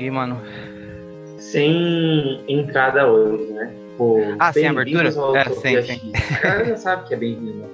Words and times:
E, 0.00 0.10
mano. 0.10 0.40
Sem 1.38 2.42
entrada 2.48 3.06
hoje, 3.06 3.52
né? 3.52 3.72
Pô, 3.96 4.16
Ah, 4.38 4.52
sem 4.52 4.66
abertura? 4.66 5.08
É, 5.08 5.44
sem, 5.54 5.76
X. 5.82 6.02
A 6.36 6.40
galera 6.40 6.64
já 6.70 6.76
sabe 6.76 7.06
que 7.08 7.14
é 7.14 7.16
bem-vindo. 7.16 7.64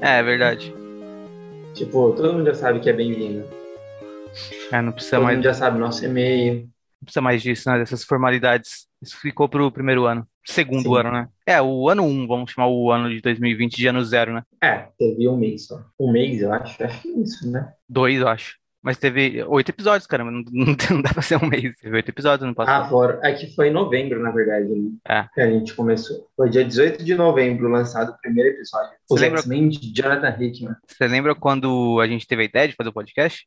É, 0.00 0.18
é 0.18 0.22
verdade. 0.22 0.72
Tipo, 1.74 2.12
todo 2.12 2.32
mundo 2.32 2.46
já 2.46 2.54
sabe 2.54 2.80
que 2.80 2.88
é 2.88 2.92
bem-vindo. 2.92 3.44
É, 4.72 4.80
não 4.80 4.92
precisa 4.92 5.16
Todo 5.16 5.24
mais, 5.24 5.36
mundo 5.36 5.44
já 5.44 5.54
sabe 5.54 5.78
nosso 5.78 6.04
e-mail. 6.04 6.60
não 6.62 7.04
precisa 7.04 7.20
mais 7.20 7.42
disso, 7.42 7.68
né? 7.68 7.78
Dessas 7.78 8.04
formalidades. 8.04 8.86
Isso 9.02 9.16
ficou 9.20 9.48
pro 9.48 9.70
primeiro 9.72 10.04
ano. 10.06 10.26
Segundo 10.44 10.82
Sim. 10.82 10.96
ano, 10.98 11.10
né? 11.12 11.28
É, 11.46 11.60
o 11.60 11.88
ano 11.88 12.04
1, 12.04 12.26
vamos 12.26 12.50
chamar 12.52 12.68
o 12.68 12.90
ano 12.90 13.08
de 13.10 13.20
2020 13.20 13.76
de 13.76 13.86
ano 13.88 14.04
zero, 14.04 14.32
né? 14.32 14.42
É, 14.62 14.86
teve 14.98 15.28
um 15.28 15.36
mês 15.36 15.66
só. 15.66 15.80
Um 15.98 16.10
mês, 16.12 16.40
eu 16.40 16.52
acho. 16.52 16.82
Acho 16.82 17.02
que 17.02 17.08
é 17.08 17.12
isso, 17.20 17.50
né? 17.50 17.72
Dois, 17.88 18.20
eu 18.20 18.28
acho. 18.28 18.56
Mas 18.88 18.96
teve 18.96 19.42
oito 19.44 19.68
episódios, 19.68 20.06
cara. 20.06 20.24
Não, 20.24 20.32
não, 20.32 20.42
não 20.90 21.02
dá 21.02 21.12
pra 21.12 21.20
ser 21.20 21.36
um 21.36 21.46
mês. 21.46 21.76
Teve 21.78 21.94
oito 21.96 22.08
episódios 22.08 22.46
no 22.46 22.52
Ah, 22.52 22.54
passado. 22.54 22.88
fora. 22.88 23.20
É 23.22 23.32
que 23.32 23.54
foi 23.54 23.68
em 23.68 23.70
novembro, 23.70 24.18
na 24.22 24.30
verdade, 24.30 24.66
né? 24.66 24.90
É. 25.06 25.26
Que 25.34 25.40
a 25.42 25.50
gente 25.50 25.74
começou. 25.74 26.26
Foi 26.34 26.48
dia 26.48 26.64
18 26.64 27.04
de 27.04 27.14
novembro 27.14 27.68
lançado 27.68 28.12
o 28.12 28.18
primeiro 28.18 28.48
episódio. 28.48 28.88
Os 29.10 29.18
Você 29.20 29.26
lembra- 29.26 29.40
X-Men 29.40 29.68
de 29.68 29.92
Jonathan 29.94 30.34
Hickman. 30.42 30.74
Você 30.86 31.06
lembra 31.06 31.34
quando 31.34 32.00
a 32.00 32.06
gente 32.06 32.26
teve 32.26 32.40
a 32.40 32.46
ideia 32.46 32.66
de 32.68 32.74
fazer 32.76 32.88
o 32.88 32.92
podcast? 32.94 33.46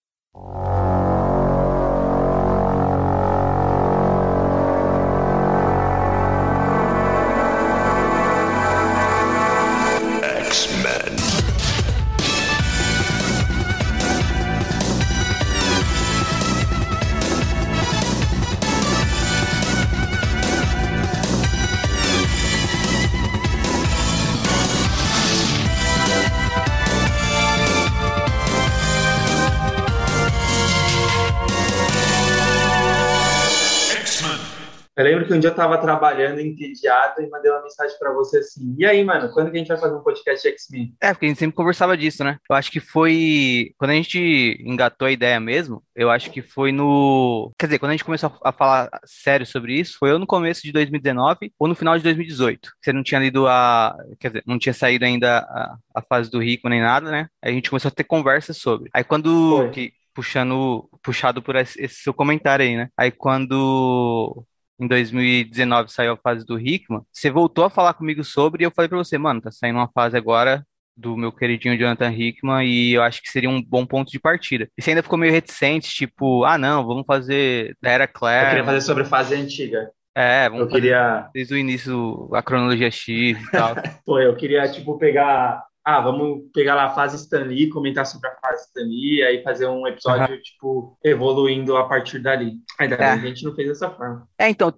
Tava 35.61 35.77
trabalhando 35.77 36.39
entediado 36.39 37.21
e 37.21 37.29
mandei 37.29 37.51
uma 37.51 37.61
mensagem 37.61 37.95
pra 37.99 38.11
você 38.11 38.39
assim: 38.39 38.75
E 38.77 38.85
aí, 38.85 39.03
mano, 39.03 39.31
quando 39.31 39.51
que 39.51 39.57
a 39.57 39.59
gente 39.59 39.67
vai 39.67 39.77
fazer 39.77 39.95
um 39.95 40.01
podcast 40.01 40.47
X-Men? 40.47 40.95
É, 40.99 41.13
porque 41.13 41.27
a 41.27 41.29
gente 41.29 41.37
sempre 41.37 41.55
conversava 41.55 41.95
disso, 41.95 42.23
né? 42.23 42.37
Eu 42.49 42.55
acho 42.55 42.71
que 42.71 42.79
foi. 42.79 43.73
Quando 43.77 43.91
a 43.91 43.93
gente 43.93 44.57
engatou 44.65 45.07
a 45.07 45.11
ideia 45.11 45.39
mesmo, 45.39 45.83
eu 45.95 46.09
acho 46.09 46.31
que 46.31 46.41
foi 46.41 46.71
no. 46.71 47.51
Quer 47.59 47.67
dizer, 47.67 47.79
quando 47.79 47.91
a 47.91 47.93
gente 47.93 48.03
começou 48.03 48.33
a 48.43 48.51
falar 48.51 48.89
sério 49.05 49.45
sobre 49.45 49.79
isso, 49.79 49.97
foi 49.99 50.11
ou 50.11 50.19
no 50.19 50.25
começo 50.25 50.63
de 50.63 50.71
2019 50.71 51.53
ou 51.59 51.67
no 51.67 51.75
final 51.75 51.95
de 51.95 52.03
2018. 52.03 52.71
Você 52.81 52.91
não 52.91 53.03
tinha 53.03 53.19
lido 53.19 53.47
a. 53.47 53.95
Quer 54.19 54.29
dizer, 54.29 54.43
não 54.47 54.57
tinha 54.57 54.73
saído 54.73 55.05
ainda 55.05 55.39
a, 55.39 55.77
a 55.95 56.01
fase 56.01 56.31
do 56.31 56.39
Rico 56.41 56.69
nem 56.69 56.81
nada, 56.81 57.11
né? 57.11 57.27
Aí 57.41 57.51
a 57.51 57.53
gente 57.53 57.69
começou 57.69 57.89
a 57.89 57.91
ter 57.93 58.03
conversas 58.03 58.57
sobre. 58.57 58.89
Aí 58.93 59.03
quando. 59.03 59.57
Foi. 59.57 59.69
Que, 59.69 59.93
puxando. 60.13 60.89
Puxado 61.03 61.41
por 61.41 61.55
esse, 61.55 61.81
esse 61.81 61.95
seu 61.95 62.13
comentário 62.13 62.63
aí, 62.63 62.75
né? 62.75 62.89
Aí 62.97 63.11
quando 63.11 64.45
em 64.81 64.87
2019 64.87 65.91
saiu 65.91 66.13
a 66.13 66.17
fase 66.17 66.45
do 66.45 66.59
Hickman, 66.59 67.01
você 67.11 67.29
voltou 67.29 67.63
a 67.63 67.69
falar 67.69 67.93
comigo 67.93 68.23
sobre 68.23 68.63
e 68.63 68.65
eu 68.65 68.71
falei 68.71 68.89
pra 68.89 68.97
você, 68.97 69.17
mano, 69.17 69.39
tá 69.41 69.51
saindo 69.51 69.77
uma 69.77 69.87
fase 69.93 70.17
agora 70.17 70.65
do 70.97 71.15
meu 71.15 71.31
queridinho 71.31 71.77
Jonathan 71.77 72.11
Hickman 72.11 72.65
e 72.67 72.93
eu 72.93 73.01
acho 73.03 73.21
que 73.21 73.29
seria 73.31 73.49
um 73.49 73.61
bom 73.61 73.85
ponto 73.85 74.11
de 74.11 74.19
partida. 74.19 74.67
E 74.77 74.81
você 74.81 74.91
ainda 74.91 75.01
ficou 75.03 75.17
meio 75.17 75.31
reticente, 75.31 75.89
tipo, 75.89 76.43
ah, 76.43 76.57
não, 76.57 76.85
vamos 76.85 77.05
fazer 77.05 77.75
da 77.81 77.89
Era 77.91 78.03
Eu 78.03 78.07
Claire. 78.09 78.49
queria 78.49 78.65
fazer 78.65 78.81
sobre 78.81 79.05
fase 79.05 79.33
antiga. 79.35 79.89
É, 80.13 80.49
vamos 80.49 80.65
Eu 80.65 80.69
fazer 80.69 80.81
queria. 80.81 81.29
desde 81.33 81.53
o 81.53 81.57
início 81.57 82.29
a 82.33 82.43
cronologia 82.43 82.91
X 82.91 83.07
e 83.41 83.51
tal. 83.51 83.75
Pô, 84.05 84.19
eu 84.19 84.35
queria, 84.35 84.69
tipo, 84.69 84.97
pegar. 84.97 85.63
Ah, 85.83 85.99
vamos 85.99 86.43
pegar 86.53 86.75
lá 86.75 86.85
a 86.85 86.93
fase 86.93 87.15
Stan 87.15 87.43
Lee, 87.43 87.69
comentar 87.69 88.05
sobre 88.05 88.27
a 88.29 88.35
fase 88.35 88.65
Stan 88.67 88.81
Lee, 88.83 89.17
e 89.17 89.23
aí 89.23 89.43
fazer 89.43 89.67
um 89.67 89.87
episódio, 89.87 90.39
tipo, 90.41 90.97
evoluindo 91.03 91.75
a 91.75 91.87
partir 91.87 92.19
dali. 92.19 92.53
Ainda 92.79 92.97
bem 92.97 93.07
É. 93.07 93.17
que 93.19 93.25
a 93.25 93.27
gente 93.29 93.43
não 93.43 93.55
fez 93.55 93.67
dessa 93.69 93.89
forma. 93.89 94.27
É, 94.37 94.47
então, 94.49 94.71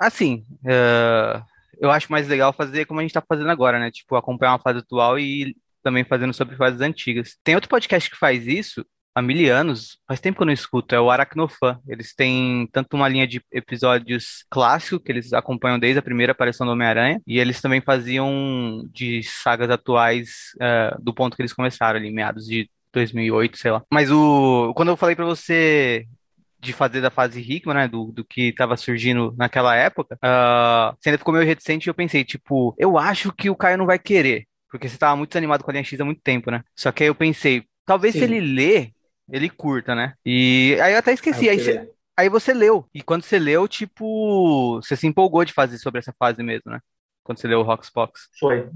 assim, 0.00 0.44
eh, 0.66 1.40
eu 1.80 1.90
acho 1.92 2.10
mais 2.10 2.26
legal 2.26 2.52
fazer 2.52 2.86
como 2.86 2.98
a 2.98 3.02
gente 3.02 3.12
tá 3.14 3.22
fazendo 3.26 3.50
agora, 3.50 3.78
né? 3.78 3.90
Tipo, 3.90 4.16
acompanhar 4.16 4.52
uma 4.52 4.58
fase 4.58 4.80
atual 4.80 5.16
e 5.18 5.56
também 5.82 6.02
fazendo 6.04 6.34
sobre 6.34 6.56
fases 6.56 6.80
antigas. 6.80 7.36
Tem 7.44 7.54
outro 7.54 7.70
podcast 7.70 8.10
que 8.10 8.16
faz 8.16 8.46
isso 8.46 8.84
há 9.18 9.22
mil 9.22 9.54
anos, 9.54 9.98
faz 10.06 10.20
tempo 10.20 10.36
que 10.36 10.42
eu 10.42 10.46
não 10.46 10.52
escuto, 10.52 10.94
é 10.94 11.00
o 11.00 11.10
Aracnofan. 11.10 11.78
Eles 11.86 12.14
têm 12.14 12.68
tanto 12.72 12.94
uma 12.94 13.08
linha 13.08 13.26
de 13.26 13.42
episódios 13.52 14.44
clássicos, 14.50 15.00
que 15.04 15.12
eles 15.12 15.32
acompanham 15.32 15.78
desde 15.78 15.98
a 15.98 16.02
primeira 16.02 16.32
aparição 16.32 16.66
do 16.66 16.72
Homem-Aranha, 16.72 17.20
e 17.26 17.38
eles 17.38 17.60
também 17.60 17.80
faziam 17.80 18.84
de 18.92 19.22
sagas 19.22 19.70
atuais 19.70 20.52
eh, 20.60 20.96
do 21.00 21.12
ponto 21.12 21.36
que 21.36 21.42
eles 21.42 21.52
começaram 21.52 21.98
ali, 21.98 22.10
meados 22.10 22.46
de 22.46 22.70
2008, 22.92 23.58
sei 23.58 23.70
lá. 23.70 23.82
Mas 23.92 24.10
o, 24.10 24.72
quando 24.74 24.88
eu 24.88 24.96
falei 24.96 25.14
pra 25.14 25.24
você 25.24 26.06
de 26.60 26.72
fazer 26.72 27.00
da 27.00 27.10
fase 27.10 27.40
Hickman, 27.40 27.76
né, 27.76 27.88
do, 27.88 28.06
do 28.06 28.24
que 28.24 28.52
tava 28.52 28.76
surgindo 28.76 29.34
naquela 29.36 29.76
época, 29.76 30.18
ah, 30.22 30.94
você 30.98 31.10
ainda 31.10 31.18
ficou 31.18 31.32
meio 31.32 31.46
reticente 31.46 31.88
e 31.88 31.90
eu 31.90 31.94
pensei, 31.94 32.24
tipo, 32.24 32.74
eu 32.78 32.98
acho 32.98 33.32
que 33.32 33.48
o 33.48 33.56
Caio 33.56 33.78
não 33.78 33.86
vai 33.86 33.98
querer, 33.98 34.44
porque 34.70 34.88
você 34.88 34.98
tava 34.98 35.16
muito 35.16 35.30
desanimado 35.30 35.62
com 35.62 35.70
a 35.70 35.72
linha 35.72 35.84
X 35.84 36.00
há 36.00 36.04
muito 36.04 36.20
tempo, 36.20 36.50
né? 36.50 36.62
Só 36.74 36.90
que 36.90 37.04
aí 37.04 37.08
eu 37.08 37.14
pensei, 37.14 37.64
talvez 37.86 38.14
se 38.14 38.20
Sim. 38.20 38.26
ele 38.26 38.40
ler, 38.40 38.90
ele 39.30 39.48
curta, 39.48 39.94
né? 39.94 40.14
E 40.24 40.76
aí 40.82 40.92
eu 40.92 40.98
até 40.98 41.12
esqueci, 41.12 41.48
Aí 41.48 41.58
aí, 41.58 41.60
você 41.60 41.90
aí 42.16 42.28
você 42.28 42.52
leu, 42.52 42.86
e 42.92 43.02
quando 43.02 43.22
você 43.22 43.38
leu, 43.38 43.68
tipo, 43.68 44.76
você 44.76 44.96
se 44.96 45.06
empolgou 45.06 45.44
de 45.44 45.52
fazer 45.52 45.78
sobre 45.78 46.00
essa 46.00 46.12
fase 46.18 46.42
mesmo, 46.42 46.70
né? 46.70 46.80
Quando 47.22 47.38
você 47.38 47.46
leu 47.46 47.60
o 47.60 47.62
Roxbox. 47.62 48.28
Foi. 48.40 48.68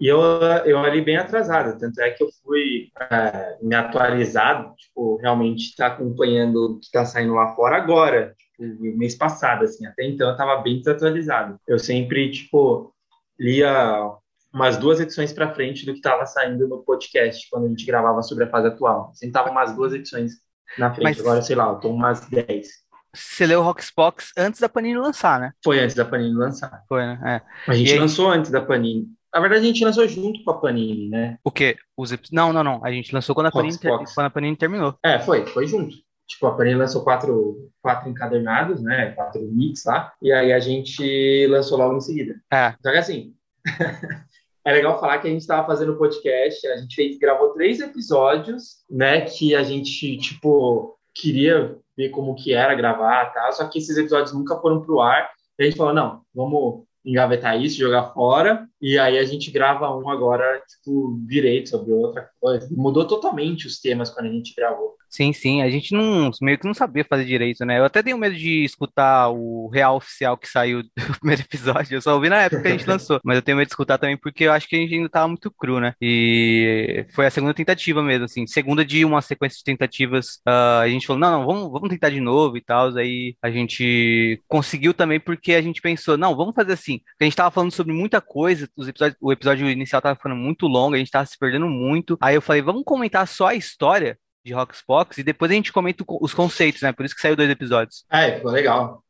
E 0.00 0.06
eu, 0.06 0.20
eu 0.64 0.78
ali 0.80 1.00
bem 1.00 1.16
atrasado, 1.16 1.78
tanto 1.78 2.00
é 2.00 2.10
que 2.10 2.22
eu 2.22 2.28
fui 2.42 2.90
é, 3.10 3.56
me 3.62 3.74
atualizado, 3.74 4.74
tipo, 4.76 5.16
realmente 5.16 5.70
estar 5.70 5.86
acompanhando 5.86 6.56
o 6.56 6.80
que 6.80 6.86
está 6.86 7.04
saindo 7.04 7.34
lá 7.34 7.54
fora 7.54 7.76
agora, 7.76 8.34
tipo, 8.36 8.82
mês 8.96 9.14
passado, 9.14 9.64
assim, 9.64 9.86
até 9.86 10.04
então 10.04 10.26
eu 10.28 10.32
estava 10.32 10.60
bem 10.62 10.78
desatualizado. 10.78 11.58
Eu 11.66 11.78
sempre, 11.78 12.30
tipo, 12.30 12.92
lia 13.38 14.12
umas 14.54 14.76
duas 14.76 15.00
edições 15.00 15.32
para 15.32 15.52
frente 15.52 15.84
do 15.84 15.92
que 15.92 15.98
estava 15.98 16.24
saindo 16.26 16.68
no 16.68 16.82
podcast, 16.84 17.46
quando 17.50 17.66
a 17.66 17.68
gente 17.68 17.84
gravava 17.84 18.22
sobre 18.22 18.44
a 18.44 18.48
fase 18.50 18.68
atual. 18.68 19.10
Sempre 19.14 19.32
tava 19.32 19.50
umas 19.50 19.74
duas 19.74 19.92
edições 19.92 20.32
na 20.78 20.94
frente, 20.94 21.04
Mas- 21.04 21.20
agora, 21.20 21.42
sei 21.42 21.56
lá, 21.56 21.68
eu 21.68 21.76
tô 21.80 21.90
umas 21.90 22.20
10. 22.28 22.68
Você 23.16 23.46
leu 23.46 23.60
o 23.60 23.62
Roxbox 23.62 24.32
antes 24.36 24.60
da 24.60 24.68
Panini 24.68 24.96
lançar, 24.98 25.38
né? 25.38 25.52
Foi 25.62 25.78
antes 25.78 25.94
da 25.94 26.04
Panini 26.04 26.34
lançar. 26.34 26.82
Foi, 26.88 27.02
né? 27.04 27.20
É. 27.66 27.70
A 27.70 27.74
gente 27.74 27.92
aí- 27.92 27.98
lançou 27.98 28.28
antes 28.30 28.50
da 28.50 28.60
Panini. 28.60 29.06
Na 29.32 29.40
verdade, 29.40 29.62
a 29.62 29.66
gente 29.66 29.84
lançou 29.84 30.06
junto 30.08 30.42
com 30.44 30.50
a 30.52 30.58
Panini, 30.60 31.08
né? 31.08 31.38
O 31.44 31.50
quê? 31.50 31.76
Os 31.96 32.12
Não, 32.32 32.52
não, 32.52 32.62
não. 32.64 32.84
A 32.84 32.90
gente 32.92 33.12
lançou 33.12 33.34
quando 33.34 33.46
a 33.48 33.50
Panini, 33.52 33.76
ter- 33.78 33.88
quando 33.88 34.26
a 34.26 34.30
Panini 34.30 34.56
terminou. 34.56 34.96
É, 35.04 35.18
foi, 35.18 35.44
foi 35.46 35.66
junto. 35.66 35.96
Tipo, 36.26 36.46
a 36.46 36.56
Panini 36.56 36.76
lançou 36.76 37.02
quatro, 37.04 37.70
quatro 37.82 38.08
encadernados, 38.08 38.80
né? 38.82 39.10
Quatro 39.12 39.42
mix 39.42 39.84
lá. 39.84 40.12
E 40.22 40.32
aí 40.32 40.52
a 40.52 40.58
gente 40.60 41.46
lançou 41.48 41.78
logo 41.78 41.96
em 41.96 42.00
seguida. 42.00 42.34
É. 42.52 42.74
Só 42.82 42.90
que 42.92 42.98
assim, 42.98 43.34
é 44.64 44.72
legal 44.72 44.98
falar 44.98 45.18
que 45.18 45.28
a 45.28 45.30
gente 45.30 45.42
estava 45.42 45.66
fazendo 45.66 45.96
podcast, 45.96 46.66
a 46.66 46.76
gente 46.78 46.94
fez, 46.94 47.18
gravou 47.18 47.50
três 47.50 47.80
episódios, 47.80 48.84
né? 48.90 49.20
Que 49.20 49.54
a 49.54 49.62
gente, 49.62 50.16
tipo, 50.16 50.98
queria 51.14 51.76
ver 51.96 52.08
como 52.08 52.34
que 52.34 52.54
era 52.54 52.74
gravar 52.74 53.26
tal. 53.26 53.52
Só 53.52 53.68
que 53.68 53.78
esses 53.78 53.96
episódios 53.96 54.32
nunca 54.32 54.56
foram 54.56 54.80
pro 54.80 55.00
ar. 55.00 55.30
E 55.58 55.62
a 55.62 55.66
gente 55.66 55.76
falou, 55.76 55.92
não, 55.92 56.22
vamos 56.34 56.84
engavetar 57.04 57.60
isso, 57.60 57.78
jogar 57.78 58.14
fora. 58.14 58.66
E 58.80 58.98
aí 58.98 59.18
a 59.18 59.24
gente 59.24 59.50
grava 59.50 59.94
um 59.96 60.08
agora, 60.08 60.62
tipo, 60.68 61.18
direito 61.26 61.70
sobre 61.70 61.92
outra 61.92 62.28
coisa. 62.40 62.68
Mudou 62.70 63.06
totalmente 63.06 63.66
os 63.66 63.80
temas 63.80 64.10
quando 64.10 64.26
a 64.26 64.32
gente 64.32 64.54
gravou. 64.54 64.94
Sim, 65.14 65.32
sim. 65.32 65.62
A 65.62 65.70
gente 65.70 65.94
não, 65.94 66.32
meio 66.42 66.58
que 66.58 66.66
não 66.66 66.74
sabia 66.74 67.04
fazer 67.08 67.24
direito, 67.24 67.64
né? 67.64 67.78
Eu 67.78 67.84
até 67.84 68.02
tenho 68.02 68.18
medo 68.18 68.34
de 68.34 68.64
escutar 68.64 69.28
o 69.30 69.68
real 69.68 69.96
oficial 69.96 70.36
que 70.36 70.48
saiu 70.48 70.82
do 70.82 70.90
primeiro 71.20 71.42
episódio. 71.42 71.94
Eu 71.94 72.02
só 72.02 72.14
ouvi 72.14 72.28
na 72.28 72.42
época 72.42 72.62
que 72.62 72.68
a 72.68 72.70
gente 72.72 72.86
lançou. 72.90 73.20
Mas 73.22 73.36
eu 73.36 73.42
tenho 73.42 73.56
medo 73.56 73.68
de 73.68 73.72
escutar 73.72 73.96
também 73.96 74.16
porque 74.16 74.42
eu 74.42 74.50
acho 74.52 74.68
que 74.68 74.74
a 74.74 74.78
gente 74.80 74.92
ainda 74.92 75.08
tava 75.08 75.28
muito 75.28 75.52
cru, 75.52 75.78
né? 75.78 75.94
E 76.02 77.06
foi 77.14 77.26
a 77.26 77.30
segunda 77.30 77.54
tentativa 77.54 78.02
mesmo, 78.02 78.24
assim. 78.24 78.44
Segunda 78.44 78.84
de 78.84 79.04
uma 79.04 79.22
sequência 79.22 79.58
de 79.58 79.62
tentativas. 79.62 80.40
ah, 80.44 80.80
a 80.80 80.88
gente 80.88 81.06
falou, 81.06 81.20
não, 81.20 81.30
não, 81.30 81.46
vamos, 81.46 81.70
vamos 81.70 81.88
tentar 81.90 82.10
de 82.10 82.18
novo 82.18 82.56
e 82.56 82.60
tal. 82.60 82.96
Aí 82.96 83.36
a 83.40 83.50
gente 83.52 84.42
conseguiu 84.48 84.92
também 84.92 85.20
porque 85.20 85.54
a 85.54 85.62
gente 85.62 85.80
pensou, 85.80 86.18
não, 86.18 86.34
vamos 86.34 86.56
fazer 86.56 86.72
assim. 86.72 86.98
Porque 86.98 87.22
a 87.22 87.24
gente 87.26 87.36
tava 87.36 87.52
falando 87.52 87.70
sobre 87.70 87.92
muita 87.92 88.20
coisa. 88.20 88.63
Os 88.76 88.88
episódios, 88.88 89.16
o 89.20 89.32
episódio 89.32 89.68
inicial 89.68 90.02
tava 90.02 90.16
ficando 90.16 90.36
muito 90.36 90.66
longo, 90.66 90.94
a 90.94 90.98
gente 90.98 91.10
tava 91.10 91.26
se 91.26 91.38
perdendo 91.38 91.66
muito. 91.66 92.16
Aí 92.20 92.34
eu 92.34 92.42
falei, 92.42 92.62
vamos 92.62 92.84
comentar 92.84 93.26
só 93.26 93.48
a 93.48 93.54
história 93.54 94.18
de 94.44 94.52
Roxbox 94.52 95.18
e 95.18 95.22
depois 95.22 95.50
a 95.50 95.54
gente 95.54 95.72
comenta 95.72 96.04
os 96.06 96.34
conceitos, 96.34 96.82
né? 96.82 96.92
Por 96.92 97.04
isso 97.04 97.14
que 97.14 97.20
saiu 97.20 97.36
dois 97.36 97.50
episódios. 97.50 98.04
É, 98.10 98.36
ficou 98.36 98.50
legal. 98.50 99.02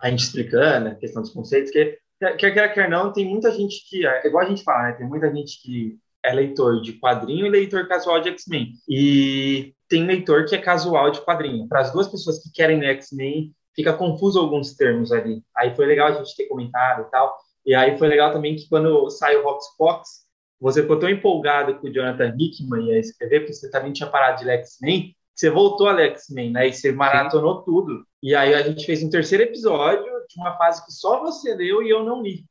A 0.00 0.10
gente 0.10 0.24
explicando 0.24 0.88
a 0.88 0.94
questão 0.94 1.22
dos 1.22 1.32
conceitos, 1.32 1.70
que 1.70 1.98
quer 2.38 2.50
quer, 2.50 2.74
quer 2.74 2.90
não, 2.90 3.12
tem 3.12 3.28
muita 3.28 3.50
gente 3.52 3.88
que, 3.88 4.06
é 4.06 4.26
igual 4.26 4.44
a 4.44 4.48
gente 4.48 4.62
fala, 4.62 4.88
né? 4.88 4.92
Tem 4.92 5.06
muita 5.06 5.32
gente 5.32 5.60
que 5.62 5.98
é 6.22 6.32
leitor 6.34 6.82
de 6.82 6.94
quadrinho 6.94 7.46
e 7.46 7.50
leitor 7.50 7.88
casual 7.88 8.20
de 8.20 8.28
X-Men. 8.30 8.72
E 8.88 9.74
tem 9.88 10.04
leitor 10.04 10.44
que 10.44 10.54
é 10.54 10.58
casual 10.58 11.10
de 11.10 11.20
quadrinho. 11.22 11.66
Para 11.68 11.80
as 11.80 11.92
duas 11.92 12.08
pessoas 12.08 12.42
que 12.42 12.52
querem 12.52 12.78
ler 12.78 12.96
X-Men, 12.96 13.52
fica 13.74 13.92
confuso 13.92 14.38
alguns 14.38 14.74
termos 14.74 15.12
ali. 15.12 15.42
Aí 15.56 15.74
foi 15.74 15.86
legal 15.86 16.08
a 16.08 16.12
gente 16.12 16.36
ter 16.36 16.46
comentado 16.46 17.02
e 17.02 17.10
tal. 17.10 17.36
E 17.64 17.74
aí 17.74 17.98
foi 17.98 18.08
legal 18.08 18.32
também 18.32 18.56
que 18.56 18.68
quando 18.68 19.10
saiu 19.10 19.46
o 19.46 19.58
Fox, 19.76 20.26
você 20.60 20.82
ficou 20.82 20.98
tão 20.98 21.08
empolgado 21.08 21.78
com 21.78 21.88
o 21.88 21.92
Jonathan 21.92 22.34
Hickman 22.38 22.86
ia 22.86 22.98
escrever, 22.98 23.40
porque 23.40 23.54
você 23.54 23.70
também 23.70 23.92
tinha 23.92 24.08
parado 24.08 24.42
de 24.42 24.50
X-Men, 24.50 25.14
você 25.34 25.48
voltou 25.48 25.88
a 25.88 25.98
X-Men, 26.02 26.52
né? 26.52 26.68
E 26.68 26.72
você 26.72 26.92
maratonou 26.92 27.58
Sim. 27.58 27.64
tudo. 27.64 28.06
E 28.22 28.34
aí 28.34 28.54
a 28.54 28.62
gente 28.62 28.84
fez 28.84 29.02
um 29.02 29.08
terceiro 29.08 29.44
episódio 29.44 30.04
de 30.28 30.38
uma 30.38 30.56
fase 30.58 30.84
que 30.84 30.92
só 30.92 31.20
você 31.20 31.54
leu 31.54 31.82
e 31.82 31.88
eu 31.88 32.04
não 32.04 32.22
li. 32.22 32.44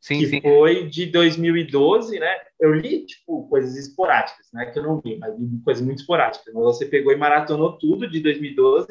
Sim, 0.00 0.18
que 0.18 0.26
sim. 0.26 0.40
foi 0.40 0.88
de 0.88 1.06
2012, 1.06 2.18
né? 2.18 2.34
Eu 2.58 2.72
li, 2.72 3.04
tipo, 3.04 3.46
coisas 3.48 3.76
esporádicas, 3.76 4.46
né? 4.54 4.64
Que 4.66 4.78
eu 4.78 4.82
não 4.82 5.02
li, 5.04 5.18
mas 5.18 5.38
li 5.38 5.60
coisas 5.62 5.84
muito 5.84 5.98
esporádicas. 5.98 6.54
Mas 6.54 6.64
você 6.64 6.86
pegou 6.86 7.12
e 7.12 7.16
maratonou 7.16 7.76
tudo 7.76 8.10
de 8.10 8.20
2012 8.20 8.88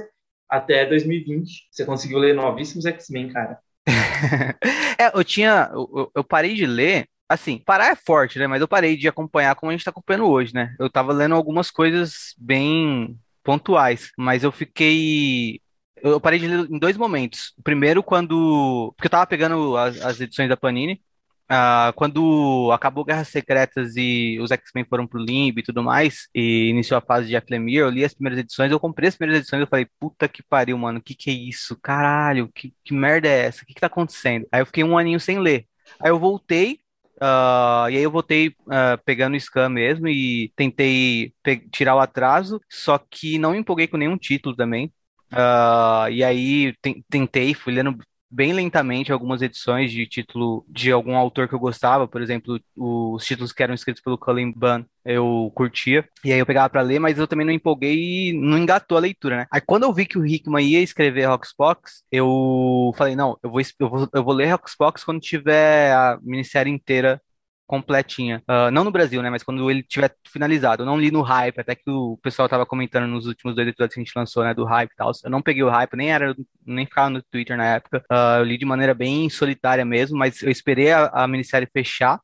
até 0.48 0.86
2020. 0.86 1.70
Você 1.72 1.84
conseguiu 1.84 2.20
ler 2.20 2.36
novíssimos 2.36 2.86
X-Men, 2.86 3.30
cara. 3.30 3.60
é, 5.00 5.12
eu 5.18 5.24
tinha. 5.24 5.70
Eu, 5.72 6.12
eu, 6.16 6.24
parei 6.24 6.54
de 6.56 6.66
ler. 6.66 7.08
Assim, 7.28 7.60
parar 7.60 7.92
é 7.92 7.96
forte, 7.96 8.40
né? 8.40 8.48
Mas 8.48 8.60
eu 8.60 8.68
parei 8.68 8.98
de 8.98 9.08
acompanhar 9.08 9.56
como 9.56 9.70
a 9.70 9.74
gente 9.74 9.86
tá 9.86 9.92
acompanhando 9.92 10.26
hoje, 10.28 10.54
né? 10.54 10.76
Eu 10.80 10.90
tava 10.90 11.14
lendo 11.14 11.36
algumas 11.36 11.70
coisas 11.70 12.34
bem 12.38 13.18
pontuais, 13.44 14.12
mas 14.18 14.44
eu 14.44 14.52
fiquei. 14.52 15.62
Eu 16.02 16.20
parei 16.20 16.40
de 16.40 16.48
ler 16.48 16.68
em 16.72 16.80
dois 16.80 16.98
momentos. 16.98 17.54
O 17.58 17.64
primeiro, 17.64 18.04
quando. 18.04 18.94
Porque 18.96 19.08
eu 19.08 19.12
tava 19.12 19.28
pegando 19.28 19.78
as, 19.78 20.02
as 20.02 20.20
edições 20.20 20.50
da 20.50 20.58
Panini, 20.58 21.02
Uh, 21.52 21.92
quando 21.96 22.70
acabou 22.72 23.04
Guerras 23.04 23.28
Secretas 23.28 23.96
e 23.98 24.38
os 24.40 24.52
X-Men 24.52 24.86
foram 24.86 25.08
pro 25.08 25.20
Limbo 25.20 25.60
e 25.60 25.64
tudo 25.64 25.82
mais, 25.82 26.28
e 26.34 26.70
iniciou 26.70 26.98
a 27.00 27.02
fase 27.02 27.28
de 27.28 27.36
Aflemir, 27.36 27.78
eu 27.78 27.90
li 27.90 28.06
as 28.06 28.14
primeiras 28.14 28.40
edições, 28.40 28.72
eu 28.72 28.80
comprei 28.80 29.10
as 29.10 29.16
primeiras 29.16 29.42
edições, 29.42 29.62
eu 29.62 29.68
falei, 29.68 29.88
puta 30.00 30.28
que 30.28 30.44
pariu, 30.44 30.78
mano, 30.78 31.02
que 31.02 31.16
que 31.16 31.32
é 31.32 31.34
isso? 31.34 31.76
Caralho, 31.82 32.52
que, 32.54 32.72
que 32.84 32.94
merda 32.94 33.28
é 33.28 33.46
essa? 33.46 33.64
O 33.64 33.66
que 33.66 33.74
que 33.74 33.82
tá 33.82 33.88
acontecendo? 33.88 34.48
Aí 34.52 34.62
eu 34.62 34.66
fiquei 34.68 34.84
um 34.84 34.98
aninho 34.98 35.20
sem 35.20 35.40
ler. 35.40 35.66
Aí 36.00 36.12
eu 36.12 36.20
voltei, 36.20 36.80
Uh, 37.22 37.90
e 37.92 37.98
aí 37.98 38.04
eu 38.04 38.12
voltei 38.12 38.48
uh, 38.48 38.98
pegando 39.04 39.34
o 39.36 39.40
scan 39.40 39.68
mesmo 39.68 40.08
e 40.08 40.54
tentei 40.56 41.34
tirar 41.70 41.96
o 41.96 42.00
atraso, 42.00 42.62
só 42.70 42.98
que 42.98 43.38
não 43.38 43.52
me 43.52 43.58
empolguei 43.58 43.88
com 43.88 43.98
nenhum 43.98 44.18
título 44.18 44.56
também. 44.56 44.90
Uh, 45.32 46.10
e 46.12 46.24
aí 46.24 46.74
tentei, 47.10 47.54
fui 47.54 47.74
lendo 47.74 47.98
bem 48.30 48.54
lentamente 48.54 49.12
algumas 49.12 49.42
edições 49.42 49.92
de 49.92 50.06
título 50.06 50.66
de 50.68 50.92
algum 50.92 51.16
autor 51.16 51.48
que 51.48 51.56
eu 51.56 51.60
gostava, 51.60 52.08
por 52.08 52.22
exemplo, 52.22 52.60
os 52.76 53.26
títulos 53.26 53.52
que 53.52 53.64
eram 53.64 53.74
escritos 53.74 54.02
pelo 54.02 54.18
Cullen 54.18 54.52
Bunn, 54.52 54.84
eu 55.04 55.52
curtia, 55.56 56.08
e 56.24 56.32
aí 56.32 56.40
eu 56.40 56.46
pegava 56.46 56.70
para 56.70 56.82
ler, 56.82 57.00
mas 57.00 57.18
eu 57.18 57.28
também 57.28 57.46
não 57.46 57.54
empolguei 57.54 58.30
e 58.30 58.34
não 58.34 58.58
engatou 58.58 58.98
a 58.98 59.02
leitura, 59.02 59.38
né? 59.38 59.48
Aí 59.52 59.62
quando 59.62 59.84
eu 59.84 59.94
vi 59.94 60.06
que 60.06 60.18
o 60.18 60.26
Hickman 60.26 60.66
ia 60.66 60.82
escrever 60.82 61.26
Roxbox, 61.26 62.04
eu 62.12 62.94
falei, 62.96 63.16
não, 63.16 63.38
eu 63.42 63.50
vou, 63.50 63.62
eu 63.80 63.90
vou, 63.90 64.10
eu 64.14 64.24
vou 64.24 64.34
ler 64.34 64.52
Roxbox 64.52 65.04
quando 65.04 65.20
tiver 65.20 65.92
a 65.94 66.20
minissérie 66.22 66.72
inteira 66.72 67.22
completinha. 67.70 68.42
Uh, 68.50 68.72
não 68.72 68.84
no 68.84 68.90
Brasil, 68.90 69.22
né? 69.22 69.30
Mas 69.30 69.44
quando 69.44 69.70
ele 69.70 69.84
tiver 69.84 70.12
finalizado. 70.28 70.82
Eu 70.82 70.88
não 70.88 71.00
li 71.00 71.12
no 71.12 71.22
hype, 71.22 71.60
até 71.60 71.76
que 71.76 71.88
o 71.88 72.18
pessoal 72.18 72.50
tava 72.50 72.66
comentando 72.66 73.06
nos 73.06 73.28
últimos 73.28 73.56
dois 73.56 73.68
episódios 73.68 73.94
que 73.94 74.00
a 74.02 74.04
gente 74.04 74.14
lançou, 74.16 74.44
né? 74.44 74.56
Do 74.56 74.66
hype 74.66 74.92
e 74.92 74.96
tal. 74.96 75.12
Eu 75.24 75.30
não 75.30 75.40
peguei 75.40 75.62
o 75.62 75.70
hype, 75.70 75.96
nem 75.96 76.12
era, 76.12 76.36
nem 76.66 76.88
ficava 76.88 77.12
no 77.12 77.22
Twitter 77.22 77.56
na 77.56 77.76
época. 77.76 78.04
Uh, 78.12 78.40
eu 78.40 78.44
li 78.44 78.58
de 78.58 78.66
maneira 78.66 78.96
bem 78.96 79.30
solitária 79.30 79.86
mesmo, 79.86 80.18
mas 80.18 80.42
eu 80.42 80.50
esperei 80.50 80.92
a, 80.92 81.06
a 81.14 81.28
minissérie 81.28 81.70
fechar 81.72 82.20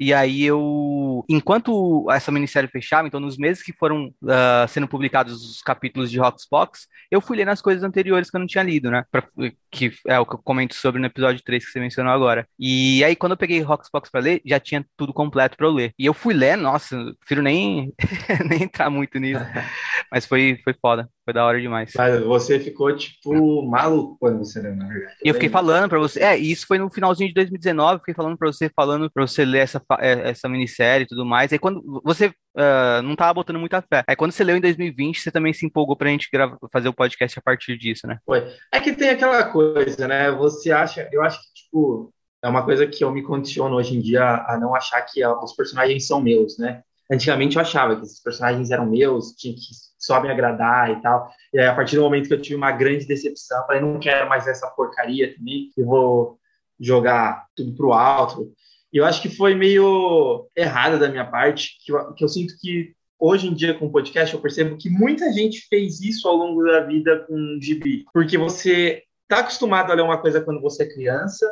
e 0.00 0.14
aí 0.14 0.42
eu, 0.42 1.22
enquanto 1.28 2.10
essa 2.10 2.32
minissérie 2.32 2.70
fechava, 2.70 3.06
então 3.06 3.20
nos 3.20 3.36
meses 3.36 3.62
que 3.62 3.72
foram 3.72 4.06
uh, 4.22 4.66
sendo 4.66 4.88
publicados 4.88 5.34
os 5.34 5.60
capítulos 5.60 6.10
de 6.10 6.18
Roxbox, 6.18 6.86
eu 7.10 7.20
fui 7.20 7.36
lendo 7.36 7.50
as 7.50 7.60
coisas 7.60 7.84
anteriores 7.84 8.30
que 8.30 8.36
eu 8.36 8.40
não 8.40 8.46
tinha 8.46 8.64
lido, 8.64 8.90
né? 8.90 9.04
Pra, 9.10 9.22
que 9.70 9.92
é 10.08 10.18
o 10.18 10.24
que 10.24 10.36
eu 10.36 10.42
comento 10.42 10.74
sobre 10.74 10.98
no 10.98 11.06
episódio 11.06 11.42
3 11.44 11.62
que 11.62 11.70
você 11.70 11.78
mencionou 11.78 12.14
agora. 12.14 12.48
E 12.58 13.04
aí 13.04 13.14
quando 13.14 13.32
eu 13.32 13.36
peguei 13.36 13.60
Roxbox 13.60 14.10
para 14.10 14.22
ler, 14.22 14.40
já 14.46 14.58
tinha 14.58 14.82
tudo 14.96 15.12
completo 15.12 15.54
para 15.54 15.66
eu 15.66 15.72
ler. 15.72 15.92
E 15.98 16.06
eu 16.06 16.14
fui 16.14 16.32
ler, 16.32 16.56
nossa, 16.56 16.96
prefiro 17.18 17.42
nem, 17.42 17.92
nem 18.48 18.62
entrar 18.62 18.88
muito 18.88 19.18
nisso. 19.18 19.44
Mas 20.10 20.24
foi, 20.24 20.58
foi 20.64 20.74
foda. 20.80 21.08
Foi 21.30 21.32
da 21.32 21.44
hora 21.44 21.60
demais. 21.60 21.92
Mas 21.96 22.20
você 22.24 22.58
ficou, 22.58 22.94
tipo, 22.94 23.62
maluco 23.62 24.16
quando 24.18 24.38
você 24.38 24.60
leu, 24.60 24.74
na 24.74 24.88
verdade. 24.88 25.16
E 25.24 25.28
eu 25.28 25.34
fiquei 25.34 25.48
falando 25.48 25.88
pra 25.88 25.98
você. 25.98 26.20
É, 26.20 26.36
isso 26.36 26.66
foi 26.66 26.76
no 26.76 26.90
finalzinho 26.90 27.28
de 27.28 27.34
2019. 27.34 28.00
Fiquei 28.00 28.14
falando 28.14 28.36
pra 28.36 28.52
você, 28.52 28.68
falando 28.74 29.08
pra 29.10 29.26
você 29.26 29.44
ler 29.44 29.60
essa, 29.60 29.80
é, 30.00 30.30
essa 30.30 30.48
minissérie 30.48 31.04
e 31.04 31.06
tudo 31.06 31.24
mais. 31.24 31.52
Aí 31.52 31.58
quando 31.58 32.00
você 32.04 32.26
uh, 32.26 33.02
não 33.04 33.14
tava 33.14 33.34
botando 33.34 33.60
muita 33.60 33.80
fé. 33.80 34.02
Aí 34.08 34.16
quando 34.16 34.32
você 34.32 34.42
leu 34.42 34.56
em 34.56 34.60
2020, 34.60 35.20
você 35.20 35.30
também 35.30 35.52
se 35.52 35.64
empolgou 35.64 35.96
pra 35.96 36.08
gente 36.08 36.28
gravar, 36.32 36.58
fazer 36.72 36.88
o 36.88 36.94
podcast 36.94 37.38
a 37.38 37.42
partir 37.42 37.78
disso, 37.78 38.08
né? 38.08 38.18
Foi. 38.26 38.52
É 38.72 38.80
que 38.80 38.92
tem 38.92 39.10
aquela 39.10 39.44
coisa, 39.44 40.08
né? 40.08 40.32
Você 40.32 40.72
acha. 40.72 41.08
Eu 41.12 41.22
acho 41.22 41.38
que, 41.38 41.62
tipo. 41.62 42.12
É 42.42 42.48
uma 42.48 42.64
coisa 42.64 42.86
que 42.86 43.04
eu 43.04 43.12
me 43.12 43.22
condiciono 43.22 43.76
hoje 43.76 43.94
em 43.94 44.00
dia 44.00 44.24
a 44.48 44.58
não 44.58 44.74
achar 44.74 45.02
que 45.02 45.22
os 45.26 45.54
personagens 45.54 46.06
são 46.06 46.22
meus, 46.22 46.56
né? 46.56 46.82
Antigamente 47.10 47.56
eu 47.56 47.62
achava 47.62 47.96
que 47.96 48.02
esses 48.02 48.22
personagens 48.22 48.70
eram 48.70 48.86
meus, 48.86 49.32
tinha 49.32 49.54
que 49.54 49.60
só 49.98 50.20
me 50.20 50.30
agradar 50.30 50.90
e 50.90 51.02
tal. 51.02 51.30
E 51.52 51.58
aí, 51.58 51.66
a 51.66 51.74
partir 51.74 51.96
do 51.96 52.02
momento 52.02 52.28
que 52.28 52.34
eu 52.34 52.40
tive 52.40 52.54
uma 52.54 52.72
grande 52.72 53.06
decepção, 53.06 53.66
falei, 53.66 53.82
não 53.82 53.98
quero 53.98 54.28
mais 54.28 54.46
essa 54.46 54.68
porcaria 54.68 55.34
também, 55.36 55.70
eu 55.76 55.86
vou 55.86 56.38
jogar 56.78 57.46
tudo 57.56 57.74
pro 57.74 57.92
alto. 57.92 58.52
E 58.92 58.96
eu 58.98 59.04
acho 59.04 59.20
que 59.20 59.28
foi 59.28 59.54
meio 59.54 60.48
errado 60.56 60.98
da 60.98 61.08
minha 61.08 61.24
parte, 61.24 61.76
que 61.84 61.92
eu, 61.92 62.14
que 62.14 62.24
eu 62.24 62.28
sinto 62.28 62.54
que 62.60 62.92
hoje 63.18 63.48
em 63.48 63.54
dia 63.54 63.74
com 63.74 63.86
o 63.86 63.92
podcast 63.92 64.34
eu 64.34 64.40
percebo 64.40 64.78
que 64.78 64.88
muita 64.88 65.30
gente 65.32 65.66
fez 65.68 66.00
isso 66.00 66.26
ao 66.26 66.36
longo 66.36 66.64
da 66.64 66.80
vida 66.80 67.24
com 67.26 67.34
o 67.34 67.60
gibi, 67.60 68.04
porque 68.14 68.38
você 68.38 69.02
está 69.22 69.40
acostumado 69.40 69.92
a 69.92 69.94
ler 69.94 70.02
uma 70.02 70.18
coisa 70.18 70.40
quando 70.40 70.60
você 70.60 70.84
é 70.84 70.92
criança, 70.92 71.46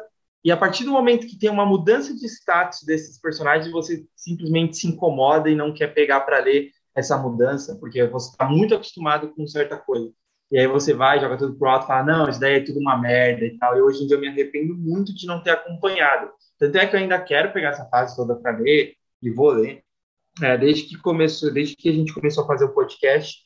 e 0.48 0.50
a 0.50 0.56
partir 0.56 0.84
do 0.84 0.92
momento 0.92 1.26
que 1.26 1.38
tem 1.38 1.50
uma 1.50 1.66
mudança 1.66 2.14
de 2.14 2.24
status 2.24 2.82
desses 2.82 3.20
personagens, 3.20 3.70
você 3.70 4.06
simplesmente 4.16 4.78
se 4.78 4.86
incomoda 4.86 5.50
e 5.50 5.54
não 5.54 5.74
quer 5.74 5.88
pegar 5.88 6.20
para 6.20 6.38
ler 6.38 6.70
essa 6.94 7.18
mudança, 7.18 7.76
porque 7.78 8.06
você 8.06 8.30
está 8.30 8.48
muito 8.48 8.74
acostumado 8.74 9.28
com 9.34 9.46
certa 9.46 9.76
coisa. 9.76 10.10
E 10.50 10.58
aí 10.58 10.66
você 10.66 10.94
vai, 10.94 11.20
joga 11.20 11.36
tudo 11.36 11.58
pro 11.58 11.68
alto 11.68 11.86
fala, 11.86 12.02
não, 12.02 12.30
isso 12.30 12.40
daí 12.40 12.54
é 12.54 12.60
tudo 12.60 12.80
uma 12.80 12.96
merda 12.96 13.44
e 13.44 13.58
tal. 13.58 13.76
E 13.76 13.82
hoje 13.82 14.02
em 14.02 14.06
dia 14.06 14.16
eu 14.16 14.20
me 14.22 14.28
arrependo 14.28 14.74
muito 14.74 15.14
de 15.14 15.26
não 15.26 15.42
ter 15.42 15.50
acompanhado. 15.50 16.30
Tanto 16.58 16.78
é 16.78 16.86
que 16.86 16.96
eu 16.96 17.00
ainda 17.00 17.20
quero 17.20 17.52
pegar 17.52 17.68
essa 17.68 17.84
fase 17.84 18.16
toda 18.16 18.34
para 18.34 18.56
ler 18.56 18.94
e 19.22 19.30
vou 19.30 19.50
ler. 19.50 19.82
É, 20.42 20.56
desde 20.56 20.84
que 20.84 20.96
começou, 20.96 21.52
desde 21.52 21.76
que 21.76 21.90
a 21.90 21.92
gente 21.92 22.14
começou 22.14 22.44
a 22.44 22.46
fazer 22.46 22.64
o 22.64 22.72
podcast, 22.72 23.36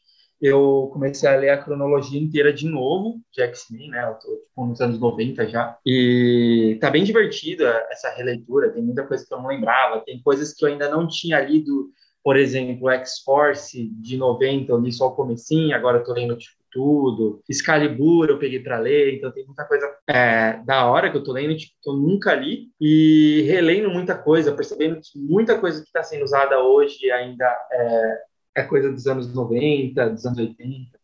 eu 0.42 0.90
comecei 0.92 1.28
a 1.28 1.36
ler 1.36 1.50
a 1.50 1.62
cronologia 1.62 2.20
inteira 2.20 2.52
de 2.52 2.68
novo 2.68 3.20
de 3.32 3.42
X-Men, 3.42 3.90
né? 3.90 4.04
Eu 4.08 4.14
tô 4.14 4.36
tipo, 4.36 4.66
nos 4.66 4.80
anos 4.80 4.98
90 4.98 5.48
já. 5.48 5.78
E 5.86 6.76
tá 6.80 6.90
bem 6.90 7.04
divertida 7.04 7.86
essa 7.90 8.10
releitura, 8.10 8.70
tem 8.70 8.82
muita 8.82 9.06
coisa 9.06 9.24
que 9.24 9.32
eu 9.32 9.38
não 9.38 9.46
lembrava, 9.46 10.02
tem 10.04 10.20
coisas 10.20 10.52
que 10.52 10.64
eu 10.64 10.68
ainda 10.68 10.90
não 10.90 11.06
tinha 11.06 11.40
lido 11.40 11.90
por 12.24 12.36
exemplo, 12.36 12.88
X-Force 12.88 13.90
de 14.00 14.16
90, 14.16 14.70
eu 14.70 14.78
li 14.78 14.92
só 14.92 15.08
o 15.08 15.14
comecinho, 15.16 15.74
agora 15.74 15.98
eu 15.98 16.04
tô 16.04 16.12
lendo 16.12 16.36
tipo, 16.36 16.56
tudo. 16.70 17.42
Excalibur 17.48 18.28
eu 18.28 18.38
peguei 18.38 18.60
para 18.60 18.78
ler, 18.78 19.14
então 19.14 19.30
tem 19.30 19.44
muita 19.44 19.64
coisa 19.64 19.86
é, 20.08 20.60
da 20.64 20.86
hora 20.90 21.10
que 21.10 21.16
eu 21.16 21.22
tô 21.22 21.32
lendo, 21.32 21.56
tipo, 21.56 21.74
que 21.82 21.90
eu 21.90 21.94
nunca 21.94 22.34
li, 22.34 22.70
e 22.80 23.42
relendo 23.46 23.90
muita 23.90 24.16
coisa, 24.16 24.52
percebendo 24.52 25.00
que 25.00 25.18
muita 25.18 25.58
coisa 25.58 25.80
que 25.80 25.86
está 25.86 26.02
sendo 26.02 26.24
usada 26.24 26.60
hoje 26.60 27.10
ainda 27.10 27.44
é, 27.70 28.18
é, 28.54 28.62
coisa 28.62 28.90
dos 28.90 29.06
anos 29.06 29.32
90, 29.32 30.10
dos 30.10 30.26
anos 30.26 30.38
80, 30.38 30.98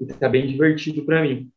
e 0.00 0.06
tá 0.06 0.28
bem 0.28 0.46
divertido 0.46 1.04
para 1.04 1.22
mim. 1.22 1.50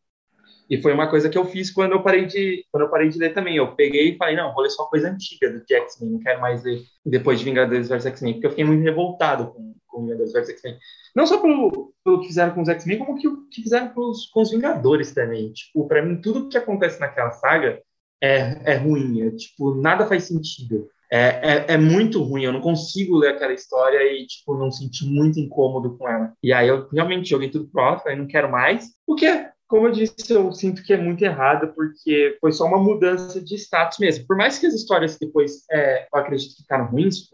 E 0.69 0.81
foi 0.81 0.93
uma 0.93 1.09
coisa 1.09 1.29
que 1.29 1.37
eu 1.37 1.43
fiz 1.43 1.69
quando 1.69 1.91
eu 1.91 2.01
parei 2.01 2.25
de, 2.25 2.65
quando 2.71 2.83
eu 2.83 2.89
parei 2.89 3.09
de 3.09 3.19
ler 3.19 3.33
também. 3.33 3.57
Eu 3.57 3.75
peguei 3.75 4.13
e 4.13 4.17
falei, 4.17 4.37
não, 4.37 4.53
vou 4.53 4.63
ler 4.63 4.69
só 4.69 4.85
coisa 4.85 5.09
antiga 5.09 5.51
do 5.51 5.63
X-Men, 5.69 6.11
não 6.11 6.19
quero 6.19 6.39
mais 6.39 6.63
ler 6.63 6.83
depois 7.05 7.39
de 7.39 7.45
Vingadores 7.45 7.89
vs 7.89 8.05
X-Men, 8.05 8.33
porque 8.33 8.45
eu 8.45 8.51
fiquei 8.51 8.63
muito 8.63 8.81
revoltado 8.81 9.51
com, 9.51 9.75
com 9.85 10.03
Vingadores 10.03 10.31
vs 10.31 10.49
X-Men. 10.49 10.77
Não 11.13 11.27
só 11.27 11.41
pelo, 11.41 11.93
pelo 12.05 12.21
que 12.21 12.27
fizeram 12.27 12.53
com 12.53 12.61
os 12.61 12.69
X-Men, 12.69 12.99
como 12.99 13.17
que 13.17 13.27
que 13.51 13.61
fizeram 13.63 13.89
com 13.89 14.09
os, 14.09 14.27
com 14.27 14.41
os 14.41 14.51
Vingadores 14.51 15.11
também. 15.11 15.51
Tipo, 15.51 15.87
para 15.87 16.01
mim, 16.01 16.21
tudo 16.21 16.47
que 16.47 16.57
acontece 16.57 16.99
naquela 17.01 17.31
saga 17.31 17.81
é, 18.21 18.73
é 18.73 18.75
ruim. 18.77 19.27
É, 19.27 19.31
tipo, 19.31 19.75
nada 19.75 20.07
faz 20.07 20.23
sentido. 20.23 20.89
É, 21.13 21.17
é, 21.19 21.73
é, 21.73 21.77
muito 21.77 22.23
ruim, 22.23 22.43
eu 22.43 22.53
não 22.53 22.61
consigo 22.61 23.17
ler 23.17 23.33
aquela 23.33 23.51
história 23.51 23.97
e, 24.01 24.25
tipo, 24.25 24.57
não 24.57 24.71
sentir 24.71 25.05
muito 25.05 25.39
incômodo 25.39 25.97
com 25.97 26.07
ela. 26.07 26.33
E 26.41 26.53
aí 26.53 26.69
eu 26.69 26.87
realmente 26.87 27.29
joguei 27.29 27.49
tudo 27.49 27.67
pro 27.67 27.81
alto, 27.81 28.03
falei, 28.03 28.17
não 28.17 28.27
quero 28.27 28.49
mais, 28.49 28.91
porque 29.05 29.27
como 29.67 29.87
eu 29.87 29.91
disse, 29.91 30.31
eu 30.33 30.51
sinto 30.51 30.83
que 30.83 30.91
é 30.91 30.97
muito 30.97 31.23
errado, 31.23 31.73
porque 31.73 32.37
foi 32.41 32.51
só 32.51 32.65
uma 32.65 32.77
mudança 32.77 33.41
de 33.41 33.55
status 33.55 33.99
mesmo. 33.99 34.27
Por 34.27 34.35
mais 34.35 34.59
que 34.59 34.67
as 34.67 34.73
histórias 34.73 35.17
depois, 35.17 35.63
é, 35.71 36.07
eu 36.13 36.19
acredito 36.19 36.55
que 36.55 36.63
ficaram 36.63 36.87
ruins, 36.87 37.29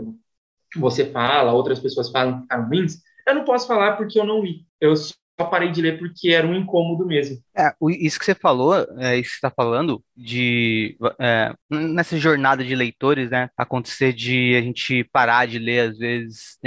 você 0.75 1.05
fala, 1.05 1.53
outras 1.53 1.79
pessoas 1.79 2.11
falam 2.11 2.35
que 2.35 2.41
ficaram 2.41 2.67
ruins, 2.67 3.01
eu 3.27 3.33
não 3.33 3.43
posso 3.43 3.67
falar 3.67 3.97
porque 3.97 4.19
eu 4.19 4.23
não 4.23 4.43
li. 4.43 4.65
Eu 4.79 4.93
parei 5.45 5.71
de 5.71 5.81
ler 5.81 5.99
porque 5.99 6.29
era 6.29 6.47
um 6.47 6.55
incômodo 6.55 7.05
mesmo. 7.05 7.37
É, 7.55 7.71
isso 7.99 8.17
que 8.19 8.25
você 8.25 8.35
falou, 8.35 8.75
é, 8.97 9.17
isso 9.17 9.29
que 9.29 9.35
está 9.35 9.51
falando, 9.51 10.03
de 10.15 10.97
é, 11.19 11.53
nessa 11.69 12.17
jornada 12.17 12.63
de 12.63 12.75
leitores, 12.75 13.29
né, 13.29 13.49
acontecer 13.55 14.13
de 14.13 14.55
a 14.55 14.61
gente 14.61 15.03
parar 15.05 15.47
de 15.47 15.59
ler 15.59 15.91
às 15.91 15.97
vezes. 15.97 16.57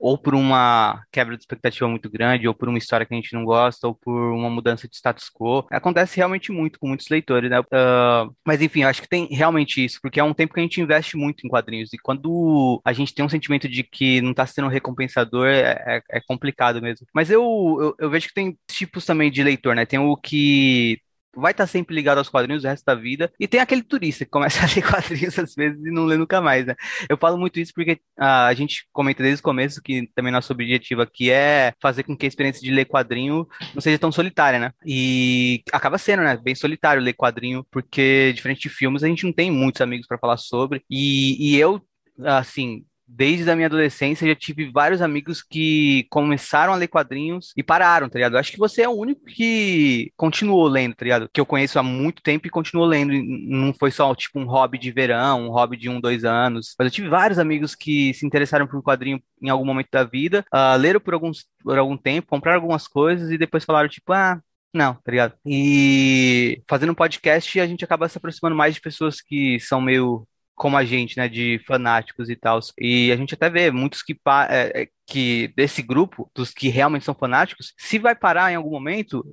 Ou 0.00 0.16
por 0.16 0.34
uma 0.34 1.02
quebra 1.12 1.36
de 1.36 1.42
expectativa 1.42 1.86
muito 1.88 2.10
grande, 2.10 2.48
ou 2.48 2.54
por 2.54 2.68
uma 2.68 2.78
história 2.78 3.04
que 3.06 3.14
a 3.14 3.16
gente 3.16 3.34
não 3.34 3.44
gosta, 3.44 3.86
ou 3.86 3.94
por 3.94 4.32
uma 4.32 4.48
mudança 4.48 4.88
de 4.88 4.96
status 4.96 5.28
quo. 5.30 5.66
Acontece 5.70 6.16
realmente 6.16 6.50
muito 6.50 6.78
com 6.78 6.88
muitos 6.88 7.08
leitores, 7.08 7.50
né? 7.50 7.60
Uh, 7.60 8.34
mas 8.46 8.62
enfim, 8.62 8.82
eu 8.82 8.88
acho 8.88 9.02
que 9.02 9.08
tem 9.08 9.28
realmente 9.30 9.84
isso, 9.84 9.98
porque 10.02 10.18
é 10.18 10.24
um 10.24 10.34
tempo 10.34 10.54
que 10.54 10.60
a 10.60 10.62
gente 10.62 10.80
investe 10.80 11.16
muito 11.16 11.46
em 11.46 11.50
quadrinhos, 11.50 11.92
e 11.92 11.98
quando 11.98 12.80
a 12.84 12.92
gente 12.92 13.14
tem 13.14 13.24
um 13.24 13.28
sentimento 13.28 13.68
de 13.68 13.82
que 13.82 14.20
não 14.20 14.30
está 14.30 14.46
sendo 14.46 14.68
recompensador, 14.68 15.46
é, 15.46 15.72
é, 15.86 16.02
é, 16.10 16.20
complicado 16.20 16.80
mesmo. 16.80 17.06
Mas 17.14 17.30
eu, 17.30 17.42
eu, 17.80 17.94
eu 17.98 18.10
vejo 18.10 18.28
que 18.28 18.34
tem 18.34 18.56
tipos 18.66 19.04
também 19.04 19.30
de 19.30 19.42
leitor, 19.42 19.74
né? 19.74 19.84
Tem 19.84 19.98
o 19.98 20.16
que 20.16 21.00
vai 21.34 21.52
estar 21.52 21.66
sempre 21.66 21.94
ligado 21.94 22.18
aos 22.18 22.28
quadrinhos 22.28 22.64
o 22.64 22.66
resto 22.66 22.84
da 22.84 22.94
vida. 22.94 23.32
E 23.38 23.46
tem 23.46 23.60
aquele 23.60 23.82
turista 23.82 24.24
que 24.24 24.30
começa 24.30 24.60
a 24.64 24.68
ler 24.68 24.82
quadrinhos 24.82 25.38
às 25.38 25.54
vezes 25.54 25.84
e 25.84 25.90
não 25.90 26.04
lê 26.04 26.16
nunca 26.16 26.40
mais, 26.40 26.66
né? 26.66 26.74
Eu 27.08 27.16
falo 27.16 27.38
muito 27.38 27.58
isso 27.60 27.72
porque 27.74 28.00
ah, 28.18 28.46
a 28.46 28.54
gente 28.54 28.86
comenta 28.92 29.22
desde 29.22 29.40
o 29.40 29.44
começo 29.44 29.82
que 29.82 30.08
também 30.14 30.32
nosso 30.32 30.52
objetivo 30.52 31.02
aqui 31.02 31.30
é 31.30 31.72
fazer 31.80 32.02
com 32.02 32.16
que 32.16 32.26
a 32.26 32.28
experiência 32.28 32.62
de 32.62 32.70
ler 32.70 32.84
quadrinho 32.84 33.46
não 33.74 33.80
seja 33.80 33.98
tão 33.98 34.12
solitária, 34.12 34.58
né? 34.58 34.72
E 34.84 35.62
acaba 35.72 35.98
sendo, 35.98 36.22
né? 36.22 36.36
Bem 36.36 36.54
solitário 36.54 37.02
ler 37.02 37.14
quadrinho, 37.14 37.64
porque 37.70 38.32
diferente 38.34 38.62
de 38.62 38.68
filmes, 38.68 39.02
a 39.02 39.08
gente 39.08 39.24
não 39.24 39.32
tem 39.32 39.50
muitos 39.50 39.80
amigos 39.80 40.06
para 40.06 40.18
falar 40.18 40.36
sobre. 40.36 40.82
E, 40.90 41.54
e 41.54 41.58
eu, 41.58 41.80
assim, 42.24 42.84
desde 43.12 43.50
a 43.50 43.56
minha 43.56 43.66
adolescência, 43.66 44.26
já 44.26 44.34
tive 44.34 44.70
vários 44.70 45.02
amigos 45.02 45.42
que 45.42 46.06
começaram 46.10 46.72
a 46.72 46.76
ler 46.76 46.88
quadrinhos 46.88 47.52
e 47.56 47.62
pararam, 47.62 48.08
tá 48.08 48.18
ligado? 48.18 48.38
Acho 48.38 48.52
que 48.52 48.58
você 48.58 48.82
é 48.82 48.88
o 48.88 48.92
único 48.92 49.24
que 49.24 50.12
continuou 50.16 50.66
lendo, 50.68 50.94
tá 50.94 51.04
ligado? 51.04 51.28
Que 51.32 51.40
eu 51.40 51.46
conheço 51.46 51.78
há 51.78 51.82
muito 51.82 52.22
tempo 52.22 52.46
e 52.46 52.50
continuou 52.50 52.86
lendo. 52.86 53.12
Não 53.12 53.74
foi 53.74 53.90
só, 53.90 54.14
tipo, 54.14 54.38
um 54.38 54.46
hobby 54.46 54.78
de 54.78 54.92
verão, 54.92 55.48
um 55.48 55.50
hobby 55.50 55.76
de 55.76 55.88
um, 55.88 56.00
dois 56.00 56.24
anos. 56.24 56.74
Mas 56.78 56.86
eu 56.86 56.92
tive 56.92 57.08
vários 57.08 57.38
amigos 57.38 57.74
que 57.74 58.14
se 58.14 58.24
interessaram 58.24 58.66
por 58.66 58.78
um 58.78 58.82
quadrinho 58.82 59.20
em 59.42 59.48
algum 59.48 59.64
momento 59.64 59.88
da 59.90 60.04
vida, 60.04 60.44
uh, 60.54 60.76
leram 60.78 61.00
por, 61.00 61.14
alguns, 61.14 61.46
por 61.62 61.78
algum 61.78 61.96
tempo, 61.96 62.28
compraram 62.28 62.60
algumas 62.60 62.86
coisas 62.86 63.30
e 63.30 63.38
depois 63.38 63.64
falaram, 63.64 63.88
tipo, 63.88 64.12
ah, 64.12 64.40
não, 64.72 64.94
tá 64.94 65.10
ligado? 65.10 65.34
E 65.44 66.62
fazendo 66.68 66.92
um 66.92 66.94
podcast, 66.94 67.58
a 67.58 67.66
gente 67.66 67.84
acaba 67.84 68.08
se 68.08 68.18
aproximando 68.18 68.54
mais 68.54 68.74
de 68.74 68.80
pessoas 68.80 69.20
que 69.20 69.58
são 69.58 69.80
meio 69.80 70.26
como 70.60 70.76
a 70.76 70.84
gente, 70.84 71.16
né, 71.16 71.26
de 71.26 71.58
fanáticos 71.66 72.28
e 72.28 72.36
tal. 72.36 72.60
E 72.78 73.10
a 73.10 73.16
gente 73.16 73.32
até 73.32 73.48
vê 73.48 73.70
muitos 73.70 74.02
que, 74.02 74.12
é, 74.50 74.82
é, 74.82 74.88
que 75.06 75.48
desse 75.56 75.80
grupo, 75.80 76.30
dos 76.34 76.50
que 76.50 76.68
realmente 76.68 77.06
são 77.06 77.14
fanáticos, 77.14 77.72
se 77.78 77.98
vai 77.98 78.14
parar 78.14 78.52
em 78.52 78.56
algum 78.56 78.70
momento, 78.70 79.24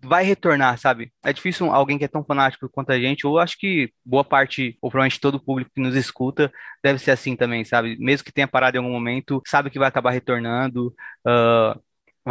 vai 0.00 0.22
retornar, 0.22 0.78
sabe? 0.78 1.12
É 1.24 1.32
difícil 1.32 1.72
alguém 1.72 1.98
que 1.98 2.04
é 2.04 2.08
tão 2.08 2.24
fanático 2.24 2.68
quanto 2.68 2.92
a 2.92 3.00
gente, 3.00 3.26
ou 3.26 3.40
acho 3.40 3.58
que 3.58 3.92
boa 4.04 4.22
parte, 4.22 4.78
ou 4.80 4.90
provavelmente 4.90 5.20
todo 5.20 5.34
o 5.36 5.44
público 5.44 5.72
que 5.74 5.80
nos 5.80 5.96
escuta, 5.96 6.52
deve 6.84 7.00
ser 7.00 7.10
assim 7.10 7.34
também, 7.34 7.64
sabe? 7.64 7.96
Mesmo 7.98 8.24
que 8.24 8.32
tenha 8.32 8.46
parado 8.46 8.76
em 8.76 8.78
algum 8.78 8.92
momento, 8.92 9.42
sabe 9.48 9.70
que 9.70 9.78
vai 9.78 9.88
acabar 9.88 10.12
retornando. 10.12 10.94
Uh, 11.26 11.80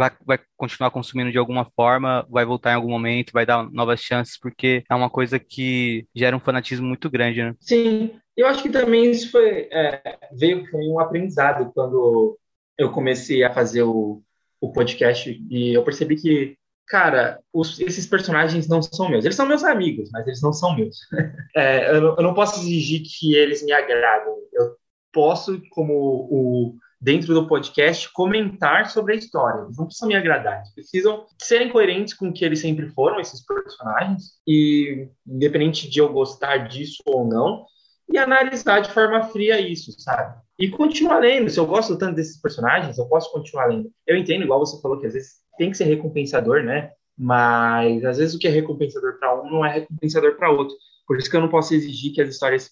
vai, 0.00 0.10
vai 0.24 0.38
continuar 0.56 0.90
consumindo 0.90 1.30
de 1.30 1.38
alguma 1.38 1.70
forma, 1.76 2.26
vai 2.28 2.44
voltar 2.44 2.72
em 2.72 2.74
algum 2.74 2.88
momento, 2.88 3.32
vai 3.32 3.44
dar 3.44 3.70
novas 3.70 4.00
chances, 4.00 4.38
porque 4.38 4.82
é 4.90 4.94
uma 4.94 5.10
coisa 5.10 5.38
que 5.38 6.06
gera 6.14 6.34
um 6.34 6.40
fanatismo 6.40 6.86
muito 6.86 7.10
grande, 7.10 7.42
né? 7.42 7.54
Sim, 7.60 8.10
eu 8.36 8.46
acho 8.46 8.62
que 8.62 8.70
também 8.70 9.10
isso 9.10 9.30
foi, 9.30 9.68
é, 9.70 10.18
veio 10.32 10.66
foi 10.70 10.80
um 10.86 10.98
aprendizado 10.98 11.70
quando 11.74 12.38
eu 12.78 12.90
comecei 12.90 13.44
a 13.44 13.52
fazer 13.52 13.82
o, 13.82 14.22
o 14.60 14.72
podcast 14.72 15.30
e 15.50 15.74
eu 15.74 15.84
percebi 15.84 16.16
que, 16.16 16.56
cara, 16.88 17.38
os, 17.52 17.78
esses 17.78 18.06
personagens 18.06 18.66
não 18.66 18.80
são 18.80 19.10
meus. 19.10 19.24
Eles 19.24 19.36
são 19.36 19.46
meus 19.46 19.62
amigos, 19.62 20.08
mas 20.10 20.26
eles 20.26 20.40
não 20.40 20.52
são 20.52 20.74
meus. 20.74 20.96
é, 21.54 21.90
eu, 21.90 22.16
eu 22.16 22.22
não 22.22 22.32
posso 22.32 22.60
exigir 22.60 23.02
que 23.02 23.34
eles 23.34 23.62
me 23.62 23.72
agradem. 23.72 24.32
Eu 24.54 24.76
posso, 25.12 25.60
como 25.70 25.92
o 25.92 26.78
dentro 27.00 27.32
do 27.32 27.46
podcast, 27.46 28.12
comentar 28.12 28.90
sobre 28.90 29.14
a 29.14 29.16
história. 29.16 29.62
Eles 29.62 29.78
não 29.78 29.86
precisam 29.86 30.08
me 30.08 30.14
agradar, 30.14 30.58
eles 30.58 30.74
precisam 30.74 31.26
serem 31.40 31.70
coerentes 31.70 32.12
com 32.12 32.28
o 32.28 32.32
que 32.32 32.44
eles 32.44 32.60
sempre 32.60 32.88
foram, 32.90 33.18
esses 33.18 33.44
personagens, 33.44 34.34
e 34.46 35.08
independente 35.26 35.88
de 35.88 35.98
eu 35.98 36.12
gostar 36.12 36.68
disso 36.68 37.02
ou 37.06 37.26
não, 37.26 37.64
e 38.12 38.18
analisar 38.18 38.80
de 38.80 38.92
forma 38.92 39.22
fria 39.22 39.60
isso, 39.60 39.92
sabe? 39.98 40.38
E 40.58 40.68
continuar 40.68 41.20
lendo. 41.20 41.48
Se 41.48 41.58
eu 41.58 41.66
gosto 41.66 41.96
tanto 41.96 42.16
desses 42.16 42.40
personagens, 42.40 42.98
eu 42.98 43.06
posso 43.06 43.32
continuar 43.32 43.66
lendo. 43.66 43.90
Eu 44.06 44.16
entendo, 44.16 44.42
igual 44.42 44.58
você 44.58 44.80
falou, 44.82 44.98
que 44.98 45.06
às 45.06 45.14
vezes 45.14 45.36
tem 45.56 45.70
que 45.70 45.76
ser 45.76 45.84
recompensador, 45.84 46.62
né? 46.62 46.90
Mas 47.16 48.04
às 48.04 48.18
vezes 48.18 48.34
o 48.34 48.38
que 48.38 48.48
é 48.48 48.50
recompensador 48.50 49.18
para 49.18 49.40
um 49.40 49.50
não 49.50 49.64
é 49.64 49.72
recompensador 49.72 50.36
para 50.36 50.50
outro. 50.50 50.76
Por 51.06 51.18
isso 51.18 51.30
que 51.30 51.36
eu 51.36 51.40
não 51.40 51.48
posso 51.48 51.72
exigir 51.74 52.12
que 52.12 52.20
as 52.20 52.28
histórias 52.28 52.70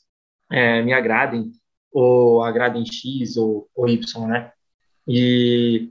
é, 0.51 0.83
me 0.83 0.93
agradem 0.93 1.53
ou 1.93 2.43
agrada 2.43 2.79
em 2.79 2.85
X 2.85 3.37
ou, 3.37 3.69
ou 3.75 3.89
Y, 3.89 4.27
né? 4.27 4.53
E 5.07 5.91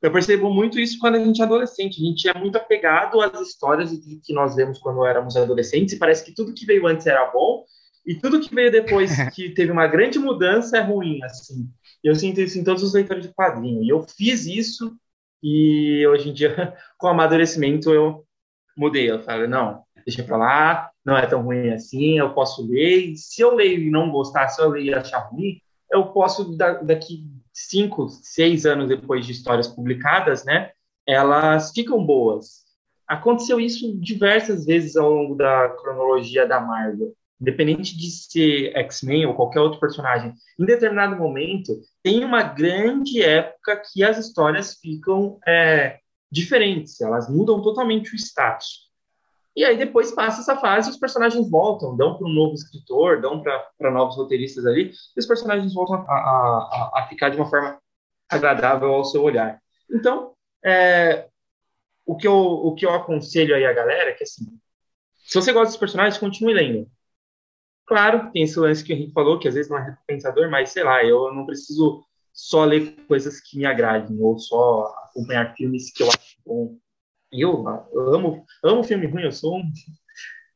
eu 0.00 0.12
percebo 0.12 0.52
muito 0.52 0.78
isso 0.78 0.98
quando 0.98 1.16
a 1.16 1.24
gente 1.24 1.40
é 1.40 1.44
adolescente. 1.44 2.00
A 2.00 2.06
gente 2.06 2.28
é 2.28 2.34
muito 2.34 2.56
apegado 2.56 3.20
às 3.20 3.48
histórias 3.48 3.90
que 4.24 4.32
nós 4.32 4.54
vemos 4.54 4.78
quando 4.78 5.04
éramos 5.04 5.36
adolescentes 5.36 5.94
e 5.94 5.98
parece 5.98 6.24
que 6.24 6.34
tudo 6.34 6.54
que 6.54 6.66
veio 6.66 6.86
antes 6.86 7.06
era 7.06 7.30
bom 7.30 7.64
e 8.06 8.14
tudo 8.14 8.40
que 8.40 8.54
veio 8.54 8.70
depois 8.70 9.10
que 9.34 9.50
teve 9.50 9.72
uma 9.72 9.86
grande 9.86 10.18
mudança 10.18 10.78
é 10.78 10.80
ruim, 10.80 11.22
assim. 11.24 11.68
Eu 12.02 12.14
sinto 12.14 12.40
isso 12.40 12.58
em 12.58 12.64
todos 12.64 12.82
os 12.82 12.94
leitores 12.94 13.24
de 13.26 13.34
quadrinho. 13.34 13.82
E 13.82 13.88
eu 13.88 14.02
fiz 14.02 14.46
isso 14.46 14.96
e 15.42 16.06
hoje 16.06 16.30
em 16.30 16.32
dia, 16.32 16.74
com 16.96 17.06
o 17.06 17.10
amadurecimento, 17.10 17.92
eu 17.92 18.24
mudei. 18.76 19.10
Eu 19.10 19.22
falo, 19.22 19.48
não, 19.48 19.82
deixa 20.04 20.22
pra 20.22 20.36
lá, 20.36 20.87
não 21.04 21.16
é 21.16 21.26
tão 21.26 21.42
ruim 21.42 21.70
assim, 21.70 22.18
eu 22.18 22.34
posso 22.34 22.66
ler. 22.68 23.14
Se 23.16 23.40
eu 23.42 23.54
leio 23.54 23.80
e 23.80 23.90
não 23.90 24.10
gostar, 24.10 24.48
se 24.48 24.60
eu 24.60 24.68
ler 24.68 24.84
e 24.84 24.94
achar 24.94 25.20
ruim, 25.30 25.60
eu 25.90 26.06
posso, 26.12 26.56
daqui 26.56 27.24
cinco, 27.52 28.08
seis 28.08 28.66
anos 28.66 28.88
depois 28.88 29.26
de 29.26 29.32
histórias 29.32 29.66
publicadas, 29.66 30.44
né, 30.44 30.70
elas 31.06 31.72
ficam 31.72 32.04
boas. 32.04 32.66
Aconteceu 33.06 33.58
isso 33.58 33.98
diversas 33.98 34.66
vezes 34.66 34.96
ao 34.96 35.10
longo 35.10 35.34
da 35.34 35.70
cronologia 35.70 36.46
da 36.46 36.60
Marvel. 36.60 37.14
Independente 37.40 37.96
de 37.96 38.10
ser 38.10 38.76
X-Men 38.76 39.26
ou 39.26 39.34
qualquer 39.34 39.60
outro 39.60 39.78
personagem, 39.78 40.34
em 40.58 40.64
determinado 40.64 41.16
momento, 41.16 41.80
tem 42.02 42.24
uma 42.24 42.42
grande 42.42 43.22
época 43.22 43.80
que 43.92 44.02
as 44.02 44.18
histórias 44.18 44.74
ficam 44.74 45.38
é, 45.46 46.00
diferentes, 46.30 47.00
elas 47.00 47.30
mudam 47.30 47.62
totalmente 47.62 48.12
o 48.12 48.16
status. 48.16 48.87
E 49.58 49.64
aí 49.64 49.76
depois 49.76 50.12
passa 50.12 50.40
essa 50.40 50.56
fase 50.60 50.88
os 50.88 50.96
personagens 50.96 51.50
voltam, 51.50 51.96
dão 51.96 52.16
para 52.16 52.28
um 52.28 52.32
novo 52.32 52.54
escritor, 52.54 53.20
dão 53.20 53.42
para 53.42 53.90
novos 53.90 54.16
roteiristas 54.16 54.64
ali, 54.64 54.92
e 55.16 55.18
os 55.18 55.26
personagens 55.26 55.74
voltam 55.74 55.96
a, 55.96 56.12
a, 56.12 56.92
a, 56.94 57.06
ficar 57.08 57.28
de 57.28 57.36
uma 57.36 57.50
forma 57.50 57.76
agradável 58.28 58.94
ao 58.94 59.04
seu 59.04 59.20
olhar. 59.20 59.60
Então, 59.90 60.32
é, 60.64 61.28
o, 62.06 62.16
que 62.16 62.28
eu, 62.28 62.36
o 62.36 62.72
que 62.76 62.86
eu 62.86 62.94
aconselho 62.94 63.52
aí 63.52 63.66
a 63.66 63.72
galera 63.72 64.10
é 64.10 64.12
que, 64.12 64.22
assim, 64.22 64.46
se 65.26 65.34
você 65.34 65.52
gosta 65.52 65.70
dos 65.70 65.76
personagens, 65.76 66.18
continue 66.18 66.54
lendo. 66.54 66.88
Claro, 67.84 68.30
tem 68.30 68.44
esse 68.44 68.60
lance 68.60 68.84
que 68.84 68.92
a 68.92 68.96
gente 68.96 69.12
falou, 69.12 69.40
que 69.40 69.48
às 69.48 69.54
vezes 69.54 69.68
não 69.68 69.78
é 69.78 69.86
recompensador, 69.86 70.48
mas 70.48 70.70
sei 70.70 70.84
lá, 70.84 71.04
eu 71.04 71.34
não 71.34 71.44
preciso 71.44 72.04
só 72.32 72.64
ler 72.64 72.94
coisas 73.08 73.40
que 73.40 73.58
me 73.58 73.66
agradem, 73.66 74.20
ou 74.20 74.38
só 74.38 74.84
acompanhar 75.06 75.52
filmes 75.56 75.90
que 75.92 76.04
eu 76.04 76.06
acho 76.06 76.36
bom 76.46 76.78
eu, 77.32 77.64
eu 77.92 78.14
amo, 78.14 78.44
amo 78.64 78.84
filme 78.84 79.06
ruim, 79.06 79.22
eu 79.22 79.32
sou 79.32 79.58
um, 79.58 79.72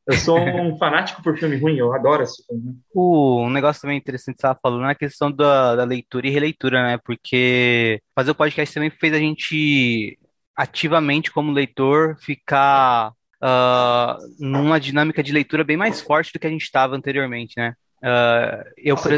eu 0.07 0.17
sou 0.17 0.39
um 0.39 0.77
fanático 0.79 1.23
por 1.23 1.37
filme 1.39 1.57
ruim, 1.57 1.77
eu 1.77 1.93
adoro 1.93 2.23
esse 2.23 2.45
filme. 2.45 2.77
um 2.95 3.51
negócio 3.51 3.83
também 3.83 3.99
interessante 3.99 4.37
que 4.37 4.41
você 4.41 4.47
estava 4.47 4.59
falando 4.61 4.87
é 4.87 4.93
a 4.93 4.95
questão 4.95 5.31
da, 5.31 5.77
da 5.77 5.85
leitura 5.85 6.27
e 6.27 6.31
releitura, 6.31 6.83
né? 6.83 6.99
Porque 7.05 8.01
fazer 8.15 8.31
o 8.31 8.35
podcast 8.35 8.75
também 8.75 8.91
fez 8.91 9.13
a 9.15 9.19
gente 9.19 10.19
ativamente, 10.57 11.31
como 11.31 11.53
leitor, 11.53 12.17
ficar 12.21 13.13
uh, 13.43 14.17
numa 14.39 14.79
dinâmica 14.79 15.23
de 15.23 15.33
leitura 15.33 15.65
bem 15.65 15.77
mais 15.77 16.01
forte 16.01 16.33
do 16.33 16.39
que 16.39 16.47
a 16.47 16.51
gente 16.51 16.63
estava 16.63 16.97
anteriormente, 16.97 17.55
né? 17.57 17.75
Uh, 18.03 18.65
eu, 18.77 18.97
Nossa, 18.97 19.09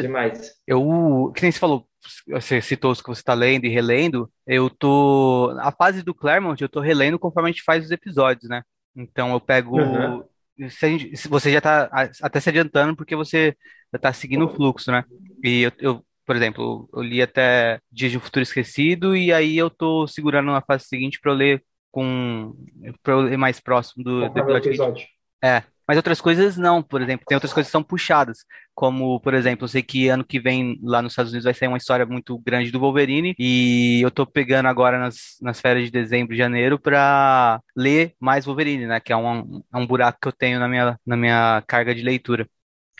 eu, 0.66 1.32
que 1.34 1.42
nem 1.42 1.50
você 1.50 1.58
falou, 1.58 1.87
você 2.26 2.61
citou 2.61 2.90
os 2.90 3.00
que 3.00 3.08
você 3.08 3.20
está 3.20 3.34
lendo 3.34 3.64
e 3.64 3.68
relendo, 3.68 4.30
eu 4.46 4.68
tô. 4.70 5.54
A 5.61 5.73
fase 5.73 6.02
do 6.02 6.14
Claremont 6.14 6.61
eu 6.61 6.68
tô 6.68 6.80
relendo 6.80 7.18
conforme 7.18 7.49
a 7.49 7.52
gente 7.52 7.62
faz 7.62 7.84
os 7.84 7.90
episódios, 7.90 8.49
né? 8.49 8.62
Então 8.94 9.32
eu 9.32 9.40
pego. 9.40 9.80
Uhum. 9.80 10.25
Se, 10.68 10.88
gente, 10.88 11.16
se 11.16 11.28
você 11.28 11.50
já 11.50 11.58
está 11.58 11.90
até 12.23 12.38
se 12.40 12.49
adiantando 12.49 12.94
porque 12.94 13.16
você 13.16 13.56
está 13.92 14.12
seguindo 14.12 14.44
o 14.46 14.54
fluxo, 14.54 14.92
né? 14.92 15.04
E 15.42 15.62
eu, 15.62 15.73
eu, 15.78 16.06
por 16.25 16.37
exemplo, 16.37 16.88
eu 16.92 17.02
li 17.02 17.20
até 17.20 17.80
Dias 17.90 18.12
de 18.12 18.18
um 18.18 18.20
Futuro 18.20 18.42
Esquecido 18.42 19.16
e 19.16 19.32
aí 19.32 19.56
eu 19.56 19.68
tô 19.68 20.06
segurando 20.06 20.52
na 20.52 20.61
fase 20.62 20.84
seguinte 20.84 21.18
para 21.20 21.32
eu 21.32 21.37
ler 21.37 21.64
com 21.90 22.54
para 23.02 23.14
eu 23.14 23.20
ler 23.20 23.37
mais 23.37 23.61
próximo 23.61 24.04
do, 24.04 24.28
do 24.28 24.38
episódio. 24.38 24.70
episódio. 24.70 25.06
É, 25.42 25.62
mas 25.86 25.96
outras 25.96 26.20
coisas 26.20 26.56
não, 26.56 26.82
por 26.82 27.02
exemplo, 27.02 27.24
tem 27.26 27.36
outras 27.36 27.52
coisas 27.52 27.68
que 27.68 27.72
são 27.72 27.82
puxadas, 27.82 28.38
como, 28.74 29.20
por 29.20 29.34
exemplo, 29.34 29.64
eu 29.64 29.68
sei 29.68 29.82
que 29.82 30.08
ano 30.08 30.24
que 30.24 30.40
vem 30.40 30.78
lá 30.82 31.02
nos 31.02 31.12
Estados 31.12 31.32
Unidos 31.32 31.44
vai 31.44 31.54
sair 31.54 31.68
uma 31.68 31.78
história 31.78 32.06
muito 32.06 32.38
grande 32.38 32.70
do 32.70 32.80
Wolverine, 32.80 33.34
e 33.38 34.00
eu 34.02 34.10
tô 34.10 34.26
pegando 34.26 34.66
agora 34.66 34.98
nas, 34.98 35.36
nas 35.40 35.60
férias 35.60 35.86
de 35.86 35.90
dezembro 35.90 36.34
e 36.34 36.38
janeiro 36.38 36.78
para 36.78 37.60
ler 37.76 38.14
mais 38.20 38.44
Wolverine, 38.44 38.86
né, 38.86 39.00
que 39.00 39.12
é 39.12 39.16
um, 39.16 39.62
é 39.72 39.76
um 39.76 39.86
buraco 39.86 40.18
que 40.20 40.28
eu 40.28 40.32
tenho 40.32 40.58
na 40.58 40.68
minha, 40.68 40.98
na 41.06 41.16
minha 41.16 41.62
carga 41.66 41.94
de 41.94 42.02
leitura. 42.02 42.48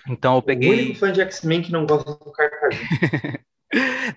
Então 0.09 0.37
eu 0.37 0.43
peguei. 0.43 0.69
O 0.69 0.73
único 0.73 0.99
fã 0.99 1.11
de 1.11 1.21
X-Men 1.23 1.63
que 1.63 1.73
não 1.73 1.87
gosta 1.87 2.11
do 2.11 2.33
Carcajinho. 2.33 2.85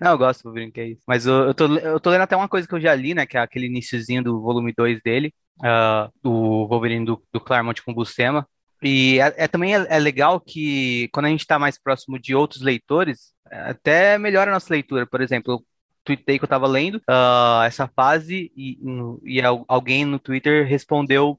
Não, 0.00 0.12
eu 0.12 0.18
gosto 0.18 0.42
do 0.42 0.44
Wolverine, 0.44 0.70
que 0.70 0.80
é 0.80 0.86
isso. 0.88 1.02
Mas 1.06 1.26
eu, 1.26 1.46
eu, 1.46 1.54
tô, 1.54 1.66
eu 1.78 1.98
tô 1.98 2.10
lendo 2.10 2.22
até 2.22 2.36
uma 2.36 2.48
coisa 2.48 2.68
que 2.68 2.74
eu 2.74 2.80
já 2.80 2.94
li, 2.94 3.14
né? 3.14 3.26
Que 3.26 3.36
é 3.36 3.40
aquele 3.40 3.66
iníciozinho 3.66 4.22
do 4.22 4.40
volume 4.40 4.72
2 4.76 5.00
dele, 5.02 5.34
uh, 5.58 6.12
do 6.22 6.66
Wolverine 6.68 7.04
do, 7.04 7.22
do 7.32 7.40
Claremont 7.40 7.82
com 7.82 7.92
Buscema. 7.92 8.46
E 8.82 9.20
é, 9.20 9.44
é 9.44 9.48
também 9.48 9.74
é, 9.74 9.86
é, 9.88 9.98
legal 9.98 10.40
que 10.40 11.08
quando 11.12 11.26
a 11.26 11.28
gente 11.30 11.40
está 11.40 11.58
mais 11.58 11.78
próximo 11.78 12.18
de 12.18 12.34
outros 12.34 12.62
leitores, 12.62 13.32
até 13.50 14.18
melhora 14.18 14.50
a 14.50 14.54
nossa 14.54 14.72
leitura. 14.72 15.06
Por 15.06 15.20
exemplo, 15.20 15.54
eu 15.54 15.66
tuitei 16.04 16.38
que 16.38 16.44
eu 16.44 16.46
estava 16.46 16.66
lendo 16.66 16.96
uh, 16.96 17.62
essa 17.66 17.88
fase 17.88 18.52
e, 18.56 18.78
e 19.24 19.40
alguém 19.66 20.04
no 20.04 20.18
Twitter 20.18 20.66
respondeu 20.66 21.38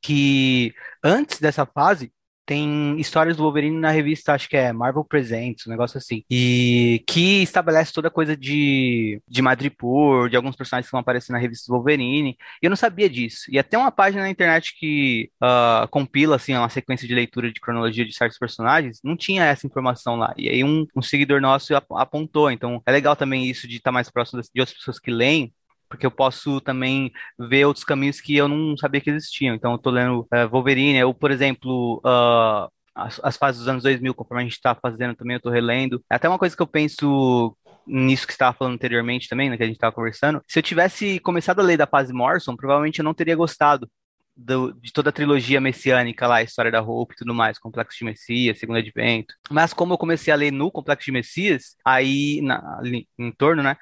que 0.00 0.74
antes 1.02 1.38
dessa 1.40 1.66
fase 1.66 2.12
tem 2.44 2.98
histórias 2.98 3.36
do 3.36 3.42
Wolverine 3.42 3.78
na 3.78 3.90
revista, 3.90 4.32
acho 4.34 4.48
que 4.48 4.56
é 4.56 4.72
Marvel 4.72 5.04
Presents, 5.04 5.66
um 5.66 5.70
negócio 5.70 5.98
assim. 5.98 6.24
E 6.30 7.02
que 7.06 7.42
estabelece 7.42 7.92
toda 7.92 8.08
a 8.08 8.10
coisa 8.10 8.36
de, 8.36 9.20
de 9.28 9.42
Madripoor, 9.42 10.28
de 10.28 10.36
alguns 10.36 10.56
personagens 10.56 10.88
que 10.88 10.92
vão 10.92 11.00
aparecer 11.00 11.32
na 11.32 11.38
revista 11.38 11.66
do 11.68 11.76
Wolverine. 11.76 12.36
E 12.62 12.66
eu 12.66 12.70
não 12.70 12.76
sabia 12.76 13.08
disso. 13.08 13.44
E 13.48 13.58
até 13.58 13.78
uma 13.78 13.92
página 13.92 14.22
na 14.22 14.30
internet 14.30 14.74
que 14.78 15.30
uh, 15.42 15.88
compila, 15.88 16.36
assim, 16.36 16.54
uma 16.54 16.68
sequência 16.68 17.06
de 17.06 17.14
leitura 17.14 17.52
de 17.52 17.60
cronologia 17.60 18.04
de 18.04 18.14
certos 18.14 18.38
personagens, 18.38 19.00
não 19.04 19.16
tinha 19.16 19.44
essa 19.44 19.66
informação 19.66 20.16
lá. 20.16 20.34
E 20.36 20.48
aí 20.48 20.64
um, 20.64 20.86
um 20.96 21.02
seguidor 21.02 21.40
nosso 21.40 21.74
apontou. 21.74 22.50
Então 22.50 22.82
é 22.84 22.92
legal 22.92 23.14
também 23.16 23.48
isso 23.48 23.68
de 23.68 23.76
estar 23.76 23.90
tá 23.90 23.92
mais 23.92 24.10
próximo 24.10 24.42
de 24.42 24.60
outras 24.60 24.76
pessoas 24.76 24.98
que 24.98 25.10
leem, 25.10 25.52
porque 25.92 26.06
eu 26.06 26.10
posso 26.10 26.58
também 26.62 27.12
ver 27.38 27.66
outros 27.66 27.84
caminhos 27.84 28.18
que 28.18 28.34
eu 28.34 28.48
não 28.48 28.74
sabia 28.78 28.98
que 28.98 29.10
existiam. 29.10 29.54
Então, 29.54 29.72
eu 29.72 29.78
tô 29.78 29.90
lendo 29.90 30.20
uh, 30.20 30.48
Wolverine, 30.50 31.04
ou, 31.04 31.12
por 31.12 31.30
exemplo, 31.30 31.98
uh, 31.98 32.66
as, 32.94 33.20
as, 33.22 33.36
fases 33.36 33.60
dos 33.60 33.68
anos 33.68 33.82
2000, 33.82 34.14
conforme 34.14 34.40
a 34.40 34.44
gente 34.44 34.54
está 34.54 34.74
fazendo 34.74 35.14
também, 35.14 35.34
eu 35.34 35.40
tô 35.40 35.50
relendo. 35.50 36.02
É 36.10 36.14
até 36.14 36.26
uma 36.30 36.38
coisa 36.38 36.56
que 36.56 36.62
eu 36.62 36.66
penso 36.66 37.54
nisso 37.86 38.26
que 38.26 38.32
estava 38.32 38.56
falando 38.56 38.72
anteriormente 38.72 39.28
também, 39.28 39.50
né, 39.50 39.56
que 39.58 39.62
a 39.64 39.66
gente 39.66 39.76
estava 39.76 39.94
conversando. 39.94 40.40
Se 40.48 40.58
eu 40.58 40.62
tivesse 40.62 41.20
começado 41.20 41.60
a 41.60 41.62
ler 41.62 41.76
da 41.76 41.86
fase 41.86 42.10
Morrison, 42.10 42.56
provavelmente 42.56 43.00
eu 43.00 43.04
não 43.04 43.12
teria 43.12 43.36
gostado. 43.36 43.86
Do, 44.34 44.72
de 44.72 44.90
toda 44.94 45.10
a 45.10 45.12
trilogia 45.12 45.60
messiânica 45.60 46.26
lá, 46.26 46.36
a 46.36 46.42
história 46.42 46.72
da 46.72 46.80
roupa 46.80 47.12
e 47.12 47.16
tudo 47.18 47.34
mais, 47.34 47.58
Complexo 47.58 47.98
de 47.98 48.06
Messias, 48.06 48.58
Segundo 48.58 48.78
Advento. 48.78 49.34
Mas 49.50 49.74
como 49.74 49.92
eu 49.92 49.98
comecei 49.98 50.32
a 50.32 50.36
ler 50.36 50.50
no 50.50 50.70
Complexo 50.70 51.04
de 51.04 51.12
Messias, 51.12 51.76
aí 51.84 52.40
na, 52.40 52.78
ali, 52.78 53.06
em 53.18 53.30
torno, 53.30 53.62
né, 53.62 53.76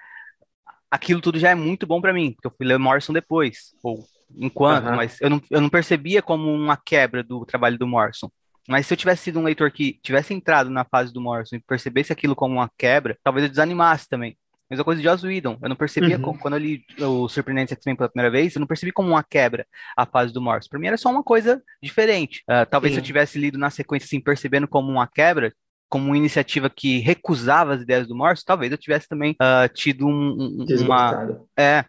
aquilo 0.91 1.21
tudo 1.21 1.39
já 1.39 1.51
é 1.51 1.55
muito 1.55 1.87
bom 1.87 2.01
para 2.01 2.13
mim, 2.13 2.33
porque 2.33 2.47
eu 2.47 2.55
fui 2.57 2.67
ler 2.67 2.79
Morrison 2.79 3.13
depois, 3.13 3.75
ou 3.83 4.05
enquanto, 4.37 4.89
uhum. 4.89 4.97
mas 4.97 5.21
eu 5.21 5.31
não, 5.31 5.43
eu 5.51 5.61
não 5.61 5.69
percebia 5.69 6.23
como 6.23 6.53
uma 6.53 6.77
quebra 6.77 7.23
do 7.23 7.45
trabalho 7.45 7.79
do 7.79 7.87
Morrison. 7.87 8.31
Mas 8.69 8.87
se 8.87 8.95
eu 8.95 8.97
tivesse 8.99 9.25
sido 9.25 9.41
um 9.41 9.45
leitor 9.45 9.71
que 9.71 9.99
tivesse 10.03 10.33
entrado 10.33 10.71
na 10.71 10.85
fase 10.85 11.13
do 11.13 11.21
Morrison 11.21 11.57
e 11.57 11.61
percebesse 11.61 12.13
aquilo 12.13 12.37
como 12.37 12.55
uma 12.55 12.71
quebra, 12.79 13.19
talvez 13.23 13.45
eu 13.45 13.51
desanimasse 13.51 14.09
também. 14.09 14.37
Mesma 14.71 14.85
coisa 14.85 15.03
de 15.03 15.09
Joss 15.09 15.27
Whedon. 15.27 15.59
Eu 15.61 15.69
não 15.69 15.75
percebia, 15.75 16.17
uhum. 16.17 16.23
como, 16.23 16.39
quando 16.39 16.55
eu 16.55 16.61
li 16.61 16.85
o 17.01 17.29
Surpreendente 17.29 17.73
X-Men 17.73 17.97
pela 17.97 18.09
primeira 18.09 18.31
vez, 18.31 18.55
eu 18.55 18.61
não 18.61 18.69
percebi 18.69 18.93
como 18.93 19.09
uma 19.09 19.25
quebra 19.25 19.67
a 19.97 20.07
fase 20.07 20.33
do 20.33 20.41
Morrison. 20.41 20.69
Pra 20.71 20.79
mim 20.79 20.87
era 20.87 20.97
só 20.97 21.11
uma 21.11 21.25
coisa 21.25 21.61
diferente. 21.83 22.45
Uh, 22.49 22.65
talvez 22.71 22.93
Sim. 22.93 22.95
se 22.95 23.01
eu 23.01 23.05
tivesse 23.05 23.37
lido 23.37 23.59
na 23.59 23.69
sequência, 23.69 24.07
assim, 24.07 24.21
percebendo 24.21 24.69
como 24.69 24.89
uma 24.89 25.09
quebra, 25.09 25.53
como 25.91 26.07
uma 26.07 26.17
iniciativa 26.17 26.71
que 26.71 27.01
recusava 27.01 27.75
as 27.75 27.83
ideias 27.83 28.07
do 28.07 28.15
Morse, 28.15 28.45
talvez 28.45 28.71
eu 28.71 28.79
tivesse 28.79 29.09
também 29.09 29.33
uh, 29.33 29.69
tido 29.75 30.07
um, 30.07 30.63
um, 30.63 30.67
uma. 30.85 31.41
É. 31.59 31.85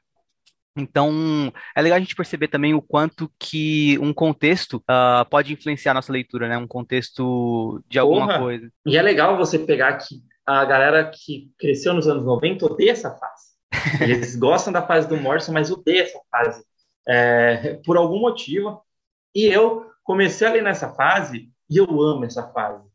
Então, 0.75 1.53
é 1.75 1.81
legal 1.81 1.97
a 1.97 1.99
gente 1.99 2.15
perceber 2.15 2.47
também 2.47 2.73
o 2.73 2.81
quanto 2.81 3.31
que 3.37 3.99
um 3.99 4.13
contexto 4.13 4.77
uh, 4.77 5.29
pode 5.29 5.53
influenciar 5.53 5.91
a 5.91 5.95
nossa 5.95 6.11
leitura, 6.11 6.47
né? 6.47 6.57
Um 6.57 6.67
contexto 6.67 7.83
de 7.87 7.99
alguma 7.99 8.25
Porra. 8.25 8.39
coisa. 8.39 8.69
E 8.87 8.97
é 8.97 9.01
legal 9.01 9.37
você 9.37 9.59
pegar 9.59 9.97
que 9.97 10.15
a 10.45 10.65
galera 10.65 11.11
que 11.13 11.51
cresceu 11.59 11.93
nos 11.93 12.07
anos 12.07 12.25
90 12.25 12.65
odeia 12.65 12.91
essa 12.91 13.11
fase. 13.11 13.51
Eles 14.01 14.35
gostam 14.35 14.73
da 14.73 14.81
fase 14.81 15.07
do 15.07 15.17
Morrison, 15.17 15.51
mas 15.51 15.69
odeia 15.69 16.03
essa 16.03 16.19
fase. 16.31 16.63
É, 17.07 17.79
por 17.85 17.97
algum 17.97 18.19
motivo. 18.19 18.81
E 19.35 19.45
eu 19.45 19.91
comecei 20.03 20.47
a 20.47 20.51
ler 20.51 20.63
nessa 20.63 20.89
fase 20.93 21.49
e 21.69 21.77
eu 21.77 22.01
amo 22.01 22.25
essa 22.25 22.47
fase 22.47 22.90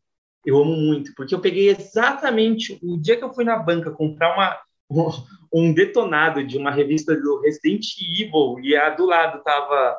eu 0.47 0.57
amo 0.57 0.77
muito, 0.77 1.13
porque 1.13 1.35
eu 1.35 1.41
peguei 1.41 1.69
exatamente 1.69 2.79
o 2.81 2.97
dia 2.97 3.17
que 3.17 3.23
eu 3.23 3.33
fui 3.33 3.43
na 3.43 3.57
banca 3.57 3.91
comprar 3.91 4.33
uma, 4.33 4.57
um, 5.53 5.73
detonado 5.73 6.41
de 6.41 6.57
uma 6.57 6.71
revista 6.71 7.13
do 7.13 7.41
Resident 7.41 7.83
Evil 7.99 8.57
e 8.63 8.73
a 8.73 8.89
do 8.91 9.05
lado 9.05 9.43
tava 9.43 9.97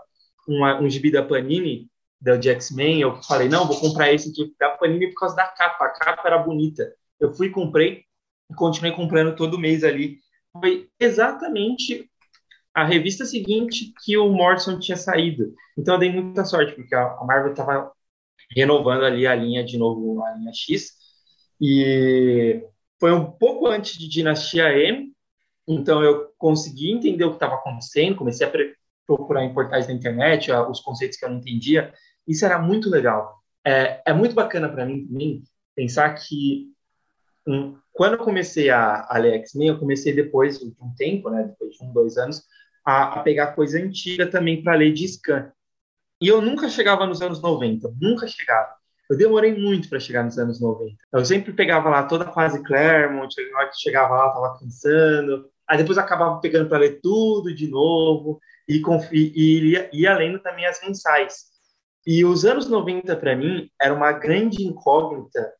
uma, 0.48 0.80
um 0.80 0.88
gibi 0.88 1.10
da 1.10 1.22
Panini, 1.22 1.86
da 2.18 2.40
X-Men, 2.40 3.02
eu 3.02 3.22
falei, 3.22 3.46
não, 3.46 3.66
vou 3.66 3.78
comprar 3.78 4.10
esse 4.10 4.30
aqui 4.30 4.50
da 4.58 4.70
Panini 4.70 5.08
por 5.08 5.20
causa 5.20 5.36
da 5.36 5.46
capa, 5.48 5.84
a 5.84 5.90
capa 5.90 6.26
era 6.26 6.38
bonita. 6.38 6.94
Eu 7.20 7.34
fui, 7.34 7.50
comprei 7.50 8.04
e 8.50 8.54
continuei 8.54 8.96
comprando 8.96 9.36
todo 9.36 9.58
mês 9.58 9.84
ali. 9.84 10.18
Foi 10.58 10.88
exatamente 10.98 12.10
a 12.74 12.84
revista 12.84 13.26
seguinte 13.26 13.92
que 14.02 14.16
o 14.16 14.30
Morrison 14.30 14.78
tinha 14.78 14.96
saído. 14.96 15.54
Então 15.76 15.94
eu 15.94 16.00
dei 16.00 16.10
muita 16.10 16.44
sorte, 16.46 16.72
porque 16.74 16.94
a 16.94 17.22
Marvel 17.22 17.50
estava 17.50 17.92
renovando 18.54 19.04
ali 19.04 19.26
a 19.26 19.34
linha 19.34 19.64
de 19.64 19.78
novo, 19.78 20.22
a 20.24 20.32
linha 20.32 20.52
X. 20.52 20.92
E 21.60 22.62
foi 23.00 23.12
um 23.12 23.24
pouco 23.30 23.66
antes 23.66 23.98
de 23.98 24.08
Dinastia 24.08 24.68
M, 24.72 25.12
então 25.66 26.02
eu 26.02 26.32
consegui 26.38 26.90
entender 26.90 27.24
o 27.24 27.30
que 27.30 27.36
estava 27.36 27.54
acontecendo, 27.54 28.16
comecei 28.16 28.46
a 28.46 28.52
procurar 29.06 29.44
em 29.44 29.52
portais 29.52 29.86
da 29.86 29.92
internet 29.92 30.50
os 30.52 30.80
conceitos 30.80 31.18
que 31.18 31.24
eu 31.24 31.30
não 31.30 31.38
entendia. 31.38 31.92
Isso 32.26 32.44
era 32.44 32.58
muito 32.58 32.88
legal. 32.90 33.38
É, 33.64 34.02
é 34.06 34.12
muito 34.12 34.34
bacana 34.34 34.68
para 34.68 34.86
mim 34.86 35.06
também 35.06 35.42
pensar 35.74 36.14
que 36.14 36.68
um, 37.46 37.76
quando 37.92 38.14
eu 38.14 38.18
comecei 38.24 38.70
a, 38.70 39.06
a 39.08 39.18
ler 39.18 39.34
X-Men, 39.40 39.68
eu 39.68 39.78
comecei 39.78 40.12
depois 40.12 40.58
de 40.58 40.66
um 40.80 40.94
tempo, 40.94 41.30
né, 41.30 41.44
depois 41.44 41.74
de 41.74 41.84
um, 41.84 41.92
dois 41.92 42.16
anos, 42.16 42.42
a, 42.84 43.14
a 43.14 43.22
pegar 43.22 43.52
coisa 43.52 43.78
antiga 43.78 44.26
também 44.26 44.62
para 44.62 44.74
ler 44.74 44.92
de 44.92 45.06
scan. 45.06 45.50
E 46.20 46.28
eu 46.28 46.42
nunca 46.42 46.68
chegava 46.68 47.06
nos 47.06 47.22
anos 47.22 47.40
90, 47.40 47.94
nunca 48.00 48.26
chegava. 48.26 48.74
Eu 49.08 49.16
demorei 49.16 49.56
muito 49.56 49.88
para 49.88 50.00
chegar 50.00 50.24
nos 50.24 50.38
anos 50.38 50.60
90. 50.60 50.94
Eu 51.12 51.24
sempre 51.24 51.52
pegava 51.52 51.88
lá 51.88 52.02
toda 52.02 52.24
a 52.24 52.32
fase 52.32 52.62
Claremont, 52.62 53.34
na 53.50 53.58
hora 53.58 53.68
que 53.68 53.80
chegava 53.80 54.14
lá, 54.14 54.30
tava 54.30 54.58
cansando. 54.58 55.48
Aí 55.66 55.78
depois 55.78 55.96
acabava 55.96 56.40
pegando 56.40 56.68
para 56.68 56.78
ler 56.78 57.00
tudo 57.00 57.54
de 57.54 57.68
novo 57.68 58.40
e, 58.68 58.82
e 59.12 59.70
ia, 59.70 59.90
ia 59.92 60.16
lendo 60.16 60.40
também 60.40 60.66
as 60.66 60.80
mensais. 60.82 61.46
E 62.06 62.24
os 62.24 62.44
anos 62.44 62.68
90 62.68 63.16
para 63.16 63.36
mim 63.36 63.70
era 63.80 63.94
uma 63.94 64.12
grande 64.12 64.62
incógnita 64.62 65.52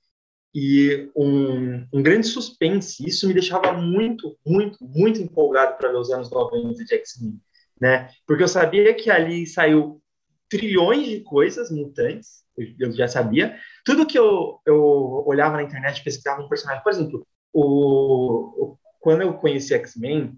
e 0.55 1.11
um, 1.15 1.87
um, 1.93 2.03
grande 2.03 2.27
suspense. 2.27 3.07
Isso 3.07 3.27
me 3.29 3.35
deixava 3.35 3.73
muito, 3.73 4.37
muito, 4.47 4.79
muito 4.81 5.21
empolgado 5.21 5.77
para 5.77 5.91
ver 5.91 5.99
os 5.99 6.11
anos 6.11 6.31
90 6.31 6.85
de 6.85 6.95
X-Men, 6.95 7.39
né? 7.81 8.11
Porque 8.27 8.43
eu 8.43 8.49
sabia 8.49 8.95
que 8.95 9.11
ali 9.11 9.47
saiu 9.47 10.03
trilhões 10.49 11.07
de 11.07 11.21
coisas 11.21 11.71
mutantes, 11.71 12.45
eu 12.79 12.93
já 12.93 13.07
sabia. 13.07 13.57
Tudo 13.85 14.07
que 14.07 14.19
eu, 14.19 14.61
eu 14.67 15.23
olhava 15.27 15.57
na 15.57 15.63
internet, 15.63 16.03
pesquisava 16.03 16.43
um 16.43 16.49
personagem, 16.49 16.83
por 16.83 16.93
exemplo, 16.93 17.27
o, 17.53 18.73
o 18.73 18.79
quando 19.01 19.23
eu 19.23 19.33
conheci 19.35 19.75
X-Men, 19.75 20.33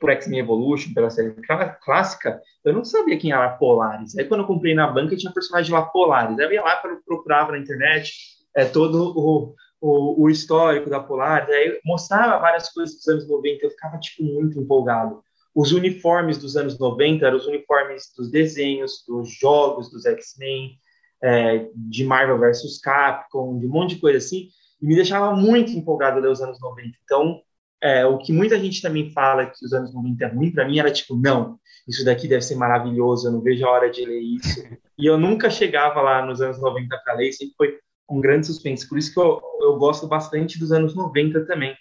por 0.00 0.10
X-Men 0.10 0.40
Evolution, 0.40 0.92
pela 0.92 1.10
série 1.10 1.34
clássica, 1.82 2.40
eu 2.64 2.72
não 2.72 2.84
sabia 2.84 3.16
quem 3.18 3.32
era 3.32 3.56
Polaris. 3.56 4.16
Aí 4.18 4.24
quando 4.24 4.40
eu 4.40 4.46
comprei 4.46 4.74
na 4.74 4.86
banca, 4.86 5.16
tinha 5.16 5.32
personagem 5.32 5.72
lá 5.72 5.82
Polaris. 5.82 6.38
Aí 6.38 6.44
eu 6.46 6.52
ia 6.52 6.62
lá, 6.62 6.82
procurava 7.06 7.52
na 7.52 7.58
internet 7.58 8.12
é, 8.54 8.64
todo 8.64 9.12
o, 9.16 9.54
o, 9.80 10.24
o 10.24 10.30
histórico 10.30 10.90
da 10.90 11.00
Polaris, 11.00 11.48
aí 11.48 11.80
mostrava 11.84 12.38
várias 12.38 12.70
coisas 12.70 12.96
dos 12.96 13.08
anos 13.08 13.28
90, 13.28 13.64
eu 13.64 13.70
ficava, 13.70 13.98
tipo, 13.98 14.22
muito 14.22 14.58
empolgado. 14.58 15.22
Os 15.54 15.72
uniformes 15.72 16.38
dos 16.38 16.56
anos 16.56 16.78
90 16.78 17.24
eram 17.24 17.36
os 17.36 17.46
uniformes 17.46 18.12
dos 18.16 18.30
desenhos, 18.30 19.04
dos 19.06 19.30
jogos 19.38 19.90
dos 19.90 20.04
X-Men, 20.04 20.78
é, 21.22 21.68
de 21.74 22.04
Marvel 22.04 22.38
vs 22.38 22.80
Capcom, 22.82 23.58
de 23.58 23.66
um 23.66 23.70
monte 23.70 23.94
de 23.94 24.00
coisa 24.00 24.18
assim, 24.18 24.48
e 24.82 24.86
me 24.86 24.94
deixava 24.94 25.34
muito 25.34 25.70
empolgado 25.70 26.20
ler 26.20 26.30
os 26.30 26.40
anos 26.40 26.60
90. 26.60 26.96
Então, 27.04 27.40
é, 27.80 28.04
o 28.04 28.18
que 28.18 28.32
muita 28.32 28.58
gente 28.58 28.82
também 28.82 29.10
fala 29.10 29.46
que 29.46 29.64
os 29.64 29.72
anos 29.72 29.94
90 29.94 30.24
é 30.24 30.28
ruim, 30.28 30.50
para 30.50 30.66
mim 30.66 30.78
era 30.78 30.90
tipo, 30.90 31.16
não, 31.16 31.58
isso 31.86 32.04
daqui 32.04 32.26
deve 32.26 32.42
ser 32.42 32.56
maravilhoso, 32.56 33.28
eu 33.28 33.32
não 33.32 33.40
vejo 33.40 33.64
a 33.64 33.70
hora 33.70 33.90
de 33.90 34.04
ler 34.04 34.20
isso. 34.20 34.62
E 34.96 35.06
eu 35.06 35.18
nunca 35.18 35.50
chegava 35.50 36.00
lá 36.00 36.24
nos 36.24 36.40
anos 36.40 36.60
90 36.60 36.96
para 37.04 37.14
ler, 37.14 37.32
sempre 37.32 37.54
foi 37.56 37.78
um 38.08 38.20
grande 38.20 38.46
suspense. 38.46 38.88
Por 38.88 38.96
isso 38.96 39.12
que 39.12 39.18
eu, 39.18 39.42
eu 39.60 39.76
gosto 39.76 40.06
bastante 40.06 40.56
dos 40.56 40.70
anos 40.70 40.94
90 40.94 41.44
também. 41.46 41.76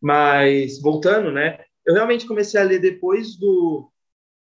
Mas, 0.00 0.80
voltando, 0.80 1.30
né, 1.30 1.58
eu 1.86 1.94
realmente 1.94 2.26
comecei 2.26 2.60
a 2.60 2.64
ler 2.64 2.80
depois 2.80 3.36
do, 3.36 3.90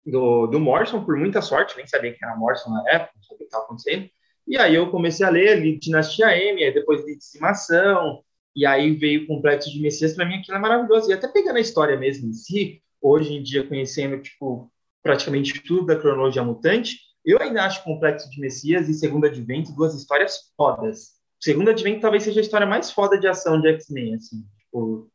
do, 0.04 0.46
do 0.48 0.60
Morrison, 0.60 1.04
por 1.04 1.16
muita 1.16 1.42
sorte, 1.42 1.76
nem 1.76 1.86
sabia 1.86 2.12
que 2.12 2.24
era 2.24 2.36
Morrison 2.36 2.70
na 2.70 2.90
época, 2.90 3.12
não 3.16 3.22
sabia 3.22 3.36
o 3.36 3.38
que 3.38 3.44
estava 3.44 3.64
acontecendo. 3.64 4.10
E 4.46 4.58
aí 4.58 4.74
eu 4.74 4.90
comecei 4.90 5.24
a 5.24 5.30
ler, 5.30 5.60
li 5.60 5.78
Dinastia 5.78 6.36
M, 6.36 6.62
aí 6.62 6.74
depois 6.74 7.04
li 7.04 7.16
Dizimação, 7.16 8.22
e 8.54 8.66
aí 8.66 8.94
veio 8.94 9.24
o 9.24 9.26
Complexo 9.26 9.70
de 9.70 9.80
Messias, 9.80 10.14
para 10.14 10.26
mim 10.26 10.36
aquilo 10.36 10.56
é 10.56 10.60
maravilhoso. 10.60 11.10
E 11.10 11.14
até 11.14 11.28
pegando 11.28 11.56
a 11.56 11.60
história 11.60 11.96
mesmo 11.96 12.28
em 12.28 12.32
si, 12.32 12.82
hoje 13.00 13.34
em 13.34 13.42
dia 13.42 13.66
conhecendo, 13.66 14.20
tipo, 14.20 14.70
praticamente 15.02 15.60
tudo 15.62 15.86
da 15.86 15.96
cronologia 15.96 16.42
mutante, 16.42 16.98
eu 17.24 17.40
ainda 17.40 17.64
acho 17.64 17.84
Complexo 17.84 18.28
de 18.30 18.40
Messias 18.40 18.88
e 18.88 18.94
Segundo 18.94 19.26
Advento 19.26 19.72
duas 19.74 19.94
histórias 19.94 20.52
fodas. 20.56 21.12
Segundo 21.40 21.70
Advento 21.70 22.00
talvez 22.00 22.24
seja 22.24 22.40
a 22.40 22.42
história 22.42 22.66
mais 22.66 22.90
foda 22.90 23.18
de 23.18 23.28
ação 23.28 23.60
de 23.60 23.68
X-Men, 23.68 24.16
assim. 24.16 24.44
Tipo, 24.58 25.10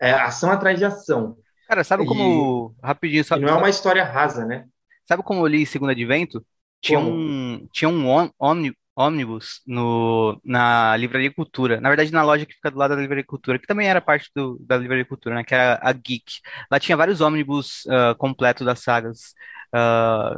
É 0.00 0.12
ação 0.12 0.50
atrás 0.50 0.78
de 0.78 0.84
ação. 0.84 1.38
Cara, 1.70 1.84
sabe 1.84 2.04
como. 2.04 2.74
Rapidinho, 2.82 3.24
E 3.34 3.38
sabe, 3.38 3.40
não 3.40 3.48
é 3.48 3.54
uma 3.54 3.68
história 3.70 4.04
rasa, 4.04 4.44
né? 4.46 4.68
sabe 5.06 5.22
como 5.22 5.40
eu 5.42 5.46
li 5.46 5.66
Segundo 5.66 5.90
Advento? 5.90 6.44
Tinha 6.80 6.98
Como? 6.98 7.00
um, 7.00 7.66
tinha 7.72 7.88
um 7.88 8.06
ômni- 8.38 8.74
ônibus 8.96 9.60
no, 9.66 10.40
na 10.44 10.96
Livraria 10.96 11.32
Cultura. 11.32 11.80
Na 11.80 11.88
verdade, 11.88 12.12
na 12.12 12.22
loja 12.22 12.46
que 12.46 12.54
fica 12.54 12.70
do 12.70 12.78
lado 12.78 12.94
da 12.94 13.00
Livraria 13.00 13.24
Cultura, 13.24 13.58
que 13.58 13.66
também 13.66 13.88
era 13.88 14.00
parte 14.00 14.30
do, 14.34 14.58
da 14.60 14.76
Livraria 14.76 15.04
Cultura, 15.04 15.34
né? 15.36 15.44
Que 15.44 15.54
era 15.54 15.78
a 15.82 15.92
Geek. 15.92 16.40
Lá 16.70 16.78
tinha 16.80 16.96
vários 16.96 17.20
ônibus 17.20 17.86
ah, 17.88 18.14
completos 18.16 18.64
das 18.66 18.80
sagas. 18.80 19.34
ah, 19.72 20.36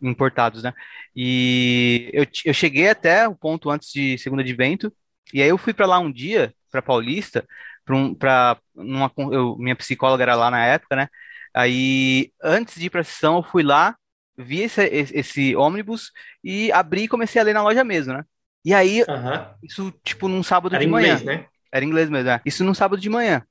importados, 0.00 0.62
né? 0.62 0.72
E 1.14 2.10
eu, 2.12 2.26
eu 2.44 2.54
cheguei 2.54 2.88
até 2.88 3.26
o 3.28 3.34
ponto 3.34 3.70
antes 3.70 3.90
de 3.92 4.18
Segundo 4.18 4.40
Advento, 4.40 4.92
e 5.32 5.42
aí 5.42 5.48
eu 5.48 5.58
fui 5.58 5.72
para 5.74 5.86
lá 5.86 5.98
um 5.98 6.12
dia, 6.12 6.52
para 6.70 6.82
Paulista, 6.82 7.46
para 7.84 8.58
um, 8.76 9.32
eu, 9.32 9.56
minha 9.58 9.76
psicóloga 9.76 10.22
era 10.22 10.34
lá 10.34 10.50
na 10.50 10.64
época, 10.66 10.96
né? 10.96 11.08
Aí 11.54 12.32
antes 12.42 12.74
de 12.76 12.86
ir 12.86 12.90
para 12.90 13.00
a 13.00 13.04
sessão, 13.04 13.36
eu 13.36 13.42
fui 13.42 13.62
lá, 13.62 13.96
vi 14.36 14.60
esse, 14.62 14.82
esse, 14.86 15.16
esse 15.16 15.56
ônibus 15.56 16.12
e 16.44 16.70
abri 16.72 17.02
e 17.04 17.08
comecei 17.08 17.40
a 17.40 17.44
ler 17.44 17.54
na 17.54 17.62
loja 17.62 17.82
mesmo, 17.84 18.12
né? 18.14 18.24
E 18.64 18.74
aí, 18.74 19.04
Aham. 19.06 19.54
isso, 19.62 19.90
tipo, 20.04 20.28
num 20.28 20.42
sábado 20.42 20.76
Era 20.76 20.78
de 20.78 20.86
em 20.86 20.88
manhã. 20.88 21.20
inglês, 21.20 21.24
né? 21.24 21.48
Era 21.72 21.84
inglês 21.84 22.10
mesmo, 22.10 22.28
é. 22.30 22.40
Isso 22.44 22.64
num 22.64 22.74
sábado 22.74 23.00
de 23.00 23.08
manhã. 23.10 23.42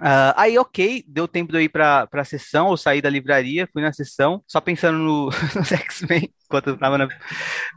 Ah, 0.00 0.34
aí, 0.42 0.58
ok, 0.58 1.04
deu 1.06 1.28
tempo 1.28 1.52
de 1.52 1.58
eu 1.58 1.62
ir 1.62 1.68
pra, 1.68 2.06
pra 2.06 2.24
sessão, 2.24 2.70
eu 2.70 2.76
saí 2.78 3.02
da 3.02 3.10
livraria, 3.10 3.68
fui 3.72 3.82
na 3.82 3.92
sessão, 3.92 4.42
só 4.46 4.60
pensando 4.60 4.98
no, 4.98 5.26
nos 5.54 5.70
X-Men, 5.72 6.32
enquanto 6.46 6.68
eu 6.68 6.78
tava 6.78 6.96
na, 6.98 7.08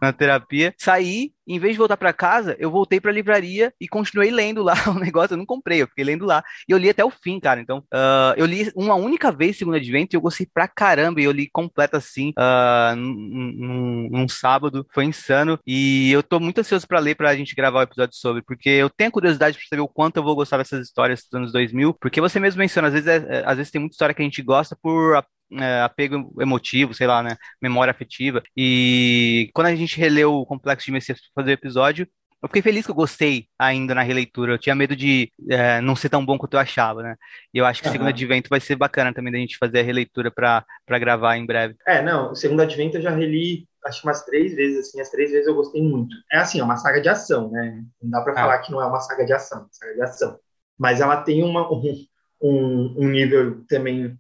na 0.02 0.14
terapia. 0.14 0.74
Saí, 0.78 1.34
em 1.48 1.60
vez 1.60 1.74
de 1.74 1.78
voltar 1.78 1.98
pra 1.98 2.14
casa, 2.14 2.56
eu 2.60 2.72
voltei 2.72 3.00
pra 3.00 3.12
livraria 3.12 3.74
e 3.80 3.88
continuei 3.88 4.32
lendo 4.32 4.64
lá 4.64 4.74
o 4.90 5.00
negócio. 5.00 5.34
Eu 5.34 5.38
não 5.38 5.46
comprei, 5.46 5.82
eu 5.82 5.88
fiquei 5.88 6.04
lendo 6.04 6.26
lá. 6.26 6.44
E 6.68 6.72
eu 6.72 6.78
li 6.78 6.90
até 6.90 7.04
o 7.04 7.10
fim, 7.12 7.40
cara. 7.40 7.60
Então, 7.62 7.84
ah, 7.94 8.34
eu 8.38 8.46
li 8.46 8.72
uma 8.76 8.96
única 8.96 9.32
vez 9.32 9.58
Segundo 9.58 9.76
Advento 9.76 10.16
e 10.16 10.18
eu 10.18 10.22
gostei 10.22 10.48
pra 10.54 10.68
caramba. 10.68 11.22
E 11.22 11.24
eu 11.26 11.32
li 11.32 11.50
completo 11.52 11.96
assim, 11.98 12.34
ah, 12.38 12.94
num, 12.98 14.10
num- 14.12 14.28
sábado. 14.28 14.86
Foi 14.94 15.06
insano. 15.06 15.60
E 15.66 16.12
eu 16.12 16.22
tô 16.24 16.40
muito 16.40 16.60
ansioso 16.60 16.88
pra 16.88 17.00
ler, 17.00 17.16
pra 17.16 17.36
gente 17.36 17.56
gravar 17.56 17.80
o 17.80 17.84
episódio 17.84 18.16
sobre, 18.18 18.42
porque 18.42 18.70
eu 18.70 18.90
tenho 18.90 19.12
curiosidade 19.12 19.58
pra 19.58 19.66
saber 19.70 19.82
o 19.82 19.88
quanto 19.88 20.18
eu 20.18 20.24
vou 20.24 20.36
gostar 20.36 20.58
dessas 20.58 20.86
histórias 20.88 21.22
dos 21.24 21.34
anos 21.34 21.52
2000. 21.52 21.94
Porque 21.94 22.20
você 22.22 22.40
mesmo 22.40 22.60
menciona, 22.60 22.88
às 22.88 22.94
vezes, 22.94 23.08
é- 23.08 23.40
é- 23.40 23.44
às 23.46 23.58
vezes 23.58 23.72
tem 23.72 23.80
muita 23.80 23.94
história 23.94 24.14
que 24.16 24.22
a 24.22 24.26
gente 24.26 24.42
gosta 24.42 24.76
por. 24.82 25.24
É, 25.54 25.82
apego 25.82 26.34
emotivo, 26.40 26.94
sei 26.94 27.08
lá, 27.08 27.22
né? 27.24 27.36
Memória 27.62 27.92
afetiva. 27.92 28.42
E 28.56 29.50
quando 29.54 29.68
a 29.68 29.76
gente 29.76 29.98
releu 30.00 30.34
o 30.34 30.46
Complexo 30.46 30.86
de 30.86 30.92
Messias 30.92 31.20
para 31.20 31.44
fazer 31.44 31.52
o 31.52 31.54
episódio, 31.54 32.08
eu 32.42 32.48
fiquei 32.50 32.62
feliz 32.62 32.86
que 32.86 32.92
eu 32.92 32.96
gostei 32.96 33.48
ainda 33.58 33.96
na 33.96 34.04
releitura. 34.04 34.54
Eu 34.54 34.60
tinha 34.60 34.76
medo 34.76 34.96
de 34.96 35.32
é, 35.50 35.82
não 35.82 35.96
ser 35.96 36.10
tão 36.10 36.24
bom 36.24 36.38
quanto 36.38 36.54
eu 36.54 36.60
achava, 36.60 37.02
né? 37.02 37.16
E 37.54 37.58
eu 37.58 37.66
acho 37.66 37.82
que 37.82 37.88
o 37.88 37.92
Segundo. 37.92 38.08
Advento 38.10 38.50
vai 38.50 38.60
ser 38.60 38.76
bacana 38.76 39.14
também 39.14 39.34
da 39.34 39.40
gente 39.40 39.58
fazer 39.58 39.80
a 39.80 39.84
releitura 39.84 40.30
para 40.30 40.64
para 40.86 41.00
gravar 41.00 41.38
em 41.38 41.46
breve. 41.46 41.76
É, 41.88 42.04
não, 42.04 42.32
o 42.32 42.36
Segundo 42.36 42.62
Advento 42.62 42.98
eu 42.98 43.02
já 43.02 43.10
reli, 43.10 43.68
acho 43.86 44.02
que 44.02 44.08
umas 44.08 44.24
três 44.26 44.54
vezes, 44.56 44.80
assim, 44.90 45.02
as 45.02 45.10
três 45.10 45.32
vezes 45.32 45.48
eu 45.48 45.56
gostei 45.56 45.82
muito. 45.82 46.16
É 46.32 46.38
assim, 46.38 46.60
é 46.60 46.64
uma 46.64 46.78
saga 46.78 47.02
de 47.02 47.10
ação, 47.10 47.50
né? 47.50 47.84
Não 48.02 48.12
dá 48.12 48.22
pra 48.22 48.34
Ah. 48.34 48.36
falar 48.36 48.60
que 48.60 48.72
não 48.72 48.82
é 48.82 48.86
uma 48.86 49.00
saga 49.00 49.26
de 49.26 49.34
ação, 49.34 49.60
é 49.60 49.62
uma 49.62 49.70
saga 49.72 49.94
de 49.96 50.02
ação. 50.04 50.40
Mas 50.78 51.02
ela 51.02 51.18
tem 51.24 51.42
uma, 51.42 51.72
um, 51.72 52.06
um, 52.42 52.96
um 53.06 53.08
nível 53.10 53.66
também 53.68 54.16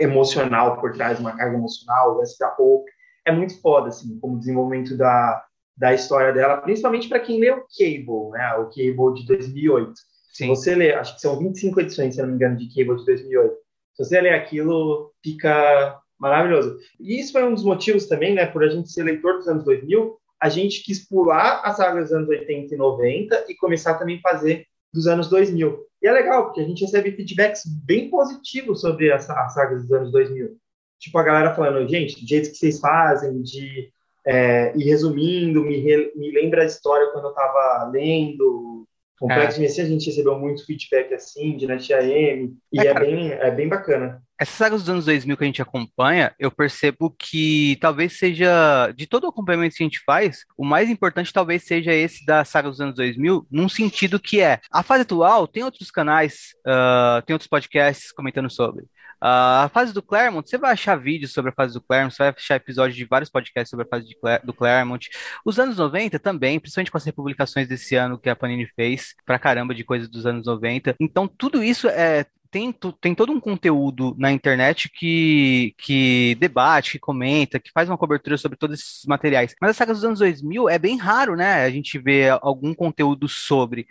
emocional 0.00 0.80
por 0.80 0.92
trás, 0.92 1.20
uma 1.20 1.36
carga 1.36 1.56
emocional, 1.56 2.14
o 2.14 2.18
lance 2.18 2.38
da 2.38 2.54
Hope. 2.58 2.90
É 3.26 3.30
muito 3.30 3.60
foda, 3.60 3.88
assim, 3.88 4.18
como 4.18 4.38
desenvolvimento 4.38 4.96
da, 4.96 5.44
da 5.76 5.94
história 5.94 6.32
dela, 6.32 6.56
principalmente 6.58 7.08
para 7.08 7.20
quem 7.20 7.38
lê 7.38 7.50
o 7.50 7.64
Cable, 7.78 8.30
né? 8.32 8.54
O 8.54 8.66
Cable 8.66 9.14
de 9.14 9.26
2008. 9.26 9.92
Se 10.32 10.44
Sim. 10.44 10.48
você 10.48 10.74
ler, 10.74 10.96
acho 10.96 11.14
que 11.14 11.20
são 11.20 11.38
25 11.38 11.80
edições, 11.80 12.14
se 12.14 12.22
não 12.22 12.28
me 12.28 12.34
engano, 12.34 12.56
de 12.56 12.68
Cable 12.68 12.98
de 12.98 13.04
2008. 13.04 13.54
Se 13.94 14.04
você 14.04 14.20
ler 14.20 14.34
aquilo, 14.34 15.12
fica 15.22 16.00
maravilhoso. 16.18 16.78
E 16.98 17.20
isso 17.20 17.32
foi 17.32 17.44
um 17.44 17.54
dos 17.54 17.64
motivos 17.64 18.06
também, 18.06 18.34
né, 18.34 18.46
por 18.46 18.64
a 18.64 18.68
gente 18.68 18.90
ser 18.90 19.02
leitor 19.02 19.38
dos 19.38 19.48
anos 19.48 19.64
2000, 19.64 20.16
a 20.40 20.48
gente 20.48 20.82
quis 20.82 21.06
pular 21.06 21.60
as 21.64 21.76
sagas 21.76 22.04
dos 22.04 22.12
anos 22.12 22.28
80 22.28 22.74
e 22.74 22.78
90 22.78 23.44
e 23.48 23.54
começar 23.56 23.94
também 23.94 24.16
a 24.16 24.30
fazer 24.30 24.66
dos 24.92 25.06
anos 25.06 25.28
2000. 25.28 25.78
E 26.02 26.08
é 26.08 26.12
legal, 26.12 26.44
porque 26.46 26.60
a 26.60 26.64
gente 26.64 26.82
recebe 26.84 27.12
feedbacks 27.12 27.62
bem 27.84 28.08
positivos 28.10 28.80
sobre 28.80 29.10
essa, 29.10 29.32
as 29.34 29.54
sagas 29.54 29.82
dos 29.82 29.92
anos 29.92 30.12
2000. 30.12 30.56
Tipo, 30.98 31.18
a 31.18 31.22
galera 31.22 31.54
falando, 31.54 31.88
gente, 31.88 32.20
do 32.20 32.26
jeito 32.26 32.50
que 32.50 32.56
vocês 32.56 32.78
fazem, 32.80 33.42
de 33.42 33.90
é, 34.26 34.76
ir 34.76 34.84
resumindo, 34.84 35.62
me, 35.62 35.78
re- 35.78 36.12
me 36.14 36.30
lembra 36.32 36.62
a 36.62 36.66
história 36.66 37.10
quando 37.12 37.26
eu 37.28 37.34
tava 37.34 37.90
lendo. 37.92 38.86
Complexo 39.20 39.56
de 39.56 39.60
Messias, 39.60 39.86
a 39.86 39.90
gente 39.90 40.06
recebeu 40.06 40.38
muito 40.38 40.64
feedback 40.64 41.12
assim, 41.12 41.54
de 41.54 41.66
Natia 41.66 42.02
M, 42.02 42.56
e 42.72 42.80
É, 42.80 42.86
é, 42.86 42.94
bem, 42.94 43.30
é 43.30 43.50
bem 43.50 43.68
bacana. 43.68 44.22
Essas 44.40 44.54
sagas 44.54 44.80
dos 44.80 44.88
anos 44.88 45.04
2000 45.04 45.36
que 45.36 45.44
a 45.44 45.46
gente 45.46 45.60
acompanha, 45.60 46.34
eu 46.38 46.50
percebo 46.50 47.10
que 47.10 47.76
talvez 47.82 48.16
seja, 48.16 48.90
de 48.96 49.06
todo 49.06 49.24
o 49.24 49.28
acompanhamento 49.28 49.76
que 49.76 49.82
a 49.82 49.86
gente 49.86 50.00
faz, 50.06 50.46
o 50.56 50.64
mais 50.64 50.88
importante 50.88 51.34
talvez 51.34 51.64
seja 51.64 51.92
esse 51.92 52.24
da 52.24 52.46
saga 52.46 52.70
dos 52.70 52.80
anos 52.80 52.94
2000, 52.94 53.46
num 53.50 53.68
sentido 53.68 54.18
que 54.18 54.40
é, 54.40 54.58
a 54.72 54.82
fase 54.82 55.02
atual 55.02 55.46
tem 55.46 55.62
outros 55.62 55.90
canais, 55.90 56.54
ah, 56.66 57.22
tem 57.26 57.34
outros 57.34 57.48
podcasts 57.48 58.10
comentando 58.12 58.48
sobre. 58.48 58.86
Ah, 59.20 59.64
a 59.64 59.68
fase 59.68 59.92
do 59.92 60.02
Claremont, 60.02 60.48
você 60.48 60.56
vai 60.56 60.72
achar 60.72 60.96
vídeos 60.96 61.32
sobre 61.32 61.50
a 61.50 61.54
fase 61.54 61.74
do 61.74 61.80
Claremont, 61.82 62.14
você 62.14 62.22
vai 62.22 62.28
achar 62.36 62.56
episódios 62.56 62.96
de 62.96 63.04
vários 63.04 63.28
podcasts 63.30 63.68
sobre 63.70 63.84
a 63.84 63.88
fase 63.88 64.14
Cla- 64.20 64.38
do 64.38 64.54
Claremont. 64.54 65.08
Os 65.44 65.58
anos 65.58 65.76
90 65.76 66.18
também, 66.18 66.58
principalmente 66.58 66.90
com 66.90 66.96
as 66.96 67.04
republicações 67.04 67.68
desse 67.68 67.94
ano 67.96 68.18
que 68.18 68.30
a 68.30 68.36
Panini 68.36 68.66
fez, 68.74 69.14
pra 69.26 69.38
caramba 69.38 69.74
de 69.74 69.84
coisas 69.84 70.08
dos 70.08 70.24
anos 70.26 70.46
90. 70.46 70.94
Então, 70.98 71.28
tudo 71.28 71.62
isso 71.62 71.88
é 71.88 72.24
tem, 72.50 72.74
tem 73.00 73.14
todo 73.14 73.30
um 73.32 73.38
conteúdo 73.38 74.12
na 74.18 74.32
internet 74.32 74.88
que, 74.92 75.72
que 75.78 76.34
debate, 76.40 76.92
que 76.92 76.98
comenta, 76.98 77.60
que 77.60 77.70
faz 77.72 77.88
uma 77.88 77.96
cobertura 77.98 78.36
sobre 78.36 78.58
todos 78.58 78.80
esses 78.80 79.04
materiais. 79.06 79.54
Mas 79.60 79.70
a 79.70 79.74
saga 79.74 79.92
dos 79.94 80.04
anos 80.04 80.18
2000 80.18 80.68
é 80.68 80.76
bem 80.78 80.96
raro, 80.96 81.36
né? 81.36 81.62
A 81.64 81.70
gente 81.70 81.96
vê 81.98 82.28
algum 82.42 82.74
conteúdo 82.74 83.28
sobre. 83.28 83.86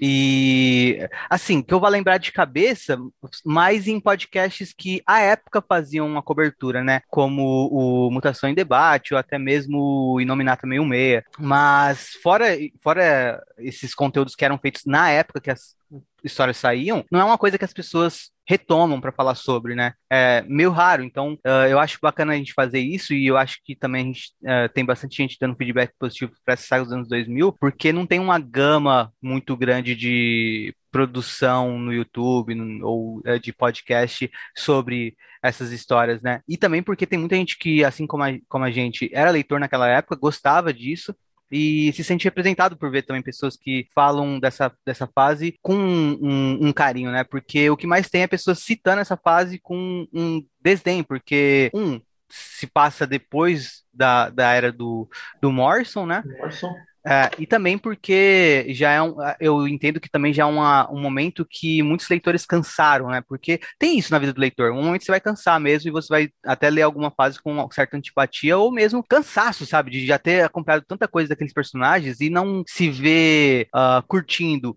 E, 0.00 0.98
assim, 1.30 1.62
que 1.62 1.72
eu 1.72 1.80
vou 1.80 1.88
lembrar 1.88 2.18
de 2.18 2.32
cabeça, 2.32 2.98
mais 3.44 3.86
em 3.86 4.00
podcasts 4.00 4.72
que 4.72 5.02
à 5.06 5.20
época 5.20 5.62
faziam 5.66 6.06
uma 6.06 6.22
cobertura, 6.22 6.82
né? 6.82 7.02
Como 7.08 7.68
o 7.70 8.10
Mutação 8.10 8.48
em 8.48 8.54
Debate, 8.54 9.14
ou 9.14 9.18
até 9.18 9.38
mesmo 9.38 10.14
o 10.14 10.20
Inominata 10.20 10.66
66. 10.66 11.22
Mas, 11.38 12.14
fora, 12.22 12.46
fora 12.80 13.42
esses 13.58 13.94
conteúdos 13.94 14.34
que 14.34 14.44
eram 14.44 14.58
feitos 14.58 14.82
na 14.84 15.10
época 15.10 15.40
que 15.40 15.50
as 15.50 15.76
histórias 16.22 16.56
saíam, 16.56 17.04
não 17.10 17.20
é 17.20 17.24
uma 17.24 17.38
coisa 17.38 17.58
que 17.58 17.64
as 17.64 17.72
pessoas 17.72 18.30
retomam 18.46 19.00
para 19.00 19.12
falar 19.12 19.34
sobre, 19.34 19.74
né? 19.74 19.92
É 20.10 20.42
meio 20.42 20.70
raro, 20.70 21.02
então 21.02 21.38
ah, 21.44 21.68
eu 21.68 21.78
acho 21.78 21.98
bacana 22.02 22.32
a 22.32 22.36
gente 22.36 22.52
fazer 22.52 22.80
isso 22.80 23.14
e 23.14 23.26
eu 23.26 23.36
acho 23.36 23.58
que 23.64 23.74
também 23.74 24.02
a 24.02 24.06
gente 24.06 24.32
ah, 24.46 24.68
tem 24.68 24.84
bastante 24.84 25.16
gente 25.16 25.36
dando 25.40 25.56
feedback 25.56 25.92
positivo 25.98 26.32
para 26.44 26.54
essa 26.54 26.66
saga 26.66 26.84
dos 26.84 26.92
anos 26.92 27.08
2000, 27.08 27.52
porque 27.52 27.92
não 27.92 28.06
tem 28.06 28.18
uma 28.20 28.38
gama 28.38 29.12
muito 29.20 29.56
grande 29.56 29.94
de 29.94 30.74
produção 30.90 31.78
no 31.78 31.92
YouTube 31.92 32.54
no- 32.54 32.86
ou 32.86 33.22
eh, 33.24 33.38
de 33.38 33.52
podcast 33.52 34.30
sobre 34.56 35.16
essas 35.42 35.72
histórias, 35.72 36.20
né? 36.22 36.40
E 36.46 36.56
também 36.56 36.82
porque 36.82 37.06
tem 37.06 37.18
muita 37.18 37.34
gente 37.36 37.58
que, 37.58 37.82
assim 37.84 38.06
como 38.06 38.22
a, 38.22 38.28
como 38.48 38.64
a 38.64 38.70
gente 38.70 39.10
era 39.12 39.30
leitor 39.30 39.58
naquela 39.58 39.88
época, 39.88 40.14
gostava 40.16 40.72
disso 40.72 41.14
e 41.52 41.92
se 41.92 42.02
sente 42.02 42.24
representado 42.24 42.76
por 42.78 42.90
ver 42.90 43.02
também 43.02 43.22
pessoas 43.22 43.56
que 43.56 43.86
falam 43.94 44.40
dessa, 44.40 44.72
dessa 44.86 45.06
fase 45.06 45.54
com 45.60 45.74
um, 45.74 46.68
um- 46.68 46.72
carinho, 46.72 47.12
né? 47.12 47.22
Porque 47.24 47.68
o 47.68 47.76
que 47.76 47.86
mais 47.86 48.08
tem 48.08 48.22
é 48.22 48.26
pessoas 48.26 48.60
citando 48.60 49.00
essa 49.02 49.16
fase 49.16 49.58
com 49.58 50.06
um 50.12 50.42
desdém, 50.60 51.02
porque, 51.02 51.70
um, 51.74 52.00
se 52.30 52.66
passa 52.66 53.06
depois 53.06 53.82
da, 53.92 54.30
da 54.30 54.52
era 54.52 54.72
do, 54.72 55.06
do 55.40 55.52
Morrison, 55.52 56.06
né? 56.06 56.22
Morrison. 56.38 56.74
É, 57.04 57.30
e 57.38 57.46
também 57.46 57.76
porque 57.76 58.66
já 58.70 58.92
é 58.92 59.02
um, 59.02 59.16
eu 59.40 59.66
entendo 59.66 60.00
que 60.00 60.08
também 60.08 60.32
já 60.32 60.44
é 60.44 60.46
uma, 60.46 60.90
um 60.90 61.00
momento 61.00 61.44
que 61.48 61.82
muitos 61.82 62.08
leitores 62.08 62.46
cansaram, 62.46 63.08
né? 63.08 63.20
Porque 63.26 63.60
tem 63.78 63.98
isso 63.98 64.12
na 64.12 64.18
vida 64.18 64.32
do 64.32 64.40
leitor. 64.40 64.70
Um 64.72 64.82
momento 64.82 65.04
você 65.04 65.10
vai 65.10 65.20
cansar 65.20 65.58
mesmo 65.58 65.88
e 65.88 65.92
você 65.92 66.08
vai 66.08 66.28
até 66.44 66.70
ler 66.70 66.82
alguma 66.82 67.10
fase 67.10 67.40
com 67.42 67.68
certa 67.70 67.96
antipatia 67.96 68.56
ou 68.56 68.70
mesmo 68.70 69.04
cansaço, 69.08 69.66
sabe? 69.66 69.90
De 69.90 70.06
já 70.06 70.18
ter 70.18 70.44
acompanhado 70.44 70.84
tanta 70.86 71.08
coisa 71.08 71.30
daqueles 71.30 71.52
personagens 71.52 72.20
e 72.20 72.30
não 72.30 72.62
se 72.66 72.88
ver 72.88 73.66
ah, 73.74 74.02
curtindo 74.06 74.76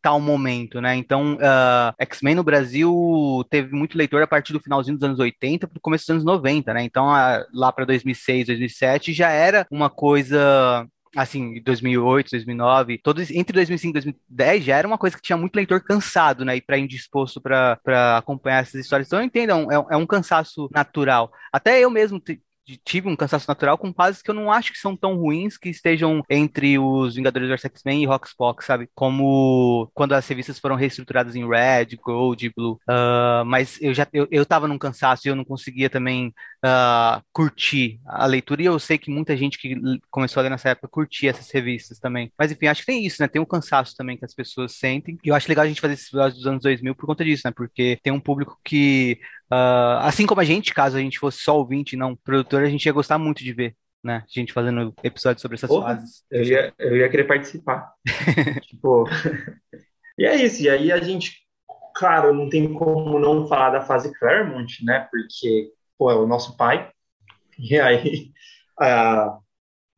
tal 0.00 0.20
momento, 0.20 0.80
né? 0.80 0.94
Então, 0.96 1.36
ah, 1.40 1.94
X-Men 1.98 2.36
no 2.36 2.44
Brasil 2.44 3.44
teve 3.50 3.74
muito 3.74 3.98
leitor 3.98 4.22
a 4.22 4.26
partir 4.26 4.52
do 4.52 4.60
finalzinho 4.60 4.96
dos 4.96 5.02
anos 5.02 5.18
80 5.18 5.66
para 5.66 5.76
o 5.76 5.80
começo 5.80 6.04
dos 6.04 6.10
anos 6.10 6.24
90, 6.24 6.72
né? 6.72 6.82
Então, 6.82 7.10
ah, 7.10 7.44
lá 7.52 7.72
para 7.72 7.84
2006, 7.84 8.46
2007 8.46 9.12
já 9.12 9.30
era 9.30 9.66
uma 9.70 9.90
coisa 9.90 10.86
assim, 11.16 11.60
2008, 11.62 12.30
2009, 12.30 12.98
todos 12.98 13.30
entre 13.30 13.54
2005 13.54 13.90
e 13.90 14.00
2010 14.00 14.64
já 14.64 14.76
era 14.76 14.86
uma 14.86 14.98
coisa 14.98 15.16
que 15.16 15.22
tinha 15.22 15.36
muito 15.36 15.56
leitor 15.56 15.82
cansado, 15.82 16.44
né, 16.44 16.56
e 16.56 16.60
para 16.60 16.78
indisposto 16.78 17.40
para 17.40 17.78
acompanhar 18.18 18.62
essas 18.62 18.80
histórias. 18.80 19.06
Então 19.08 19.18
eu 19.18 19.24
entendo, 19.24 19.50
é 19.50 19.78
um, 19.78 19.92
é 19.92 19.96
um 19.96 20.06
cansaço 20.06 20.68
natural. 20.72 21.30
Até 21.52 21.80
eu 21.80 21.90
mesmo 21.90 22.20
tive 22.84 23.08
um 23.08 23.16
cansaço 23.16 23.48
natural 23.48 23.78
com 23.78 23.94
fases 23.94 24.20
que 24.20 24.30
eu 24.30 24.34
não 24.34 24.52
acho 24.52 24.72
que 24.72 24.78
são 24.78 24.96
tão 24.96 25.16
ruins 25.16 25.56
que 25.56 25.70
estejam 25.70 26.22
entre 26.28 26.78
os 26.78 27.14
Vingadores 27.14 27.48
vs 27.48 27.64
X-Men 27.64 28.02
e 28.02 28.06
Rockspox, 28.06 28.66
sabe? 28.66 28.88
Como 28.94 29.90
quando 29.94 30.12
as 30.12 30.26
revistas 30.26 30.58
foram 30.58 30.76
reestruturadas 30.76 31.34
em 31.36 31.48
Red, 31.48 31.96
Gold, 32.02 32.52
Blue. 32.54 32.78
Uh, 32.88 33.44
mas 33.46 33.80
eu 33.80 33.94
já 33.94 34.06
eu, 34.12 34.26
eu 34.30 34.44
tava 34.44 34.68
num 34.68 34.78
cansaço 34.78 35.26
e 35.26 35.30
eu 35.30 35.36
não 35.36 35.44
conseguia 35.44 35.88
também 35.88 36.34
uh, 36.64 37.22
curtir 37.32 38.00
a 38.06 38.26
leitura. 38.26 38.62
E 38.62 38.66
eu 38.66 38.78
sei 38.78 38.98
que 38.98 39.10
muita 39.10 39.36
gente 39.36 39.58
que 39.58 39.76
começou 40.10 40.40
a 40.40 40.44
ler 40.44 40.50
nessa 40.50 40.70
época 40.70 40.88
curtia 40.88 41.30
essas 41.30 41.50
revistas 41.50 41.98
também. 41.98 42.32
Mas 42.38 42.52
enfim, 42.52 42.66
acho 42.66 42.80
que 42.82 42.86
tem 42.86 43.04
isso, 43.04 43.22
né? 43.22 43.28
Tem 43.28 43.40
um 43.40 43.46
cansaço 43.46 43.96
também 43.96 44.16
que 44.16 44.24
as 44.24 44.34
pessoas 44.34 44.72
sentem. 44.72 45.18
E 45.24 45.28
eu 45.28 45.34
acho 45.34 45.48
legal 45.48 45.64
a 45.64 45.68
gente 45.68 45.80
fazer 45.80 45.94
esses 45.94 46.08
episódios 46.08 46.38
dos 46.38 46.46
anos 46.46 46.62
2000 46.62 46.94
por 46.94 47.06
conta 47.06 47.24
disso, 47.24 47.42
né? 47.44 47.52
Porque 47.54 47.98
tem 48.02 48.12
um 48.12 48.20
público 48.20 48.58
que, 48.64 49.20
uh, 49.52 50.00
assim 50.02 50.26
como 50.26 50.40
a 50.40 50.44
gente, 50.44 50.74
caso 50.74 50.96
a 50.96 51.00
gente 51.00 51.18
fosse 51.18 51.38
só 51.38 51.56
ouvinte 51.56 51.94
e 51.94 51.98
não 51.98 52.16
produtor, 52.16 52.62
a 52.62 52.68
gente 52.68 52.86
ia 52.86 52.92
gostar 52.92 53.18
muito 53.18 53.42
de 53.42 53.52
ver. 53.52 53.76
Né? 54.02 54.22
A 54.24 54.26
gente 54.28 54.52
fazendo 54.52 54.94
episódios 55.02 55.42
sobre 55.42 55.56
essas 55.56 55.68
Porra, 55.68 55.96
fases. 55.96 56.22
Eu 56.30 56.44
ia, 56.44 56.72
eu 56.78 56.96
ia 56.96 57.08
querer 57.08 57.24
participar. 57.24 57.92
tipo. 58.62 59.08
e 60.16 60.24
é 60.24 60.36
isso. 60.36 60.62
E 60.62 60.70
aí 60.70 60.92
a 60.92 61.00
gente, 61.00 61.38
claro, 61.96 62.32
não 62.32 62.48
tem 62.48 62.72
como 62.72 63.18
não 63.18 63.48
falar 63.48 63.70
da 63.70 63.80
fase 63.80 64.12
Claremont, 64.16 64.84
né? 64.84 65.08
Porque, 65.10 65.72
pô, 65.98 66.10
é 66.10 66.14
o 66.14 66.26
nosso 66.26 66.56
pai. 66.56 66.90
E 67.58 67.78
aí 67.78 68.30
a, 68.78 69.38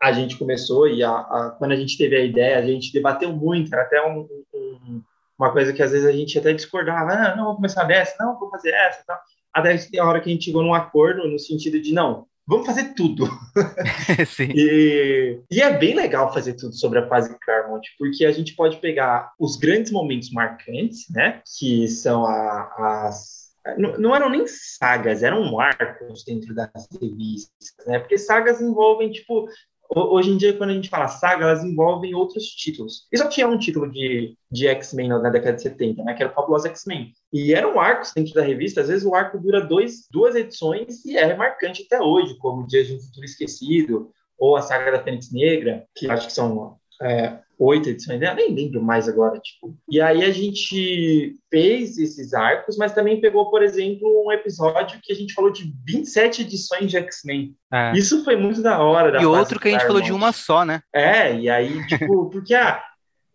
a 0.03 0.13
gente 0.13 0.39
começou 0.39 0.89
e 0.89 1.03
a, 1.03 1.11
a, 1.11 1.55
quando 1.59 1.73
a 1.73 1.77
gente 1.77 1.99
teve 1.99 2.17
a 2.17 2.25
ideia, 2.25 2.59
a 2.59 2.67
gente 2.67 2.93
debateu 2.93 3.33
muito, 3.33 3.73
era 3.73 3.83
até 3.83 4.05
um, 4.07 4.27
um, 4.55 5.03
uma 5.39 5.53
coisa 5.53 5.73
que 5.73 5.83
às 5.83 5.93
vezes 5.93 6.07
a 6.07 6.13
gente 6.13 6.39
até 6.39 6.53
discordava, 6.53 7.13
ah, 7.13 7.37
não, 7.37 7.45
vou 7.45 7.57
começar 7.57 7.85
dessa, 7.85 8.17
não, 8.19 8.39
vou 8.39 8.51
fazer 8.51 8.71
essa, 8.71 9.03
tal. 9.07 9.19
Até 9.53 9.79
a 9.99 10.05
hora 10.07 10.21
que 10.21 10.31
a 10.31 10.33
gente 10.33 10.45
chegou 10.45 10.63
num 10.63 10.75
acordo 10.75 11.27
no 11.29 11.39
sentido 11.39 11.81
de, 11.81 11.93
não, 11.93 12.27
vamos 12.47 12.67
fazer 12.67 12.95
tudo. 12.95 13.29
e, 14.55 15.41
e, 15.51 15.61
é 15.61 15.79
bem 15.79 15.95
legal 15.95 16.33
fazer 16.33 16.55
tudo 16.55 16.75
sobre 16.75 16.99
a 16.99 17.09
fase 17.09 17.37
Claremont, 17.39 17.87
porque 17.99 18.25
a 18.25 18.33
gente 18.33 18.55
pode 18.55 18.79
pegar 18.79 19.33
os 19.39 19.57
grandes 19.57 19.93
momentos 19.93 20.31
marcantes, 20.31 21.07
né? 21.11 21.43
Que 21.59 21.87
são 21.89 22.27
a, 22.27 23.07
as. 23.07 23.40
Não, 23.77 23.99
não, 23.99 24.17
eram 24.17 24.31
nem 24.31 24.47
sagas, 24.47 25.23
eram 25.23 25.59
arcos 25.61 26.25
dentro 26.25 26.55
das 26.55 26.71
revistas, 27.01 27.75
né? 27.87 27.99
Porque 27.99 28.17
sagas 28.17 28.61
envolvem, 28.61 29.11
tipo, 29.11 29.49
Hoje 29.93 30.31
em 30.31 30.37
dia, 30.37 30.57
quando 30.57 30.71
a 30.71 30.75
gente 30.75 30.89
fala 30.89 31.09
saga, 31.09 31.47
elas 31.47 31.65
envolvem 31.65 32.15
outros 32.15 32.45
títulos. 32.45 33.09
E 33.11 33.19
só 33.19 33.29
tinha 33.29 33.49
um 33.49 33.59
título 33.59 33.91
de, 33.91 34.37
de 34.49 34.69
X-Men 34.69 35.09
na, 35.09 35.31
década 35.31 35.57
de 35.57 35.63
70, 35.63 36.05
né? 36.05 36.15
Que 36.15 36.23
era 36.23 36.31
o 36.31 36.35
Fabuloso 36.35 36.69
X-Men. 36.69 37.13
E 37.33 37.53
eram 37.53 37.81
arcos 37.81 38.13
dentro 38.15 38.33
da 38.35 38.43
revista. 38.43 38.83
Às 38.83 38.89
vezes 38.89 39.05
o 39.05 39.17
arco 39.17 39.37
dura 39.37 39.61
dois, 39.61 40.07
duas 40.09 40.37
edições 40.37 41.05
e 41.05 41.17
é 41.17 41.35
marcante 41.35 41.83
até 41.83 42.01
hoje, 42.01 42.39
como 42.39 42.69
Dias 42.69 42.87
de 42.87 42.95
um 42.95 43.01
Futuro 43.01 43.25
Esquecido, 43.25 44.13
ou 44.39 44.57
a 44.57 44.63
saga 44.63 44.93
da 44.93 45.03
Fênix 45.03 45.33
Negra, 45.33 45.85
que 45.97 46.09
acho 46.09 46.29
que 46.29 46.33
são 46.33 46.79
é, 47.03 47.39
oito 47.59 47.91
edições 47.91 48.19
dela, 48.19 48.35
nem 48.35 48.55
lembro 48.55 48.83
mais 48.83 49.09
agora, 49.09 49.39
tipo. 49.39 49.77
E 49.89 50.01
aí 50.01 50.25
a 50.25 50.31
gente 50.31 51.37
fez 51.51 51.99
esses 51.99 52.33
arcos, 52.33 52.77
mas 52.79 52.93
também 52.93 53.21
pegou, 53.21 53.51
por 53.51 53.63
exemplo, 53.63 54.25
um 54.27 54.33
episódio 54.33 54.99
que 55.03 55.13
a 55.13 55.17
gente 55.17 55.35
falou 55.35 55.51
de 55.51 55.73
27 55.87 56.43
edições 56.43 56.91
de 56.91 56.97
X-Men. 56.97 57.55
É. 57.73 57.93
Isso 57.93 58.25
foi 58.25 58.37
muito 58.37 58.63
da 58.63 58.83
hora. 58.83 59.13
Da 59.13 59.21
e 59.21 59.27
outro 59.27 59.61
que 59.61 59.69
a 59.69 59.73
gente 59.73 59.87
falou 59.87 60.01
de 60.01 60.13
uma 60.13 60.33
só, 60.33 60.65
né? 60.65 60.83
É, 60.95 61.35
e 61.35 61.51
aí, 61.51 61.87
tipo, 61.87 62.31
porque 62.31 62.55
ah, 62.55 62.83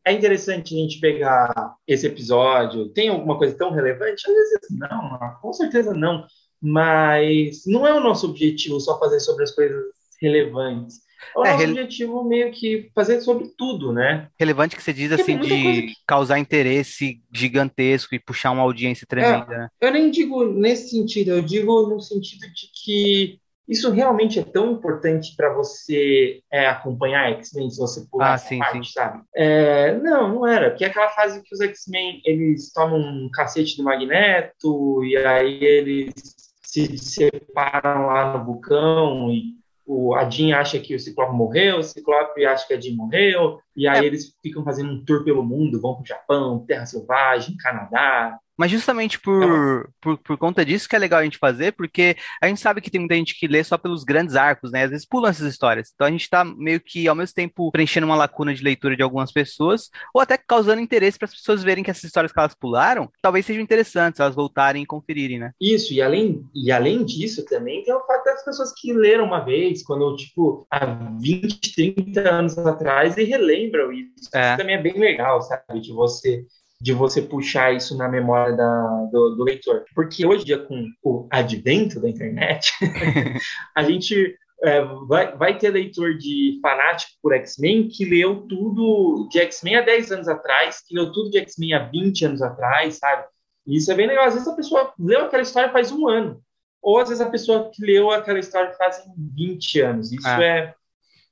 é 0.04 0.12
interessante 0.12 0.75
a 0.75 0.78
gente 0.78 0.99
pegar 0.99 1.75
esse 1.88 2.08
episódio, 2.08 2.89
tem 2.89 3.10
alguma 3.10 3.38
coisa 3.38 3.56
tão 3.56 3.71
relevante? 3.71 4.28
Às 4.28 4.34
vezes 4.34 4.60
não, 4.71 5.38
com 5.41 5.54
certeza 5.54 5.93
não. 5.93 6.25
Mas 6.62 7.63
não 7.67 7.86
é 7.86 7.93
o 7.93 7.99
nosso 7.99 8.28
objetivo 8.28 8.80
só 8.80 8.97
fazer 8.97 9.19
sobre 9.19 9.43
as 9.43 9.51
coisas 9.51 9.84
relevantes. 10.19 11.05
O 11.36 11.45
é, 11.45 11.51
nosso 11.51 11.63
objetivo 11.65 12.23
meio 12.23 12.51
que 12.51 12.89
fazer 12.93 13.21
sobre 13.21 13.49
tudo, 13.58 13.91
né? 13.91 14.30
Relevante 14.39 14.75
que 14.75 14.84
você 14.84 14.93
diz 14.93 15.12
assim 15.12 15.38
de 15.38 15.47
que... 15.47 15.93
causar 16.08 16.39
interesse 16.39 17.21
gigantesco 17.34 18.15
e 18.15 18.19
puxar 18.19 18.51
uma 18.51 18.63
audiência 18.63 19.08
tremenda. 19.08 19.54
É, 19.54 19.58
né? 19.58 19.69
Eu 19.82 19.91
nem 19.91 20.10
digo 20.12 20.45
nesse 20.45 20.89
sentido, 20.89 21.32
eu 21.32 21.41
digo 21.41 21.88
no 21.88 21.99
sentido 21.99 22.41
de 22.54 22.69
que 22.73 23.39
isso 23.67 23.89
realmente 23.91 24.39
é 24.39 24.43
tão 24.43 24.73
importante 24.73 25.36
para 25.36 25.51
você 25.54 26.39
é, 26.51 26.67
acompanhar 26.67 27.32
X-Men 27.32 27.69
se 27.69 27.80
você 27.80 28.06
pular 28.10 28.34
ah, 28.34 28.36
essa 28.36 28.47
sim, 28.47 28.60
parte, 28.60 28.88
sim. 28.88 28.93
sabe? 28.93 29.23
É, 29.36 29.97
não, 29.97 30.36
não 30.36 30.47
era. 30.47 30.69
Porque 30.69 30.86
é 30.86 30.88
aquela 30.88 31.10
fase 31.10 31.41
que 31.41 31.54
os 31.54 31.60
X-Men 31.60 32.21
eles 32.23 32.71
tomam 32.71 32.99
um 32.99 33.30
cacete 33.34 33.78
do 33.78 33.84
Magneto 33.84 35.04
e 35.04 35.17
aí 35.17 35.63
eles 35.63 36.13
se 36.62 36.97
separam 36.97 38.06
lá 38.06 38.38
no 38.38 38.45
vulcão 38.45 39.32
e 39.32 39.56
o, 39.86 40.15
a 40.15 40.30
Jean 40.30 40.58
acha 40.58 40.80
que 40.80 40.95
o 40.95 41.00
Ciclope 41.00 41.36
morreu, 41.36 41.78
o 41.78 41.84
Ciclope 41.84 42.45
acha 42.45 42.67
que 42.67 42.74
a 42.74 42.80
Jean 42.80 42.95
morreu, 42.95 43.60
e 43.76 43.88
aí 43.88 44.04
é. 44.04 44.08
eles 44.08 44.36
ficam 44.41 44.63
fazendo 44.63 44.91
um 44.91 45.06
tour 45.06 45.24
pelo 45.24 45.43
mundo, 45.43 45.80
vão 45.80 45.95
pro 45.95 46.06
Japão, 46.06 46.65
Terra 46.65 46.86
Selvagem, 46.86 47.58
Canadá, 47.58 48.39
mas 48.58 48.72
justamente 48.72 49.20
por, 49.20 49.89
por, 50.02 50.18
por, 50.18 50.38
conta 50.38 50.65
disso 50.65 50.88
que 50.88 50.96
é 50.96 51.00
legal 51.00 51.20
a 51.20 51.24
gente 51.24 51.38
fazer, 51.38 51.74
porque 51.74 52.15
a 52.41 52.48
gente 52.48 52.60
sabe 52.60 52.82
que 52.82 52.89
tem 52.89 53.00
muita 53.00 53.15
gente 53.15 53.38
que 53.38 53.48
lê 53.48 53.63
só 53.63 53.78
pelos 53.78 54.04
grandes 54.04 54.36
arcos, 54.36 54.72
né? 54.72 54.84
Às 54.84 54.91
vezes 54.91 55.08
pulam 55.08 55.30
essas 55.30 55.48
histórias. 55.48 55.91
Então 55.94 56.08
a 56.08 56.12
gente 56.12 56.22
está 56.22 56.44
meio 56.44 56.80
que, 56.80 57.08
ao 57.08 57.15
mesmo 57.15 57.36
tempo, 57.36 57.72
preenchendo 57.72 58.06
uma 58.06 58.15
lacuna 58.15 58.54
de 58.54 58.63
leitura 58.63 58.96
de 58.96 59.04
algumas 59.04 59.32
pessoas, 59.32 59.89
ou 60.13 60.22
até 60.22 60.38
causando 60.38 60.82
interesse 60.82 61.18
para 61.18 61.26
as 61.26 61.36
pessoas 61.36 61.63
verem 61.63 61.84
que 61.84 61.91
essas 61.91 62.06
histórias 62.06 62.32
que 62.32 62.39
elas 62.39 62.56
pularam 62.56 63.10
talvez 63.22 63.46
sejam 63.46 63.62
interessantes, 63.62 64.20
elas 64.20 64.36
voltarem 64.36 64.84
e 64.84 64.86
conferirem, 64.86 65.39
né? 65.39 65.52
Isso, 65.60 65.94
e 65.94 66.02
além, 66.02 66.44
e 66.54 66.72
além 66.72 67.04
disso 67.04 67.44
também 67.46 67.84
tem 67.84 67.94
o 67.94 68.06
fato 68.06 68.26
das 68.26 68.44
pessoas 68.44 68.74
que 68.76 68.94
leram 68.94 69.26
uma 69.26 69.39
vez, 69.39 69.84
quando, 69.84 70.15
tipo, 70.15 70.65
há 70.72 70.86
20, 71.20 71.74
30 71.76 72.30
anos 72.30 72.58
atrás 72.58 73.18
e 73.18 73.24
relembram 73.24 73.91
isso. 73.91 74.30
É. 74.34 74.50
Isso 74.50 74.58
também 74.58 74.76
é 74.76 74.82
bem 74.82 74.98
legal, 74.98 75.41
sabe? 75.41 75.80
De 75.80 75.91
você 75.91 76.46
de 76.82 76.94
você 76.94 77.22
puxar 77.22 77.74
isso 77.74 77.98
na 77.98 78.08
memória 78.08 78.56
da, 78.56 79.08
do, 79.12 79.36
do, 79.36 79.44
leitor. 79.44 79.86
Porque 79.94 80.26
hoje 80.26 80.44
em 80.44 80.46
dia, 80.46 80.60
com 80.60 80.86
o 81.04 81.28
advento 81.32 82.00
da 82.00 82.10
internet, 82.10 82.72
a 83.76 83.84
gente 83.84 84.38
é, 84.64 84.82
vai, 85.08 85.36
vai 85.36 85.58
ter 85.58 85.70
leitor 85.70 86.18
de 86.18 86.60
fanático 86.62 87.14
por 87.22 87.34
X-Men 87.34 87.88
que 87.88 88.06
leu 88.06 88.42
tudo 88.48 89.28
de 89.30 89.40
X-Men 89.40 89.78
há 89.78 89.82
10 89.82 90.12
anos 90.12 90.28
atrás, 90.28 90.82
que 90.86 90.96
leu 90.96 91.12
tudo 91.12 91.30
de 91.30 91.38
X-Men 91.40 91.74
há 91.74 91.80
20 91.80 92.26
anos 92.26 92.42
atrás, 92.42 92.98
sabe? 92.98 93.26
E 93.68 93.78
isso 93.78 93.92
é 93.92 93.96
bem 93.96 94.08
legal. 94.08 94.26
Às 94.26 94.34
vezes 94.34 94.48
a 94.48 94.56
pessoa 94.56 94.94
leu 95.00 95.26
aquela 95.26 95.44
história 95.44 95.72
faz 95.72 95.92
um 95.92 96.08
ano, 96.08 96.42
ou 96.82 97.00
às 97.00 97.10
vezes 97.10 97.22
a 97.22 97.30
pessoa 97.30 97.72
que 97.74 97.84
leu 97.84 98.12
aquela 98.12 98.40
história 98.40 98.74
faz 98.74 99.04
20 99.18 99.82
anos. 99.82 100.12
Isso 100.12 100.28
ah. 100.28 100.44
é, 100.44 100.74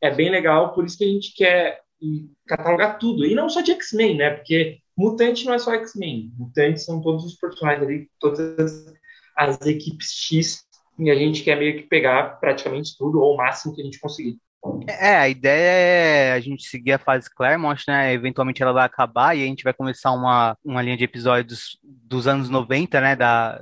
é 0.02 0.12
bem 0.12 0.30
legal, 0.30 0.74
por 0.74 0.86
isso 0.86 0.98
que 0.98 1.04
a 1.04 1.08
gente 1.08 1.34
quer 1.36 1.82
catalogar 2.48 2.98
tudo. 2.98 3.26
E 3.26 3.36
não 3.36 3.50
só 3.50 3.62
de 3.62 3.72
X-Men, 3.72 4.18
né? 4.18 4.30
Porque 4.32 4.80
Mutante 4.98 5.46
não 5.46 5.54
é 5.54 5.60
só 5.60 5.74
X-Men. 5.74 6.32
Mutantes 6.38 6.86
são 6.86 7.02
todos 7.02 7.26
os 7.26 7.36
personagens 7.36 7.84
ali, 7.84 8.10
todas 8.20 8.86
as 9.36 9.62
equipes 9.66 10.12
X, 10.12 10.64
e 11.00 11.10
a 11.10 11.16
gente 11.16 11.44
quer 11.44 11.58
meio 11.58 11.78
que 11.78 11.84
pegar 11.84 12.40
praticamente 12.40 12.96
tudo, 12.98 13.20
ou 13.20 13.34
o 13.34 13.38
máximo 13.38 13.74
que 13.74 13.82
a 13.82 13.86
gente 13.86 14.00
conseguir. 14.00 14.38
É, 14.88 15.18
a 15.18 15.28
ideia 15.28 15.72
é 15.72 16.34
a 16.34 16.40
gente 16.40 16.64
seguir 16.64 16.94
a 16.94 17.00
fase 17.00 17.30
Claremont, 17.34 17.84
né? 17.88 18.14
Eventualmente 18.14 18.64
ela 18.64 18.72
vai 18.72 18.86
acabar 18.86 19.36
e 19.36 19.44
a 19.44 19.46
gente 19.46 19.64
vai 19.64 19.74
começar 19.74 20.12
uma, 20.12 20.58
uma 20.64 20.82
linha 20.82 20.96
de 20.96 21.04
episódios 21.04 21.78
dos 21.84 22.28
anos 22.28 22.50
90, 22.50 23.02
né? 23.02 23.16
Da, 23.16 23.62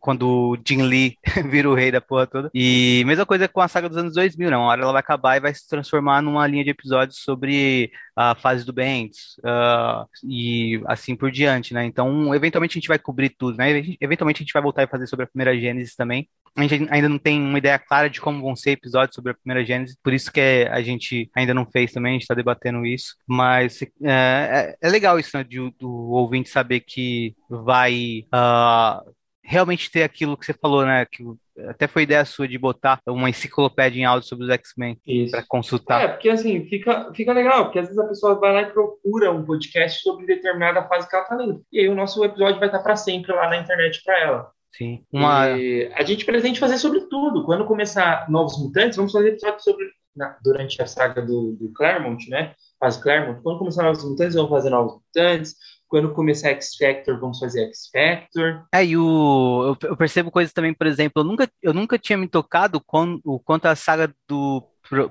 quando 0.00 0.28
o 0.28 0.58
Jin 0.66 0.82
Lee 0.82 1.16
vira 1.50 1.68
o 1.68 1.74
rei 1.74 1.90
da 1.90 2.00
porra 2.00 2.26
toda. 2.26 2.50
E 2.54 3.02
mesma 3.06 3.26
coisa 3.26 3.48
com 3.48 3.60
a 3.60 3.68
saga 3.68 3.88
dos 3.88 3.98
anos 3.98 4.14
2000, 4.14 4.50
né? 4.50 4.56
Uma 4.56 4.66
hora 4.66 4.82
ela 4.82 4.92
vai 4.92 5.00
acabar 5.00 5.36
e 5.36 5.40
vai 5.40 5.54
se 5.54 5.68
transformar 5.68 6.22
numa 6.22 6.46
linha 6.46 6.64
de 6.64 6.70
episódios 6.70 7.18
sobre 7.18 7.90
a 8.16 8.34
fase 8.34 8.64
do 8.64 8.72
Bendis 8.72 9.36
uh, 9.40 10.06
e 10.24 10.80
assim 10.86 11.16
por 11.16 11.30
diante, 11.30 11.74
né? 11.74 11.84
Então, 11.84 12.34
eventualmente 12.34 12.78
a 12.78 12.80
gente 12.80 12.88
vai 12.88 12.98
cobrir 12.98 13.30
tudo, 13.30 13.56
né? 13.58 13.82
Eventualmente 14.00 14.38
a 14.38 14.44
gente 14.44 14.52
vai 14.52 14.62
voltar 14.62 14.84
e 14.84 14.88
fazer 14.88 15.06
sobre 15.06 15.24
a 15.24 15.28
primeira 15.28 15.58
Gênesis 15.58 15.94
também. 15.94 16.28
A 16.56 16.62
gente 16.62 16.86
ainda 16.90 17.08
não 17.08 17.18
tem 17.18 17.40
uma 17.40 17.58
ideia 17.58 17.78
clara 17.78 18.08
de 18.08 18.20
como 18.20 18.40
vão 18.40 18.54
ser 18.54 18.72
episódios 18.72 19.16
sobre 19.16 19.32
a 19.32 19.34
primeira 19.34 19.64
Gênesis, 19.66 19.96
por 20.00 20.12
isso 20.12 20.30
que 20.30 20.68
a 20.70 20.80
gente 20.82 21.28
ainda 21.34 21.52
não 21.52 21.66
fez 21.66 21.92
também, 21.92 22.10
a 22.10 22.12
gente 22.14 22.22
está 22.22 22.34
debatendo 22.34 22.86
isso. 22.86 23.16
Mas 23.26 23.82
é, 23.82 23.88
é, 24.04 24.76
é, 24.80 24.88
legal 24.88 25.18
isso, 25.18 25.36
né? 25.36 25.42
De, 25.42 25.58
do 25.78 25.90
ouvinte 25.90 26.48
saber 26.48 26.80
que 26.80 27.34
vai. 27.48 28.24
Uh, 28.32 29.14
realmente 29.44 29.90
ter 29.90 30.02
aquilo 30.02 30.36
que 30.36 30.46
você 30.46 30.54
falou, 30.54 30.86
né? 30.86 31.04
Que 31.04 31.22
até 31.68 31.86
foi 31.86 32.02
ideia 32.02 32.24
sua 32.24 32.48
de 32.48 32.58
botar 32.58 33.00
uma 33.06 33.28
enciclopédia 33.28 34.00
em 34.00 34.04
áudio 34.04 34.26
sobre 34.26 34.46
os 34.46 34.50
X-Men 34.50 34.98
para 35.30 35.44
consultar. 35.46 36.02
É, 36.02 36.08
porque 36.08 36.30
assim, 36.30 36.66
fica, 36.66 37.12
fica 37.14 37.32
legal, 37.32 37.64
porque 37.64 37.78
às 37.78 37.86
vezes 37.86 38.00
a 38.00 38.08
pessoa 38.08 38.40
vai 38.40 38.52
lá 38.52 38.62
e 38.62 38.72
procura 38.72 39.30
um 39.30 39.44
podcast 39.44 40.02
sobre 40.02 40.26
determinada 40.26 40.82
fase 40.88 41.08
que 41.08 41.14
ela 41.14 41.26
tá 41.26 41.36
lendo. 41.36 41.62
E 41.70 41.80
aí 41.80 41.88
o 41.88 41.94
nosso 41.94 42.24
episódio 42.24 42.58
vai 42.58 42.68
estar 42.68 42.80
para 42.80 42.96
sempre 42.96 43.32
lá 43.32 43.48
na 43.48 43.58
internet 43.58 44.02
para 44.02 44.18
ela. 44.18 44.50
Sim. 44.72 45.04
Uma... 45.12 45.50
E 45.50 45.92
a 45.94 46.02
gente 46.02 46.24
pretende 46.24 46.58
fazer 46.58 46.78
sobre 46.78 47.02
tudo. 47.02 47.44
Quando 47.44 47.66
começar 47.66 48.28
Novos 48.28 48.58
Mutantes, 48.58 48.96
vamos 48.96 49.12
fazer 49.12 49.28
episódio 49.28 49.60
sobre. 49.62 49.86
Na, 50.16 50.38
durante 50.44 50.80
a 50.80 50.86
saga 50.86 51.20
do, 51.20 51.56
do 51.58 51.72
Claremont, 51.72 52.30
né? 52.30 52.54
Fase 52.78 53.02
Claremont. 53.02 53.42
Quando 53.42 53.58
começar 53.58 53.82
Novos 53.82 54.04
Mutantes, 54.04 54.36
vamos 54.36 54.50
fazer 54.50 54.70
Novos 54.70 54.94
Mutantes 54.94 55.56
quando 55.88 56.12
começar 56.12 56.50
X 56.50 56.76
Factor, 56.76 57.18
vamos 57.18 57.38
fazer 57.38 57.66
X 57.66 57.90
Factor. 57.92 58.66
É, 58.74 58.84
e 58.84 58.96
o, 58.96 59.76
eu, 59.82 59.96
percebo 59.96 60.30
coisas 60.30 60.52
também, 60.52 60.74
por 60.74 60.86
exemplo, 60.86 61.20
eu 61.20 61.24
nunca, 61.24 61.50
eu 61.62 61.72
nunca 61.72 61.98
tinha 61.98 62.18
me 62.18 62.28
tocado 62.28 62.80
com 62.80 63.20
o 63.24 63.38
quanto 63.38 63.66
a 63.66 63.76
saga 63.76 64.12
do 64.28 64.62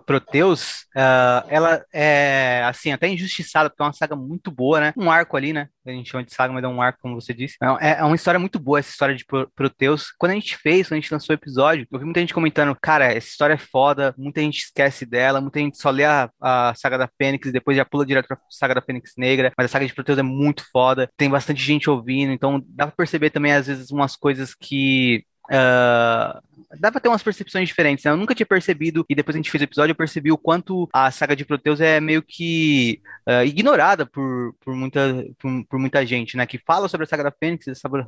Proteus, 0.06 0.86
uh, 0.96 1.46
ela 1.48 1.84
é, 1.92 2.64
assim, 2.66 2.92
até 2.92 3.08
injustiçada, 3.08 3.70
porque 3.70 3.82
é 3.82 3.86
uma 3.86 3.94
saga 3.94 4.16
muito 4.16 4.52
boa, 4.52 4.80
né? 4.80 4.94
Um 4.96 5.10
arco 5.10 5.36
ali, 5.36 5.52
né? 5.52 5.68
A 5.86 5.92
gente 5.92 6.10
chama 6.10 6.24
de 6.24 6.34
saga, 6.34 6.54
mas 6.54 6.64
é 6.64 6.68
um 6.68 6.82
arco, 6.82 7.00
como 7.02 7.20
você 7.20 7.34
disse. 7.34 7.58
É, 7.82 8.00
é 8.00 8.04
uma 8.04 8.16
história 8.16 8.40
muito 8.40 8.60
boa, 8.60 8.80
essa 8.80 8.92
história 8.92 9.16
de 9.16 9.26
Proteus. 9.56 10.12
Quando 10.18 10.32
a 10.32 10.36
gente 10.36 10.56
fez, 10.58 10.88
quando 10.88 10.94
a 10.94 11.02
gente 11.02 11.12
lançou 11.12 11.34
o 11.34 11.38
episódio, 11.38 11.88
eu 11.92 12.00
vi 12.00 12.06
muita 12.06 12.20
gente 12.20 12.34
comentando, 12.34 12.78
cara, 12.82 13.06
essa 13.06 13.28
história 13.28 13.56
é 13.56 13.58
foda, 13.58 14.14
muita 14.18 14.42
gente 14.42 14.60
esquece 14.60 15.06
dela, 15.06 15.42
muita 15.42 15.60
gente 15.60 15.78
só 15.78 15.90
lê 15.90 16.06
a, 16.06 16.30
a 16.40 16.74
saga 16.76 16.98
da 16.98 17.10
Fênix 17.18 17.48
e 17.48 17.52
depois 17.52 17.76
já 17.76 17.84
pula 17.84 18.06
direto 18.06 18.28
pra 18.28 18.38
saga 18.50 18.76
da 18.76 18.82
Fênix 18.82 19.14
Negra, 19.18 19.52
mas 19.58 19.66
a 19.66 19.68
saga 19.68 19.86
de 19.86 19.94
Proteus 19.94 20.18
é 20.20 20.24
muito 20.24 20.64
foda, 20.72 21.10
tem 21.18 21.30
bastante 21.30 21.62
gente 21.62 21.90
ouvindo, 21.90 22.32
então 22.32 22.64
dá 22.68 22.88
pra 22.88 22.96
perceber 22.96 23.30
também, 23.30 23.54
às 23.54 23.68
vezes, 23.68 23.92
umas 23.92 24.16
coisas 24.16 24.54
que 24.56 25.26
Uh, 25.52 26.42
dá 26.80 26.92
pra 26.92 27.00
ter 27.00 27.10
umas 27.10 27.24
percepções 27.24 27.68
diferentes, 27.68 28.04
né? 28.06 28.12
Eu 28.12 28.18
nunca 28.18 28.34
tinha 28.34 28.46
percebido, 28.46 29.06
e 29.10 29.16
depois 29.16 29.36
a 29.36 29.40
gente 29.40 29.52
fez 29.52 29.62
o 29.62 29.66
episódio, 29.66 29.92
eu 29.92 29.96
percebi 29.96 30.32
o 30.32 30.38
quanto 30.38 30.88
a 30.94 31.12
saga 31.12 31.36
de 31.36 31.46
Proteus 31.46 31.82
é 31.82 32.00
meio 32.00 32.22
que 32.22 33.02
uh, 33.28 33.46
ignorada 33.46 34.06
por, 34.06 34.56
por, 34.62 34.74
muita, 34.74 35.26
por, 35.40 35.66
por, 35.66 35.80
muita 35.80 36.06
gente, 36.06 36.38
né? 36.38 36.46
Que 36.46 36.58
fala 36.58 36.88
sobre 36.88 37.06
a 37.06 37.08
saga 37.08 37.24
da 37.24 37.32
Fênix, 37.32 37.66
sobre, 37.80 38.06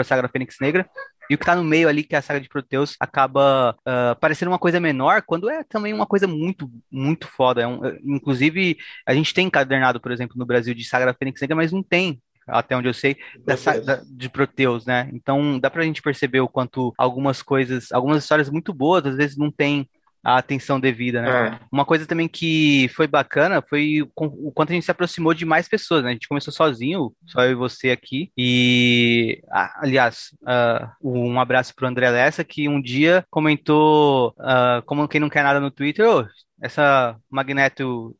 a 0.00 0.04
saga 0.04 0.22
da 0.22 0.28
Fênix 0.28 0.56
Negra, 0.60 0.88
e 1.28 1.34
o 1.34 1.38
que 1.38 1.44
tá 1.44 1.54
no 1.54 1.64
meio 1.64 1.88
ali, 1.88 2.02
que 2.02 2.14
é 2.14 2.18
a 2.18 2.22
saga 2.22 2.40
de 2.40 2.48
Proteus, 2.48 2.96
acaba 2.98 3.76
uh, 3.80 4.18
parecendo 4.20 4.50
uma 4.50 4.58
coisa 4.58 4.80
menor, 4.80 5.22
quando 5.22 5.50
é 5.50 5.62
também 5.64 5.92
uma 5.92 6.06
coisa 6.06 6.26
muito, 6.26 6.70
muito 6.90 7.28
foda. 7.28 7.62
É 7.62 7.66
um, 7.66 7.80
inclusive, 8.04 8.78
a 9.04 9.14
gente 9.14 9.34
tem 9.34 9.46
encadernado, 9.46 10.00
por 10.00 10.10
exemplo, 10.10 10.36
no 10.38 10.46
Brasil 10.46 10.74
de 10.74 10.84
saga 10.84 11.06
da 11.06 11.14
Fênix 11.14 11.40
Negra, 11.40 11.56
mas 11.56 11.72
não 11.72 11.82
tem 11.82 12.20
até 12.46 12.76
onde 12.76 12.88
eu 12.88 12.94
sei, 12.94 13.16
dessa, 13.44 13.80
da, 13.80 14.02
de 14.06 14.28
Proteus, 14.28 14.86
né? 14.86 15.08
Então 15.12 15.58
dá 15.58 15.70
pra 15.70 15.84
gente 15.84 16.02
perceber 16.02 16.40
o 16.40 16.48
quanto 16.48 16.94
algumas 16.96 17.42
coisas, 17.42 17.92
algumas 17.92 18.22
histórias 18.22 18.50
muito 18.50 18.72
boas, 18.72 19.06
às 19.06 19.16
vezes 19.16 19.36
não 19.36 19.50
tem 19.50 19.88
a 20.26 20.38
atenção 20.38 20.80
devida, 20.80 21.22
né? 21.22 21.30
É. 21.30 21.58
Uma 21.70 21.84
coisa 21.84 22.04
também 22.04 22.26
que 22.26 22.90
foi 22.96 23.06
bacana 23.06 23.62
foi 23.62 24.02
o 24.16 24.50
quanto 24.50 24.70
a 24.70 24.74
gente 24.74 24.84
se 24.84 24.90
aproximou 24.90 25.32
de 25.32 25.44
mais 25.44 25.68
pessoas, 25.68 26.02
né? 26.02 26.10
A 26.10 26.12
gente 26.14 26.26
começou 26.26 26.52
sozinho, 26.52 27.12
só 27.26 27.44
eu 27.44 27.52
e 27.52 27.54
você 27.54 27.90
aqui. 27.90 28.32
E, 28.36 29.40
aliás, 29.48 30.30
uh, 30.42 30.88
um 31.00 31.38
abraço 31.38 31.72
pro 31.76 31.86
André 31.86 32.10
Lessa, 32.10 32.42
que 32.42 32.68
um 32.68 32.82
dia 32.82 33.24
comentou, 33.30 34.30
uh, 34.30 34.82
como 34.84 35.06
quem 35.06 35.20
não 35.20 35.30
quer 35.30 35.44
nada 35.44 35.60
no 35.60 35.70
Twitter, 35.70 36.04
oh, 36.08 36.26
essa 36.60 37.16
Magneto 37.30 38.16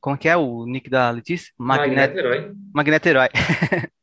como 0.00 0.16
que 0.16 0.28
é 0.28 0.36
o 0.36 0.64
nick 0.66 0.88
da 0.88 1.10
Letícia? 1.10 1.52
Magneto, 1.58 2.18
Herói. 2.18 2.52
Magneto 2.74 3.08
Herói. 3.08 3.28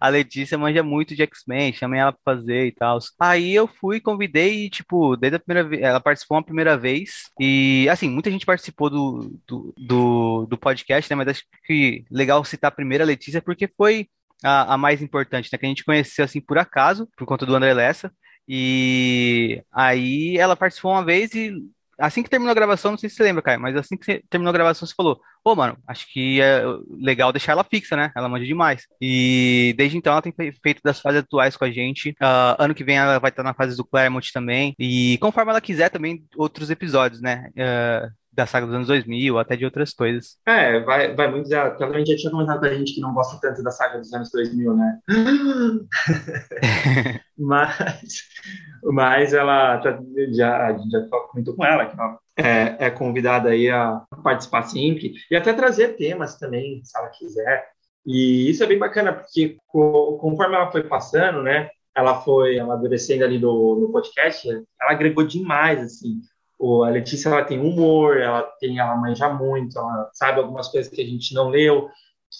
a 0.00 0.08
Letícia 0.08 0.58
manja 0.58 0.82
muito 0.82 1.14
de 1.14 1.22
X-Men, 1.22 1.72
chamei 1.72 2.00
ela 2.00 2.12
pra 2.12 2.34
fazer 2.34 2.66
e 2.66 2.72
tal. 2.72 2.98
Aí 3.18 3.54
eu 3.54 3.66
fui, 3.66 4.00
convidei 4.00 4.66
e, 4.66 4.70
tipo, 4.70 5.16
desde 5.16 5.36
a 5.36 5.40
primeira 5.40 5.68
vez, 5.68 5.82
ela 5.82 6.00
participou 6.00 6.36
uma 6.36 6.44
primeira 6.44 6.76
vez. 6.76 7.30
E, 7.40 7.88
assim, 7.90 8.08
muita 8.08 8.30
gente 8.30 8.46
participou 8.46 8.90
do, 8.90 9.40
do, 9.46 9.74
do, 9.76 10.46
do 10.46 10.58
podcast, 10.58 11.10
né? 11.10 11.16
Mas 11.16 11.28
acho 11.28 11.44
que 11.64 12.04
legal 12.10 12.44
citar 12.44 12.68
a 12.68 12.74
primeira 12.74 13.04
Letícia 13.04 13.42
porque 13.42 13.68
foi 13.76 14.08
a, 14.44 14.74
a 14.74 14.78
mais 14.78 15.02
importante, 15.02 15.48
né? 15.52 15.58
Que 15.58 15.66
a 15.66 15.68
gente 15.68 15.84
conheceu, 15.84 16.24
assim, 16.24 16.40
por 16.40 16.58
acaso, 16.58 17.08
por 17.16 17.26
conta 17.26 17.46
do 17.46 17.54
André 17.54 17.74
Lessa. 17.74 18.12
E 18.46 19.62
aí 19.70 20.38
ela 20.38 20.56
participou 20.56 20.92
uma 20.92 21.04
vez 21.04 21.34
e 21.34 21.52
assim 21.98 22.22
que 22.22 22.30
terminou 22.30 22.52
a 22.52 22.54
gravação, 22.54 22.92
não 22.92 22.98
sei 22.98 23.10
se 23.10 23.16
você 23.16 23.22
lembra, 23.24 23.42
Caio, 23.42 23.60
mas 23.60 23.76
assim 23.76 23.96
que 23.96 24.22
terminou 24.30 24.50
a 24.50 24.52
gravação, 24.52 24.86
você 24.86 24.94
falou: 24.94 25.20
Ô, 25.44 25.54
mano, 25.54 25.76
acho 25.86 26.06
que 26.12 26.40
é 26.40 26.62
legal 26.90 27.32
deixar 27.32 27.52
ela 27.52 27.64
fixa, 27.64 27.96
né? 27.96 28.12
Ela 28.16 28.28
manja 28.28 28.46
demais. 28.46 28.86
E 29.00 29.74
desde 29.76 29.96
então 29.96 30.12
ela 30.12 30.22
tem 30.22 30.32
feito 30.62 30.80
das 30.84 31.00
fases 31.00 31.20
atuais 31.20 31.56
com 31.56 31.64
a 31.64 31.70
gente. 31.70 32.10
Uh, 32.10 32.54
ano 32.58 32.74
que 32.74 32.84
vem 32.84 32.98
ela 32.98 33.18
vai 33.18 33.30
estar 33.30 33.42
na 33.42 33.54
fase 33.54 33.76
do 33.76 33.84
Claremont 33.84 34.32
também. 34.32 34.74
E 34.78 35.18
conforme 35.18 35.50
ela 35.50 35.60
quiser, 35.60 35.88
também 35.88 36.24
outros 36.36 36.70
episódios, 36.70 37.20
né? 37.20 37.50
Uh, 37.56 38.10
da 38.38 38.46
saga 38.46 38.66
dos 38.66 38.74
anos 38.74 38.86
2000, 38.86 39.36
até 39.36 39.56
de 39.56 39.64
outras 39.64 39.92
coisas. 39.92 40.38
É, 40.46 40.78
vai, 40.80 41.12
vai 41.12 41.28
muito. 41.28 41.48
Já, 41.48 41.70
provavelmente 41.70 42.12
já 42.12 42.16
tinha 42.16 42.30
comentado 42.30 42.60
pra 42.60 42.72
gente 42.72 42.94
que 42.94 43.00
não 43.00 43.12
gosta 43.12 43.36
tanto 43.40 43.64
da 43.64 43.72
saga 43.72 43.98
dos 43.98 44.14
anos 44.14 44.30
2000, 44.30 44.76
né? 44.76 45.00
mas, 47.36 48.22
mas 48.84 49.34
ela 49.34 49.78
tá, 49.78 49.98
já, 50.30 50.68
a 50.68 50.78
gente 50.78 50.88
já 50.88 51.04
comentou 51.30 51.56
com 51.56 51.64
ela 51.64 51.86
que 51.86 51.98
ela 51.98 52.16
é, 52.36 52.86
é 52.86 52.90
convidada 52.90 53.50
aí 53.50 53.68
a 53.68 54.00
participar 54.22 54.62
sempre 54.62 55.14
e 55.28 55.34
até 55.34 55.52
trazer 55.52 55.96
temas 55.96 56.38
também, 56.38 56.80
se 56.84 56.96
ela 56.96 57.08
quiser. 57.08 57.66
E 58.06 58.48
isso 58.48 58.62
é 58.62 58.68
bem 58.68 58.78
bacana, 58.78 59.12
porque 59.12 59.56
conforme 59.66 60.54
ela 60.54 60.70
foi 60.70 60.84
passando, 60.84 61.42
né? 61.42 61.68
Ela 61.94 62.22
foi 62.22 62.60
amadurecendo 62.60 63.24
ali 63.24 63.40
no, 63.40 63.80
no 63.80 63.90
podcast, 63.90 64.48
ela 64.48 64.92
agregou 64.92 65.26
demais, 65.26 65.82
assim 65.82 66.20
a 66.60 66.90
Letícia 66.90 67.28
ela 67.28 67.44
tem 67.44 67.60
humor, 67.60 68.18
ela 68.18 68.42
tem, 68.58 68.78
ela 68.78 68.96
manja 68.96 69.28
muito, 69.28 69.78
ela 69.78 70.10
sabe 70.12 70.40
algumas 70.40 70.68
coisas 70.68 70.92
que 70.92 71.00
a 71.00 71.06
gente 71.06 71.32
não 71.34 71.48
leu, 71.48 71.88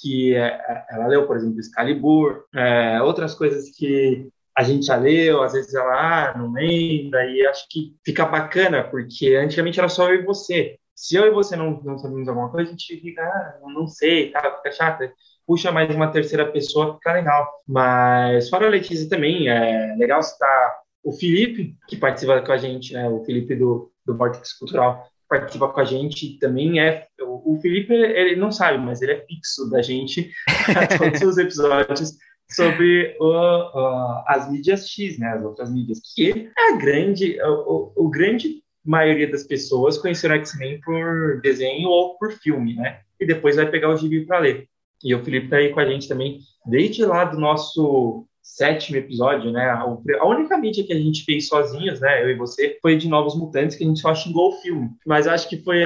que 0.01 0.35
é, 0.35 0.47
é, 0.47 0.87
ela 0.91 1.07
leu, 1.07 1.27
por 1.27 1.37
exemplo, 1.37 1.61
Excalibur, 1.61 2.45
é, 2.55 3.01
outras 3.03 3.35
coisas 3.35 3.71
que 3.71 4.29
a 4.57 4.63
gente 4.65 4.87
já 4.87 4.97
leu, 4.97 5.43
às 5.43 5.53
vezes 5.53 5.73
ela 5.73 6.31
ah, 6.31 6.37
não 6.37 6.53
lembra, 6.53 7.25
e 7.27 7.47
acho 7.47 7.67
que 7.71 7.95
fica 8.05 8.27
bacana, 8.27 8.83
porque 8.83 9.37
antigamente 9.37 9.79
era 9.79 9.89
só 9.89 10.09
eu 10.11 10.21
e 10.21 10.25
você. 10.25 10.77
Se 10.97 11.15
eu 11.15 11.27
e 11.27 11.31
você 11.31 11.55
não, 11.55 11.81
não 11.85 11.97
sabemos 11.97 12.29
alguma 12.29 12.51
coisa, 12.51 12.69
a 12.69 12.73
gente 12.73 13.01
fica, 13.01 13.23
ah, 13.23 13.61
não 13.73 13.87
sei, 13.87 14.33
tá, 14.33 14.41
fica 14.57 14.73
chato. 14.73 15.09
Puxa 15.47 15.71
mais 15.71 15.95
uma 15.95 16.11
terceira 16.11 16.51
pessoa, 16.51 16.95
fica 16.95 17.13
legal. 17.13 17.49
Mas 17.67 18.51
fora 18.51 18.67
a 18.67 18.69
Letícia 18.69 19.09
também, 19.09 19.49
é 19.49 19.95
legal 19.97 20.23
citar 20.23 20.77
o 21.05 21.13
Felipe, 21.13 21.77
que 21.87 21.97
participa 21.97 22.43
com 22.43 22.53
a 22.53 22.57
gente, 22.57 22.93
né? 22.93 23.09
O 23.09 23.25
Felipe 23.25 23.55
do, 23.55 23.91
do 24.09 24.17
Vortex 24.17 24.53
Cultural 24.55 25.07
participa 25.29 25.69
com 25.69 25.81
a 25.81 25.85
gente 25.85 26.39
também 26.39 26.81
é 26.81 27.07
o 27.21 27.59
Felipe 27.61 27.93
ele 27.93 28.37
não 28.37 28.51
sabe 28.51 28.79
mas 28.79 29.03
ele 29.03 29.13
é 29.13 29.25
fixo 29.27 29.71
da 29.71 29.83
gente 29.83 30.33
todos 30.99 31.23
os 31.23 31.39
episódios 31.39 32.15
sobre 32.51 33.15
o, 33.21 33.29
uh, 33.29 34.25
as 34.27 34.51
mídias 34.51 34.89
X 34.89 35.19
né 35.19 35.29
as 35.29 35.45
outras 35.45 35.71
mídias 35.71 36.01
que 36.15 36.51
é 36.57 36.73
a 36.73 36.77
grande 36.77 37.39
o, 37.43 37.93
o 37.95 38.09
grande 38.09 38.63
maioria 38.85 39.31
das 39.31 39.45
pessoas 39.45 39.99
conheceram 39.99 40.37
X-Men 40.37 40.81
por 40.81 41.41
desenho 41.43 41.89
ou 41.89 42.17
por 42.17 42.33
filme 42.33 42.75
né 42.75 43.01
e 43.21 43.27
depois 43.27 43.57
vai 43.57 43.71
pegar 43.71 43.91
o 43.91 43.97
gibi 43.97 44.25
para 44.25 44.39
ler. 44.39 44.69
E 45.03 45.15
o 45.15 45.25
Felipe 45.25 45.49
tá 45.49 45.57
aí 45.57 45.73
com 45.73 45.81
a 45.81 45.87
gente 45.87 46.09
também 46.09 46.41
desde 46.67 47.05
lá 47.05 47.25
do 47.25 47.39
nosso 47.39 48.27
sétimo 48.49 48.97
episódio, 48.97 49.53
né? 49.53 49.69
A 49.69 50.27
única 50.27 50.57
mídia 50.57 50.85
que 50.85 50.93
a 50.93 50.99
gente 50.99 51.23
fez 51.25 51.47
sozinhos, 51.49 52.01
né? 52.01 52.25
Eu 52.25 52.31
e 52.31 52.35
você, 52.35 52.79
foi 52.81 52.97
de 52.97 53.07
Novos 53.07 53.37
Mutantes, 53.37 53.77
que 53.77 53.85
a 53.85 53.87
gente 53.87 54.01
só 54.01 54.15
xingou 54.15 54.49
o 54.49 54.61
filme. 54.61 54.89
Mas 55.07 55.27
acho 55.27 55.49
que 55.49 55.63
foi 55.63 55.85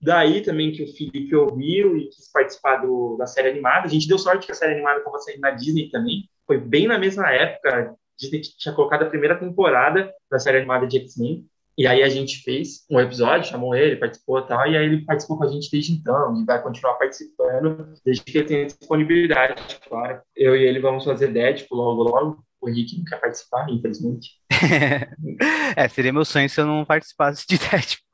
daí 0.00 0.40
também 0.40 0.70
que 0.70 0.84
o 0.84 0.92
Felipe 0.94 1.34
ouviu 1.34 1.96
e 1.96 2.08
quis 2.08 2.30
participar 2.30 2.76
do, 2.76 3.16
da 3.16 3.26
série 3.26 3.48
animada. 3.48 3.86
A 3.86 3.90
gente 3.90 4.06
deu 4.06 4.18
sorte 4.18 4.46
que 4.46 4.52
a 4.52 4.54
série 4.54 4.74
animada 4.74 4.98
estava 4.98 5.18
saindo 5.18 5.40
na 5.40 5.50
Disney 5.50 5.90
também. 5.90 6.28
Foi 6.46 6.58
bem 6.58 6.86
na 6.86 6.98
mesma 6.98 7.30
época. 7.30 7.68
A 7.74 7.94
Disney 8.16 8.40
tinha 8.40 8.74
colocado 8.74 9.02
a 9.02 9.10
primeira 9.10 9.36
temporada 9.36 10.10
da 10.30 10.38
série 10.38 10.58
animada 10.58 10.86
de 10.86 10.98
X-Men. 10.98 11.44
E 11.76 11.86
aí 11.86 12.02
a 12.02 12.08
gente 12.08 12.42
fez 12.42 12.84
um 12.90 13.00
episódio, 13.00 13.50
chamou 13.50 13.74
ele, 13.74 13.96
participou 13.96 14.38
e 14.38 14.46
tal, 14.46 14.66
e 14.66 14.76
aí 14.76 14.84
ele 14.84 15.04
participou 15.04 15.36
com 15.36 15.44
a 15.44 15.48
gente 15.48 15.70
desde 15.70 15.92
então, 15.92 16.40
e 16.40 16.44
vai 16.44 16.62
continuar 16.62 16.94
participando 16.94 17.94
desde 18.04 18.22
que 18.22 18.38
ele 18.38 18.46
tenha 18.46 18.66
disponibilidade, 18.66 19.80
claro. 19.88 20.20
Eu 20.36 20.56
e 20.56 20.62
ele 20.62 20.80
vamos 20.80 21.04
fazer 21.04 21.32
Deadpool 21.32 21.78
logo 21.78 22.02
logo. 22.04 22.44
O 22.60 22.68
Rick 22.68 22.96
não 22.96 23.04
quer 23.04 23.20
participar, 23.20 23.68
infelizmente. 23.68 24.30
é, 25.76 25.88
seria 25.88 26.12
meu 26.12 26.24
sonho 26.24 26.48
se 26.48 26.60
eu 26.60 26.66
não 26.66 26.84
participasse 26.84 27.44
de 27.46 27.58
Deadpool. 27.58 28.04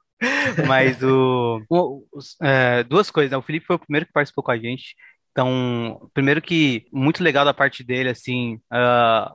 Mas 0.67 1.03
o, 1.03 1.63
o 1.71 2.03
é, 2.43 2.83
duas 2.83 3.11
coisas, 3.11 3.31
né? 3.31 3.37
O 3.37 3.43
Felipe 3.43 3.67
foi 3.67 3.77
o 3.77 3.79
primeiro 3.79 4.07
que 4.07 4.13
participou 4.13 4.43
com 4.43 4.51
a 4.51 4.59
gente. 4.59 4.97
Então, 5.31 6.11
primeiro 6.13 6.43
que 6.43 6.87
muito 6.93 7.23
legal 7.23 7.45
da 7.45 7.55
parte 7.55 7.85
dele, 7.85 8.11
assim, 8.11 8.57
uh, 8.73 9.35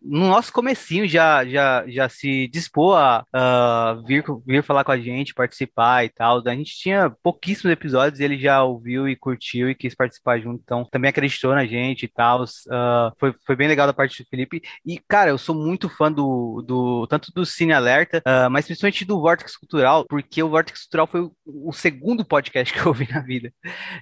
no 0.00 0.28
nosso 0.28 0.52
comecinho 0.52 1.06
já, 1.06 1.44
já, 1.44 1.84
já 1.86 2.08
se 2.08 2.48
dispôs 2.48 2.96
a 2.96 3.24
uh, 3.34 4.06
vir, 4.06 4.24
vir 4.46 4.62
falar 4.62 4.84
com 4.84 4.92
a 4.92 4.98
gente, 4.98 5.34
participar 5.34 6.04
e 6.04 6.08
tal. 6.08 6.42
A 6.46 6.54
gente 6.54 6.76
tinha 6.76 7.10
pouquíssimos 7.22 7.72
episódios 7.72 8.20
ele 8.20 8.38
já 8.38 8.62
ouviu 8.62 9.08
e 9.08 9.16
curtiu 9.16 9.68
e 9.68 9.74
quis 9.74 9.94
participar 9.94 10.40
junto, 10.40 10.62
então 10.62 10.84
também 10.90 11.10
acreditou 11.10 11.54
na 11.54 11.66
gente 11.66 12.04
e 12.04 12.08
tal. 12.08 12.44
Uh, 12.44 13.12
foi, 13.18 13.34
foi 13.46 13.56
bem 13.56 13.68
legal 13.68 13.86
da 13.86 13.92
parte 13.92 14.22
do 14.22 14.28
Felipe. 14.28 14.62
E, 14.84 14.98
cara, 15.08 15.30
eu 15.30 15.38
sou 15.38 15.54
muito 15.54 15.88
fã 15.88 16.10
do, 16.10 16.62
do 16.66 17.06
tanto 17.06 17.30
do 17.32 17.44
Cine 17.44 17.72
Alerta, 17.72 18.22
uh, 18.26 18.50
mas 18.50 18.66
principalmente 18.66 19.04
do 19.04 19.20
Vortex 19.20 19.56
Cultural, 19.56 20.04
porque 20.08 20.42
o 20.42 20.48
Vortex 20.48 20.82
Cultural 20.82 21.06
foi 21.06 21.20
o, 21.20 21.32
o 21.44 21.72
segundo 21.72 22.24
podcast 22.24 22.72
que 22.74 22.80
eu 22.80 22.88
ouvi 22.88 23.08
na 23.10 23.20
vida. 23.20 23.52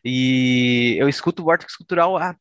E 0.04 0.96
eu 0.98 1.08
escuto 1.08 1.42
o 1.42 1.44
Vortex 1.44 1.76
Cultural 1.76 2.16
há 2.16 2.36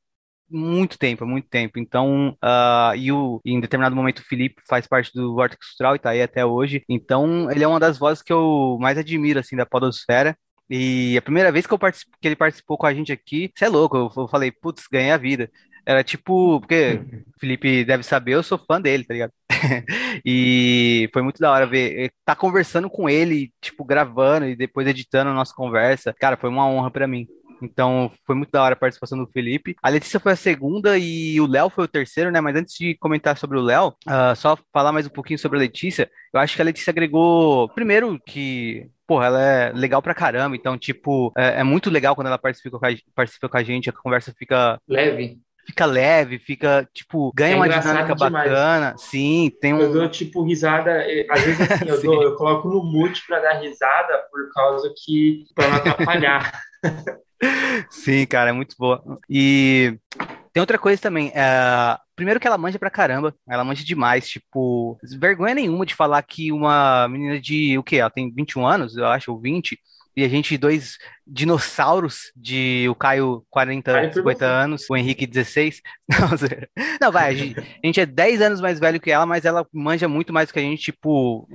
muito 0.49 0.97
tempo, 0.97 1.25
muito 1.25 1.47
tempo. 1.47 1.79
Então, 1.79 2.29
uh, 2.43 2.95
e 2.95 3.11
o, 3.11 3.41
em 3.45 3.59
determinado 3.59 3.95
momento 3.95 4.19
o 4.19 4.23
Felipe 4.23 4.61
faz 4.67 4.87
parte 4.87 5.11
do 5.13 5.33
Vortex 5.33 5.69
Cultural 5.69 5.95
e 5.95 5.99
tá 5.99 6.09
aí 6.11 6.21
até 6.21 6.45
hoje. 6.45 6.83
Então, 6.89 7.49
ele 7.51 7.63
é 7.63 7.67
uma 7.67 7.79
das 7.79 7.97
vozes 7.97 8.23
que 8.23 8.33
eu 8.33 8.77
mais 8.79 8.97
admiro, 8.97 9.39
assim, 9.39 9.55
da 9.55 9.65
podosfera. 9.65 10.37
E 10.69 11.17
a 11.17 11.21
primeira 11.21 11.51
vez 11.51 11.65
que, 11.65 11.73
eu 11.73 11.79
que 11.79 12.27
ele 12.27 12.35
participou 12.35 12.77
com 12.77 12.85
a 12.85 12.93
gente 12.93 13.11
aqui, 13.11 13.51
você 13.55 13.65
é 13.65 13.69
louco, 13.69 13.95
eu, 13.95 14.11
eu 14.15 14.27
falei, 14.27 14.51
putz, 14.51 14.85
ganhei 14.91 15.11
a 15.11 15.17
vida. 15.17 15.49
Era 15.85 16.03
tipo, 16.03 16.59
porque 16.59 16.99
o 17.35 17.39
Felipe 17.39 17.85
deve 17.85 18.03
saber, 18.03 18.33
eu 18.33 18.43
sou 18.43 18.57
fã 18.57 18.79
dele, 18.81 19.05
tá 19.05 19.13
ligado? 19.13 19.31
e 20.25 21.09
foi 21.13 21.21
muito 21.21 21.39
da 21.39 21.51
hora 21.51 21.65
ver, 21.65 22.11
tá 22.25 22.35
conversando 22.35 22.89
com 22.89 23.09
ele, 23.09 23.53
tipo, 23.61 23.85
gravando 23.85 24.47
e 24.47 24.55
depois 24.55 24.85
editando 24.87 25.29
a 25.29 25.33
nossa 25.33 25.53
conversa. 25.53 26.13
Cara, 26.13 26.35
foi 26.35 26.49
uma 26.49 26.67
honra 26.67 26.91
para 26.91 27.07
mim. 27.07 27.25
Então, 27.61 28.11
foi 28.25 28.35
muito 28.35 28.51
da 28.51 28.63
hora 28.63 28.73
a 28.73 28.77
participação 28.77 29.17
do 29.17 29.27
Felipe. 29.27 29.75
A 29.81 29.89
Letícia 29.89 30.19
foi 30.19 30.33
a 30.33 30.35
segunda 30.35 30.97
e 30.97 31.39
o 31.39 31.47
Léo 31.47 31.69
foi 31.69 31.85
o 31.85 31.87
terceiro, 31.87 32.31
né? 32.31 32.39
Mas 32.41 32.55
antes 32.55 32.75
de 32.75 32.95
comentar 32.95 33.37
sobre 33.37 33.57
o 33.57 33.61
Léo, 33.61 33.89
uh, 34.07 34.35
só 34.35 34.57
falar 34.73 34.91
mais 34.91 35.05
um 35.05 35.11
pouquinho 35.11 35.39
sobre 35.39 35.57
a 35.57 35.61
Letícia. 35.61 36.09
Eu 36.33 36.39
acho 36.39 36.55
que 36.55 36.61
a 36.61 36.65
Letícia 36.65 36.91
agregou, 36.91 37.69
primeiro, 37.69 38.19
que 38.25 38.89
porra, 39.07 39.27
ela 39.27 39.41
é 39.41 39.71
legal 39.71 40.01
pra 40.01 40.13
caramba, 40.13 40.55
então, 40.55 40.77
tipo, 40.77 41.31
é, 41.37 41.61
é, 41.61 41.63
muito 41.63 41.89
legal 41.89 42.13
quando 42.13 42.27
ela 42.27 42.37
participa 42.37 42.77
com, 42.77 42.85
a, 42.85 42.89
participa 43.15 43.47
com 43.47 43.57
a 43.57 43.63
gente, 43.63 43.89
a 43.89 43.93
conversa 43.93 44.33
fica... 44.37 44.77
Leve. 44.87 45.39
Fica 45.65 45.85
leve, 45.85 46.39
fica, 46.39 46.87
tipo, 46.93 47.31
ganha 47.35 47.53
é 47.53 47.55
uma 47.55 47.67
dinâmica 47.67 48.15
demais. 48.15 48.49
bacana. 48.49 48.95
Sim, 48.97 49.51
tem 49.61 49.73
um... 49.73 49.81
Eu 49.81 49.93
dou, 49.93 50.09
tipo, 50.09 50.43
risada, 50.43 51.05
às 51.29 51.41
vezes 51.41 51.71
assim, 51.71 51.89
eu, 51.89 51.99
dou, 52.03 52.23
eu 52.23 52.35
coloco 52.35 52.69
no 52.69 52.83
mute 52.83 53.25
pra 53.27 53.39
dar 53.39 53.59
risada 53.59 54.17
por 54.31 54.49
causa 54.53 54.93
que, 55.03 55.45
pra 55.55 55.67
não 55.67 55.75
atrapalhar. 55.75 56.51
Sim, 57.89 58.25
cara, 58.25 58.49
é 58.49 58.53
muito 58.53 58.75
boa. 58.77 59.03
E 59.29 59.97
tem 60.53 60.61
outra 60.61 60.77
coisa 60.77 61.01
também. 61.01 61.31
É... 61.35 61.97
Primeiro 62.15 62.39
que 62.39 62.47
ela 62.47 62.57
manja 62.57 62.79
pra 62.79 62.89
caramba, 62.89 63.35
ela 63.47 63.63
manja 63.63 63.83
demais, 63.83 64.27
tipo, 64.27 64.97
vergonha 65.19 65.53
nenhuma 65.53 65.85
de 65.85 65.93
falar 65.93 66.21
que 66.23 66.51
uma 66.51 67.07
menina 67.07 67.39
de, 67.39 67.77
o 67.77 67.83
quê? 67.83 67.97
Ela 67.97 68.09
tem 68.09 68.33
21 68.33 68.65
anos, 68.65 68.97
eu 68.97 69.05
acho, 69.05 69.31
ou 69.31 69.39
20, 69.39 69.77
e 70.17 70.23
a 70.23 70.27
gente, 70.27 70.57
dois 70.57 70.97
dinossauros 71.27 72.31
de 72.35 72.87
o 72.89 72.95
Caio 72.95 73.45
40, 73.51 73.91
Caio 73.91 74.13
50 74.15 74.45
anos, 74.45 74.89
o 74.89 74.97
Henrique 74.97 75.27
16. 75.27 75.79
Não, 76.09 76.29
não 76.99 77.11
vai, 77.11 77.29
a 77.29 77.35
gente, 77.35 77.59
a 77.59 77.85
gente, 77.85 78.01
é 78.01 78.05
10 78.05 78.41
anos 78.41 78.59
mais 78.59 78.79
velho 78.79 78.99
que 78.99 79.11
ela, 79.11 79.27
mas 79.27 79.45
ela 79.45 79.67
manja 79.71 80.07
muito 80.07 80.33
mais 80.33 80.47
do 80.47 80.53
que 80.53 80.59
a 80.59 80.63
gente, 80.63 80.81
tipo, 80.81 81.47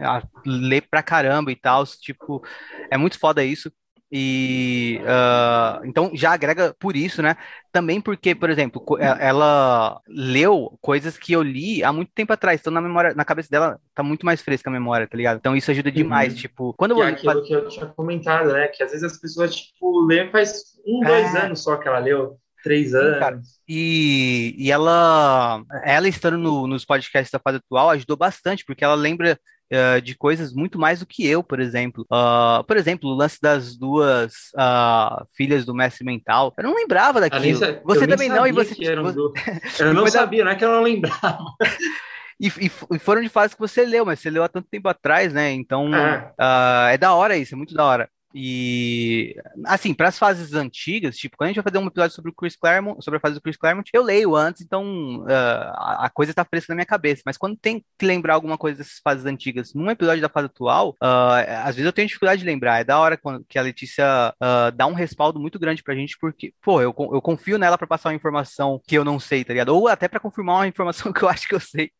lê 0.46 0.80
pra 0.80 1.02
caramba 1.02 1.50
e 1.50 1.56
tal, 1.56 1.84
tipo, 1.84 2.40
é 2.88 2.96
muito 2.96 3.18
foda 3.18 3.42
isso. 3.42 3.72
E 4.14 5.00
uh, 5.04 5.86
então 5.86 6.10
já 6.12 6.34
agrega 6.34 6.76
por 6.78 6.94
isso, 6.94 7.22
né? 7.22 7.34
Também 7.72 7.98
porque, 7.98 8.34
por 8.34 8.50
exemplo, 8.50 8.84
ela 9.00 10.02
leu 10.06 10.78
coisas 10.82 11.16
que 11.16 11.32
eu 11.32 11.42
li 11.42 11.82
há 11.82 11.90
muito 11.90 12.12
tempo 12.14 12.30
atrás, 12.30 12.60
então 12.60 12.70
na 12.70 12.82
memória, 12.82 13.14
na 13.14 13.24
cabeça 13.24 13.48
dela 13.48 13.80
tá 13.94 14.02
muito 14.02 14.26
mais 14.26 14.42
fresca 14.42 14.68
a 14.68 14.72
memória, 14.72 15.08
tá 15.08 15.16
ligado? 15.16 15.38
Então 15.38 15.56
isso 15.56 15.70
ajuda 15.70 15.88
uhum. 15.88 15.94
demais, 15.94 16.34
uhum. 16.34 16.38
tipo, 16.40 16.74
quando 16.74 16.90
eu 16.90 17.02
é 17.02 17.08
aquilo 17.08 17.32
faz... 17.32 17.46
que 17.46 17.54
eu 17.54 17.68
tinha 17.68 17.86
comentado, 17.86 18.52
né? 18.52 18.68
Que 18.68 18.82
às 18.82 18.90
vezes 18.90 19.02
as 19.10 19.18
pessoas 19.18 19.56
tipo 19.56 20.04
lêem 20.04 20.30
faz 20.30 20.62
um, 20.86 21.02
é... 21.04 21.06
dois 21.06 21.34
anos 21.34 21.62
só 21.62 21.76
que 21.76 21.88
ela 21.88 21.98
leu 21.98 22.36
três 22.62 22.94
anos. 22.94 23.18
Cara, 23.18 23.40
e, 23.66 24.54
e 24.58 24.70
ela, 24.70 25.62
ela 25.84 26.06
estando 26.06 26.36
no, 26.36 26.66
nos 26.66 26.84
podcasts 26.84 27.30
da 27.30 27.38
fase 27.38 27.56
atual 27.56 27.88
ajudou 27.88 28.16
bastante, 28.18 28.62
porque 28.62 28.84
ela 28.84 28.94
lembra 28.94 29.38
uh, 29.72 30.00
de 30.00 30.14
coisas 30.14 30.52
muito 30.52 30.78
mais 30.78 31.00
do 31.00 31.06
que 31.06 31.26
eu, 31.26 31.42
por 31.42 31.60
exemplo. 31.60 32.06
Uh, 32.10 32.62
por 32.64 32.76
exemplo, 32.76 33.10
o 33.10 33.14
lance 33.14 33.40
das 33.40 33.76
duas 33.76 34.32
uh, 34.54 35.26
filhas 35.34 35.64
do 35.64 35.74
mestre 35.74 36.04
mental. 36.04 36.52
Eu 36.56 36.64
não 36.64 36.74
lembrava 36.74 37.20
daquilo. 37.20 37.58
você 37.84 38.06
também 38.06 38.28
não, 38.28 38.46
e 38.46 38.52
você. 38.52 38.74
Do... 38.96 39.32
Eu 39.78 39.94
não 39.94 40.06
sabia, 40.06 40.44
não 40.44 40.52
é 40.52 40.54
que 40.54 40.64
eu 40.64 40.70
não 40.70 40.82
lembrava. 40.82 41.38
E, 42.40 42.48
e, 42.48 42.98
foram 42.98 43.22
de 43.22 43.28
fases 43.28 43.54
que 43.54 43.60
você 43.60 43.84
leu, 43.84 44.04
mas 44.04 44.18
você 44.18 44.28
leu 44.28 44.42
há 44.42 44.48
tanto 44.48 44.66
tempo 44.68 44.88
atrás, 44.88 45.32
né? 45.32 45.52
Então 45.52 45.94
é. 45.94 46.32
Uh, 46.32 46.88
é 46.90 46.98
da 46.98 47.14
hora 47.14 47.36
isso, 47.36 47.54
é 47.54 47.56
muito 47.56 47.72
da 47.72 47.84
hora. 47.84 48.10
E, 48.34 49.36
assim, 49.64 49.92
para 49.92 50.08
as 50.08 50.18
fases 50.18 50.54
antigas, 50.54 51.16
tipo, 51.16 51.36
quando 51.36 51.48
a 51.48 51.50
gente 51.50 51.62
vai 51.62 51.70
fazer 51.70 51.78
um 51.78 51.86
episódio 51.86 52.14
sobre 52.14 52.30
o 52.30 52.34
Chris 52.34 52.56
Claremont, 52.56 53.02
sobre 53.04 53.18
a 53.18 53.20
fase 53.20 53.34
do 53.34 53.40
Chris 53.40 53.56
Claremont, 53.56 53.88
eu 53.92 54.02
leio 54.02 54.34
antes, 54.34 54.62
então 54.62 55.20
uh, 55.20 55.72
a, 55.74 56.06
a, 56.06 56.10
coisa 56.10 56.32
tá 56.32 56.44
fresca 56.44 56.72
na 56.72 56.76
minha 56.76 56.86
cabeça. 56.86 57.22
Mas 57.26 57.36
quando 57.36 57.56
tem 57.56 57.84
que 57.98 58.06
lembrar 58.06 58.34
alguma 58.34 58.56
coisa 58.56 58.78
dessas 58.78 58.98
fases 59.02 59.26
antigas 59.26 59.74
num 59.74 59.90
episódio 59.90 60.22
da 60.22 60.28
fase 60.28 60.46
atual, 60.46 60.90
uh, 61.02 61.64
às 61.64 61.76
vezes 61.76 61.86
eu 61.86 61.92
tenho 61.92 62.08
dificuldade 62.08 62.40
de 62.40 62.46
lembrar. 62.46 62.80
É 62.80 62.84
da 62.84 62.98
hora 62.98 63.16
quando, 63.16 63.44
que 63.48 63.58
a 63.58 63.62
Letícia 63.62 64.34
uh, 64.42 64.72
dá 64.74 64.86
um 64.86 64.94
respaldo 64.94 65.38
muito 65.38 65.58
grande 65.58 65.82
pra 65.82 65.94
gente, 65.94 66.16
porque, 66.18 66.54
pô, 66.62 66.80
eu, 66.80 66.94
eu 67.12 67.20
confio 67.20 67.58
nela 67.58 67.76
para 67.76 67.86
passar 67.86 68.08
uma 68.08 68.16
informação 68.16 68.80
que 68.86 68.96
eu 68.96 69.04
não 69.04 69.20
sei, 69.20 69.44
tá 69.44 69.52
ligado? 69.52 69.70
Ou 69.70 69.88
até 69.88 70.08
para 70.08 70.20
confirmar 70.20 70.56
uma 70.56 70.68
informação 70.68 71.12
que 71.12 71.22
eu 71.22 71.28
acho 71.28 71.46
que 71.46 71.54
eu 71.54 71.60
sei. 71.60 71.90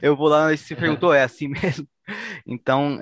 Eu 0.00 0.16
vou 0.16 0.28
lá 0.28 0.52
e 0.52 0.56
se 0.56 0.74
perguntou, 0.74 1.12
é 1.12 1.22
assim 1.22 1.48
mesmo? 1.48 1.86
Então, 2.46 2.98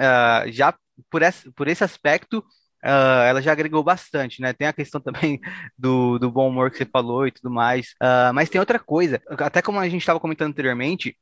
já 0.48 0.74
por 1.10 1.22
esse, 1.22 1.50
por 1.52 1.68
esse 1.68 1.84
aspecto, 1.84 2.44
Uh, 2.84 3.22
ela 3.26 3.42
já 3.42 3.52
agregou 3.52 3.82
bastante, 3.82 4.40
né? 4.40 4.52
Tem 4.52 4.68
a 4.68 4.72
questão 4.72 5.00
também 5.02 5.40
do, 5.76 6.18
do 6.18 6.30
bom 6.30 6.48
humor 6.48 6.70
que 6.70 6.78
você 6.78 6.86
falou 6.86 7.26
e 7.26 7.32
tudo 7.32 7.50
mais. 7.50 7.94
Uh, 8.02 8.32
mas 8.34 8.48
tem 8.48 8.60
outra 8.60 8.78
coisa, 8.78 9.20
até 9.38 9.60
como 9.62 9.78
a 9.78 9.88
gente 9.88 10.02
estava 10.02 10.20
comentando 10.20 10.50
anteriormente, 10.50 11.16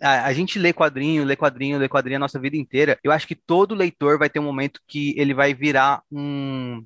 a, 0.00 0.26
a, 0.26 0.32
gente 0.32 0.58
lê 0.58 0.72
quadrinho, 0.72 1.24
lê 1.24 1.36
quadrinho, 1.36 1.78
lê 1.78 1.88
quadrinho 1.88 2.16
a 2.16 2.20
nossa 2.20 2.38
vida 2.38 2.56
inteira. 2.56 2.98
Eu 3.02 3.12
acho 3.12 3.26
que 3.26 3.34
todo 3.34 3.74
leitor 3.74 4.18
vai 4.18 4.30
ter 4.30 4.38
um 4.38 4.44
momento 4.44 4.80
que 4.86 5.14
ele 5.18 5.34
vai 5.34 5.52
virar 5.52 6.02
um 6.10 6.84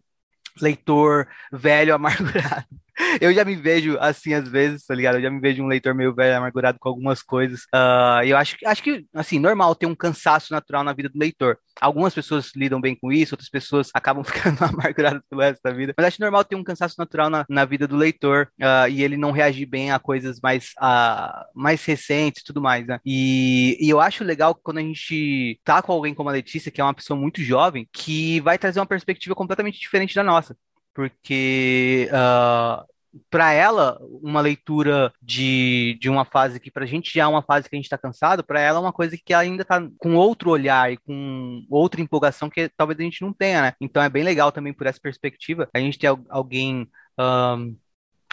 leitor 0.60 1.28
velho 1.52 1.94
amargurado. 1.94 2.66
eu 3.20 3.32
já 3.32 3.44
me 3.44 3.54
vejo 3.54 3.96
assim 4.00 4.34
às 4.34 4.48
vezes, 4.48 4.84
tá 4.84 4.94
ligado? 4.94 5.16
Eu 5.16 5.22
já 5.22 5.30
me 5.30 5.40
vejo 5.40 5.62
um 5.62 5.66
leitor 5.66 5.94
meio 5.94 6.14
velho, 6.14 6.36
amargurado 6.36 6.78
com 6.78 6.88
algumas 6.88 7.22
coisas. 7.22 7.62
Uh, 7.74 8.22
eu 8.24 8.36
acho, 8.36 8.56
acho 8.64 8.82
que, 8.82 9.06
assim, 9.14 9.38
normal 9.38 9.74
ter 9.74 9.86
um 9.86 9.94
cansaço 9.94 10.52
natural 10.52 10.84
na 10.84 10.92
vida 10.92 11.08
do 11.08 11.18
leitor. 11.18 11.58
Algumas 11.80 12.14
pessoas 12.14 12.50
lidam 12.56 12.80
bem 12.80 12.96
com 12.96 13.12
isso, 13.12 13.34
outras 13.34 13.48
pessoas 13.48 13.90
acabam 13.94 14.24
ficando 14.24 14.62
amarguradas 14.62 15.22
pelo 15.28 15.42
resto 15.42 15.60
da 15.62 15.70
vida. 15.70 15.94
Mas 15.96 16.06
acho 16.06 16.20
normal 16.20 16.44
ter 16.44 16.56
um 16.56 16.64
cansaço 16.64 16.96
natural 16.98 17.30
na, 17.30 17.44
na 17.48 17.64
vida 17.64 17.86
do 17.86 17.96
leitor 17.96 18.48
uh, 18.60 18.88
e 18.90 19.02
ele 19.02 19.16
não 19.16 19.30
reagir 19.30 19.66
bem 19.66 19.90
a 19.90 19.98
coisas 19.98 20.40
mais, 20.40 20.72
uh, 20.78 21.44
mais 21.54 21.84
recentes 21.84 22.42
e 22.42 22.44
tudo 22.44 22.60
mais, 22.60 22.86
né? 22.86 22.98
E, 23.04 23.76
e 23.80 23.88
eu 23.88 24.00
acho 24.00 24.24
legal 24.24 24.54
quando 24.54 24.78
a 24.78 24.82
gente 24.82 25.60
tá 25.64 25.80
com 25.82 25.92
alguém 25.92 26.14
como 26.14 26.28
a 26.28 26.32
Letícia, 26.32 26.70
que 26.70 26.80
é 26.80 26.84
uma 26.84 26.94
pessoa 26.94 27.18
muito 27.18 27.42
jovem, 27.42 27.88
que 27.92 28.40
vai 28.40 28.58
trazer 28.58 28.80
uma 28.80 28.86
perspectiva 28.86 29.34
completamente 29.34 29.78
diferente 29.78 30.14
da 30.14 30.24
nossa 30.24 30.56
porque 30.94 32.08
uh, 32.10 32.84
para 33.30 33.52
ela, 33.52 33.98
uma 34.22 34.40
leitura 34.40 35.12
de, 35.22 35.98
de 36.00 36.08
uma 36.08 36.24
fase 36.24 36.60
que 36.60 36.70
para 36.70 36.84
a 36.84 36.86
gente 36.86 37.12
já 37.12 37.24
é 37.24 37.26
uma 37.26 37.42
fase 37.42 37.68
que 37.68 37.74
a 37.74 37.78
gente 37.78 37.86
está 37.86 37.98
cansado, 37.98 38.44
para 38.44 38.60
ela 38.60 38.78
é 38.78 38.80
uma 38.82 38.92
coisa 38.92 39.16
que 39.16 39.34
ainda 39.34 39.62
está 39.62 39.80
com 39.98 40.14
outro 40.14 40.50
olhar 40.50 40.92
e 40.92 40.96
com 40.98 41.64
outra 41.70 42.00
empolgação 42.00 42.50
que 42.50 42.68
talvez 42.76 42.98
a 42.98 43.02
gente 43.02 43.22
não 43.22 43.32
tenha, 43.32 43.62
né? 43.62 43.72
Então 43.80 44.02
é 44.02 44.08
bem 44.08 44.22
legal 44.22 44.52
também 44.52 44.72
por 44.72 44.86
essa 44.86 45.00
perspectiva 45.00 45.68
a 45.72 45.78
gente 45.78 45.98
ter 45.98 46.08
alguém. 46.28 46.88
Um, 47.18 47.76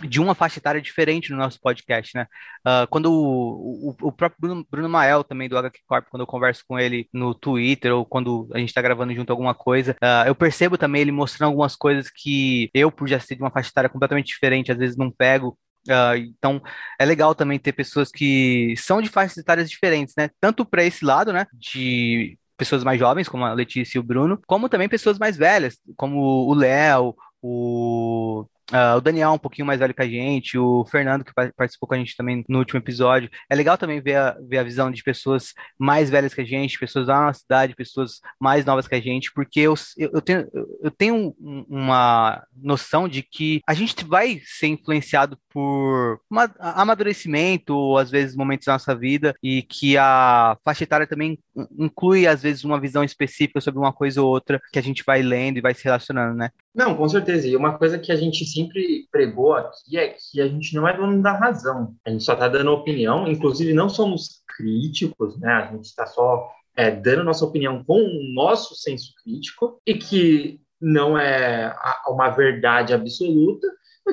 de 0.03 0.19
uma 0.19 0.35
faixa 0.35 0.59
etária 0.59 0.81
diferente 0.81 1.31
no 1.31 1.37
nosso 1.37 1.59
podcast, 1.61 2.15
né? 2.15 2.27
Uh, 2.67 2.87
quando 2.89 3.11
o, 3.11 3.89
o, 3.91 3.95
o, 4.07 4.11
próprio 4.11 4.39
Bruno, 4.39 4.67
Bruno 4.69 4.89
Mael, 4.89 5.23
também 5.23 5.47
do 5.47 5.57
HQ 5.57 5.79
Corp, 5.87 6.07
quando 6.09 6.21
eu 6.21 6.27
converso 6.27 6.63
com 6.67 6.77
ele 6.77 7.07
no 7.13 7.33
Twitter 7.33 7.95
ou 7.95 8.05
quando 8.05 8.49
a 8.53 8.59
gente 8.59 8.73
tá 8.73 8.81
gravando 8.81 9.13
junto 9.13 9.29
alguma 9.29 9.55
coisa, 9.55 9.95
uh, 10.03 10.27
eu 10.27 10.35
percebo 10.35 10.77
também 10.77 11.01
ele 11.01 11.11
mostrando 11.11 11.49
algumas 11.49 11.75
coisas 11.75 12.09
que 12.09 12.69
eu, 12.73 12.91
por 12.91 13.07
já 13.07 13.19
ser 13.19 13.35
de 13.35 13.41
uma 13.41 13.51
faixa 13.51 13.69
etária 13.69 13.89
completamente 13.89 14.27
diferente, 14.27 14.71
às 14.71 14.77
vezes 14.77 14.97
não 14.97 15.09
pego. 15.09 15.57
Uh, 15.87 16.17
então, 16.17 16.61
é 16.99 17.05
legal 17.05 17.33
também 17.33 17.59
ter 17.59 17.71
pessoas 17.71 18.09
que 18.11 18.73
são 18.77 19.01
de 19.01 19.07
faixas 19.09 19.37
etárias 19.37 19.69
diferentes, 19.69 20.13
né? 20.17 20.29
Tanto 20.41 20.65
para 20.65 20.83
esse 20.83 21.05
lado, 21.05 21.31
né? 21.31 21.47
De 21.53 22.37
pessoas 22.57 22.83
mais 22.83 22.99
jovens, 22.99 23.29
como 23.29 23.45
a 23.45 23.53
Letícia 23.53 23.97
e 23.97 23.99
o 23.99 24.03
Bruno, 24.03 24.41
como 24.47 24.69
também 24.69 24.89
pessoas 24.89 25.17
mais 25.19 25.37
velhas, 25.37 25.77
como 25.95 26.19
o 26.47 26.53
Léo, 26.53 27.15
o 27.41 28.45
Uh, 28.72 28.97
o 28.97 29.01
Daniel 29.01 29.32
um 29.32 29.38
pouquinho 29.38 29.66
mais 29.66 29.80
velho 29.80 29.93
que 29.93 30.01
a 30.01 30.07
gente, 30.07 30.57
o 30.57 30.84
Fernando 30.86 31.24
que 31.24 31.32
participou 31.55 31.88
com 31.88 31.93
a 31.93 31.97
gente 31.97 32.16
também 32.16 32.43
no 32.49 32.59
último 32.59 32.80
episódio. 32.80 33.30
É 33.49 33.55
legal 33.55 33.78
também 33.78 34.01
ver 34.01 34.16
a, 34.16 34.38
ver 34.47 34.57
a 34.57 34.63
visão 34.63 34.89
de 34.89 35.03
pessoas 35.03 35.53
mais 35.78 36.09
velhas 36.09 36.34
que 36.34 36.41
a 36.41 36.45
gente, 36.45 36.80
pessoas 36.80 37.05
da 37.05 37.22
nossa 37.22 37.39
cidade, 37.39 37.76
pessoas 37.76 38.20
mais 38.39 38.66
novas 38.66 38.88
que 38.88 38.95
a 38.95 39.01
gente, 39.01 39.32
porque 39.34 39.59
eu, 39.59 39.76
eu, 39.97 40.22
tenho, 40.22 40.47
eu 40.82 40.89
tenho 40.89 41.36
uma 41.39 42.43
noção 42.55 43.07
de 43.07 43.22
que 43.22 43.61
a 43.68 43.74
gente 43.74 44.03
vai 44.03 44.41
ser 44.43 44.68
influenciado 44.68 45.38
por 45.49 46.20
amadurecimento, 46.59 47.76
ou 47.76 47.97
às 47.97 48.09
vezes 48.09 48.36
momentos 48.36 48.66
da 48.66 48.74
nossa 48.74 48.95
vida, 48.95 49.36
e 49.43 49.61
que 49.61 49.95
a 49.97 50.57
faixa 50.66 50.84
etária 50.84 51.07
também 51.07 51.38
inclui, 51.78 52.28
às 52.28 52.41
vezes, 52.41 52.64
uma 52.64 52.80
visão 52.80 53.03
específica 53.03 53.62
sobre 53.62 53.80
uma 53.80 53.93
coisa 53.93 54.22
ou 54.22 54.30
outra 54.30 54.62
que 54.72 54.80
a 54.80 54.82
gente 54.82 55.03
vai 55.06 55.22
lendo 55.22 55.58
e 55.58 55.62
vai 55.62 55.74
se 55.74 55.84
relacionando, 55.84 56.36
né? 56.36 56.49
Não, 56.74 56.95
com 56.95 57.08
certeza. 57.08 57.47
E 57.47 57.56
uma 57.56 57.78
coisa 57.78 57.97
que 57.97 58.12
a 58.12 58.16
gente 58.16 58.45
sempre 58.45 59.08
pregou 59.12 59.53
aqui 59.53 59.97
é 59.97 60.10
que 60.10 60.41
a 60.41 60.47
gente 60.47 60.76
não 60.76 60.88
é 60.88 60.95
dono 60.95 61.22
da 61.22 61.34
razão. 61.34 61.95
A 62.06 62.10
gente 62.10 62.24
só 62.24 62.34
está 62.34 62.47
dando 62.47 62.72
opinião. 62.72 63.28
Inclusive, 63.28 63.74
não 63.74 63.89
somos 63.89 64.43
críticos, 64.58 65.39
né? 65.39 65.51
A 65.51 65.72
gente 65.72 65.86
está 65.86 66.06
só 66.06 66.49
é, 66.76 66.91
dando 66.91 67.24
nossa 67.24 67.45
opinião 67.45 67.84
com 67.84 67.99
o 67.99 68.34
nosso 68.34 68.76
senso 68.76 69.14
crítico 69.24 69.80
e 69.86 69.93
que 69.93 70.60
não 70.80 71.18
é 71.18 71.74
uma 72.08 72.30
verdade 72.30 72.93
absoluta, 72.93 73.68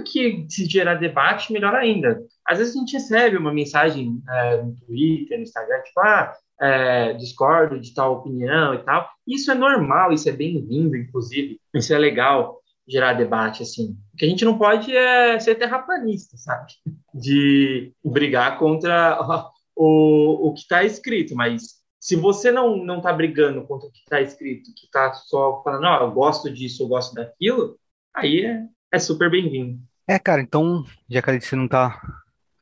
que 0.07 0.47
se 0.49 0.65
gerar 0.65 0.95
debate, 0.95 1.53
melhor 1.53 1.75
ainda. 1.75 2.23
Às 2.47 2.59
vezes 2.59 2.75
a 2.75 2.79
gente 2.79 2.95
recebe 2.95 3.37
uma 3.37 3.53
mensagem 3.53 4.23
é, 4.29 4.63
no 4.63 4.75
Twitter, 4.87 5.37
no 5.37 5.43
Instagram, 5.43 5.83
tipo, 5.83 6.01
ah, 6.01 6.33
é, 6.63 7.13
discordo 7.15 7.81
de 7.81 7.93
tal 7.93 8.19
opinião 8.19 8.73
e 8.73 8.79
tal. 8.79 9.09
Isso 9.27 9.51
é 9.51 9.55
normal, 9.55 10.13
isso 10.13 10.29
é 10.29 10.33
bem-vindo, 10.33 10.97
inclusive. 10.97 11.61
Isso 11.75 11.93
é 11.93 11.99
legal, 11.99 12.61
gerar 12.87 13.15
debate, 13.15 13.65
assim. 13.65 13.97
O 14.15 14.17
que 14.17 14.25
a 14.25 14.29
gente 14.29 14.45
não 14.45 14.57
pode 14.57 14.97
é 14.97 15.41
ser 15.41 15.57
terraplanista, 15.57 16.37
sabe? 16.37 16.73
De 17.13 17.93
brigar 18.05 18.59
contra 18.59 19.19
o, 19.75 20.49
o 20.49 20.55
que 20.55 20.61
está 20.61 20.85
escrito, 20.85 21.35
mas 21.35 21.83
se 21.99 22.15
você 22.15 22.53
não 22.53 22.77
não 22.77 22.99
está 22.99 23.13
brigando 23.13 23.67
contra 23.67 23.89
o 23.89 23.93
que 23.93 23.99
está 23.99 24.21
escrito, 24.21 24.73
que 24.77 24.87
está 24.87 25.13
só 25.15 25.63
falando, 25.65 25.83
não, 25.83 26.01
eu 26.03 26.13
gosto 26.13 26.49
disso, 26.49 26.85
eu 26.85 26.89
gosto 26.89 27.15
daquilo, 27.15 27.77
aí 28.15 28.45
é, 28.45 28.65
é 28.93 28.99
super 29.01 29.31
bem-vindo. 29.31 29.81
É, 30.07 30.19
cara, 30.19 30.41
então, 30.41 30.85
já 31.09 31.23
que 31.23 31.31
Letícia 31.31 31.57
não 31.57 31.67
tá 31.67 32.01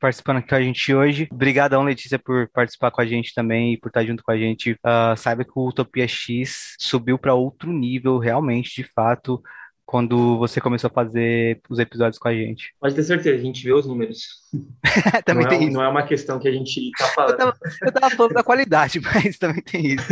participando 0.01 0.37
aqui 0.37 0.49
com 0.49 0.55
a 0.55 0.61
gente 0.61 0.93
hoje, 0.93 1.27
obrigadão, 1.31 1.83
Letícia, 1.83 2.17
por 2.17 2.49
participar 2.49 2.89
com 2.89 3.01
a 3.01 3.05
gente 3.05 3.35
também 3.35 3.73
e 3.73 3.77
por 3.77 3.89
estar 3.89 4.03
junto 4.03 4.23
com 4.23 4.31
a 4.31 4.37
gente. 4.37 4.71
Uh, 4.73 5.15
saiba 5.15 5.45
que 5.45 5.51
o 5.55 5.67
Utopia 5.67 6.07
X 6.07 6.75
subiu 6.79 7.19
para 7.19 7.35
outro 7.35 7.71
nível, 7.71 8.17
realmente, 8.17 8.81
de 8.81 8.83
fato 8.83 9.41
quando 9.85 10.37
você 10.37 10.61
começou 10.61 10.87
a 10.87 10.93
fazer 10.93 11.59
os 11.69 11.77
episódios 11.77 12.17
com 12.17 12.29
a 12.29 12.33
gente. 12.33 12.73
Pode 12.79 12.95
ter 12.95 13.03
certeza, 13.03 13.37
a 13.37 13.41
gente 13.41 13.61
vê 13.61 13.73
os 13.73 13.85
números. 13.85 14.21
também 15.25 15.43
não 15.43 15.49
tem 15.49 15.59
é, 15.59 15.63
isso. 15.65 15.73
Não 15.73 15.83
é 15.83 15.87
uma 15.89 16.03
questão 16.03 16.39
que 16.39 16.47
a 16.47 16.51
gente 16.51 16.89
tá 16.97 17.07
falando. 17.07 17.31
Eu 17.31 17.37
tava, 17.37 17.57
eu 17.83 17.91
tava 17.91 18.15
falando 18.15 18.33
da 18.33 18.43
qualidade, 18.43 19.01
mas 19.03 19.37
também 19.37 19.61
tem 19.61 19.87
isso. 19.87 20.07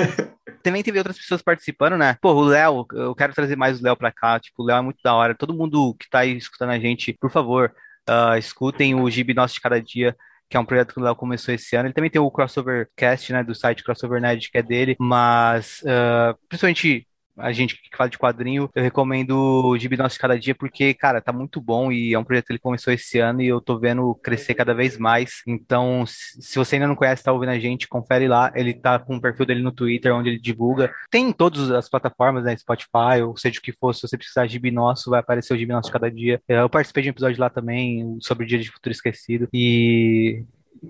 também 0.62 0.84
teve 0.84 0.98
outras 0.98 1.18
pessoas 1.18 1.42
participando, 1.42 1.98
né? 1.98 2.18
Pô, 2.22 2.34
o 2.34 2.44
Léo, 2.44 2.86
eu 2.92 3.16
quero 3.16 3.34
trazer 3.34 3.56
mais 3.56 3.80
o 3.80 3.84
Léo 3.84 3.96
pra 3.96 4.12
cá. 4.12 4.38
Tipo, 4.38 4.64
o 4.64 4.66
Léo 4.66 4.78
é 4.78 4.82
muito 4.82 5.00
da 5.02 5.16
hora. 5.16 5.34
Todo 5.34 5.54
mundo 5.54 5.96
que 5.98 6.10
tá 6.10 6.20
aí 6.20 6.36
escutando 6.36 6.72
a 6.72 6.80
gente, 6.80 7.14
por 7.14 7.32
favor, 7.32 7.74
uh, 8.10 8.38
escutem 8.38 8.96
o 8.96 9.10
Gibi 9.10 9.34
Nosso 9.34 9.54
de 9.54 9.62
Cada 9.62 9.82
Dia 9.82 10.16
que 10.50 10.58
é 10.58 10.60
um 10.60 10.66
projeto 10.66 10.94
que 10.94 11.00
o 11.00 11.04
Léo 11.04 11.16
começou 11.16 11.54
esse 11.54 11.76
ano. 11.76 11.88
Ele 11.88 11.94
também 11.94 12.10
tem 12.10 12.20
o 12.20 12.32
Crossover 12.32 12.90
Cast, 12.98 13.32
né, 13.32 13.44
do 13.44 13.54
site 13.54 13.84
Crossover 13.84 14.20
Nerd, 14.20 14.50
que 14.50 14.58
é 14.58 14.64
dele, 14.64 14.96
mas 15.00 15.82
uh, 15.84 16.36
principalmente 16.50 17.08
a 17.40 17.52
gente 17.52 17.76
que 17.76 17.96
fala 17.96 18.10
de 18.10 18.18
quadrinho, 18.18 18.70
eu 18.74 18.84
recomendo 18.84 19.32
o 19.32 19.78
Gibi 19.78 19.98
Nosso 19.98 20.20
Cada 20.20 20.38
Dia, 20.38 20.56
porque, 20.56 20.94
cara, 20.94 21.22
tá 21.22 21.32
muito 21.32 21.60
bom 21.62 21.92
e 21.92 22.14
é 22.14 22.20
um 22.20 22.24
projeto 22.24 22.48
que 22.48 22.54
ele 22.54 22.60
começou 22.60 22.94
esse 22.94 23.20
ano 23.20 23.42
e 23.42 23.48
eu 23.48 23.62
tô 23.62 23.78
vendo 23.78 24.16
crescer 24.16 24.54
cada 24.54 24.74
vez 24.74 24.98
mais. 24.98 25.42
Então, 25.48 26.04
se 26.06 26.58
você 26.58 26.76
ainda 26.76 26.88
não 26.88 26.96
conhece, 26.96 27.24
tá 27.24 27.32
ouvindo 27.32 27.50
a 27.50 27.60
gente, 27.60 27.88
confere 27.88 28.28
lá. 28.28 28.52
Ele 28.56 28.74
tá 28.74 29.00
com 29.00 29.16
o 29.16 29.22
perfil 29.22 29.46
dele 29.46 29.62
no 29.62 29.72
Twitter, 29.72 30.14
onde 30.14 30.30
ele 30.30 30.40
divulga. 30.40 30.92
Tem 31.10 31.30
em 31.30 31.34
todas 31.34 31.72
as 31.72 31.90
plataformas, 31.90 32.44
né? 32.44 32.56
Spotify, 32.58 33.22
ou 33.26 33.36
seja 33.38 33.60
o 33.60 33.62
que 33.62 33.72
for, 33.72 33.94
se 33.94 34.02
você 34.02 34.18
precisar 34.18 34.46
de 34.46 34.54
Gibi 34.54 34.72
Nosso, 34.72 35.10
vai 35.10 35.20
aparecer 35.20 35.54
o 35.54 35.58
Gibi 35.58 35.72
Nosso 35.72 35.92
Cada 35.92 36.10
Dia. 36.10 36.42
Eu 36.48 36.70
participei 36.70 37.04
de 37.04 37.10
um 37.10 37.12
episódio 37.12 37.40
lá 37.40 37.50
também 37.50 38.18
sobre 38.22 38.44
o 38.46 38.48
Dia 38.48 38.60
de 38.60 38.72
Futuro 38.72 38.92
Esquecido. 38.92 39.48
E 39.54 40.44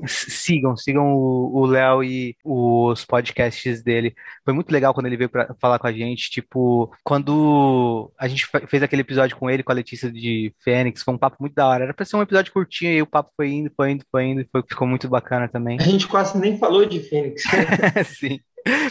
sigam, 0.08 0.76
sigam 0.78 1.16
o 1.16 1.66
Léo 1.66 2.04
e 2.04 2.36
os 2.44 3.06
podcasts 3.06 3.82
dele. 3.82 4.16
Foi 4.44 4.54
muito 4.54 4.72
legal 4.72 4.94
quando 4.94 5.08
ele 5.08 5.18
veio 5.18 5.30
para 5.30 5.56
falar 5.60 5.80
com 5.80 5.88
a 5.88 5.92
gente. 5.92 6.30
Tipo, 6.30 6.92
quando 7.04 8.12
a 8.18 8.28
gente 8.28 8.48
fez 8.68 8.84
aquele 8.84 9.02
episódio 9.02 9.38
com 9.38 9.50
ele, 9.50 9.64
com 9.64 9.72
a 9.72 9.76
Letícia 9.76 10.12
de 10.12 10.54
Fênix, 10.64 11.04
foi 11.04 11.14
um 11.14 11.18
papo 11.18 11.38
muito 11.40 11.56
da 11.56 11.68
hora. 11.68 11.86
Era 11.86 11.94
pra 11.94 12.06
ser 12.06 12.16
um 12.16 12.22
episódio 12.22 12.54
curtinho 12.54 12.94
e 12.94 13.02
o 13.02 13.08
papo 13.08 13.32
foi 13.36 13.50
indo, 13.50 13.72
foi 13.76 13.92
indo, 13.92 14.06
foi 14.12 14.24
indo. 14.26 14.46
Foi, 14.52 14.64
ficou 14.68 14.88
muito 14.88 15.08
bacana 15.08 15.48
também. 15.48 15.78
A 15.80 15.84
gente 15.84 16.08
quase 16.08 16.38
nem 16.38 16.58
falou 16.58 16.86
de 16.86 17.00
Fênix. 17.00 17.44
Sim, 18.06 18.40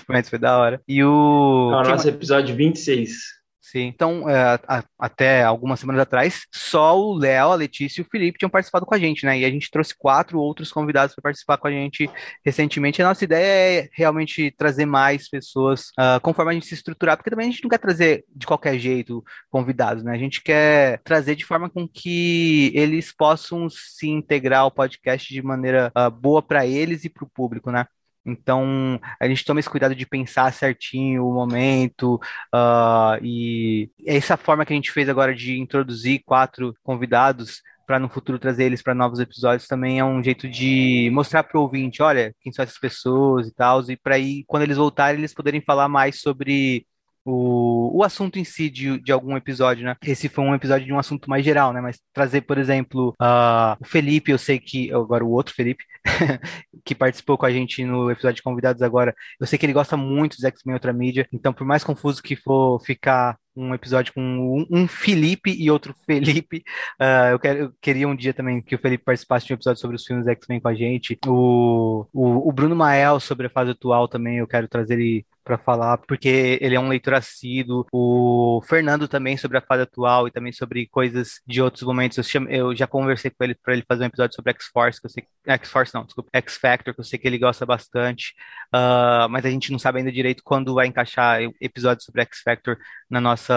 mas 0.08 0.28
foi 0.28 0.38
da 0.38 0.58
hora. 0.58 0.80
E 0.86 1.02
o. 1.02 1.70
É 1.72 1.76
o 1.76 1.88
nosso 1.88 2.08
episódio 2.08 2.54
26. 2.54 3.37
Sim. 3.70 3.84
Então, 3.88 4.28
é, 4.30 4.58
a, 4.66 4.82
até 4.98 5.42
algumas 5.42 5.78
semanas 5.78 6.00
atrás, 6.00 6.46
só 6.50 6.98
o 6.98 7.12
Léo, 7.14 7.50
a 7.50 7.54
Letícia 7.54 8.00
e 8.00 8.02
o 8.02 8.08
Felipe 8.10 8.38
tinham 8.38 8.48
participado 8.48 8.86
com 8.86 8.94
a 8.94 8.98
gente, 8.98 9.26
né? 9.26 9.38
E 9.38 9.44
a 9.44 9.50
gente 9.50 9.70
trouxe 9.70 9.94
quatro 9.94 10.40
outros 10.40 10.72
convidados 10.72 11.14
para 11.14 11.20
participar 11.20 11.58
com 11.58 11.68
a 11.68 11.70
gente 11.70 12.10
recentemente. 12.42 13.02
A 13.02 13.06
nossa 13.06 13.24
ideia 13.24 13.82
é 13.82 13.88
realmente 13.92 14.50
trazer 14.56 14.86
mais 14.86 15.28
pessoas 15.28 15.90
uh, 16.00 16.18
conforme 16.22 16.52
a 16.52 16.54
gente 16.54 16.66
se 16.66 16.72
estruturar, 16.72 17.18
porque 17.18 17.28
também 17.28 17.48
a 17.48 17.50
gente 17.50 17.62
não 17.62 17.68
quer 17.68 17.78
trazer 17.78 18.24
de 18.34 18.46
qualquer 18.46 18.78
jeito 18.78 19.22
convidados, 19.50 20.02
né? 20.02 20.12
A 20.12 20.18
gente 20.18 20.42
quer 20.42 21.02
trazer 21.04 21.34
de 21.36 21.44
forma 21.44 21.68
com 21.68 21.86
que 21.86 22.72
eles 22.74 23.12
possam 23.12 23.68
se 23.68 24.08
integrar 24.08 24.60
ao 24.60 24.70
podcast 24.70 25.30
de 25.30 25.42
maneira 25.42 25.92
uh, 25.94 26.10
boa 26.10 26.40
para 26.40 26.66
eles 26.66 27.04
e 27.04 27.10
para 27.10 27.24
o 27.24 27.30
público, 27.30 27.70
né? 27.70 27.84
Então, 28.30 29.00
a 29.20 29.26
gente 29.28 29.44
toma 29.44 29.60
esse 29.60 29.70
cuidado 29.70 29.94
de 29.94 30.06
pensar 30.06 30.52
certinho 30.52 31.26
o 31.26 31.32
momento, 31.32 32.20
uh, 32.54 33.18
e 33.22 33.90
essa 34.06 34.36
forma 34.36 34.64
que 34.64 34.72
a 34.72 34.76
gente 34.76 34.92
fez 34.92 35.08
agora 35.08 35.34
de 35.34 35.58
introduzir 35.58 36.22
quatro 36.24 36.74
convidados 36.82 37.62
para 37.86 37.98
no 37.98 38.08
futuro 38.08 38.38
trazer 38.38 38.64
eles 38.64 38.82
para 38.82 38.94
novos 38.94 39.18
episódios 39.18 39.66
também 39.66 39.98
é 39.98 40.04
um 40.04 40.22
jeito 40.22 40.46
de 40.46 41.08
mostrar 41.10 41.42
para 41.42 41.58
o 41.58 41.62
ouvinte, 41.62 42.02
olha, 42.02 42.34
quem 42.42 42.52
são 42.52 42.62
essas 42.62 42.78
pessoas 42.78 43.48
e 43.48 43.54
tal, 43.54 43.82
e 43.88 43.96
para 43.96 44.16
aí, 44.16 44.44
quando 44.46 44.64
eles 44.64 44.76
voltarem, 44.76 45.18
eles 45.18 45.32
poderem 45.32 45.62
falar 45.62 45.88
mais 45.88 46.20
sobre 46.20 46.86
o, 47.30 47.98
o 47.98 48.02
assunto 48.02 48.38
em 48.38 48.44
si 48.44 48.70
de, 48.70 48.98
de 49.00 49.12
algum 49.12 49.36
episódio, 49.36 49.84
né? 49.84 49.94
Esse 50.02 50.28
foi 50.28 50.44
um 50.44 50.54
episódio 50.54 50.86
de 50.86 50.92
um 50.92 50.98
assunto 50.98 51.28
mais 51.28 51.44
geral, 51.44 51.72
né? 51.72 51.80
Mas 51.80 52.00
trazer, 52.12 52.40
por 52.42 52.56
exemplo, 52.56 53.14
uh, 53.20 53.76
o 53.80 53.84
Felipe, 53.84 54.30
eu 54.32 54.38
sei 54.38 54.58
que. 54.58 54.90
Agora 54.92 55.24
o 55.24 55.30
outro 55.30 55.54
Felipe, 55.54 55.84
que 56.84 56.94
participou 56.94 57.36
com 57.36 57.44
a 57.44 57.50
gente 57.50 57.84
no 57.84 58.10
episódio 58.10 58.36
de 58.36 58.42
convidados 58.42 58.82
agora, 58.82 59.14
eu 59.38 59.46
sei 59.46 59.58
que 59.58 59.66
ele 59.66 59.72
gosta 59.72 59.96
muito 59.96 60.36
dos 60.36 60.44
X-Men 60.44 60.74
Outra 60.74 60.92
Mídia, 60.92 61.28
então 61.32 61.52
por 61.52 61.66
mais 61.66 61.84
confuso 61.84 62.22
que 62.22 62.34
for 62.34 62.80
ficar 62.80 63.36
um 63.58 63.74
episódio 63.74 64.12
com 64.14 64.66
um, 64.70 64.86
Felipe 64.86 65.50
e 65.50 65.70
outro 65.70 65.94
Felipe. 66.06 66.64
Uh, 67.00 67.32
eu, 67.32 67.38
quero, 67.38 67.58
eu, 67.58 67.72
queria 67.80 68.08
um 68.08 68.14
dia 68.14 68.32
também 68.32 68.62
que 68.62 68.74
o 68.74 68.78
Felipe 68.78 69.04
participasse 69.04 69.46
de 69.46 69.52
um 69.52 69.56
episódio 69.56 69.80
sobre 69.80 69.96
os 69.96 70.04
filmes 70.04 70.26
X-Men 70.26 70.60
com 70.60 70.68
a 70.68 70.74
gente. 70.74 71.18
O, 71.26 72.06
o, 72.12 72.48
o, 72.48 72.52
Bruno 72.52 72.76
Mael 72.76 73.18
sobre 73.18 73.46
a 73.46 73.50
fase 73.50 73.72
atual 73.72 74.06
também, 74.06 74.38
eu 74.38 74.46
quero 74.46 74.68
trazer 74.68 74.94
ele 74.94 75.26
para 75.48 75.56
falar, 75.56 75.96
porque 75.96 76.58
ele 76.60 76.74
é 76.74 76.80
um 76.80 76.88
leitor 76.88 77.14
assíduo. 77.14 77.86
O 77.90 78.60
Fernando 78.68 79.08
também 79.08 79.36
sobre 79.38 79.56
a 79.56 79.62
fase 79.62 79.82
atual 79.82 80.28
e 80.28 80.30
também 80.30 80.52
sobre 80.52 80.86
coisas 80.88 81.40
de 81.46 81.62
outros 81.62 81.84
momentos. 81.84 82.18
Eu, 82.18 82.24
chamo, 82.24 82.48
eu 82.50 82.76
já 82.76 82.86
conversei 82.86 83.30
com 83.30 83.42
ele 83.42 83.54
para 83.54 83.72
ele 83.72 83.84
fazer 83.88 84.04
um 84.04 84.08
episódio 84.08 84.36
sobre 84.36 84.52
X-Force, 84.52 85.00
que 85.00 85.06
eu 85.06 85.10
sei 85.10 85.24
X-Force 85.46 85.94
não, 85.94 86.04
desculpa, 86.04 86.28
X-Factor, 86.34 86.92
que 86.92 87.00
eu 87.00 87.04
sei 87.04 87.18
que 87.18 87.26
ele 87.26 87.38
gosta 87.38 87.64
bastante. 87.64 88.34
Uh, 88.68 89.26
mas 89.30 89.46
a 89.46 89.50
gente 89.50 89.72
não 89.72 89.78
sabe 89.78 89.98
ainda 89.98 90.12
direito 90.12 90.42
quando 90.44 90.74
vai 90.74 90.86
encaixar 90.86 91.40
episódios 91.60 92.04
sobre 92.04 92.20
X-Factor 92.22 92.76
na 93.08 93.20
nossa, 93.20 93.47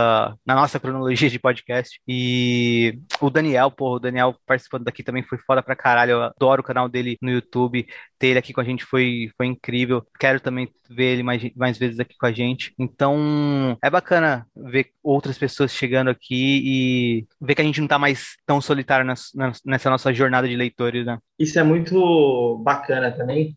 na 0.46 0.56
nossa 0.56 0.80
cronologia 0.80 1.30
de 1.30 1.40
podcast. 1.40 2.00
E 2.08 3.00
o 3.20 3.30
Daniel, 3.30 3.72
pô, 3.72 3.96
o 3.96 4.00
Daniel 4.00 4.36
participando 4.46 4.84
daqui 4.84 5.04
também 5.04 5.24
foi 5.24 5.38
foda 5.40 5.62
pra 5.62 5.76
caralho. 5.76 6.12
Eu 6.12 6.24
adoro 6.24 6.62
o 6.62 6.66
canal 6.66 6.90
dele 6.90 7.18
no 7.22 7.32
YouTube. 7.32 7.88
Ter 8.18 8.28
ele 8.28 8.40
aqui 8.40 8.54
com 8.54 8.62
a 8.62 8.64
gente 8.64 8.86
foi, 8.86 9.30
foi 9.38 9.48
incrível. 9.48 10.06
Quero 10.20 10.40
também 10.40 10.70
ver 10.90 11.14
ele 11.14 11.24
mais, 11.24 11.42
mais 11.56 11.78
vezes 11.78 12.00
aqui 12.00 12.16
com 12.18 12.26
a 12.26 12.32
gente. 12.32 12.74
Então, 12.78 13.78
é 13.84 13.90
bacana 13.90 14.46
ver 14.56 14.92
outras 15.04 15.38
pessoas 15.38 15.72
chegando 15.72 16.10
aqui 16.10 16.62
e 16.64 17.28
ver 17.40 17.56
que 17.56 17.62
a 17.62 17.66
gente 17.66 17.82
não 17.82 17.88
tá 17.88 17.98
mais 17.98 18.36
tão 18.46 18.62
solitário 18.62 19.06
nessa 19.66 19.90
nossa 19.90 20.14
jornada 20.14 20.48
de 20.48 20.56
leitores, 20.56 21.06
né? 21.06 21.18
Isso 21.40 21.60
é 21.60 21.64
muito 21.64 22.62
bacana 22.64 23.12
também. 23.12 23.56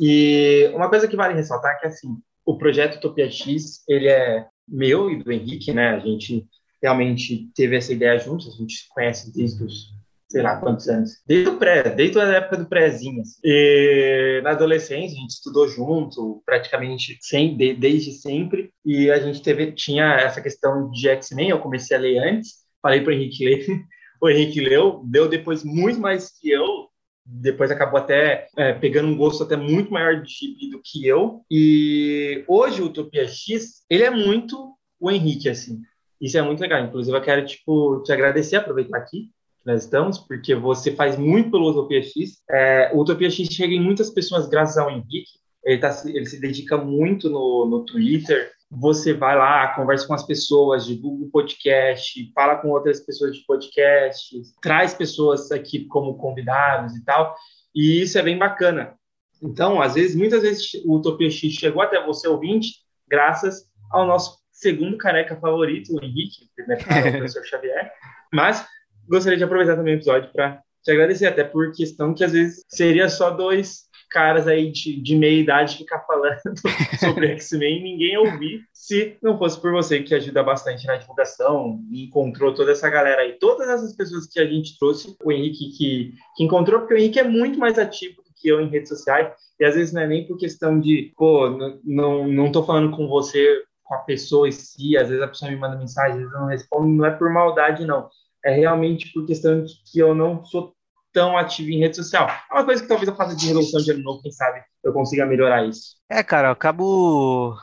E 0.00 0.70
uma 0.74 0.88
coisa 0.88 1.08
que 1.08 1.16
vale 1.16 1.34
ressaltar 1.34 1.72
é 1.72 1.80
que, 1.80 1.86
assim, 1.86 2.08
o 2.44 2.58
projeto 2.58 2.96
Utopia 2.96 3.30
X, 3.30 3.82
ele 3.88 4.08
é 4.08 4.46
meu 4.66 5.10
e 5.10 5.22
do 5.22 5.32
Henrique, 5.32 5.72
né? 5.72 5.90
A 5.90 5.98
gente 5.98 6.46
realmente 6.82 7.50
teve 7.54 7.76
essa 7.76 7.92
ideia 7.92 8.18
juntos, 8.18 8.48
a 8.48 8.56
gente 8.56 8.74
se 8.74 8.88
conhece 8.88 9.32
desde 9.32 9.64
os 9.64 9.94
sei 10.34 10.42
lá 10.42 10.56
quantos 10.56 10.88
anos. 10.88 11.22
Desde 11.26 11.48
o 11.48 11.56
pré, 11.58 11.90
desde 11.90 12.18
a 12.18 12.24
época 12.24 12.56
do 12.56 12.66
prézinho. 12.66 13.20
Assim. 13.20 13.40
E 13.44 14.40
na 14.42 14.50
adolescência 14.50 15.16
a 15.16 15.20
gente 15.20 15.30
estudou 15.30 15.68
junto, 15.68 16.42
praticamente 16.44 17.16
sem, 17.20 17.56
de, 17.56 17.74
desde 17.74 18.12
sempre. 18.12 18.70
E 18.84 19.10
a 19.12 19.20
gente 19.20 19.40
teve, 19.40 19.70
tinha 19.72 20.14
essa 20.14 20.40
questão 20.40 20.90
de 20.90 21.08
X-Men, 21.08 21.50
eu 21.50 21.60
comecei 21.60 21.96
a 21.96 22.00
ler 22.00 22.18
antes, 22.18 22.54
falei 22.82 23.00
para 23.00 23.10
o 23.10 23.14
Henrique 23.14 23.44
ler. 23.44 23.66
O 24.22 24.30
Henrique 24.30 24.58
leu, 24.58 25.02
deu 25.04 25.28
depois 25.28 25.62
muito 25.62 26.00
mais 26.00 26.30
que 26.30 26.48
eu, 26.48 26.88
depois 27.24 27.70
acabou 27.70 27.98
até 27.98 28.48
é, 28.56 28.74
pegando 28.74 29.08
um 29.08 29.16
gosto 29.16 29.42
até 29.44 29.56
muito 29.56 29.92
maior 29.92 30.22
de 30.22 30.30
gibi 30.30 30.70
do 30.70 30.80
que 30.82 31.06
eu. 31.06 31.42
E 31.50 32.44
hoje 32.46 32.82
o 32.82 32.86
Utopia 32.86 33.26
X, 33.26 33.84
ele 33.88 34.04
é 34.04 34.10
muito 34.10 34.74
o 35.00 35.10
Henrique, 35.10 35.48
assim. 35.48 35.80
Isso 36.20 36.38
é 36.38 36.42
muito 36.42 36.60
legal. 36.60 36.84
Inclusive, 36.84 37.16
eu 37.16 37.22
quero, 37.22 37.44
tipo, 37.46 38.02
te 38.02 38.12
agradecer, 38.12 38.56
aproveitar 38.56 38.98
aqui, 38.98 39.30
nós 39.64 39.84
estamos, 39.84 40.18
porque 40.18 40.54
você 40.54 40.94
faz 40.94 41.18
muito 41.18 41.50
pelo 41.50 41.70
Utopia 41.70 42.02
X. 42.02 42.42
É, 42.50 42.90
o 42.92 43.00
Utopia 43.00 43.30
X 43.30 43.48
chega 43.48 43.74
em 43.74 43.80
muitas 43.80 44.10
pessoas 44.10 44.46
graças 44.46 44.76
ao 44.76 44.90
Henrique. 44.90 45.32
Ele, 45.64 45.78
tá, 45.78 46.02
ele 46.04 46.26
se 46.26 46.38
dedica 46.38 46.76
muito 46.76 47.30
no, 47.30 47.66
no 47.66 47.84
Twitter. 47.84 48.52
Você 48.70 49.12
vai 49.12 49.36
lá, 49.36 49.68
conversa 49.74 50.06
com 50.06 50.14
as 50.14 50.26
pessoas, 50.26 50.86
divulga 50.86 51.24
o 51.24 51.30
podcast, 51.30 52.32
fala 52.34 52.56
com 52.56 52.70
outras 52.70 53.00
pessoas 53.00 53.36
de 53.36 53.44
podcast, 53.44 54.34
traz 54.60 54.94
pessoas 54.94 55.50
aqui 55.52 55.86
como 55.86 56.16
convidados 56.16 56.96
e 56.96 57.04
tal. 57.04 57.36
E 57.74 58.02
isso 58.02 58.18
é 58.18 58.22
bem 58.22 58.38
bacana. 58.38 58.94
Então, 59.42 59.80
às 59.80 59.94
vezes, 59.94 60.16
muitas 60.16 60.42
vezes 60.42 60.72
o 60.84 60.96
Utopia 60.96 61.30
X 61.30 61.52
chegou 61.52 61.82
até 61.82 62.04
você 62.04 62.26
ouvinte, 62.26 62.76
graças 63.06 63.68
ao 63.90 64.06
nosso 64.06 64.38
segundo 64.50 64.96
careca 64.96 65.36
favorito, 65.36 65.94
o 65.94 66.02
Henrique, 66.02 66.48
né, 66.66 66.76
o 67.08 67.12
professor 67.12 67.44
Xavier. 67.44 67.92
Mas 68.32 68.66
gostaria 69.08 69.36
de 69.36 69.44
aproveitar 69.44 69.76
também 69.76 69.94
o 69.94 69.98
episódio 69.98 70.32
para 70.32 70.62
te 70.82 70.90
agradecer, 70.90 71.26
até 71.26 71.44
por 71.44 71.72
questão 71.72 72.14
que 72.14 72.24
às 72.24 72.32
vezes 72.32 72.62
seria 72.68 73.08
só 73.08 73.30
dois 73.30 73.84
caras 74.14 74.46
aí 74.46 74.70
de, 74.70 75.02
de 75.02 75.16
meia 75.16 75.40
idade 75.40 75.76
ficar 75.76 75.98
falando 76.06 76.38
sobre 77.00 77.32
X-Men 77.32 77.80
e 77.80 77.82
ninguém 77.82 78.16
ouvir, 78.16 78.60
se 78.72 79.18
não 79.20 79.36
fosse 79.36 79.60
por 79.60 79.72
você 79.72 80.04
que 80.04 80.14
ajuda 80.14 80.40
bastante 80.40 80.86
na 80.86 80.94
divulgação 80.94 81.80
e 81.90 82.04
encontrou 82.04 82.54
toda 82.54 82.70
essa 82.70 82.88
galera 82.88 83.22
aí. 83.22 83.32
Todas 83.40 83.68
essas 83.68 83.96
pessoas 83.96 84.28
que 84.28 84.38
a 84.38 84.46
gente 84.46 84.78
trouxe, 84.78 85.16
o 85.24 85.32
Henrique 85.32 85.70
que, 85.76 86.14
que 86.36 86.44
encontrou, 86.44 86.78
porque 86.78 86.94
o 86.94 86.96
Henrique 86.96 87.18
é 87.18 87.24
muito 87.24 87.58
mais 87.58 87.76
ativo 87.76 88.22
do 88.22 88.32
que 88.36 88.48
eu 88.48 88.60
em 88.60 88.68
redes 88.68 88.88
sociais, 88.88 89.34
e 89.58 89.64
às 89.64 89.74
vezes 89.74 89.92
não 89.92 90.02
é 90.02 90.06
nem 90.06 90.24
por 90.28 90.38
questão 90.38 90.78
de, 90.78 91.12
pô, 91.16 91.50
não, 91.82 92.28
não 92.28 92.52
tô 92.52 92.62
falando 92.62 92.96
com 92.96 93.08
você, 93.08 93.64
com 93.82 93.96
a 93.96 93.98
pessoa 93.98 94.46
em 94.48 94.52
si, 94.52 94.96
às 94.96 95.08
vezes 95.08 95.22
a 95.22 95.28
pessoa 95.28 95.50
me 95.50 95.56
manda 95.56 95.76
mensagem, 95.76 96.12
às 96.12 96.18
vezes 96.18 96.32
eu 96.32 96.40
não 96.40 96.46
respondo, 96.46 96.86
não 96.86 97.04
é 97.04 97.10
por 97.10 97.28
maldade, 97.30 97.84
não. 97.84 98.08
É 98.44 98.54
realmente 98.54 99.12
por 99.12 99.26
questão 99.26 99.64
de 99.64 99.74
que 99.90 99.98
eu 99.98 100.14
não 100.14 100.44
sou 100.44 100.72
tão 101.14 101.38
ativo 101.38 101.70
em 101.70 101.78
rede 101.78 101.96
social. 101.96 102.28
É 102.28 102.54
uma 102.54 102.64
coisa 102.64 102.82
que 102.82 102.88
talvez 102.88 103.08
eu 103.08 103.16
faça 103.16 103.34
de 103.34 103.46
resolução 103.46 103.80
de 103.80 103.92
ano 103.92 104.02
novo, 104.02 104.20
quem 104.20 104.32
sabe 104.32 104.62
eu 104.84 104.92
consiga 104.92 105.24
melhorar 105.24 105.66
isso. 105.66 105.96
É, 106.10 106.22
cara, 106.22 106.48
eu 106.48 106.52
acabo. 106.52 107.56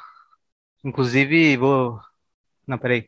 Inclusive, 0.83 1.55
vou. 1.57 1.99
Não, 2.65 2.77
peraí. 2.77 3.07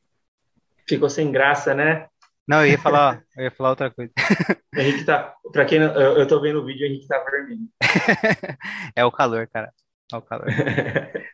Ficou 0.88 1.10
sem 1.10 1.32
graça, 1.32 1.74
né? 1.74 2.08
Não, 2.48 2.62
eu 2.62 2.72
ia 2.72 2.78
falar, 2.78 3.24
eu 3.36 3.46
ia 3.46 3.52
falar 3.52 3.70
outra 3.70 3.90
coisa. 3.90 4.12
Henrique 4.76 5.06
tá. 5.06 5.34
Pra 5.52 5.66
quem 5.66 5.80
não, 5.80 5.94
eu, 5.94 6.18
eu 6.18 6.28
tô 6.28 6.40
vendo 6.42 6.60
o 6.60 6.66
vídeo, 6.66 6.84
o 6.84 6.90
Henrique 6.90 7.08
tá 7.08 7.24
vermelho. 7.24 7.62
é 8.96 9.04
o 9.04 9.12
calor, 9.12 9.48
cara. 9.48 9.72
É 10.12 10.18
o 10.18 10.22
calor. 10.22 10.48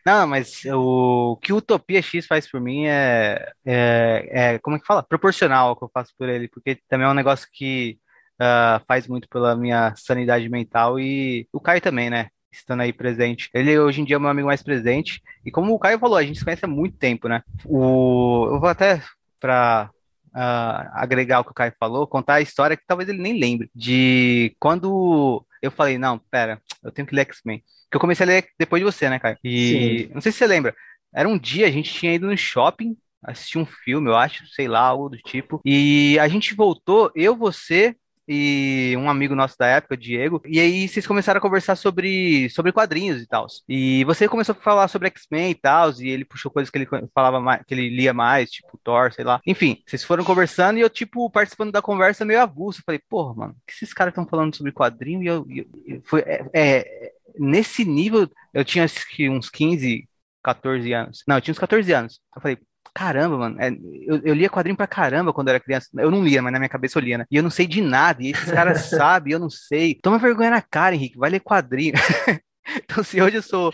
não, 0.05 0.28
mas 0.28 0.64
o, 0.66 1.32
o 1.32 1.38
que 1.38 1.51
o 1.51 1.57
Utopia 1.57 2.01
X 2.01 2.28
faz 2.28 2.49
por 2.49 2.62
mim 2.62 2.86
é, 2.86 3.51
é, 3.66 4.30
é. 4.32 4.60
Como 4.60 4.78
é 4.78 4.80
que 4.80 4.86
fala? 4.86 5.03
Proporcional 5.03 5.70
ao 5.70 5.76
que 5.76 5.84
eu 5.84 5.91
faço 5.91 6.14
por 6.18 6.30
ele, 6.30 6.47
porque 6.47 6.80
também 6.88 7.07
é 7.07 7.10
um 7.10 7.16
negócio 7.16 7.47
que 7.51 7.99
uh, 8.40 8.84
faz 8.88 9.08
muito 9.08 9.28
pela 9.30 9.56
minha 9.56 9.94
sanidade 9.96 10.48
mental 10.50 11.00
e 11.00 11.48
o 11.52 11.60
Caio 11.60 11.82
também, 11.82 12.10
né? 12.10 12.30
Estando 12.52 12.82
aí 12.82 12.92
presente. 12.92 13.50
Ele 13.54 13.78
hoje 13.78 14.02
em 14.02 14.06
dia 14.06 14.16
é 14.16 14.20
meu 14.20 14.30
amigo 14.30 14.48
mais 14.48 14.64
presente. 14.64 15.22
E 15.46 15.52
como 15.52 15.74
o 15.74 15.80
Caio 15.80 16.00
falou, 16.00 16.18
a 16.18 16.24
gente 16.24 16.40
se 16.40 16.46
conhece 16.46 16.66
há 16.66 16.68
muito 16.68 16.98
tempo, 16.98 17.28
né? 17.28 17.44
O, 17.66 18.48
eu 18.52 18.60
vou 18.60 18.70
até 18.70 19.04
para 19.40 19.92
uh, 20.28 20.32
ah, 20.34 20.92
agregar 20.94 21.42
o 21.42 21.44
que 21.44 21.52
o 21.52 21.54
Caio 21.54 21.74
falou, 21.80 22.08
contar 22.08 22.36
a 22.36 22.42
história 22.42 22.76
que 22.76 22.86
talvez 22.88 23.08
ele 23.08 23.22
nem 23.22 23.40
lembre. 23.40 23.70
De 23.76 24.56
quando 24.60 25.46
eu 25.62 25.70
falei, 25.70 25.98
não, 25.98 26.18
pera, 26.18 26.60
eu 26.84 26.92
tenho 26.92 27.08
que 27.08 27.14
ler 27.14 27.22
X-Men. 27.22 27.64
Que 27.92 27.98
eu 27.98 28.02
comecei 28.02 28.26
a 28.26 28.28
ler 28.28 28.48
depois 28.58 28.80
de 28.80 28.86
você, 28.86 29.10
né, 29.10 29.20
Caio? 29.20 29.38
E 29.44 30.08
Sim. 30.08 30.12
não 30.14 30.22
sei 30.22 30.32
se 30.32 30.40
você 30.40 30.48
lembra. 30.48 30.76
Era 31.14 31.28
um 31.28 31.38
dia, 31.38 31.68
a 31.68 31.72
gente 31.72 31.94
tinha 31.94 32.14
ido 32.14 32.28
no 32.28 32.38
shopping 32.38 32.96
assistir 33.24 33.58
um 33.58 33.66
filme, 33.66 34.10
eu 34.10 34.16
acho, 34.16 34.48
sei 34.48 34.68
lá, 34.68 34.80
algo 34.80 35.10
do 35.10 35.18
tipo. 35.18 35.62
E 35.66 36.18
a 36.20 36.28
gente 36.28 36.56
voltou, 36.56 37.12
eu, 37.16 37.36
você, 37.36 37.96
e 38.32 38.96
um 38.96 39.10
amigo 39.10 39.34
nosso 39.34 39.58
da 39.58 39.66
época, 39.66 39.98
Diego, 39.98 40.40
e 40.46 40.60
aí 40.60 40.88
vocês 40.88 41.08
começaram 41.08 41.40
a 41.40 41.42
conversar 41.42 41.76
sobre, 41.76 42.48
sobre 42.52 42.72
quadrinhos 42.72 43.20
e 43.24 43.26
tal. 43.26 43.48
E 43.68 44.04
você 44.04 44.28
começou 44.28 44.54
a 44.54 44.62
falar 44.62 44.88
sobre 44.88 45.08
X-Men 45.08 45.50
e 45.50 45.56
tal, 45.56 45.92
e 46.00 46.10
ele 46.10 46.24
puxou 46.24 46.52
coisas 46.52 46.70
que 46.70 46.78
ele 46.78 46.88
falava 47.12 47.40
mais, 47.40 47.64
que 47.66 47.74
ele 47.74 47.90
lia 47.90 48.14
mais, 48.14 48.52
tipo 48.52 48.80
Thor, 48.84 49.12
sei 49.12 49.26
lá. 49.26 49.42
Enfim, 49.48 49.82
vocês 49.84 50.04
foram 50.04 50.24
conversando 50.24 50.78
e 50.78 50.82
eu, 50.82 50.90
tipo, 50.92 51.28
participando 51.32 51.72
da 51.72 51.82
conversa 51.82 52.24
meio 52.24 52.40
avulso. 52.40 52.84
Falei, 52.86 53.02
porra, 53.10 53.34
mano, 53.34 53.56
que 53.66 53.74
esses 53.74 53.94
caras 53.94 54.12
estão 54.12 54.28
falando 54.28 54.56
sobre 54.56 54.72
quadrinho? 54.72 55.24
E 55.24 55.26
eu, 55.26 55.48
eu, 55.50 55.66
eu 55.88 56.02
foi, 56.06 56.22
é, 56.22 56.46
é, 56.54 57.12
nesse 57.40 57.84
nível, 57.84 58.30
eu 58.54 58.64
tinha 58.64 58.86
uns 59.32 59.50
15, 59.50 60.08
14 60.44 60.94
anos. 60.94 61.24
Não, 61.28 61.38
eu 61.38 61.42
tinha 61.42 61.52
uns 61.54 61.60
14 61.60 61.92
anos. 61.94 62.22
Eu 62.36 62.42
falei, 62.44 62.60
caramba, 63.00 63.38
mano, 63.38 63.56
é, 63.62 63.70
eu, 64.06 64.20
eu, 64.26 64.34
lia 64.34 64.50
quadrinho 64.50 64.76
pra 64.76 64.86
caramba 64.86 65.32
quando 65.32 65.47
eu 65.47 65.54
era 65.54 65.64
criança. 65.64 65.88
Eu 65.97 66.12
não 66.12 66.22
lia, 66.22 66.41
mas 66.41 66.52
na 66.52 66.60
minha 66.60 66.68
cabeça 66.68 67.00
eu 67.00 67.02
lia, 67.02 67.18
né? 67.20 67.26
E 67.32 67.38
eu 67.38 67.41
não 67.41 67.50
sei 67.50 67.66
de 67.66 67.80
nada, 67.80 68.22
e 68.22 68.32
esses 68.32 68.52
caras 68.52 68.82
sabem, 68.91 69.32
eu 69.32 69.39
não 69.39 69.50
sei. 69.50 69.97
Toma 70.04 70.18
vergonha 70.18 70.50
na 70.50 70.62
cara, 70.62 70.93
Henrique, 70.93 71.18
vai 71.18 71.30
ler 71.30 71.39
quadrinho. 71.39 71.93
Então, 72.90 73.04
se 73.04 73.22
hoje 73.22 73.38
eu 73.38 73.42
sou 73.42 73.72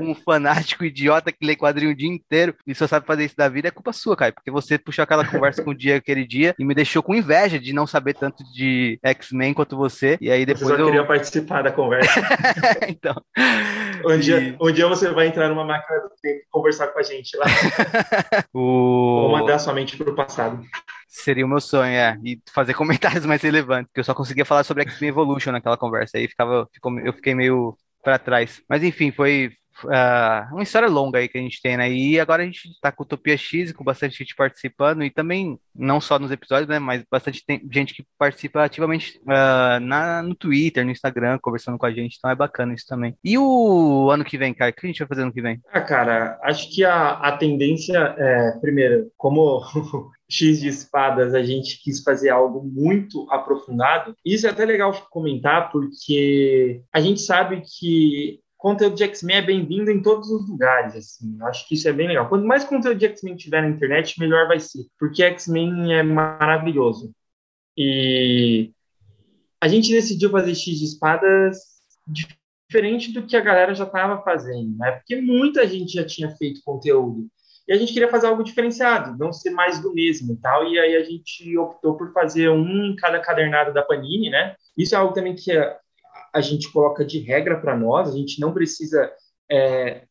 um 0.00 0.14
fanático 0.14 0.84
idiota 0.84 1.32
que 1.32 1.44
lê 1.44 1.54
quadrinho 1.56 1.92
o 1.92 1.96
dia 1.96 2.08
inteiro 2.08 2.54
e 2.66 2.74
só 2.74 2.86
sabe 2.86 3.06
fazer 3.06 3.24
isso 3.24 3.36
da 3.36 3.48
vida, 3.48 3.68
é 3.68 3.70
culpa 3.70 3.92
sua, 3.92 4.16
cara. 4.16 4.32
Porque 4.32 4.50
você 4.50 4.78
puxou 4.78 5.02
aquela 5.02 5.26
conversa 5.26 5.62
com 5.62 5.70
o 5.70 5.74
Diego 5.74 5.98
aquele 5.98 6.26
dia 6.26 6.54
e 6.58 6.64
me 6.64 6.74
deixou 6.74 7.02
com 7.02 7.14
inveja 7.14 7.58
de 7.58 7.72
não 7.72 7.86
saber 7.86 8.14
tanto 8.14 8.42
de 8.52 8.98
X-Men 9.02 9.54
quanto 9.54 9.76
você. 9.76 10.16
E 10.20 10.30
aí 10.30 10.44
depois 10.46 10.70
eu 10.70 10.78
eu. 10.78 10.86
queria 10.86 11.04
participar 11.04 11.62
da 11.62 11.72
conversa. 11.72 12.20
então. 12.88 13.14
Um, 14.04 14.12
e... 14.12 14.18
dia, 14.18 14.56
um 14.60 14.72
dia 14.72 14.88
você 14.88 15.10
vai 15.10 15.26
entrar 15.26 15.48
numa 15.48 15.64
máquina 15.64 16.00
do 16.00 16.10
tempo 16.22 16.40
e 16.40 16.46
conversar 16.50 16.88
com 16.88 16.98
a 16.98 17.02
gente 17.02 17.36
lá. 17.36 17.46
o... 18.52 18.60
Ou 18.60 19.32
mandar 19.32 19.58
sua 19.58 19.72
mente 19.72 19.96
pro 19.96 20.14
passado. 20.14 20.62
Seria 21.08 21.46
o 21.46 21.48
meu 21.48 21.60
sonho, 21.60 21.92
é. 21.92 22.18
E 22.24 22.40
fazer 22.52 22.74
comentários 22.74 23.24
mais 23.24 23.42
relevantes. 23.42 23.88
Porque 23.88 24.00
eu 24.00 24.04
só 24.04 24.14
conseguia 24.14 24.44
falar 24.44 24.64
sobre 24.64 24.82
X-Men 24.82 25.10
Evolution 25.10 25.52
naquela 25.52 25.76
conversa. 25.76 26.18
Aí 26.18 26.28
ficava, 26.28 26.68
ficou, 26.72 26.98
eu 27.00 27.12
fiquei 27.12 27.34
meio 27.34 27.76
para 28.06 28.20
trás. 28.20 28.62
Mas 28.68 28.84
enfim, 28.84 29.10
foi 29.10 29.50
uh, 29.84 30.54
uma 30.54 30.62
história 30.62 30.88
longa 30.88 31.18
aí 31.18 31.28
que 31.28 31.38
a 31.38 31.40
gente 31.40 31.60
tem, 31.60 31.76
né? 31.76 31.90
E 31.90 32.18
agora 32.18 32.42
a 32.42 32.46
gente 32.46 32.70
tá 32.80 32.90
com 32.90 33.02
Utopia 33.02 33.36
X, 33.36 33.72
com 33.72 33.84
bastante 33.84 34.18
gente 34.18 34.34
participando, 34.34 35.04
e 35.04 35.10
também, 35.10 35.58
não 35.74 36.00
só 36.00 36.18
nos 36.18 36.30
episódios, 36.30 36.68
né? 36.68 36.78
Mas 36.78 37.04
bastante 37.10 37.42
gente 37.70 37.94
que 37.94 38.04
participa 38.18 38.64
ativamente 38.64 39.18
uh, 39.22 39.80
na, 39.80 40.22
no 40.22 40.34
Twitter, 40.34 40.84
no 40.84 40.90
Instagram, 40.90 41.38
conversando 41.40 41.78
com 41.78 41.86
a 41.86 41.92
gente, 41.92 42.16
então 42.18 42.30
é 42.30 42.34
bacana 42.34 42.74
isso 42.74 42.86
também. 42.86 43.16
E 43.22 43.36
o 43.38 44.10
ano 44.10 44.24
que 44.24 44.38
vem, 44.38 44.54
cara? 44.54 44.70
O 44.70 44.74
que 44.74 44.86
a 44.86 44.88
gente 44.88 44.98
vai 44.98 45.08
fazer 45.08 45.22
ano 45.22 45.32
que 45.32 45.42
vem? 45.42 45.60
Ah, 45.70 45.80
cara, 45.80 46.38
acho 46.42 46.74
que 46.74 46.84
a, 46.84 47.12
a 47.12 47.36
tendência 47.36 47.98
é, 48.16 48.52
primeiro, 48.60 49.10
como 49.16 49.62
X 50.28 50.60
de 50.60 50.68
espadas 50.68 51.34
a 51.34 51.42
gente 51.42 51.80
quis 51.82 52.02
fazer 52.02 52.30
algo 52.30 52.62
muito 52.64 53.26
aprofundado. 53.30 54.14
Isso 54.24 54.46
é 54.46 54.50
até 54.50 54.64
legal 54.64 54.92
comentar, 55.10 55.70
porque 55.70 56.82
a 56.92 57.00
gente 57.00 57.20
sabe 57.20 57.62
que 57.62 58.40
conteúdo 58.66 58.96
de 58.96 59.04
X-Men 59.04 59.36
é 59.36 59.42
bem-vindo 59.42 59.92
em 59.92 60.02
todos 60.02 60.28
os 60.28 60.48
lugares, 60.48 60.96
assim. 60.96 61.36
Eu 61.38 61.46
acho 61.46 61.68
que 61.68 61.76
isso 61.76 61.88
é 61.88 61.92
bem 61.92 62.08
legal. 62.08 62.28
Quanto 62.28 62.44
mais 62.44 62.64
conteúdo 62.64 62.98
de 62.98 63.06
X-Men 63.06 63.36
tiver 63.36 63.62
na 63.62 63.68
internet, 63.68 64.18
melhor 64.18 64.48
vai 64.48 64.58
ser, 64.58 64.84
porque 64.98 65.22
X-Men 65.22 65.94
é 65.94 66.02
maravilhoso. 66.02 67.14
E 67.78 68.72
a 69.60 69.68
gente 69.68 69.92
decidiu 69.92 70.30
fazer 70.30 70.52
X 70.52 70.80
de 70.80 70.84
espadas 70.84 71.58
diferente 72.08 73.12
do 73.12 73.24
que 73.24 73.36
a 73.36 73.40
galera 73.40 73.72
já 73.72 73.84
estava 73.84 74.20
fazendo, 74.24 74.76
né? 74.76 74.90
Porque 74.90 75.14
muita 75.20 75.64
gente 75.68 75.92
já 75.92 76.04
tinha 76.04 76.34
feito 76.36 76.60
conteúdo. 76.64 77.28
E 77.68 77.72
a 77.72 77.76
gente 77.76 77.92
queria 77.92 78.10
fazer 78.10 78.26
algo 78.26 78.42
diferenciado, 78.42 79.16
não 79.16 79.32
ser 79.32 79.50
mais 79.50 79.80
do 79.80 79.94
mesmo 79.94 80.32
e 80.32 80.36
tal. 80.38 80.66
E 80.66 80.76
aí 80.76 80.96
a 80.96 81.04
gente 81.04 81.56
optou 81.56 81.96
por 81.96 82.12
fazer 82.12 82.50
um 82.50 82.86
em 82.86 82.96
cada 82.96 83.20
cadernado 83.20 83.72
da 83.72 83.82
Panini, 83.84 84.28
né? 84.28 84.56
Isso 84.76 84.96
é 84.96 84.98
algo 84.98 85.14
também 85.14 85.36
que 85.36 85.52
a, 86.36 86.40
gente 86.40 86.70
coloca 86.70 87.04
de 87.04 87.18
regra 87.18 87.60
para 87.60 87.76
nós. 87.76 88.08
A 88.08 88.12
gente 88.12 88.40
não 88.40 88.52
precisa 88.52 89.12
é, 89.50 90.04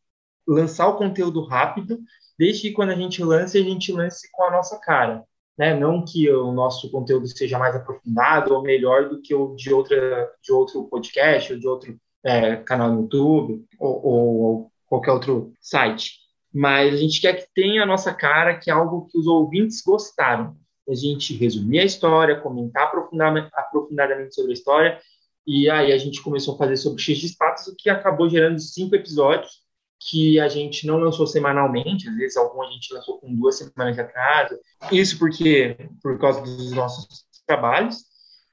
lançar 0.47 0.87
o 0.87 0.97
conteúdo 0.97 1.43
rápido, 1.43 1.99
desde 2.37 2.63
que 2.63 2.71
quando 2.71 2.91
a 2.91 2.95
gente 2.95 3.23
lance, 3.23 3.57
a 3.57 3.63
gente 3.63 3.91
lance 3.91 4.29
com 4.31 4.43
a 4.43 4.51
nossa 4.51 4.79
cara. 4.79 5.23
Né? 5.57 5.73
Não 5.73 6.03
que 6.03 6.29
o 6.29 6.51
nosso 6.51 6.91
conteúdo 6.91 7.27
seja 7.27 7.57
mais 7.57 7.75
aprofundado 7.75 8.53
ou 8.53 8.61
melhor 8.61 9.09
do 9.09 9.21
que 9.21 9.33
o 9.33 9.55
de, 9.55 9.73
outra, 9.73 10.31
de 10.43 10.51
outro 10.51 10.83
podcast 10.85 11.53
ou 11.53 11.59
de 11.59 11.67
outro 11.67 11.99
é, 12.23 12.57
canal 12.57 12.91
no 12.91 13.01
YouTube 13.03 13.65
ou, 13.79 14.05
ou 14.05 14.71
qualquer 14.87 15.11
outro 15.11 15.53
site 15.61 16.25
mas 16.55 16.93
a 16.93 16.97
gente 16.97 17.19
quer 17.19 17.33
que 17.33 17.53
tenha 17.53 17.83
a 17.83 17.85
nossa 17.85 18.13
cara, 18.13 18.57
que 18.57 18.71
é 18.71 18.73
algo 18.73 19.07
que 19.07 19.17
os 19.17 19.27
ouvintes 19.27 19.81
gostaram. 19.81 20.55
A 20.89 20.95
gente 20.95 21.35
resumir 21.35 21.79
a 21.79 21.83
história, 21.83 22.39
comentar 22.39 22.83
aprofundadamente 22.85 24.33
sobre 24.33 24.51
a 24.51 24.53
história, 24.53 24.99
e 25.45 25.69
aí 25.69 25.91
a 25.91 25.97
gente 25.97 26.21
começou 26.21 26.55
a 26.55 26.57
fazer 26.57 26.77
sobre 26.77 27.01
X 27.01 27.17
de 27.19 27.35
o 27.71 27.75
que 27.77 27.89
acabou 27.89 28.29
gerando 28.29 28.59
cinco 28.59 28.95
episódios, 28.95 29.63
que 29.99 30.39
a 30.39 30.47
gente 30.47 30.85
não 30.85 30.97
lançou 30.97 31.25
semanalmente, 31.25 32.07
às 32.07 32.15
vezes 32.15 32.37
algum 32.37 32.61
a 32.61 32.71
gente 32.71 32.93
lançou 32.93 33.19
com 33.19 33.33
duas 33.33 33.57
semanas 33.57 33.95
de 33.95 34.01
atraso. 34.01 34.57
Isso 34.91 35.17
porque 35.17 35.77
por 36.01 36.19
causa 36.19 36.41
dos 36.41 36.71
nossos 36.71 37.25
trabalhos. 37.47 38.03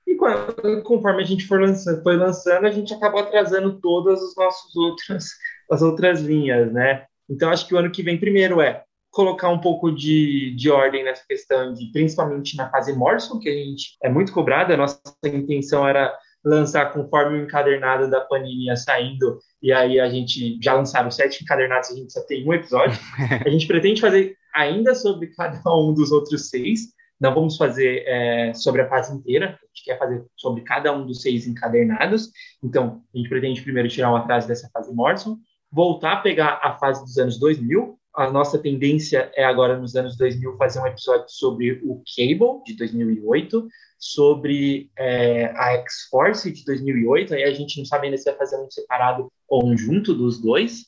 E 0.07 0.14
quando, 0.16 0.82
conforme 0.82 1.22
a 1.22 1.26
gente 1.26 1.47
for 1.47 1.61
lançando, 1.61 2.03
foi 2.03 2.16
lançando, 2.16 2.66
a 2.66 2.70
gente 2.70 2.93
acabou 2.93 3.20
atrasando 3.20 3.80
todas 3.80 4.22
as 4.22 4.34
nossas 4.36 4.74
outras 4.76 5.24
as 5.70 5.80
outras 5.80 6.20
linhas, 6.20 6.70
né? 6.72 7.07
Então, 7.28 7.51
acho 7.51 7.66
que 7.66 7.74
o 7.74 7.78
ano 7.78 7.90
que 7.90 8.03
vem, 8.03 8.18
primeiro, 8.18 8.61
é 8.61 8.84
colocar 9.11 9.49
um 9.49 9.61
pouco 9.61 9.90
de, 9.90 10.55
de 10.55 10.70
ordem 10.70 11.05
nessa 11.05 11.24
questão, 11.26 11.72
de 11.72 11.86
principalmente 11.93 12.57
na 12.57 12.70
fase 12.70 12.93
Morrison, 12.93 13.38
que 13.38 13.49
a 13.49 13.53
gente 13.53 13.97
é 14.03 14.09
muito 14.09 14.32
cobrada. 14.32 14.74
A 14.74 14.76
nossa 14.76 15.01
intenção 15.24 15.86
era 15.86 16.14
lançar 16.45 16.93
conforme 16.93 17.38
o 17.38 17.45
encadernado 17.45 18.11
da 18.11 18.20
Panini 18.20 18.66
ia 18.66 18.76
saindo, 18.76 19.38
e 19.62 19.72
aí 19.72 20.01
a 20.01 20.09
gente 20.09 20.59
já 20.61 20.74
lançaram 20.74 21.11
sete 21.11 21.43
encadernados, 21.43 21.90
a 21.90 21.95
gente 21.95 22.12
só 22.12 22.20
tem 22.22 22.47
um 22.47 22.53
episódio. 22.53 22.99
A 23.47 23.49
gente 23.49 23.66
pretende 23.66 24.01
fazer 24.01 24.36
ainda 24.55 24.95
sobre 24.95 25.28
cada 25.28 25.61
um 25.74 25.95
dos 25.95 26.11
outros 26.11 26.51
seis, 26.51 26.93
não 27.20 27.32
vamos 27.32 27.57
fazer 27.57 28.03
é, 28.07 28.53
sobre 28.53 28.82
a 28.82 28.88
fase 28.88 29.14
inteira, 29.14 29.47
a 29.47 29.66
gente 29.66 29.84
quer 29.84 29.99
fazer 29.99 30.24
sobre 30.36 30.62
cada 30.62 30.93
um 30.93 31.07
dos 31.07 31.22
seis 31.22 31.47
encadernados, 31.47 32.30
então 32.62 33.03
a 33.14 33.16
gente 33.16 33.28
pretende 33.28 33.62
primeiro 33.62 33.88
tirar 33.88 34.12
um 34.12 34.16
atraso 34.16 34.49
dessa 34.49 34.68
fase 34.70 34.93
Morrison, 34.93 35.38
voltar 35.70 36.14
a 36.14 36.20
pegar 36.20 36.61
a 36.62 36.76
fase 36.78 37.03
dos 37.05 37.16
anos 37.18 37.38
2000, 37.38 37.97
a 38.14 38.30
nossa 38.30 38.58
tendência 38.58 39.30
é 39.34 39.44
agora 39.44 39.78
nos 39.78 39.96
anos 39.96 40.16
2000 40.16 40.56
fazer 40.56 40.80
um 40.80 40.86
episódio 40.86 41.26
sobre 41.28 41.80
o 41.84 42.02
Cable 42.14 42.62
de 42.64 42.76
2008, 42.76 43.66
sobre 43.98 44.90
é, 44.98 45.46
a 45.56 45.74
X-Force 45.74 46.50
de 46.50 46.64
2008, 46.64 47.34
aí 47.34 47.44
a 47.44 47.54
gente 47.54 47.78
não 47.78 47.84
sabe 47.84 48.06
ainda 48.06 48.18
se 48.18 48.24
vai 48.24 48.36
fazer 48.36 48.56
um 48.60 48.70
separado 48.70 49.32
ou 49.48 49.66
um 49.66 49.76
junto 49.76 50.12
dos 50.14 50.40
dois, 50.40 50.86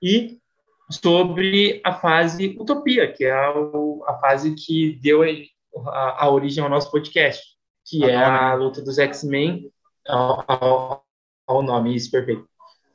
e 0.00 0.38
sobre 0.90 1.80
a 1.84 1.94
fase 1.94 2.56
Utopia, 2.58 3.10
que 3.12 3.24
é 3.24 3.32
a, 3.32 3.50
a 4.06 4.18
fase 4.20 4.54
que 4.54 4.98
deu 5.02 5.22
a, 5.22 6.24
a, 6.24 6.30
origem 6.30 6.62
ao 6.62 6.70
nosso 6.70 6.90
podcast, 6.90 7.42
que 7.86 8.04
é 8.04 8.16
a 8.16 8.54
luta 8.54 8.82
dos 8.82 8.98
X-Men 8.98 9.72
ao, 10.06 10.44
ao, 10.46 11.04
ao, 11.46 11.62
nome, 11.62 11.94
isso, 11.96 12.10
perfeito. 12.10 12.46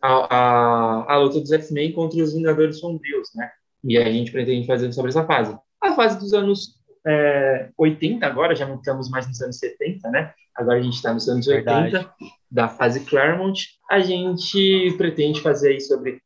A, 0.01 0.35
a, 0.35 1.13
a 1.13 1.17
luta 1.17 1.39
dos 1.39 1.51
X-Men 1.51 1.91
contra 1.91 2.21
os 2.21 2.33
Vingadores 2.33 2.79
Sombrios, 2.79 3.29
né? 3.35 3.49
E 3.83 3.97
a 3.97 4.11
gente 4.11 4.31
pretende 4.31 4.67
fazer 4.67 4.91
sobre 4.93 5.09
essa 5.09 5.25
fase. 5.25 5.57
A 5.81 5.93
fase 5.93 6.19
dos 6.19 6.33
anos 6.33 6.77
é, 7.05 7.69
80 7.77 8.25
agora, 8.25 8.55
já 8.55 8.67
não 8.67 8.75
estamos 8.75 9.09
mais 9.09 9.27
nos 9.27 9.41
anos 9.41 9.57
70, 9.57 10.09
né? 10.09 10.33
Agora 10.55 10.79
a 10.79 10.81
gente 10.81 10.95
está 10.95 11.13
nos 11.13 11.29
anos 11.29 11.45
Verdade. 11.45 11.95
80, 11.95 12.13
da 12.51 12.67
fase 12.67 13.05
Claremont. 13.05 13.67
A 13.89 13.99
gente 13.99 14.93
pretende 14.97 15.41
fazer 15.41 15.69
aí 15.69 15.81
sobre 15.81 16.19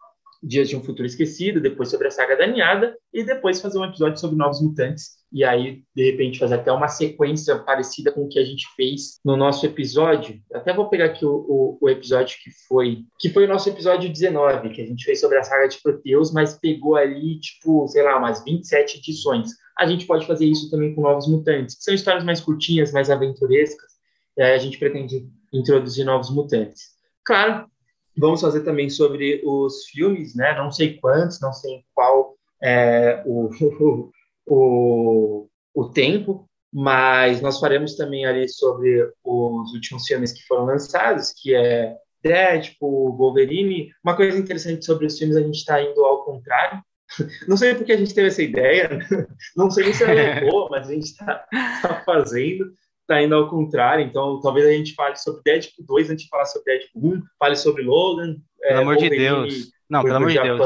Dias 0.44 0.70
de 0.70 0.76
um 0.76 0.84
Futuro 0.84 1.06
Esquecido, 1.06 1.62
depois 1.62 1.90
sobre 1.90 2.08
a 2.08 2.12
saga 2.12 2.36
da 2.36 2.48
Ninhada, 2.48 2.98
e 3.14 3.24
depois 3.24 3.62
fazer 3.62 3.78
um 3.78 3.86
episódio 3.86 4.20
sobre 4.20 4.38
Novos 4.38 4.62
Mutantes, 4.62 5.22
e 5.32 5.44
aí, 5.44 5.84
de 5.96 6.12
repente, 6.12 6.40
fazer 6.40 6.56
até 6.56 6.72
uma 6.72 6.88
sequência 6.88 7.58
parecida 7.60 8.12
com 8.12 8.24
o 8.24 8.28
que 8.28 8.40
a 8.40 8.44
gente 8.44 8.66
fez 8.76 9.20
no 9.24 9.38
nosso 9.38 9.66
episódio. 9.66 10.42
Até 10.54 10.74
vou 10.74 10.90
pegar 10.90 11.06
aqui 11.06 11.26
o, 11.26 11.32
o, 11.32 11.78
o 11.80 11.90
episódio 11.90 12.38
que 12.44 12.50
foi, 12.68 13.04
que 13.20 13.30
foi 13.30 13.46
o 13.46 13.48
nosso 13.48 13.70
episódio 13.70 14.12
19, 14.12 14.70
que 14.72 14.82
a 14.82 14.86
gente 14.86 15.06
fez 15.06 15.20
sobre 15.20 15.38
a 15.38 15.44
saga 15.44 15.68
de 15.68 15.80
Proteus, 15.82 16.34
mas 16.34 16.58
pegou 16.60 16.96
ali, 16.96 17.40
tipo, 17.40 17.88
sei 17.88 18.04
lá, 18.04 18.18
umas 18.18 18.44
27 18.44 18.98
edições. 18.98 19.52
A 19.78 19.86
gente 19.86 20.06
pode 20.06 20.26
fazer 20.26 20.46
isso 20.46 20.70
também 20.70 20.94
com 20.94 21.02
Novos 21.02 21.28
Mutantes, 21.28 21.76
que 21.76 21.84
são 21.84 21.94
histórias 21.94 22.24
mais 22.24 22.42
curtinhas, 22.42 22.92
mais 22.92 23.10
aventurescas, 23.10 23.92
e 24.38 24.42
aí 24.42 24.54
a 24.54 24.58
gente 24.58 24.78
pretende 24.78 25.28
introduzir 25.54 26.04
Novos 26.04 26.30
Mutantes. 26.30 27.00
Claro, 27.24 27.71
Vamos 28.18 28.42
fazer 28.42 28.62
também 28.62 28.90
sobre 28.90 29.42
os 29.46 29.86
filmes, 29.86 30.36
né? 30.36 30.56
Não 30.56 30.72
sei 30.72 30.98
quantos, 30.98 31.40
não 31.40 31.54
sei 31.54 31.84
qual 31.94 32.36
é, 32.62 33.24
o, 33.26 33.50
o, 34.48 35.48
o 35.74 35.90
tempo, 35.90 36.50
mas 36.72 37.42
nós 37.42 37.60
faremos 37.60 37.96
também 37.96 38.26
ali 38.26 38.48
sobre 38.48 39.12
os 39.24 39.74
últimos 39.74 40.06
filmes 40.06 40.32
que 40.32 40.46
foram 40.46 40.66
lançados, 40.66 41.34
que 41.36 41.56
é 41.56 41.96
Deadpool, 42.24 43.18
Wolverine. 43.18 43.92
Uma 44.04 44.16
coisa 44.16 44.38
interessante 44.38 44.86
sobre 44.86 45.06
os 45.06 45.18
filmes, 45.18 45.36
a 45.36 45.42
gente 45.42 45.58
está 45.58 45.82
indo 45.82 46.04
ao 46.04 46.24
contrário. 46.24 46.82
Não 47.48 47.58
sei 47.58 47.76
porque 47.76 47.92
a 47.92 47.98
gente 47.98 48.14
teve 48.14 48.30
essa 48.30 48.42
ideia, 48.42 48.90
não 49.58 49.70
sei 49.70 49.94
se 49.94 50.02
ela 50.02 50.50
boa, 50.50 50.70
mas 50.72 50.88
a 50.88 50.94
gente 50.94 51.08
está 51.08 51.46
tá 51.82 52.02
fazendo 52.06 52.74
está 53.12 53.22
indo 53.22 53.36
ao 53.36 53.50
contrário. 53.50 54.06
Então, 54.06 54.40
talvez 54.40 54.66
a 54.66 54.72
gente 54.72 54.96
fale 54.96 55.18
sobre 55.18 55.42
Deadpool 55.44 55.86
2 55.86 56.10
antes 56.12 56.24
de 56.24 56.30
falar 56.30 56.46
sobre 56.46 56.78
Deadpool 56.78 57.14
1, 57.16 57.22
fale 57.38 57.56
sobre 57.56 57.84
Logan. 57.84 58.38
Pelo 58.60 58.80
é, 58.80 58.82
amor 58.82 58.98
de 58.98 59.10
Deus. 59.10 59.72
Não, 59.90 60.04
pelo 60.04 60.16
amor 60.16 60.32
de 60.32 60.42
Deus. 60.42 60.60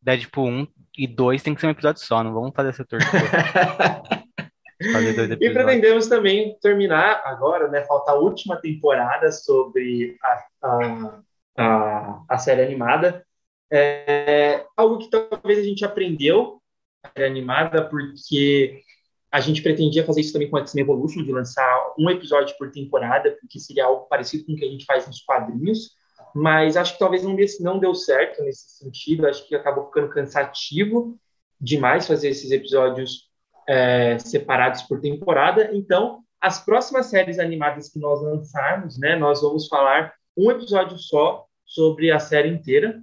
Deadpool 0.00 0.48
1 0.48 0.66
e 0.98 1.06
2 1.06 1.42
tem 1.42 1.54
que 1.54 1.60
ser 1.60 1.66
um 1.66 1.70
episódio 1.70 2.02
só, 2.02 2.22
não 2.22 2.32
vamos 2.32 2.52
fazer 2.54 2.70
essa 2.70 2.84
tortura. 2.84 3.12
e 5.40 5.50
pretendemos 5.50 6.08
também 6.08 6.56
terminar 6.60 7.22
agora, 7.24 7.68
né? 7.68 7.82
Falta 7.84 8.12
a 8.12 8.16
última 8.16 8.56
temporada 8.56 9.30
sobre 9.30 10.16
a, 10.22 10.44
a, 10.62 11.22
a, 11.58 12.24
a 12.28 12.38
série 12.38 12.62
animada. 12.62 13.24
É, 13.70 14.66
algo 14.76 14.98
que 14.98 15.08
talvez 15.08 15.58
a 15.58 15.62
gente 15.62 15.84
aprendeu 15.84 16.60
a 17.04 17.08
série 17.08 17.26
animada, 17.26 17.88
porque 17.88 18.82
a 19.32 19.40
gente 19.40 19.62
pretendia 19.62 20.04
fazer 20.04 20.20
isso 20.20 20.32
também 20.34 20.50
com 20.50 20.58
X-Men 20.58 20.84
Evolution, 20.84 21.24
de 21.24 21.32
lançar 21.32 21.94
um 21.98 22.10
episódio 22.10 22.54
por 22.58 22.70
temporada, 22.70 23.34
porque 23.40 23.58
seria 23.58 23.86
algo 23.86 24.06
parecido 24.06 24.44
com 24.44 24.52
o 24.52 24.56
que 24.56 24.64
a 24.64 24.68
gente 24.68 24.84
faz 24.84 25.06
nos 25.06 25.22
quadrinhos, 25.22 25.96
mas 26.34 26.76
acho 26.76 26.92
que 26.92 26.98
talvez 26.98 27.22
não, 27.22 27.34
não 27.60 27.78
deu 27.78 27.94
certo 27.94 28.42
nesse 28.42 28.76
sentido, 28.76 29.26
acho 29.26 29.48
que 29.48 29.54
acabou 29.54 29.86
ficando 29.86 30.10
cansativo 30.10 31.18
demais 31.58 32.06
fazer 32.06 32.28
esses 32.28 32.50
episódios 32.50 33.30
é, 33.66 34.18
separados 34.18 34.82
por 34.82 35.00
temporada, 35.00 35.70
então 35.72 36.20
as 36.38 36.62
próximas 36.62 37.06
séries 37.06 37.38
animadas 37.38 37.88
que 37.88 37.98
nós 37.98 38.20
lançarmos, 38.20 38.98
né, 38.98 39.16
nós 39.16 39.40
vamos 39.40 39.66
falar 39.66 40.12
um 40.36 40.50
episódio 40.50 40.98
só 40.98 41.46
sobre 41.64 42.10
a 42.10 42.18
série 42.18 42.50
inteira, 42.50 43.00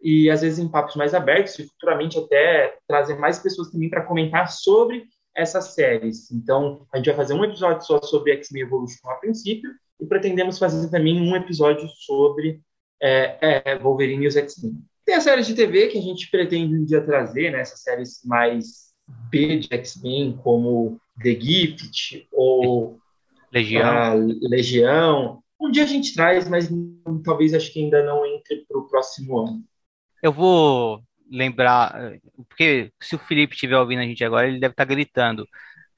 e 0.00 0.30
às 0.30 0.42
vezes 0.42 0.58
em 0.58 0.68
papos 0.68 0.94
mais 0.94 1.14
abertos, 1.14 1.58
e 1.58 1.66
futuramente 1.66 2.16
até 2.18 2.76
trazer 2.86 3.16
mais 3.16 3.40
pessoas 3.40 3.70
também 3.70 3.88
para 3.88 4.04
comentar 4.04 4.48
sobre 4.52 5.04
essas 5.34 5.74
séries. 5.74 6.30
Então, 6.30 6.86
a 6.92 6.96
gente 6.96 7.06
vai 7.06 7.16
fazer 7.16 7.34
um 7.34 7.44
episódio 7.44 7.86
só 7.86 8.00
sobre 8.02 8.32
X-Men 8.32 8.62
Evolution 8.62 9.08
a 9.08 9.14
princípio, 9.14 9.70
e 10.00 10.06
pretendemos 10.06 10.58
fazer 10.58 10.88
também 10.90 11.20
um 11.20 11.34
episódio 11.36 11.88
sobre 11.88 12.60
é, 13.02 13.72
é, 13.72 13.78
Wolverine 13.78 14.24
e 14.24 14.28
os 14.28 14.36
X-Men. 14.36 14.74
Tem 15.04 15.16
as 15.16 15.24
séries 15.24 15.46
de 15.46 15.54
TV 15.54 15.88
que 15.88 15.98
a 15.98 16.02
gente 16.02 16.30
pretende 16.30 16.74
um 16.74 16.84
dia 16.84 17.00
trazer, 17.00 17.50
né, 17.50 17.60
essas 17.60 17.82
séries 17.82 18.20
mais 18.24 18.94
B 19.30 19.58
de 19.58 19.68
X-Men, 19.74 20.38
como 20.42 20.98
The 21.22 21.38
Gift 21.38 22.26
ou 22.32 22.98
Legião. 23.52 24.26
Legião. 24.42 25.42
Um 25.60 25.70
dia 25.70 25.84
a 25.84 25.86
gente 25.86 26.14
traz, 26.14 26.48
mas 26.48 26.68
talvez 27.24 27.54
acho 27.54 27.72
que 27.72 27.82
ainda 27.82 28.02
não 28.04 28.26
entre 28.26 28.64
para 28.66 28.78
o 28.78 28.88
próximo 28.88 29.38
ano. 29.38 29.62
Eu 30.22 30.32
vou 30.32 31.02
lembrar, 31.30 32.12
porque 32.48 32.92
se 33.00 33.14
o 33.14 33.18
Felipe 33.18 33.54
estiver 33.54 33.78
ouvindo 33.78 34.00
a 34.00 34.04
gente 34.04 34.24
agora, 34.24 34.46
ele 34.46 34.60
deve 34.60 34.72
estar 34.72 34.86
tá 34.86 34.94
gritando. 34.94 35.46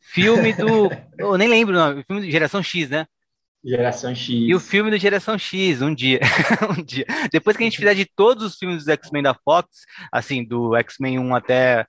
Filme 0.01 0.53
do. 0.53 0.89
Eu 1.19 1.37
nem 1.37 1.49
lembro 1.49 1.75
o 1.75 1.79
nome, 1.79 2.05
filme 2.05 2.23
de 2.23 2.31
Geração 2.31 2.63
X, 2.63 2.91
né? 2.91 3.07
Geração 3.65 4.15
X. 4.15 4.29
E 4.29 4.55
o 4.55 4.61
filme 4.61 4.91
do 4.91 4.99
Geração 4.99 5.37
X, 5.37 5.83
um 5.83 5.93
dia. 5.93 6.21
um 6.79 6.83
dia. 6.83 7.05
Depois 7.33 7.57
que 7.57 7.65
a 7.65 7.67
gente 7.67 7.79
fizer 7.79 7.95
de 7.95 8.05
todos 8.05 8.45
os 8.45 8.57
filmes 8.57 8.79
dos 8.79 8.89
X-Men 8.89 9.25
da 9.25 9.35
Fox, 9.35 9.85
assim, 10.13 10.45
do 10.45 10.77
X-Men 10.77 11.19
1 11.19 11.35
até. 11.35 11.85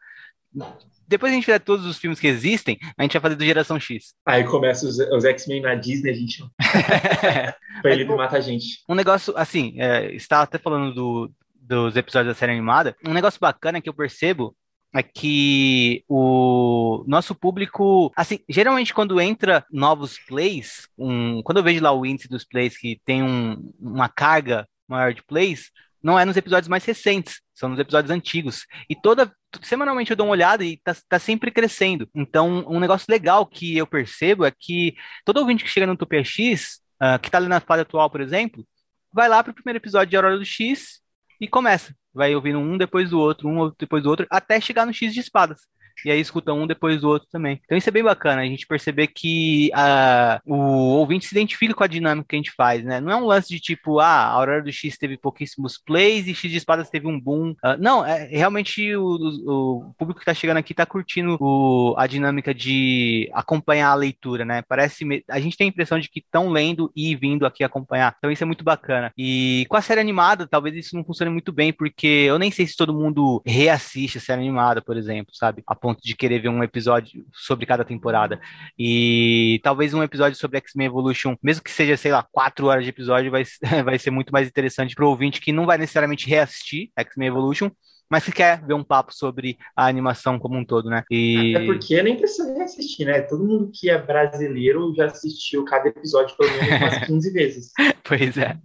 Depois 1.07 1.29
que 1.29 1.33
a 1.33 1.37
gente 1.37 1.45
fizer 1.45 1.59
todos 1.59 1.85
os 1.85 1.99
filmes 1.99 2.19
que 2.19 2.27
existem, 2.27 2.79
a 2.97 3.03
gente 3.03 3.13
vai 3.13 3.21
fazer 3.21 3.35
do 3.35 3.45
Geração 3.45 3.79
X. 3.79 4.15
Aí 4.25 4.43
começa 4.43 4.87
os, 4.87 4.97
os 4.97 5.23
X-Men 5.23 5.61
na 5.61 5.75
Disney, 5.75 6.09
a 6.09 6.13
gente. 6.15 6.43
pra 7.81 7.91
ele 7.91 8.05
matar 8.05 8.37
a 8.37 8.41
gente. 8.41 8.83
Um 8.89 8.95
negócio, 8.95 9.33
assim, 9.37 9.75
é, 9.77 10.11
estava 10.15 10.43
até 10.43 10.57
falando 10.57 10.93
do, 10.93 11.31
dos 11.67 11.95
episódios 11.95 12.33
da 12.33 12.39
série 12.39 12.53
animada, 12.53 12.95
um 13.05 13.13
negócio 13.13 13.39
bacana 13.39 13.81
que 13.81 13.89
eu 13.89 13.93
percebo 13.93 14.55
é 14.95 15.03
que 15.03 16.03
o 16.07 17.03
nosso 17.07 17.35
público, 17.35 18.11
assim, 18.15 18.39
geralmente 18.49 18.93
quando 18.93 19.19
entra 19.19 19.65
novos 19.71 20.17
plays, 20.17 20.87
um, 20.97 21.41
quando 21.43 21.57
eu 21.57 21.63
vejo 21.63 21.83
lá 21.83 21.91
o 21.91 22.05
índice 22.05 22.29
dos 22.29 22.45
plays 22.45 22.77
que 22.77 22.99
tem 23.05 23.21
um, 23.21 23.71
uma 23.79 24.07
carga 24.07 24.67
maior 24.87 25.13
de 25.13 25.21
plays, 25.23 25.69
não 26.01 26.17
é 26.17 26.23
nos 26.23 26.37
episódios 26.37 26.69
mais 26.69 26.85
recentes, 26.85 27.41
são 27.53 27.69
nos 27.69 27.79
episódios 27.79 28.11
antigos. 28.11 28.65
E 28.89 28.95
toda 28.95 29.31
semanalmente 29.61 30.11
eu 30.11 30.17
dou 30.17 30.27
uma 30.27 30.31
olhada 30.31 30.63
e 30.63 30.77
tá, 30.77 30.95
tá 31.09 31.19
sempre 31.19 31.51
crescendo. 31.51 32.09
Então, 32.15 32.65
um 32.67 32.79
negócio 32.79 33.07
legal 33.09 33.45
que 33.45 33.75
eu 33.75 33.85
percebo 33.85 34.45
é 34.45 34.51
que 34.57 34.95
todo 35.25 35.37
ouvinte 35.37 35.63
que 35.63 35.69
chega 35.69 35.85
no 35.85 35.93
Utopia 35.93 36.23
X, 36.23 36.79
uh, 37.01 37.19
que 37.19 37.29
tá 37.29 37.37
ali 37.37 37.47
na 37.47 37.59
fase 37.59 37.81
atual, 37.81 38.09
por 38.09 38.21
exemplo, 38.21 38.65
vai 39.11 39.27
lá 39.27 39.43
pro 39.43 39.53
primeiro 39.53 39.77
episódio 39.77 40.09
de 40.09 40.15
Aurora 40.15 40.37
do 40.37 40.45
X 40.45 41.01
e 41.39 41.47
começa. 41.47 41.95
Vai 42.13 42.35
ouvindo 42.35 42.59
um 42.59 42.77
depois 42.77 43.09
do 43.09 43.19
outro, 43.19 43.47
um 43.47 43.71
depois 43.77 44.03
do 44.03 44.09
outro, 44.09 44.27
até 44.29 44.59
chegar 44.59 44.85
no 44.85 44.93
X 44.93 45.13
de 45.13 45.19
espadas 45.19 45.61
e 46.05 46.11
aí 46.11 46.19
escuta 46.19 46.53
um 46.53 46.67
depois 46.67 47.01
do 47.01 47.09
outro 47.09 47.27
também. 47.31 47.59
Então 47.63 47.77
isso 47.77 47.89
é 47.89 47.91
bem 47.91 48.03
bacana, 48.03 48.41
a 48.41 48.45
gente 48.45 48.67
perceber 48.67 49.07
que 49.07 49.71
uh, 49.73 50.53
o 50.53 50.97
ouvinte 50.97 51.25
se 51.25 51.35
identifica 51.35 51.73
com 51.73 51.83
a 51.83 51.87
dinâmica 51.87 52.27
que 52.29 52.35
a 52.35 52.39
gente 52.39 52.51
faz, 52.51 52.83
né? 52.83 52.99
Não 52.99 53.11
é 53.11 53.15
um 53.15 53.25
lance 53.25 53.49
de 53.49 53.59
tipo, 53.59 53.99
ah, 53.99 54.07
a 54.07 54.31
Aurora 54.31 54.63
do 54.63 54.71
X 54.71 54.97
teve 54.97 55.17
pouquíssimos 55.17 55.77
plays 55.77 56.27
e 56.27 56.33
X 56.33 56.51
de 56.51 56.57
Espadas 56.57 56.89
teve 56.89 57.07
um 57.07 57.19
boom. 57.19 57.51
Uh, 57.51 57.77
não, 57.79 58.05
é 58.05 58.25
realmente 58.25 58.95
o, 58.95 59.03
o, 59.05 59.87
o, 59.89 59.93
público 59.97 60.19
que 60.19 60.25
tá 60.25 60.33
chegando 60.33 60.57
aqui 60.57 60.73
tá 60.73 60.85
curtindo 60.85 61.37
o, 61.39 61.95
a 61.97 62.07
dinâmica 62.07 62.53
de 62.53 63.29
acompanhar 63.33 63.89
a 63.89 63.95
leitura, 63.95 64.45
né? 64.45 64.63
Parece, 64.67 65.05
a 65.29 65.39
gente 65.39 65.57
tem 65.57 65.65
a 65.65 65.69
impressão 65.69 65.99
de 65.99 66.09
que 66.09 66.19
estão 66.19 66.49
lendo 66.49 66.91
e 66.95 67.15
vindo 67.15 67.45
aqui 67.45 67.63
acompanhar. 67.63 68.15
Então 68.17 68.31
isso 68.31 68.43
é 68.43 68.45
muito 68.45 68.63
bacana. 68.63 69.11
E 69.17 69.65
com 69.69 69.77
a 69.77 69.81
série 69.81 70.01
animada, 70.01 70.47
talvez 70.47 70.75
isso 70.75 70.95
não 70.95 71.03
funcione 71.03 71.31
muito 71.31 71.51
bem, 71.51 71.71
porque 71.71 72.07
eu 72.07 72.39
nem 72.39 72.51
sei 72.51 72.67
se 72.67 72.75
todo 72.75 72.93
mundo 72.93 73.41
reassiste 73.45 74.17
a 74.17 74.21
série 74.21 74.41
animada, 74.41 74.81
por 74.81 74.97
exemplo, 74.97 75.33
sabe? 75.33 75.63
A 75.67 75.75
ponto 75.87 76.03
de 76.03 76.15
querer 76.17 76.39
ver 76.39 76.49
um 76.49 76.61
episódio 76.61 77.25
sobre 77.31 77.65
cada 77.65 77.85
temporada. 77.85 78.41
E 78.77 79.61
talvez 79.63 79.93
um 79.93 80.03
episódio 80.03 80.37
sobre 80.37 80.57
X-Men 80.57 80.87
Evolution, 80.87 81.37
mesmo 81.41 81.63
que 81.63 81.71
seja, 81.71 81.95
sei 81.95 82.11
lá, 82.11 82.27
quatro 82.29 82.67
horas 82.67 82.83
de 82.83 82.89
episódio, 82.89 83.31
vai, 83.31 83.43
vai 83.85 83.97
ser 83.97 84.11
muito 84.11 84.31
mais 84.31 84.49
interessante 84.49 84.93
para 84.93 85.05
o 85.05 85.09
ouvinte 85.09 85.39
que 85.39 85.53
não 85.53 85.65
vai 85.65 85.77
necessariamente 85.77 86.27
reassistir 86.27 86.89
X-Men 86.97 87.29
Evolution, 87.29 87.71
mas 88.09 88.25
que 88.25 88.33
quer 88.33 88.61
ver 88.65 88.73
um 88.73 88.83
papo 88.83 89.13
sobre 89.13 89.57
a 89.73 89.85
animação 89.85 90.37
como 90.37 90.57
um 90.57 90.65
todo, 90.65 90.89
né? 90.89 91.05
E... 91.09 91.55
Até 91.55 91.65
porque 91.65 92.03
nem 92.03 92.17
precisa 92.17 92.53
reassistir, 92.53 93.05
né? 93.05 93.21
Todo 93.21 93.45
mundo 93.45 93.71
que 93.73 93.89
é 93.89 93.97
brasileiro 93.97 94.93
já 94.93 95.05
assistiu 95.05 95.63
cada 95.63 95.87
episódio 95.87 96.35
pelo 96.35 96.51
menos 96.51 96.81
umas 96.81 96.97
15 97.07 97.31
vezes. 97.31 97.71
pois 98.03 98.37
é. 98.37 98.57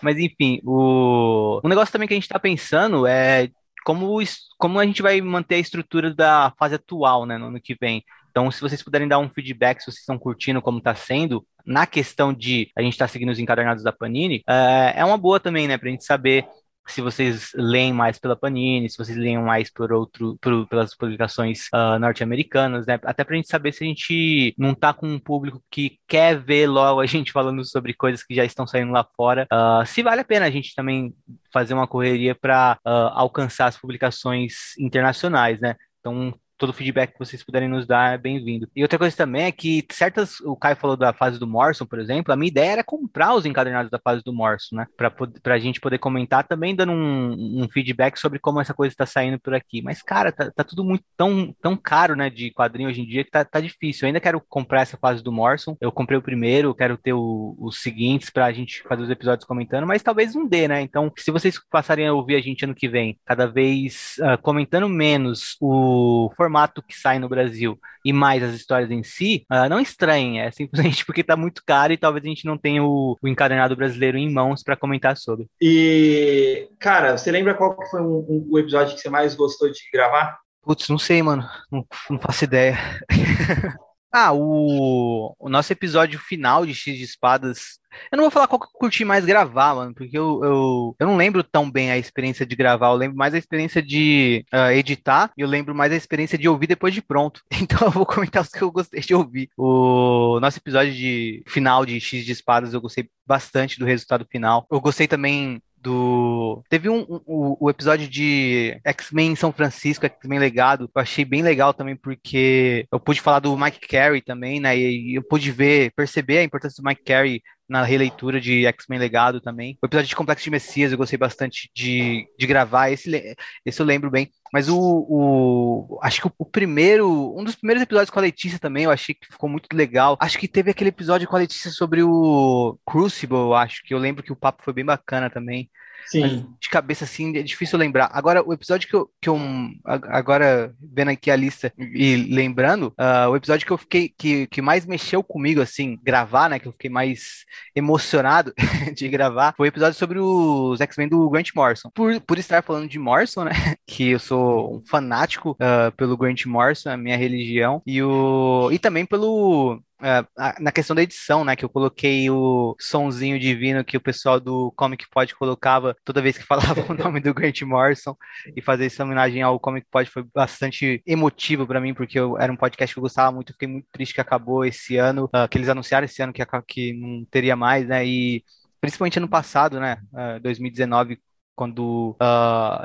Mas 0.00 0.16
enfim, 0.16 0.60
o... 0.64 1.60
o 1.62 1.68
negócio 1.68 1.92
também 1.92 2.08
que 2.08 2.14
a 2.14 2.16
gente 2.16 2.24
está 2.24 2.38
pensando 2.38 3.06
é 3.06 3.50
como, 3.88 4.18
como 4.58 4.78
a 4.78 4.84
gente 4.84 5.00
vai 5.00 5.18
manter 5.22 5.54
a 5.54 5.58
estrutura 5.58 6.14
da 6.14 6.52
fase 6.58 6.74
atual, 6.74 7.24
né, 7.24 7.38
no 7.38 7.46
ano 7.46 7.58
que 7.58 7.74
vem. 7.74 8.04
Então, 8.30 8.50
se 8.50 8.60
vocês 8.60 8.82
puderem 8.82 9.08
dar 9.08 9.18
um 9.18 9.30
feedback, 9.30 9.80
se 9.80 9.86
vocês 9.86 10.00
estão 10.00 10.18
curtindo 10.18 10.60
como 10.60 10.76
está 10.76 10.94
sendo, 10.94 11.42
na 11.64 11.86
questão 11.86 12.30
de 12.34 12.70
a 12.76 12.82
gente 12.82 12.92
estar 12.92 13.06
tá 13.06 13.08
seguindo 13.08 13.30
os 13.30 13.38
encadernados 13.38 13.82
da 13.82 13.90
Panini, 13.90 14.42
é, 14.46 14.92
é 14.96 15.04
uma 15.06 15.16
boa 15.16 15.40
também, 15.40 15.66
né, 15.66 15.78
para 15.78 15.88
a 15.88 15.90
gente 15.90 16.04
saber 16.04 16.46
se 16.88 17.00
vocês 17.00 17.50
leem 17.54 17.92
mais 17.92 18.18
pela 18.18 18.36
Panini, 18.36 18.88
se 18.88 18.98
vocês 18.98 19.16
leem 19.16 19.38
mais 19.38 19.70
por 19.70 19.92
outro, 19.92 20.36
por, 20.40 20.66
pelas 20.66 20.96
publicações 20.96 21.66
uh, 21.74 21.98
norte-americanas, 21.98 22.86
né? 22.86 22.98
Até 23.04 23.24
pra 23.24 23.36
gente 23.36 23.48
saber 23.48 23.72
se 23.72 23.84
a 23.84 23.86
gente 23.86 24.54
não 24.58 24.74
tá 24.74 24.92
com 24.92 25.06
um 25.06 25.18
público 25.18 25.62
que 25.70 25.98
quer 26.06 26.38
ver 26.38 26.66
logo 26.66 27.00
a 27.00 27.06
gente 27.06 27.32
falando 27.32 27.64
sobre 27.64 27.94
coisas 27.94 28.22
que 28.22 28.34
já 28.34 28.44
estão 28.44 28.66
saindo 28.66 28.92
lá 28.92 29.06
fora. 29.16 29.46
Uh, 29.52 29.86
se 29.86 30.02
vale 30.02 30.22
a 30.22 30.24
pena 30.24 30.46
a 30.46 30.50
gente 30.50 30.74
também 30.74 31.14
fazer 31.52 31.74
uma 31.74 31.86
correria 31.86 32.34
para 32.34 32.78
uh, 32.84 32.88
ah, 32.88 33.12
alcançar 33.20 33.66
as 33.66 33.76
publicações 33.76 34.76
internacionais, 34.78 35.60
né? 35.60 35.76
Então, 36.00 36.34
todo 36.58 36.70
o 36.70 36.72
feedback 36.72 37.12
que 37.12 37.18
vocês 37.18 37.42
puderem 37.42 37.68
nos 37.68 37.86
dar 37.86 38.14
é 38.14 38.18
bem-vindo. 38.18 38.68
E 38.74 38.82
outra 38.82 38.98
coisa 38.98 39.16
também 39.16 39.44
é 39.44 39.52
que 39.52 39.86
certas, 39.90 40.40
o 40.40 40.56
Caio 40.56 40.76
falou 40.76 40.96
da 40.96 41.12
fase 41.12 41.38
do 41.38 41.46
Morrison, 41.46 41.86
por 41.86 41.98
exemplo, 41.98 42.32
a 42.32 42.36
minha 42.36 42.48
ideia 42.48 42.72
era 42.72 42.84
comprar 42.84 43.34
os 43.34 43.46
encadernados 43.46 43.90
da 43.90 43.98
fase 43.98 44.22
do 44.22 44.32
Morrison, 44.32 44.76
né? 44.76 44.86
Para 44.96 45.54
a 45.54 45.58
gente 45.58 45.80
poder 45.80 45.98
comentar 45.98 46.46
também 46.46 46.74
dando 46.74 46.92
um, 46.92 47.62
um, 47.62 47.68
feedback 47.68 48.18
sobre 48.18 48.38
como 48.38 48.60
essa 48.60 48.74
coisa 48.74 48.92
está 48.92 49.06
saindo 49.06 49.38
por 49.38 49.54
aqui. 49.54 49.80
Mas, 49.80 50.02
cara, 50.02 50.32
tá, 50.32 50.50
tá, 50.50 50.64
tudo 50.64 50.84
muito 50.84 51.04
tão, 51.16 51.54
tão 51.62 51.76
caro, 51.76 52.16
né, 52.16 52.28
de 52.28 52.50
quadrinho 52.50 52.88
hoje 52.88 53.02
em 53.02 53.06
dia 53.06 53.24
que 53.24 53.30
tá, 53.30 53.44
tá 53.44 53.60
difícil. 53.60 54.04
Eu 54.04 54.08
ainda 54.08 54.20
quero 54.20 54.42
comprar 54.48 54.82
essa 54.82 54.96
fase 54.96 55.22
do 55.22 55.32
Morrison. 55.32 55.76
Eu 55.80 55.92
comprei 55.92 56.18
o 56.18 56.22
primeiro, 56.22 56.74
quero 56.74 56.96
ter 56.96 57.14
os 57.14 57.80
seguintes 57.80 58.30
para 58.30 58.46
a 58.46 58.52
gente 58.52 58.82
fazer 58.82 59.02
os 59.02 59.10
episódios 59.10 59.46
comentando, 59.46 59.86
mas 59.86 60.02
talvez 60.02 60.34
não 60.34 60.46
dê, 60.46 60.66
né? 60.66 60.82
Então, 60.82 61.12
se 61.16 61.30
vocês 61.30 61.60
passarem 61.70 62.06
a 62.06 62.12
ouvir 62.12 62.34
a 62.34 62.40
gente 62.40 62.64
ano 62.64 62.74
que 62.74 62.88
vem, 62.88 63.18
cada 63.24 63.46
vez 63.46 64.16
uh, 64.18 64.40
comentando 64.42 64.88
menos 64.88 65.56
o 65.60 66.30
formato 66.36 66.47
que 66.82 66.98
sai 66.98 67.18
no 67.18 67.28
Brasil 67.28 67.78
e 68.04 68.12
mais 68.12 68.42
as 68.42 68.54
histórias 68.54 68.90
em 68.90 69.02
si, 69.02 69.44
uh, 69.52 69.68
não 69.68 69.80
estranhem, 69.80 70.40
é 70.40 70.50
simplesmente 70.50 71.04
porque 71.06 71.20
está 71.20 71.36
muito 71.36 71.62
caro 71.64 71.92
e 71.92 71.98
talvez 71.98 72.24
a 72.24 72.28
gente 72.28 72.44
não 72.44 72.56
tenha 72.56 72.82
o, 72.82 73.16
o 73.20 73.28
encadernado 73.28 73.76
brasileiro 73.76 74.16
em 74.16 74.32
mãos 74.32 74.62
para 74.62 74.76
comentar 74.76 75.16
sobre. 75.16 75.46
E, 75.60 76.68
cara, 76.78 77.16
você 77.16 77.30
lembra 77.30 77.54
qual 77.54 77.76
foi 77.90 78.00
um, 78.00 78.26
um, 78.28 78.48
o 78.50 78.58
episódio 78.58 78.94
que 78.94 79.00
você 79.00 79.10
mais 79.10 79.34
gostou 79.34 79.70
de 79.70 79.80
gravar? 79.92 80.38
Putz, 80.62 80.88
não 80.88 80.98
sei, 80.98 81.22
mano. 81.22 81.48
Não, 81.72 81.86
não 82.10 82.18
faço 82.18 82.44
ideia. 82.44 82.78
Ah, 84.10 84.32
o, 84.32 85.34
o 85.38 85.48
nosso 85.48 85.72
episódio 85.72 86.18
final 86.18 86.64
de 86.64 86.74
X 86.74 86.96
de 86.96 87.04
Espadas. 87.04 87.78
Eu 88.10 88.16
não 88.16 88.24
vou 88.24 88.30
falar 88.30 88.46
qual 88.46 88.60
que 88.60 88.66
eu 88.66 88.70
curti 88.72 89.04
mais 89.04 89.24
gravar, 89.24 89.74
mano, 89.74 89.94
porque 89.94 90.16
eu, 90.16 90.42
eu, 90.44 90.96
eu 90.98 91.06
não 91.06 91.16
lembro 91.16 91.42
tão 91.42 91.70
bem 91.70 91.90
a 91.90 91.98
experiência 91.98 92.46
de 92.46 92.56
gravar. 92.56 92.88
Eu 92.88 92.94
lembro 92.94 93.16
mais 93.16 93.34
a 93.34 93.38
experiência 93.38 93.82
de 93.82 94.44
uh, 94.52 94.70
editar 94.70 95.30
e 95.36 95.42
eu 95.42 95.48
lembro 95.48 95.74
mais 95.74 95.92
a 95.92 95.96
experiência 95.96 96.38
de 96.38 96.48
ouvir 96.48 96.66
depois 96.66 96.94
de 96.94 97.02
pronto. 97.02 97.42
Então 97.70 97.88
eu 97.88 97.92
vou 97.92 98.06
comentar 98.06 98.42
os 98.42 98.48
que 98.48 98.62
eu 98.62 98.70
gostei 98.70 99.00
de 99.00 99.14
ouvir. 99.14 99.50
O 99.56 100.38
nosso 100.40 100.58
episódio 100.58 100.92
de 100.94 101.42
final 101.46 101.84
de 101.84 102.00
X 102.00 102.24
de 102.24 102.32
Espadas, 102.32 102.72
eu 102.72 102.80
gostei 102.80 103.10
bastante 103.26 103.78
do 103.78 103.84
resultado 103.84 104.26
final. 104.30 104.66
Eu 104.70 104.80
gostei 104.80 105.06
também 105.06 105.60
do. 105.80 106.62
Teve 106.68 106.88
um, 106.88 107.00
um, 107.26 107.56
o 107.60 107.70
episódio 107.70 108.08
de 108.08 108.78
X-Men 108.84 109.32
em 109.32 109.36
São 109.36 109.52
Francisco, 109.52 110.06
X-Men 110.06 110.38
Legado. 110.38 110.90
Eu 110.94 111.02
achei 111.02 111.24
bem 111.24 111.42
legal 111.42 111.72
também, 111.72 111.96
porque 111.96 112.86
eu 112.90 113.00
pude 113.00 113.20
falar 113.20 113.40
do 113.40 113.56
Mike 113.56 113.86
Carey 113.86 114.20
também, 114.20 114.60
né? 114.60 114.76
E 114.76 115.14
eu 115.14 115.22
pude 115.22 115.50
ver, 115.50 115.92
perceber 115.94 116.38
a 116.38 116.44
importância 116.44 116.82
do 116.82 116.86
Mike 116.86 117.04
Carey 117.04 117.42
na 117.68 117.82
releitura 117.82 118.40
de 118.40 118.66
X-Men 118.66 118.98
Legado 118.98 119.40
também. 119.40 119.78
O 119.82 119.86
episódio 119.86 120.08
de 120.08 120.16
Complexo 120.16 120.44
de 120.44 120.50
Messias 120.50 120.90
eu 120.90 120.98
gostei 120.98 121.18
bastante 121.18 121.70
de, 121.74 122.26
de 122.38 122.46
gravar, 122.46 122.90
esse, 122.90 123.36
esse 123.64 123.80
eu 123.80 123.86
lembro 123.86 124.10
bem. 124.10 124.30
Mas 124.52 124.68
o, 124.68 124.78
o 124.78 125.98
acho 126.02 126.22
que 126.22 126.28
o, 126.28 126.32
o, 126.38 126.44
primeiro, 126.46 127.38
um 127.38 127.44
dos 127.44 127.56
primeiros 127.56 127.82
episódios 127.82 128.10
com 128.10 128.18
a 128.18 128.22
Letícia 128.22 128.58
também, 128.58 128.84
eu 128.84 128.90
achei 128.90 129.14
que 129.14 129.26
ficou 129.30 129.48
muito 129.48 129.68
legal. 129.74 130.16
Acho 130.20 130.38
que 130.38 130.48
teve 130.48 130.70
aquele 130.70 130.88
episódio 130.88 131.28
com 131.28 131.36
a 131.36 131.40
Letícia 131.40 131.70
sobre 131.70 132.02
o 132.02 132.78
Crucible, 132.86 133.54
acho 133.54 133.82
que 133.84 133.92
eu 133.92 133.98
lembro 133.98 134.22
que 134.22 134.32
o 134.32 134.36
papo 134.36 134.62
foi 134.62 134.72
bem 134.72 134.84
bacana 134.84 135.28
também. 135.28 135.70
Sim. 136.06 136.46
de 136.58 136.68
cabeça, 136.68 137.04
assim, 137.04 137.36
é 137.36 137.42
difícil 137.42 137.78
lembrar. 137.78 138.10
Agora, 138.12 138.42
o 138.46 138.52
episódio 138.52 138.88
que 138.88 138.94
eu, 138.94 139.10
que 139.20 139.28
eu 139.28 139.38
agora 139.84 140.74
vendo 140.80 141.10
aqui 141.10 141.30
a 141.30 141.36
lista 141.36 141.72
e 141.78 142.16
lembrando, 142.16 142.94
uh, 142.98 143.28
o 143.30 143.36
episódio 143.36 143.66
que 143.66 143.72
eu 143.72 143.78
fiquei, 143.78 144.08
que, 144.08 144.46
que 144.46 144.62
mais 144.62 144.86
mexeu 144.86 145.22
comigo, 145.22 145.60
assim, 145.60 145.98
gravar, 146.02 146.48
né, 146.48 146.58
que 146.58 146.66
eu 146.66 146.72
fiquei 146.72 146.90
mais 146.90 147.44
emocionado 147.74 148.54
de 148.94 149.08
gravar, 149.08 149.54
foi 149.56 149.68
o 149.68 149.70
episódio 149.70 149.98
sobre 149.98 150.18
os 150.18 150.80
X-Men 150.80 151.08
do 151.08 151.28
Grant 151.28 151.50
Morrison. 151.54 151.90
Por, 151.94 152.20
por 152.20 152.38
estar 152.38 152.62
falando 152.62 152.88
de 152.88 152.98
Morrison, 152.98 153.44
né, 153.44 153.52
que 153.86 154.10
eu 154.10 154.18
sou 154.18 154.76
um 154.76 154.82
fanático 154.86 155.50
uh, 155.52 155.92
pelo 155.96 156.16
Grant 156.16 156.46
Morrison, 156.46 156.90
a 156.90 156.96
minha 156.96 157.16
religião, 157.16 157.82
e, 157.86 158.02
o, 158.02 158.70
e 158.72 158.78
também 158.78 159.04
pelo 159.04 159.80
Uh, 160.00 160.62
na 160.62 160.70
questão 160.70 160.94
da 160.94 161.02
edição, 161.02 161.44
né? 161.44 161.56
Que 161.56 161.64
eu 161.64 161.68
coloquei 161.68 162.30
o 162.30 162.76
sonzinho 162.78 163.38
divino 163.38 163.84
que 163.84 163.96
o 163.96 164.00
pessoal 164.00 164.38
do 164.38 164.70
Comic 164.76 165.08
Pod 165.10 165.34
colocava 165.34 165.96
toda 166.04 166.22
vez 166.22 166.38
que 166.38 166.44
falava 166.46 166.80
o 166.88 166.94
nome 166.94 167.18
do 167.20 167.34
Grant 167.34 167.62
Morrison 167.62 168.16
e 168.56 168.62
fazer 168.62 168.86
essa 168.86 169.02
homenagem 169.02 169.42
ao 169.42 169.58
Comic 169.58 169.88
Pod 169.90 170.08
foi 170.08 170.22
bastante 170.22 171.02
emotivo 171.04 171.66
para 171.66 171.80
mim, 171.80 171.94
porque 171.94 172.18
eu, 172.18 172.38
era 172.38 172.52
um 172.52 172.56
podcast 172.56 172.94
que 172.94 172.98
eu 172.98 173.02
gostava 173.02 173.32
muito, 173.32 173.52
fiquei 173.52 173.66
muito 173.66 173.88
triste 173.90 174.14
que 174.14 174.20
acabou 174.20 174.64
esse 174.64 174.96
ano, 174.96 175.24
uh, 175.34 175.48
que 175.50 175.58
eles 175.58 175.68
anunciaram 175.68 176.04
esse 176.04 176.22
ano 176.22 176.32
que, 176.32 176.44
que 176.66 176.92
não 176.92 177.24
teria 177.24 177.56
mais, 177.56 177.86
né? 177.88 178.06
E 178.06 178.44
principalmente 178.80 179.18
ano 179.18 179.28
passado, 179.28 179.80
né? 179.80 179.98
Uh, 180.12 180.40
2019, 180.40 181.18
quando 181.56 182.16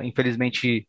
infelizmente 0.01 0.88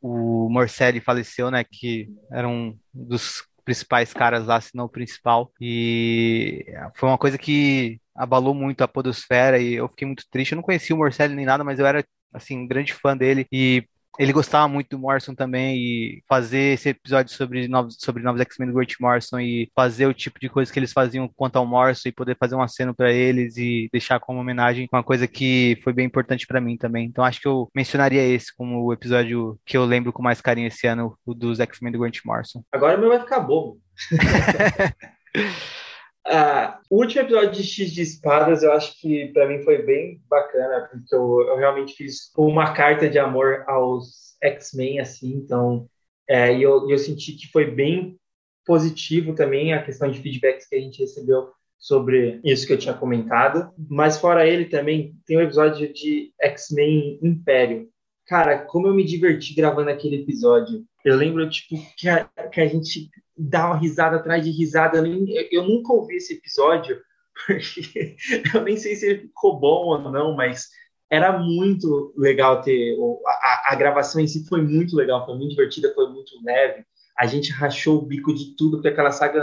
o 0.00 0.48
Morcelli 0.48 1.00
faleceu, 1.00 1.50
né? 1.50 1.62
Que 1.62 2.08
era 2.32 2.48
um 2.48 2.74
dos 2.92 3.42
principais 3.66 4.14
caras 4.14 4.46
lá, 4.46 4.60
se 4.60 4.74
não 4.76 4.86
o 4.86 4.90
principal. 4.90 5.52
E 5.60 6.66
foi 6.94 7.08
uma 7.10 7.18
coisa 7.18 7.38
que 7.38 8.00
abalou 8.14 8.54
muito 8.54 8.82
a 8.82 8.88
podosfera 8.88 9.58
e 9.60 9.74
eu 9.74 9.88
fiquei 9.88 10.06
muito 10.06 10.24
triste. 10.30 10.52
Eu 10.52 10.56
não 10.56 10.62
conhecia 10.62 10.96
o 10.96 10.98
Morcelli 10.98 11.34
nem 11.34 11.46
nada, 11.46 11.64
mas 11.64 11.78
eu 11.80 11.86
era 11.86 12.04
assim 12.32 12.58
um 12.58 12.66
grande 12.68 12.94
fã 12.94 13.16
dele 13.16 13.46
e 13.52 13.86
ele 14.18 14.32
gostava 14.32 14.68
muito 14.68 14.90
do 14.90 14.98
Morrison 14.98 15.34
também 15.34 15.76
e 15.76 16.22
fazer 16.28 16.74
esse 16.74 16.90
episódio 16.90 17.32
sobre 17.32 17.68
novos, 17.68 17.96
sobre 18.00 18.22
novos 18.22 18.40
X-Men 18.40 18.68
do 18.68 18.74
Grant 18.74 18.94
Morrison 19.00 19.38
e 19.40 19.70
fazer 19.74 20.06
o 20.06 20.14
tipo 20.14 20.38
de 20.40 20.48
coisa 20.48 20.72
que 20.72 20.78
eles 20.78 20.92
faziam 20.92 21.28
quanto 21.36 21.56
ao 21.56 21.66
Morrison 21.66 22.08
e 22.08 22.12
poder 22.12 22.36
fazer 22.38 22.54
uma 22.54 22.68
cena 22.68 22.94
para 22.94 23.12
eles 23.12 23.56
e 23.56 23.88
deixar 23.92 24.20
como 24.20 24.40
homenagem 24.40 24.88
uma 24.92 25.02
coisa 25.02 25.26
que 25.26 25.78
foi 25.82 25.92
bem 25.92 26.06
importante 26.06 26.46
para 26.46 26.60
mim 26.60 26.76
também. 26.76 27.06
Então 27.06 27.24
acho 27.24 27.40
que 27.40 27.48
eu 27.48 27.68
mencionaria 27.74 28.22
esse 28.22 28.54
como 28.54 28.84
o 28.84 28.92
episódio 28.92 29.58
que 29.64 29.76
eu 29.76 29.84
lembro 29.84 30.12
com 30.12 30.22
mais 30.22 30.40
carinho 30.40 30.68
esse 30.68 30.86
ano, 30.86 31.16
o 31.24 31.34
dos 31.34 31.60
X-Men 31.60 31.92
do 31.92 31.98
Grant 31.98 32.18
Morrison. 32.24 32.62
Agora 32.72 32.96
o 32.96 33.00
meu 33.00 33.10
vai 33.10 33.20
ficar 33.20 33.40
bobo. 33.40 33.78
Ah, 36.28 36.80
o 36.90 36.98
último 36.98 37.22
episódio 37.22 37.52
de 37.52 37.62
X 37.62 37.92
de 37.92 38.02
Espadas 38.02 38.62
eu 38.62 38.72
acho 38.72 39.00
que 39.00 39.28
para 39.28 39.46
mim 39.46 39.62
foi 39.62 39.82
bem 39.82 40.20
bacana, 40.28 40.88
porque 40.90 41.14
eu, 41.14 41.42
eu, 41.42 41.56
realmente 41.56 41.94
fiz 41.94 42.32
uma 42.36 42.72
carta 42.72 43.08
de 43.08 43.18
amor 43.18 43.64
aos 43.68 44.36
X-Men, 44.42 45.00
assim, 45.00 45.34
então, 45.34 45.88
é, 46.28 46.52
e 46.52 46.62
eu, 46.62 46.90
eu 46.90 46.98
senti 46.98 47.32
que 47.32 47.46
foi 47.52 47.70
bem 47.70 48.18
positivo 48.64 49.34
também 49.34 49.72
a 49.72 49.82
questão 49.82 50.10
de 50.10 50.20
feedbacks 50.20 50.68
que 50.68 50.74
a 50.74 50.80
gente 50.80 51.00
recebeu 51.00 51.48
sobre 51.78 52.40
isso 52.42 52.66
que 52.66 52.72
eu 52.72 52.78
tinha 52.78 52.94
comentado. 52.94 53.72
Mas 53.88 54.18
fora 54.18 54.46
ele 54.46 54.64
também 54.64 55.14
tem 55.24 55.38
um 55.38 55.42
episódio 55.42 55.92
de 55.92 56.32
X-Men 56.40 57.20
Império. 57.22 57.88
Cara, 58.26 58.58
como 58.58 58.88
eu 58.88 58.94
me 58.94 59.04
diverti 59.04 59.54
gravando 59.54 59.90
aquele 59.90 60.22
episódio. 60.22 60.84
Eu 61.04 61.16
lembro, 61.16 61.48
tipo, 61.48 61.76
que 61.96 62.08
a, 62.08 62.24
que 62.24 62.60
a 62.60 62.66
gente 62.66 63.08
dá 63.36 63.66
uma 63.66 63.76
risada 63.76 64.16
atrás 64.16 64.44
de 64.44 64.50
risada. 64.50 64.98
Eu, 64.98 65.02
nem, 65.02 65.26
eu 65.52 65.62
nunca 65.62 65.92
ouvi 65.92 66.16
esse 66.16 66.34
episódio, 66.34 67.00
porque 67.46 68.16
eu 68.52 68.62
nem 68.62 68.76
sei 68.76 68.96
se 68.96 69.06
ele 69.06 69.20
ficou 69.22 69.60
bom 69.60 69.86
ou 69.86 70.10
não, 70.10 70.34
mas 70.34 70.68
era 71.08 71.38
muito 71.38 72.12
legal 72.16 72.62
ter. 72.62 72.96
A, 73.26 73.72
a, 73.72 73.76
gravação 73.76 74.20
em 74.20 74.26
si 74.26 74.44
foi 74.48 74.60
muito 74.60 74.96
legal, 74.96 75.24
foi 75.24 75.36
muito 75.36 75.50
divertida, 75.50 75.94
foi 75.94 76.08
muito 76.10 76.32
leve. 76.44 76.84
A 77.16 77.26
gente 77.26 77.52
rachou 77.52 77.98
o 77.98 78.06
bico 78.06 78.34
de 78.34 78.56
tudo, 78.56 78.78
porque 78.78 78.88
aquela 78.88 79.12
saga 79.12 79.40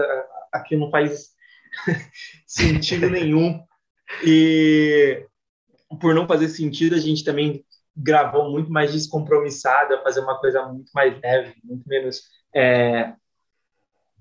aqui 0.52 0.76
não 0.76 0.92
faz 0.92 1.30
sentido 2.46 3.10
nenhum. 3.10 3.64
E 4.26 5.26
por 6.02 6.14
não 6.14 6.28
fazer 6.28 6.50
sentido, 6.50 6.96
a 6.96 7.00
gente 7.00 7.24
também 7.24 7.64
gravou 7.96 8.50
muito 8.50 8.72
mais 8.72 8.92
descompromissada, 8.92 10.02
fazer 10.02 10.22
uma 10.22 10.40
coisa 10.40 10.66
muito 10.68 10.92
mais 10.94 11.20
leve, 11.22 11.56
muito 11.64 11.88
menos 11.88 12.24
é, 12.54 13.14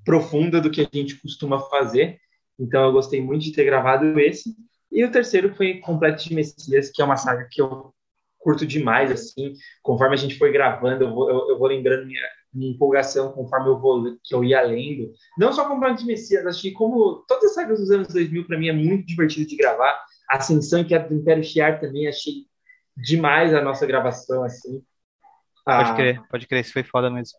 profunda 0.04 0.60
do 0.60 0.70
que 0.70 0.82
a 0.82 0.88
gente 0.92 1.20
costuma 1.20 1.58
fazer. 1.58 2.18
Então 2.58 2.84
eu 2.84 2.92
gostei 2.92 3.20
muito 3.20 3.42
de 3.42 3.52
ter 3.52 3.64
gravado 3.64 4.18
esse. 4.20 4.54
E 4.90 5.04
o 5.04 5.10
terceiro 5.10 5.54
foi 5.54 5.78
Complexo 5.78 6.28
de 6.28 6.34
Messias, 6.34 6.90
que 6.90 7.00
é 7.00 7.04
uma 7.04 7.16
saga 7.16 7.48
que 7.50 7.62
eu 7.62 7.94
curto 8.38 8.66
demais, 8.66 9.10
assim. 9.10 9.54
Conforme 9.82 10.14
a 10.14 10.18
gente 10.18 10.36
foi 10.36 10.52
gravando, 10.52 11.04
eu 11.04 11.14
vou, 11.14 11.30
eu, 11.30 11.48
eu 11.50 11.58
vou 11.58 11.68
lembrando 11.68 12.06
minha, 12.06 12.22
minha, 12.52 12.72
empolgação 12.72 13.32
conforme 13.32 13.68
eu 13.68 13.78
vou 13.78 14.16
que 14.22 14.34
eu 14.34 14.44
ia 14.44 14.60
lendo. 14.60 15.10
Não 15.38 15.52
só 15.52 15.66
Complexo 15.66 16.04
de 16.04 16.06
Messias, 16.06 16.46
acho 16.46 16.60
que 16.60 16.72
como 16.72 17.24
todas 17.26 17.44
as 17.44 17.54
sagas 17.54 17.78
dos 17.78 17.90
anos 17.90 18.08
2000 18.08 18.46
para 18.46 18.58
mim 18.58 18.68
é 18.68 18.72
muito 18.72 19.06
divertido 19.06 19.48
de 19.48 19.56
gravar. 19.56 19.98
Ascensão, 20.28 20.84
que 20.84 20.94
é 20.94 20.98
do 20.98 21.14
Império 21.14 21.44
Shiar 21.44 21.80
também, 21.80 22.08
achei 22.08 22.46
demais 22.96 23.54
a 23.54 23.62
nossa 23.62 23.86
gravação, 23.86 24.44
assim. 24.44 24.84
Pode 25.76 25.92
Ah, 25.92 25.94
crer, 25.94 26.22
pode 26.28 26.46
crer, 26.46 26.60
isso 26.62 26.72
foi 26.72 26.82
foda 26.84 27.10
mesmo. 27.10 27.38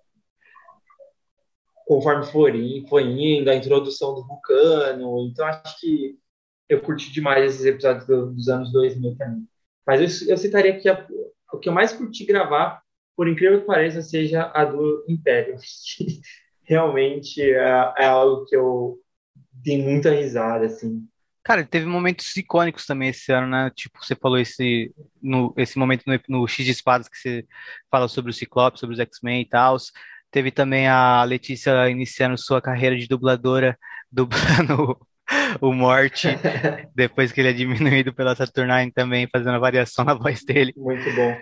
conforme 1.85 2.25
for 2.25 2.55
in- 2.55 2.85
foi 2.87 3.03
indo, 3.03 3.49
a 3.49 3.55
introdução 3.55 4.15
do 4.15 4.25
Vulcano. 4.25 5.27
Então, 5.27 5.45
acho 5.45 5.79
que 5.79 6.17
eu 6.69 6.81
curti 6.81 7.11
demais 7.11 7.45
esses 7.55 7.65
episódios 7.65 8.05
do- 8.07 8.33
dos 8.33 8.49
anos 8.49 8.71
2000 8.71 9.15
também. 9.17 9.47
Mas 9.85 10.21
eu, 10.23 10.31
eu 10.33 10.37
citaria 10.37 10.79
que 10.79 10.89
a- 10.89 11.07
o 11.53 11.59
que 11.59 11.69
eu 11.69 11.73
mais 11.73 11.93
curti 11.93 12.25
gravar, 12.25 12.81
por 13.15 13.27
incrível 13.27 13.61
que 13.61 13.67
pareça, 13.67 14.01
seja 14.01 14.51
a 14.53 14.65
do 14.65 15.05
Império. 15.09 15.55
Realmente 16.63 17.41
é, 17.41 17.93
é 17.99 18.05
algo 18.05 18.45
que 18.45 18.55
eu 18.55 18.99
dei 19.53 19.81
muita 19.81 20.11
risada, 20.11 20.65
assim. 20.67 21.07
Cara, 21.43 21.65
teve 21.65 21.85
momentos 21.85 22.35
icônicos 22.37 22.85
também 22.85 23.09
esse 23.09 23.31
ano, 23.31 23.47
né? 23.47 23.69
Tipo, 23.75 23.99
você 24.01 24.15
falou 24.15 24.37
esse, 24.37 24.93
no, 25.21 25.53
esse 25.57 25.77
momento 25.77 26.03
no, 26.07 26.19
no 26.29 26.47
X 26.47 26.65
de 26.65 26.71
Espadas 26.71 27.09
que 27.09 27.17
você 27.17 27.45
fala 27.91 28.07
sobre 28.07 28.31
o 28.31 28.33
Ciclope, 28.33 28.79
sobre 28.79 28.93
os 28.93 28.99
X-Men 28.99 29.41
e 29.41 29.45
tal. 29.45 29.75
Teve 30.31 30.51
também 30.51 30.87
a 30.87 31.21
Letícia 31.25 31.89
iniciando 31.89 32.37
sua 32.37 32.61
carreira 32.61 32.97
de 32.97 33.07
dubladora, 33.07 33.77
dublando 34.09 34.97
o 35.59 35.73
Morte, 35.73 36.29
depois 36.95 37.31
que 37.31 37.41
ele 37.41 37.49
é 37.49 37.53
diminuído 37.53 38.13
pela 38.13 38.35
Saturnine 38.35 38.91
também, 38.91 39.27
fazendo 39.29 39.55
a 39.55 39.59
variação 39.59 40.05
na 40.05 40.13
voz 40.13 40.45
dele. 40.45 40.73
Muito 40.77 41.13
bom. 41.13 41.37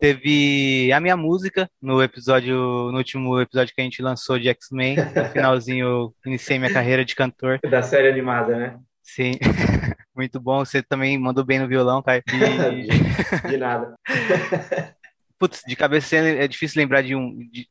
Teve 0.00 0.92
a 0.92 0.98
minha 0.98 1.16
música 1.16 1.70
no 1.80 2.02
episódio, 2.02 2.56
no 2.90 2.98
último 2.98 3.40
episódio 3.40 3.72
que 3.72 3.80
a 3.80 3.84
gente 3.84 4.02
lançou 4.02 4.38
de 4.38 4.48
X-Men. 4.48 4.96
No 4.96 5.24
finalzinho, 5.30 5.86
eu 5.86 6.14
iniciei 6.26 6.58
minha 6.58 6.72
carreira 6.72 7.04
de 7.04 7.14
cantor. 7.14 7.60
Da 7.62 7.82
série 7.82 8.08
animada, 8.08 8.56
né? 8.56 8.76
Sim, 9.04 9.32
muito 10.16 10.40
bom. 10.40 10.64
Você 10.64 10.82
também 10.82 11.18
mandou 11.18 11.44
bem 11.44 11.58
no 11.58 11.68
violão, 11.68 12.02
cara. 12.02 12.22
E, 12.72 13.48
De, 13.48 13.56
nada. 13.58 13.94
putz, 15.38 15.62
de 15.66 15.76
cabeça 15.76 16.16
é 16.16 16.48
difícil 16.48 16.80
lembrar 16.80 17.02
de 17.02 17.14
um 17.14 17.38
de, 17.52 17.68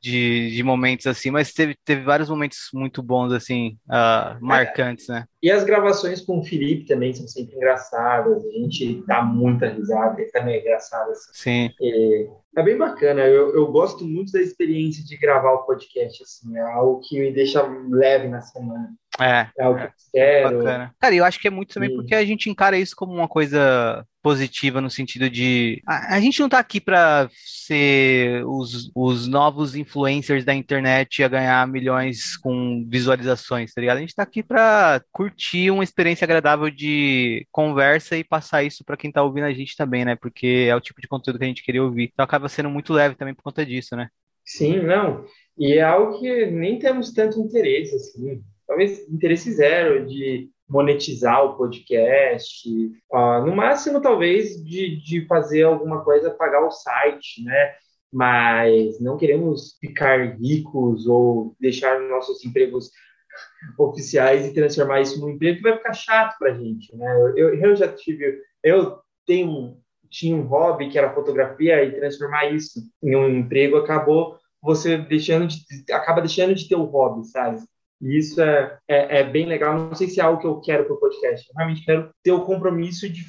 de, 0.00 0.50
de 0.50 0.62
momentos 0.64 1.06
assim, 1.06 1.30
mas 1.30 1.52
teve, 1.52 1.76
teve 1.84 2.02
vários 2.02 2.28
momentos 2.28 2.58
muito 2.74 3.00
bons, 3.00 3.32
assim, 3.32 3.78
ah, 3.88 4.36
marcantes, 4.40 5.06
né? 5.06 5.24
E 5.40 5.48
as 5.50 5.62
gravações 5.62 6.20
com 6.20 6.40
o 6.40 6.44
Felipe 6.44 6.86
também 6.86 7.14
são 7.14 7.28
sempre 7.28 7.54
engraçadas. 7.54 8.44
A 8.44 8.50
gente 8.50 9.04
dá 9.06 9.22
muita 9.22 9.68
risada, 9.68 10.20
ele 10.20 10.30
também 10.32 10.56
é 10.56 10.60
engraçado. 10.60 11.12
Assim. 11.12 11.30
Sim, 11.32 11.70
E 11.80 12.28
é 12.56 12.62
bem 12.62 12.76
bacana. 12.76 13.22
Eu, 13.22 13.54
eu 13.54 13.66
gosto 13.72 14.04
muito 14.04 14.32
da 14.32 14.40
experiência 14.40 15.04
de 15.04 15.16
gravar 15.16 15.52
o 15.52 15.64
podcast. 15.64 16.22
Assim, 16.22 16.56
é 16.56 16.60
algo 16.60 17.00
que 17.00 17.18
me 17.18 17.32
deixa 17.32 17.62
leve 17.90 18.28
na 18.28 18.40
semana. 18.40 18.90
é. 19.20 19.48
É 19.58 19.62
algo 19.64 19.78
que 19.78 19.84
eu 19.86 19.90
quero. 20.12 20.58
Bacana. 20.58 20.94
Cara, 21.00 21.14
eu 21.14 21.24
acho 21.24 21.38
que 21.40 21.48
é 21.48 21.50
muito 21.50 21.74
também 21.74 21.90
E- 21.90 21.94
porque 21.94 22.14
a 22.14 22.24
gente 22.24 22.48
encara 22.50 22.78
isso 22.78 22.94
como 22.96 23.12
uma 23.12 23.28
coisa 23.28 24.04
positiva 24.22 24.80
no 24.80 24.88
sentido 24.88 25.28
de 25.28 25.82
a, 25.84 26.14
a 26.14 26.20
gente 26.20 26.38
não 26.40 26.48
tá 26.48 26.60
aqui 26.60 26.80
pra 26.80 27.28
ser 27.66 28.44
os, 28.46 28.88
os 28.94 29.26
novos 29.26 29.74
influencers 29.74 30.44
da 30.44 30.54
internet 30.54 31.24
a 31.24 31.28
ganhar 31.28 31.66
milhões 31.66 32.36
com 32.36 32.84
visualizações, 32.88 33.72
tá 33.74 33.80
ligado? 33.80 33.96
A 33.96 34.00
gente 34.00 34.14
tá 34.14 34.22
aqui 34.22 34.42
pra 34.42 35.02
curtir 35.10 35.70
uma 35.70 35.82
experiência 35.82 36.24
agradável 36.24 36.70
de 36.70 37.44
conversa 37.50 38.16
e 38.16 38.22
passar 38.22 38.62
isso 38.62 38.84
pra 38.84 38.96
quem 38.96 39.10
tá 39.10 39.22
ouvindo 39.22 39.44
a 39.44 39.52
gente 39.52 39.76
também, 39.76 40.04
né? 40.04 40.14
Porque 40.14 40.66
é 40.68 40.76
o 40.76 40.80
tipo 40.80 41.00
de 41.00 41.08
conteúdo 41.08 41.38
que 41.38 41.44
a 41.44 41.48
gente 41.48 41.64
queria 41.64 41.82
ouvir. 41.82 42.10
Então 42.12 42.24
acaba 42.24 42.41
sendo 42.48 42.70
muito 42.70 42.92
leve 42.92 43.14
também 43.14 43.34
por 43.34 43.42
conta 43.42 43.64
disso, 43.64 43.96
né? 43.96 44.08
Sim, 44.44 44.80
não. 44.80 45.24
E 45.58 45.74
é 45.74 45.82
algo 45.82 46.18
que 46.18 46.46
nem 46.46 46.78
temos 46.78 47.12
tanto 47.12 47.40
interesse, 47.40 47.94
assim. 47.94 48.42
Talvez 48.66 49.08
interesse 49.08 49.52
zero 49.52 50.06
de 50.06 50.50
monetizar 50.68 51.44
o 51.44 51.56
podcast. 51.56 52.68
Ah, 53.12 53.40
no 53.40 53.54
máximo, 53.54 54.00
talvez, 54.00 54.62
de, 54.64 54.96
de 55.02 55.26
fazer 55.26 55.64
alguma 55.64 56.02
coisa, 56.02 56.30
pagar 56.30 56.66
o 56.66 56.70
site, 56.70 57.44
né? 57.44 57.74
Mas 58.10 59.00
não 59.00 59.16
queremos 59.16 59.76
ficar 59.78 60.36
ricos 60.38 61.06
ou 61.06 61.54
deixar 61.60 62.00
nossos 62.00 62.44
empregos 62.44 62.90
oficiais 63.78 64.46
e 64.46 64.54
transformar 64.54 65.00
isso 65.00 65.20
num 65.20 65.30
emprego 65.30 65.58
que 65.58 65.62
vai 65.62 65.76
ficar 65.76 65.92
chato 65.92 66.38
pra 66.38 66.54
gente, 66.54 66.94
né? 66.96 67.16
Eu, 67.36 67.54
eu 67.54 67.76
já 67.76 67.88
tive... 67.88 68.40
Eu 68.62 68.98
tenho 69.26 69.76
tinha 70.12 70.36
um 70.36 70.42
hobby 70.42 70.90
que 70.90 70.98
era 70.98 71.14
fotografia 71.14 71.82
e 71.82 71.96
transformar 71.96 72.52
isso 72.52 72.80
em 73.02 73.16
um 73.16 73.28
emprego 73.28 73.78
acabou 73.78 74.38
você 74.60 74.96
deixando 74.96 75.48
de 75.48 75.56
acaba 75.90 76.20
deixando 76.20 76.54
de 76.54 76.68
ter 76.68 76.76
o 76.76 76.84
hobby, 76.84 77.24
sabe? 77.26 77.60
E 78.00 78.18
isso 78.18 78.40
é, 78.40 78.78
é, 78.86 79.20
é 79.20 79.24
bem 79.24 79.46
legal. 79.46 79.76
Não 79.76 79.94
sei 79.94 80.08
se 80.08 80.20
é 80.20 80.22
algo 80.22 80.40
que 80.40 80.46
eu 80.46 80.60
quero 80.60 80.84
para 80.84 80.94
o 80.94 81.00
podcast. 81.00 81.48
Eu 81.48 81.54
realmente 81.56 81.84
quero 81.84 82.10
ter 82.22 82.32
o 82.32 82.44
compromisso 82.44 83.08
de 83.08 83.24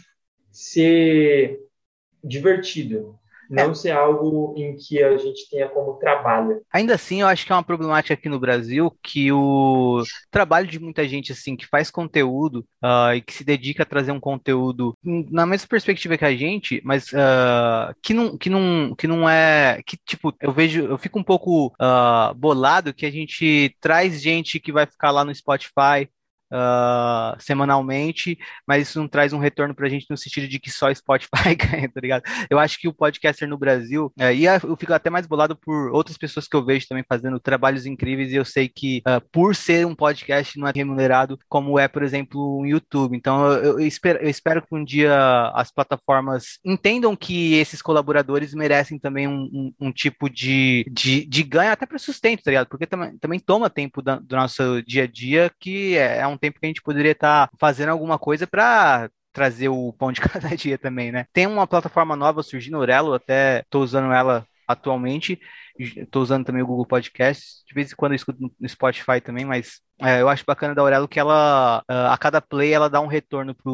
ser 0.51 1.59
divertido, 2.23 3.17
não 3.53 3.75
ser 3.75 3.91
algo 3.91 4.53
em 4.57 4.75
que 4.75 5.01
a 5.01 5.15
gente 5.17 5.47
tenha 5.49 5.69
como 5.69 5.93
trabalho. 5.93 6.61
Ainda 6.71 6.95
assim, 6.95 7.21
eu 7.21 7.27
acho 7.27 7.45
que 7.45 7.51
é 7.51 7.55
uma 7.55 7.63
problemática 7.63 8.13
aqui 8.13 8.27
no 8.27 8.39
Brasil 8.39 8.91
que 9.03 9.31
o 9.31 10.01
trabalho 10.31 10.67
de 10.67 10.79
muita 10.79 11.07
gente 11.07 11.31
assim 11.31 11.55
que 11.55 11.67
faz 11.67 11.91
conteúdo 11.91 12.65
ah, 12.81 13.15
e 13.15 13.21
que 13.21 13.33
se 13.33 13.43
dedica 13.43 13.83
a 13.83 13.85
trazer 13.85 14.11
um 14.11 14.19
conteúdo 14.19 14.97
na 15.03 15.45
mesma 15.45 15.67
perspectiva 15.67 16.17
que 16.17 16.25
a 16.25 16.35
gente, 16.35 16.81
mas 16.83 17.13
ah, 17.13 17.93
que 18.01 18.13
não 18.13 18.37
que 18.37 18.49
não 18.49 18.95
que 18.95 19.07
não 19.07 19.29
é 19.29 19.81
que 19.85 19.97
tipo 19.97 20.33
eu 20.41 20.51
vejo 20.51 20.85
eu 20.85 20.97
fico 20.97 21.19
um 21.19 21.23
pouco 21.23 21.73
ah, 21.79 22.33
bolado 22.35 22.93
que 22.93 23.05
a 23.05 23.11
gente 23.11 23.75
traz 23.79 24.21
gente 24.21 24.59
que 24.59 24.71
vai 24.71 24.85
ficar 24.85 25.11
lá 25.11 25.23
no 25.23 25.33
Spotify 25.33 26.09
ah, 26.53 27.35
semanalmente, 27.39 28.37
mas 28.67 28.87
isso 28.89 28.99
não 28.99 29.07
traz 29.07 29.33
um 29.33 29.39
retorno 29.39 29.73
pra 29.75 29.89
gente 29.89 30.05
no 30.09 30.17
sentido 30.17 30.47
de 30.47 30.59
que 30.59 30.71
só 30.71 30.93
Spotify 30.93 31.55
ganha, 31.57 31.89
tá 31.91 31.99
ligado? 32.01 32.23
Eu 32.49 32.59
acho 32.59 32.79
que 32.79 32.87
o 32.87 32.93
podcaster 32.93 33.47
no 33.47 33.57
Brasil, 33.57 34.11
é, 34.19 34.33
e 34.33 34.45
eu 34.45 34.77
fico 34.77 34.93
até 34.93 35.09
mais 35.09 35.25
bolado 35.25 35.55
por 35.55 35.91
outras 35.91 36.17
pessoas 36.17 36.47
que 36.47 36.55
eu 36.55 36.63
vejo 36.65 36.87
também 36.87 37.03
fazendo 37.07 37.39
trabalhos 37.39 37.85
incríveis, 37.85 38.31
e 38.31 38.35
eu 38.35 38.45
sei 38.45 38.69
que 38.69 39.01
ah, 39.05 39.21
por 39.31 39.55
ser 39.55 39.85
um 39.85 39.95
podcast 39.95 40.57
não 40.59 40.67
é 40.67 40.71
remunerado, 40.75 41.37
como 41.49 41.77
é, 41.79 41.87
por 41.87 42.03
exemplo, 42.03 42.59
o 42.59 42.65
YouTube. 42.65 43.15
Então 43.17 43.45
eu, 43.51 43.79
eu 43.79 43.87
espero, 43.87 44.19
eu 44.19 44.29
espero 44.29 44.61
que 44.61 44.75
um 44.75 44.83
dia 44.83 45.13
as 45.55 45.71
plataformas 45.71 46.59
entendam 46.65 47.15
que 47.15 47.55
esses 47.55 47.81
colaboradores 47.81 48.53
merecem 48.53 48.99
também 48.99 49.27
um, 49.27 49.43
um- 49.53 49.73
um 49.87 49.91
tipo 49.91 50.29
de, 50.29 50.85
de, 50.91 51.25
de 51.25 51.43
ganho, 51.43 51.71
até 51.71 51.85
para 51.85 51.97
sustento, 51.97 52.43
tá 52.43 52.51
ligado? 52.51 52.67
Porque 52.67 52.85
também, 52.85 53.17
também 53.17 53.39
toma 53.39 53.69
tempo 53.69 54.01
da- 54.01 54.19
do 54.19 54.35
nosso 54.35 54.81
dia 54.83 55.03
a 55.03 55.07
dia, 55.07 55.51
que 55.59 55.95
é, 55.97 56.19
é 56.19 56.27
um 56.27 56.37
tempo 56.43 56.59
que 56.59 56.65
a 56.65 56.69
gente 56.69 56.81
poderia 56.81 57.13
estar 57.13 57.49
fazendo 57.57 57.89
alguma 57.89 58.19
coisa 58.19 58.45
para 58.45 59.09
trazer 59.31 59.69
o 59.69 59.93
pão 59.93 60.11
de 60.11 60.19
cada 60.21 60.49
dia 60.55 60.77
também, 60.77 61.11
né? 61.11 61.25
Tem 61.31 61.47
uma 61.47 61.65
plataforma 61.65 62.15
nova 62.15 62.43
surgindo, 62.43 62.77
Orelo, 62.77 63.13
até 63.13 63.61
estou 63.61 63.81
usando 63.81 64.11
ela 64.11 64.45
atualmente. 64.67 65.39
Estou 65.79 66.21
usando 66.21 66.45
também 66.45 66.61
o 66.61 66.67
Google 66.67 66.85
Podcast. 66.85 67.63
De 67.65 67.73
vez 67.73 67.91
em 67.91 67.95
quando 67.95 68.11
eu 68.11 68.17
escuto 68.17 68.39
no 68.59 68.69
Spotify 68.69 69.21
também, 69.21 69.45
mas 69.45 69.81
é, 70.03 70.21
eu 70.21 70.29
acho 70.29 70.43
bacana 70.45 70.75
da 70.75 70.81
Aurelo 70.81 71.07
que 71.07 71.19
ela, 71.19 71.83
ah, 71.87 72.13
a 72.13 72.17
cada 72.17 72.41
play, 72.41 72.73
ela 72.73 72.89
dá 72.89 72.99
um 72.99 73.07
retorno 73.07 73.55
para 73.55 73.71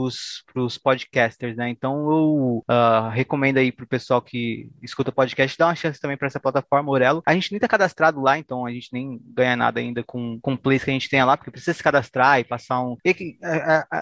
os 0.62 0.78
podcasters, 0.78 1.56
né? 1.58 1.70
Então 1.70 2.10
eu 2.10 2.64
ah, 2.68 3.10
recomendo 3.10 3.58
aí 3.58 3.72
pro 3.72 3.88
pessoal 3.88 4.22
que 4.22 4.70
escuta 4.82 5.12
podcast, 5.12 5.58
dar 5.58 5.68
uma 5.68 5.76
chance 5.76 6.00
também 6.00 6.18
para 6.18 6.28
essa 6.28 6.40
plataforma, 6.40 6.90
Aurelo. 6.90 7.24
A 7.26 7.34
gente 7.34 7.52
nem 7.52 7.60
tá 7.60 7.68
cadastrado 7.68 8.22
lá, 8.22 8.38
então 8.38 8.66
a 8.66 8.72
gente 8.72 8.90
nem 8.94 9.20
ganha 9.34 9.56
nada 9.56 9.80
ainda 9.80 10.04
com, 10.04 10.40
com 10.42 10.56
plays 10.56 10.84
que 10.84 10.90
a 10.90 10.94
gente 10.94 11.10
tenha 11.10 11.26
lá, 11.26 11.36
porque 11.36 11.52
precisa 11.52 11.74
se 11.74 11.84
cadastrar 11.84 12.40
e 12.40 12.44
passar 12.44 12.82
um. 12.82 12.96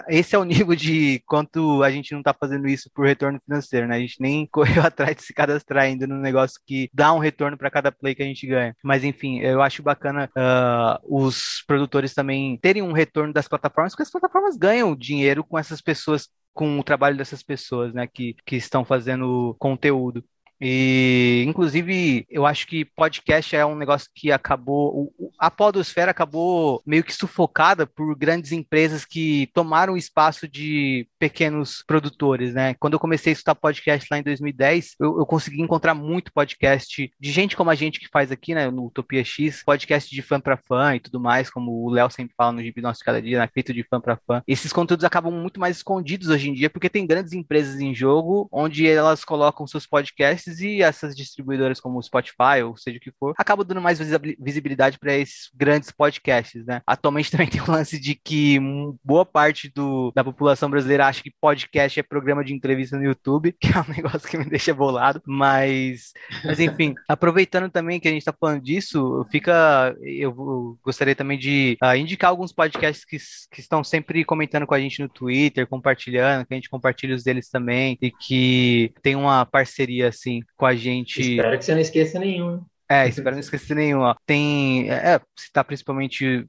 Esse 0.08 0.34
é 0.34 0.38
o 0.38 0.44
nível 0.44 0.74
de 0.74 1.22
quanto 1.26 1.82
a 1.82 1.90
gente 1.90 2.12
não 2.12 2.22
tá 2.22 2.34
fazendo 2.38 2.68
isso 2.68 2.90
por 2.94 3.06
retorno 3.06 3.40
financeiro, 3.44 3.86
né? 3.86 3.96
A 3.96 4.00
gente 4.00 4.20
nem 4.20 4.46
correu 4.52 4.82
atrás 4.82 5.16
de 5.16 5.22
se 5.22 5.32
cadastrar 5.32 5.84
ainda 5.84 6.06
no 6.06 6.16
negócio 6.16 6.60
que 6.66 6.90
dá 6.92 7.12
um 7.12 7.18
retorno 7.18 7.56
para 7.56 7.70
cada 7.70 7.90
play 7.90 8.14
que 8.14 8.22
a 8.22 8.26
gente 8.26 8.46
ganha. 8.46 8.74
Mas 8.82 9.04
enfim, 9.04 9.38
eu 9.38 9.62
acho 9.62 9.82
bacana 9.82 10.30
ah, 10.36 11.00
os 11.04 11.64
produtores 11.66 12.14
também 12.18 12.56
terem 12.58 12.82
um 12.82 12.92
retorno 12.92 13.32
das 13.32 13.46
plataformas, 13.46 13.92
porque 13.92 14.02
as 14.02 14.10
plataformas 14.10 14.56
ganham 14.56 14.96
dinheiro 14.96 15.44
com 15.44 15.56
essas 15.56 15.80
pessoas, 15.80 16.28
com 16.52 16.80
o 16.80 16.82
trabalho 16.82 17.16
dessas 17.16 17.44
pessoas, 17.44 17.94
né, 17.94 18.08
que, 18.08 18.34
que 18.44 18.56
estão 18.56 18.84
fazendo 18.84 19.54
conteúdo. 19.56 20.24
E, 20.60 21.44
inclusive, 21.46 22.26
eu 22.28 22.46
acho 22.46 22.66
que 22.66 22.84
podcast 22.84 23.54
é 23.54 23.64
um 23.64 23.76
negócio 23.76 24.10
que 24.14 24.32
acabou. 24.32 25.12
A 25.38 25.50
podosfera 25.50 26.10
acabou 26.10 26.82
meio 26.84 27.04
que 27.04 27.14
sufocada 27.14 27.86
por 27.86 28.16
grandes 28.16 28.52
empresas 28.52 29.04
que 29.04 29.48
tomaram 29.54 29.94
o 29.94 29.98
espaço 29.98 30.48
de 30.48 31.06
pequenos 31.18 31.82
produtores, 31.86 32.54
né? 32.54 32.74
Quando 32.74 32.94
eu 32.94 33.00
comecei 33.00 33.32
a 33.32 33.34
escutar 33.34 33.54
podcast 33.54 34.06
lá 34.10 34.18
em 34.18 34.22
2010, 34.22 34.96
eu, 34.98 35.18
eu 35.18 35.26
consegui 35.26 35.60
encontrar 35.60 35.94
muito 35.94 36.32
podcast 36.32 37.12
de 37.18 37.32
gente 37.32 37.56
como 37.56 37.70
a 37.70 37.74
gente 37.74 38.00
que 38.00 38.08
faz 38.08 38.30
aqui, 38.32 38.54
né, 38.54 38.70
no 38.70 38.86
Utopia 38.86 39.24
X, 39.24 39.62
podcast 39.64 40.10
de 40.10 40.22
fã 40.22 40.40
para 40.40 40.56
fã 40.56 40.94
e 40.94 41.00
tudo 41.00 41.20
mais, 41.20 41.50
como 41.50 41.84
o 41.84 41.90
Léo 41.90 42.10
sempre 42.10 42.34
fala 42.36 42.52
no 42.52 42.62
Gibi 42.62 42.80
Nosso 42.80 43.04
Cada 43.04 43.20
Dia, 43.20 43.38
né, 43.38 43.48
feito 43.52 43.72
de 43.72 43.82
fã 43.82 44.00
para 44.00 44.18
fã. 44.26 44.42
Esses 44.46 44.72
conteúdos 44.72 45.04
acabam 45.04 45.32
muito 45.32 45.60
mais 45.60 45.76
escondidos 45.76 46.28
hoje 46.28 46.50
em 46.50 46.54
dia, 46.54 46.70
porque 46.70 46.88
tem 46.88 47.06
grandes 47.06 47.32
empresas 47.32 47.80
em 47.80 47.94
jogo, 47.94 48.48
onde 48.50 48.86
elas 48.88 49.24
colocam 49.24 49.66
seus 49.66 49.86
podcasts 49.86 50.47
e 50.60 50.82
essas 50.82 51.14
distribuidoras 51.14 51.80
como 51.80 51.98
o 51.98 52.02
Spotify 52.02 52.62
ou 52.64 52.76
seja 52.76 52.98
o 52.98 53.00
que 53.00 53.12
for, 53.18 53.34
acabam 53.36 53.66
dando 53.66 53.80
mais 53.80 53.98
visibilidade 53.98 54.98
para 54.98 55.14
esses 55.14 55.50
grandes 55.54 55.90
podcasts, 55.90 56.64
né? 56.64 56.80
Atualmente 56.86 57.30
também 57.32 57.48
tem 57.48 57.60
o 57.60 57.70
lance 57.70 57.98
de 57.98 58.14
que 58.14 58.58
boa 59.04 59.24
parte 59.24 59.70
do, 59.74 60.12
da 60.14 60.24
população 60.24 60.70
brasileira 60.70 61.06
acha 61.06 61.22
que 61.22 61.32
podcast 61.40 61.98
é 61.98 62.02
programa 62.02 62.44
de 62.44 62.54
entrevista 62.54 62.96
no 62.96 63.04
YouTube, 63.04 63.54
que 63.60 63.68
é 63.68 63.80
um 63.80 63.94
negócio 63.94 64.28
que 64.28 64.38
me 64.38 64.44
deixa 64.44 64.74
bolado, 64.74 65.22
mas, 65.26 66.12
mas 66.44 66.60
enfim, 66.60 66.94
aproveitando 67.08 67.70
também 67.70 68.00
que 68.00 68.08
a 68.08 68.10
gente 68.10 68.20
está 68.20 68.32
falando 68.32 68.62
disso, 68.62 69.26
fica, 69.30 69.96
eu 70.02 70.78
gostaria 70.82 71.14
também 71.14 71.38
de 71.38 71.76
uh, 71.82 71.94
indicar 71.96 72.30
alguns 72.30 72.52
podcasts 72.52 73.04
que, 73.04 73.16
que 73.50 73.60
estão 73.60 73.82
sempre 73.82 74.24
comentando 74.24 74.66
com 74.66 74.74
a 74.74 74.80
gente 74.80 75.00
no 75.00 75.08
Twitter, 75.08 75.66
compartilhando, 75.66 76.46
que 76.46 76.54
a 76.54 76.56
gente 76.56 76.70
compartilha 76.70 77.14
os 77.14 77.22
deles 77.22 77.48
também, 77.50 77.98
e 78.00 78.10
que 78.10 78.92
tem 79.02 79.16
uma 79.16 79.44
parceria, 79.44 80.08
assim, 80.08 80.37
com 80.56 80.66
a 80.66 80.74
gente. 80.74 81.20
Espero 81.20 81.58
que 81.58 81.64
você 81.64 81.74
não 81.74 81.80
esqueça 81.80 82.18
nenhum. 82.18 82.62
É, 82.90 83.06
espero 83.06 83.32
não 83.32 83.40
esquecer 83.40 83.74
nenhum. 83.74 84.00
Ó. 84.00 84.14
Tem, 84.24 84.90
é, 84.90 85.20
citar 85.38 85.64
principalmente 85.64 86.46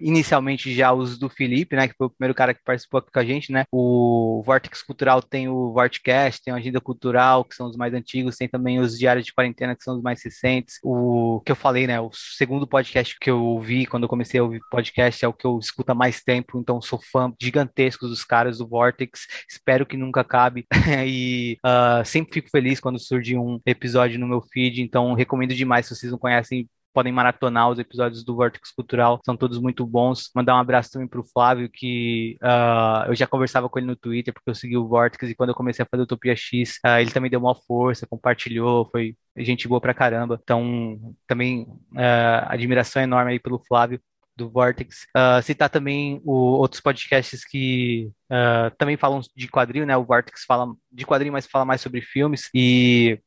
inicialmente 0.00 0.72
já 0.72 0.92
os 0.92 1.18
do 1.18 1.28
Felipe, 1.28 1.74
né, 1.76 1.88
que 1.88 1.94
foi 1.96 2.06
o 2.06 2.10
primeiro 2.10 2.34
cara 2.34 2.54
que 2.54 2.62
participou 2.64 2.98
aqui 2.98 3.10
com 3.10 3.18
a 3.18 3.24
gente, 3.24 3.50
né, 3.50 3.64
o 3.70 4.42
Vortex 4.44 4.82
Cultural 4.82 5.20
tem 5.22 5.48
o 5.48 5.72
Vortcast, 5.72 6.42
tem 6.42 6.54
a 6.54 6.56
Agenda 6.56 6.80
Cultural, 6.80 7.44
que 7.44 7.54
são 7.54 7.66
os 7.66 7.76
mais 7.76 7.92
antigos, 7.92 8.36
tem 8.36 8.48
também 8.48 8.78
os 8.78 8.98
Diários 8.98 9.26
de 9.26 9.32
Quarentena, 9.32 9.74
que 9.74 9.82
são 9.82 9.96
os 9.96 10.02
mais 10.02 10.22
recentes, 10.22 10.78
o 10.82 11.40
que 11.44 11.52
eu 11.52 11.56
falei, 11.56 11.86
né, 11.86 12.00
o 12.00 12.10
segundo 12.12 12.66
podcast 12.66 13.16
que 13.20 13.30
eu 13.30 13.42
ouvi 13.42 13.86
quando 13.86 14.04
eu 14.04 14.08
comecei 14.08 14.38
a 14.38 14.44
ouvir 14.44 14.60
podcast 14.70 15.24
é 15.24 15.28
o 15.28 15.32
que 15.32 15.46
eu 15.46 15.58
escuto 15.58 15.92
há 15.92 15.94
mais 15.94 16.22
tempo, 16.22 16.58
então 16.58 16.80
sou 16.80 17.00
fã 17.10 17.32
gigantesco 17.40 18.06
dos 18.06 18.24
caras 18.24 18.58
do 18.58 18.68
Vortex, 18.68 19.26
espero 19.48 19.84
que 19.84 19.96
nunca 19.96 20.20
acabe, 20.20 20.66
e 21.06 21.58
uh, 21.64 22.04
sempre 22.04 22.34
fico 22.34 22.50
feliz 22.50 22.78
quando 22.78 22.98
surge 22.98 23.36
um 23.36 23.60
episódio 23.66 24.18
no 24.18 24.28
meu 24.28 24.40
feed, 24.40 24.80
então 24.80 25.12
recomendo 25.14 25.54
demais, 25.54 25.86
se 25.86 25.96
vocês 25.96 26.12
não 26.12 26.18
conhecem, 26.18 26.68
podem 26.92 27.12
maratonar 27.12 27.70
os 27.70 27.78
episódios 27.78 28.24
do 28.24 28.34
Vortex 28.34 28.70
Cultural, 28.70 29.20
são 29.24 29.36
todos 29.36 29.58
muito 29.58 29.86
bons. 29.86 30.30
Mandar 30.34 30.54
um 30.54 30.58
abraço 30.58 30.90
também 30.90 31.08
para 31.08 31.20
o 31.20 31.24
Flávio, 31.24 31.70
que 31.72 32.36
uh, 32.42 33.08
eu 33.08 33.14
já 33.14 33.26
conversava 33.26 33.68
com 33.68 33.78
ele 33.78 33.88
no 33.88 33.96
Twitter, 33.96 34.32
porque 34.32 34.50
eu 34.50 34.54
segui 34.54 34.76
o 34.76 34.86
Vortex, 34.86 35.30
e 35.30 35.34
quando 35.34 35.50
eu 35.50 35.54
comecei 35.54 35.82
a 35.82 35.86
fazer 35.86 36.02
Utopia 36.02 36.36
X, 36.36 36.78
uh, 36.86 36.98
ele 37.00 37.10
também 37.10 37.30
deu 37.30 37.40
uma 37.40 37.54
força, 37.54 38.06
compartilhou, 38.06 38.88
foi 38.90 39.16
gente 39.36 39.66
boa 39.66 39.80
pra 39.80 39.94
caramba. 39.94 40.38
Então, 40.42 40.98
também 41.26 41.62
uh, 41.62 42.46
admiração 42.46 43.02
enorme 43.02 43.32
aí 43.32 43.38
pelo 43.38 43.58
Flávio 43.58 44.00
do 44.36 44.50
Vortex. 44.50 45.06
Uh, 45.16 45.42
citar 45.42 45.68
também 45.68 46.20
o, 46.24 46.32
outros 46.32 46.80
podcasts 46.80 47.44
que 47.44 48.10
uh, 48.30 48.74
também 48.76 48.96
falam 48.96 49.20
de 49.36 49.48
quadrinho, 49.48 49.86
né? 49.86 49.96
O 49.96 50.04
Vortex 50.04 50.44
fala 50.44 50.74
de 50.90 51.06
quadrinho, 51.06 51.32
mas 51.32 51.46
fala 51.46 51.64
mais 51.64 51.80
sobre 51.80 52.00
filmes 52.00 52.48
e 52.54 53.18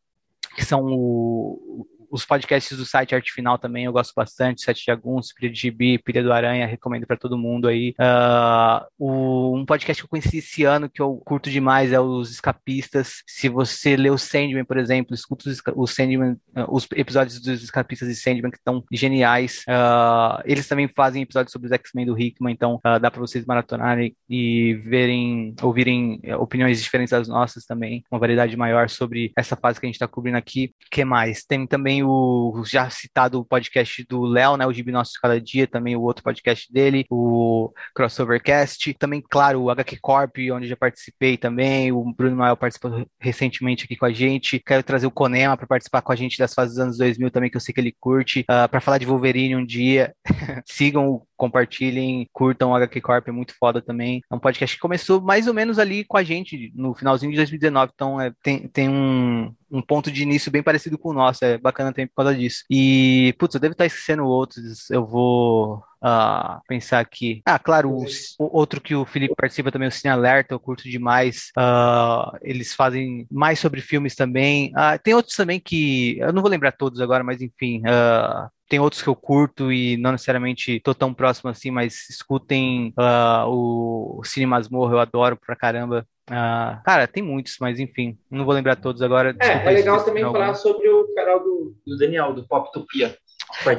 que 0.55 0.63
são 0.63 0.85
o, 0.85 1.87
os 2.15 2.25
podcasts 2.25 2.77
do 2.77 2.85
site 2.85 3.13
Arte 3.13 3.33
Final 3.33 3.57
também 3.57 3.83
eu 3.83 3.91
gosto 3.91 4.13
bastante, 4.15 4.61
Sete 4.61 4.85
de 4.85 4.91
Aguns, 4.91 5.33
Pilha 5.33 5.51
de 5.51 5.59
Gibi, 5.59 5.97
Pilha 5.99 6.23
do 6.23 6.31
Aranha, 6.31 6.65
recomendo 6.65 7.05
para 7.05 7.17
todo 7.17 7.37
mundo 7.37 7.67
aí. 7.67 7.93
Uh, 7.99 8.85
o, 8.97 9.57
um 9.57 9.65
podcast 9.65 10.01
que 10.01 10.05
eu 10.05 10.09
conheci 10.09 10.37
esse 10.37 10.63
ano 10.63 10.89
que 10.89 11.01
eu 11.01 11.17
curto 11.25 11.49
demais 11.49 11.91
é 11.91 11.99
os 11.99 12.31
Escapistas. 12.31 13.21
Se 13.27 13.49
você 13.49 13.97
lê 13.97 14.09
o 14.09 14.17
Sandman, 14.17 14.63
por 14.63 14.77
exemplo, 14.77 15.13
escuta 15.13 15.49
os, 15.49 15.61
os 15.75 15.91
Sandman, 15.93 16.37
uh, 16.55 16.65
os 16.69 16.87
episódios 16.95 17.41
dos 17.41 17.61
Escapistas 17.61 18.07
e 18.07 18.15
Sandman 18.15 18.51
que 18.51 18.57
estão 18.57 18.83
geniais. 18.91 19.63
Uh, 19.67 20.41
eles 20.45 20.67
também 20.67 20.87
fazem 20.87 21.23
episódios 21.23 21.51
sobre 21.51 21.67
os 21.67 21.73
X-Men 21.73 22.05
do 22.05 22.17
Hickman, 22.17 22.53
então 22.53 22.79
dá 23.01 23.11
para 23.11 23.19
vocês 23.19 23.45
maratonarem 23.45 24.15
e 24.29 24.75
verem, 24.85 25.53
ouvirem 25.61 26.21
opiniões 26.39 26.81
diferentes 26.81 27.11
das 27.11 27.27
nossas 27.27 27.65
também, 27.65 28.03
uma 28.09 28.19
variedade 28.19 28.55
maior 28.55 28.89
sobre 28.89 29.33
essa 29.37 29.55
fase 29.55 29.79
que 29.79 29.85
a 29.85 29.89
gente 29.89 29.95
está 29.95 30.07
cobrindo 30.07 30.37
aqui. 30.37 30.73
Que 30.89 31.03
mais? 31.03 31.43
Tem 31.43 31.67
também 31.67 32.04
o 32.05 32.63
já 32.65 32.89
citado 32.89 33.43
podcast 33.45 34.05
do 34.07 34.23
Léo, 34.23 34.57
né? 34.57 34.65
O 34.65 34.73
Gibi 34.73 34.91
Nosso 34.91 35.13
Cada 35.21 35.39
Dia, 35.39 35.67
também 35.67 35.95
o 35.95 36.01
outro 36.01 36.23
podcast 36.23 36.71
dele, 36.71 37.05
o 37.09 37.71
Crossovercast. 37.93 38.93
Também, 38.95 39.21
claro, 39.21 39.61
o 39.61 39.69
HQ 39.69 39.97
Corp, 40.01 40.37
onde 40.53 40.67
já 40.67 40.75
participei 40.75 41.37
também. 41.37 41.91
O 41.91 42.13
Bruno 42.13 42.35
Mael 42.35 42.57
participou 42.57 43.05
recentemente 43.19 43.85
aqui 43.85 43.95
com 43.95 44.05
a 44.05 44.13
gente. 44.13 44.59
Quero 44.59 44.83
trazer 44.83 45.07
o 45.07 45.11
Conema 45.11 45.57
para 45.57 45.67
participar 45.67 46.01
com 46.01 46.11
a 46.11 46.15
gente 46.15 46.37
das 46.37 46.53
fases 46.53 46.75
dos 46.75 46.83
anos 46.83 46.97
2000 46.97 47.31
também, 47.31 47.49
que 47.49 47.57
eu 47.57 47.61
sei 47.61 47.73
que 47.73 47.79
ele 47.79 47.95
curte. 47.99 48.41
Uh, 48.41 48.45
ah, 48.49 48.67
para 48.67 48.81
falar 48.81 48.97
de 48.97 49.05
Wolverine 49.05 49.55
um 49.55 49.65
dia. 49.65 50.13
Sigam 50.65 51.09
o 51.09 51.25
compartilhem, 51.35 52.27
curtam 52.31 52.71
o 52.71 52.75
HQ 52.75 53.01
Corp, 53.01 53.27
é 53.27 53.31
muito 53.31 53.53
foda 53.57 53.81
também. 53.81 54.21
É 54.29 54.35
um 54.35 54.39
podcast 54.39 54.75
que 54.75 54.81
começou 54.81 55.21
mais 55.21 55.47
ou 55.47 55.53
menos 55.53 55.79
ali 55.79 56.03
com 56.03 56.17
a 56.17 56.23
gente 56.23 56.71
no 56.75 56.93
finalzinho 56.93 57.31
de 57.31 57.37
2019, 57.37 57.91
então 57.93 58.19
é, 58.19 58.31
tem, 58.41 58.67
tem 58.67 58.89
um, 58.89 59.53
um 59.71 59.81
ponto 59.81 60.11
de 60.11 60.23
início 60.23 60.51
bem 60.51 60.63
parecido 60.63 60.97
com 60.97 61.09
o 61.09 61.13
nosso, 61.13 61.43
é 61.43 61.57
bacana 61.57 61.91
também 61.91 62.07
por 62.07 62.15
causa 62.15 62.35
disso. 62.35 62.63
E, 62.69 63.35
putz, 63.37 63.55
eu 63.55 63.61
devo 63.61 63.73
estar 63.73 63.85
esquecendo 63.85 64.25
outros, 64.25 64.89
eu 64.89 65.05
vou 65.05 65.83
uh, 66.03 66.61
pensar 66.67 66.99
aqui. 66.99 67.41
Ah, 67.45 67.59
claro, 67.59 67.89
o, 67.91 68.05
o, 68.39 68.57
outro 68.57 68.79
que 68.79 68.95
o 68.95 69.05
Felipe 69.05 69.35
participa 69.35 69.71
também, 69.71 69.87
o 69.87 69.91
Cine 69.91 70.11
Alerta, 70.11 70.53
eu 70.53 70.59
curto 70.59 70.83
demais. 70.83 71.51
Uh, 71.57 72.37
eles 72.41 72.73
fazem 72.73 73.27
mais 73.31 73.59
sobre 73.59 73.81
filmes 73.81 74.15
também. 74.15 74.71
Uh, 74.71 74.99
tem 75.03 75.13
outros 75.13 75.35
também 75.35 75.59
que, 75.59 76.17
eu 76.19 76.31
não 76.31 76.41
vou 76.41 76.51
lembrar 76.51 76.71
todos 76.71 77.01
agora, 77.01 77.23
mas 77.23 77.41
enfim, 77.41 77.81
tem 78.67 78.79
outros 78.79 79.01
que 79.01 79.07
eu 79.07 79.15
curto 79.15 79.71
e 79.71 79.97
não 79.97 80.11
necessariamente 80.11 80.79
tô 80.79 80.93
tão 80.93 81.13
próximo 81.13 81.49
assim, 81.49 81.71
mas 81.71 82.09
escutem 82.09 82.93
uh, 82.97 83.47
o 83.47 84.21
Cine 84.23 84.45
Masmorra, 84.45 84.93
eu 84.93 84.99
adoro 84.99 85.37
pra 85.37 85.55
caramba. 85.55 86.05
Uh, 86.29 86.81
cara, 86.83 87.07
tem 87.07 87.21
muitos, 87.21 87.57
mas 87.59 87.79
enfim, 87.79 88.17
não 88.31 88.45
vou 88.45 88.53
lembrar 88.53 88.75
todos 88.75 89.01
agora. 89.01 89.35
É, 89.39 89.67
é 89.67 89.71
legal 89.71 90.03
também 90.03 90.23
falar 90.23 90.55
sobre 90.55 90.89
o 90.89 91.13
canal 91.13 91.39
do, 91.39 91.75
do 91.85 91.97
Daniel, 91.97 92.33
do 92.33 92.47
Pop 92.47 92.71
Topia. 92.71 93.15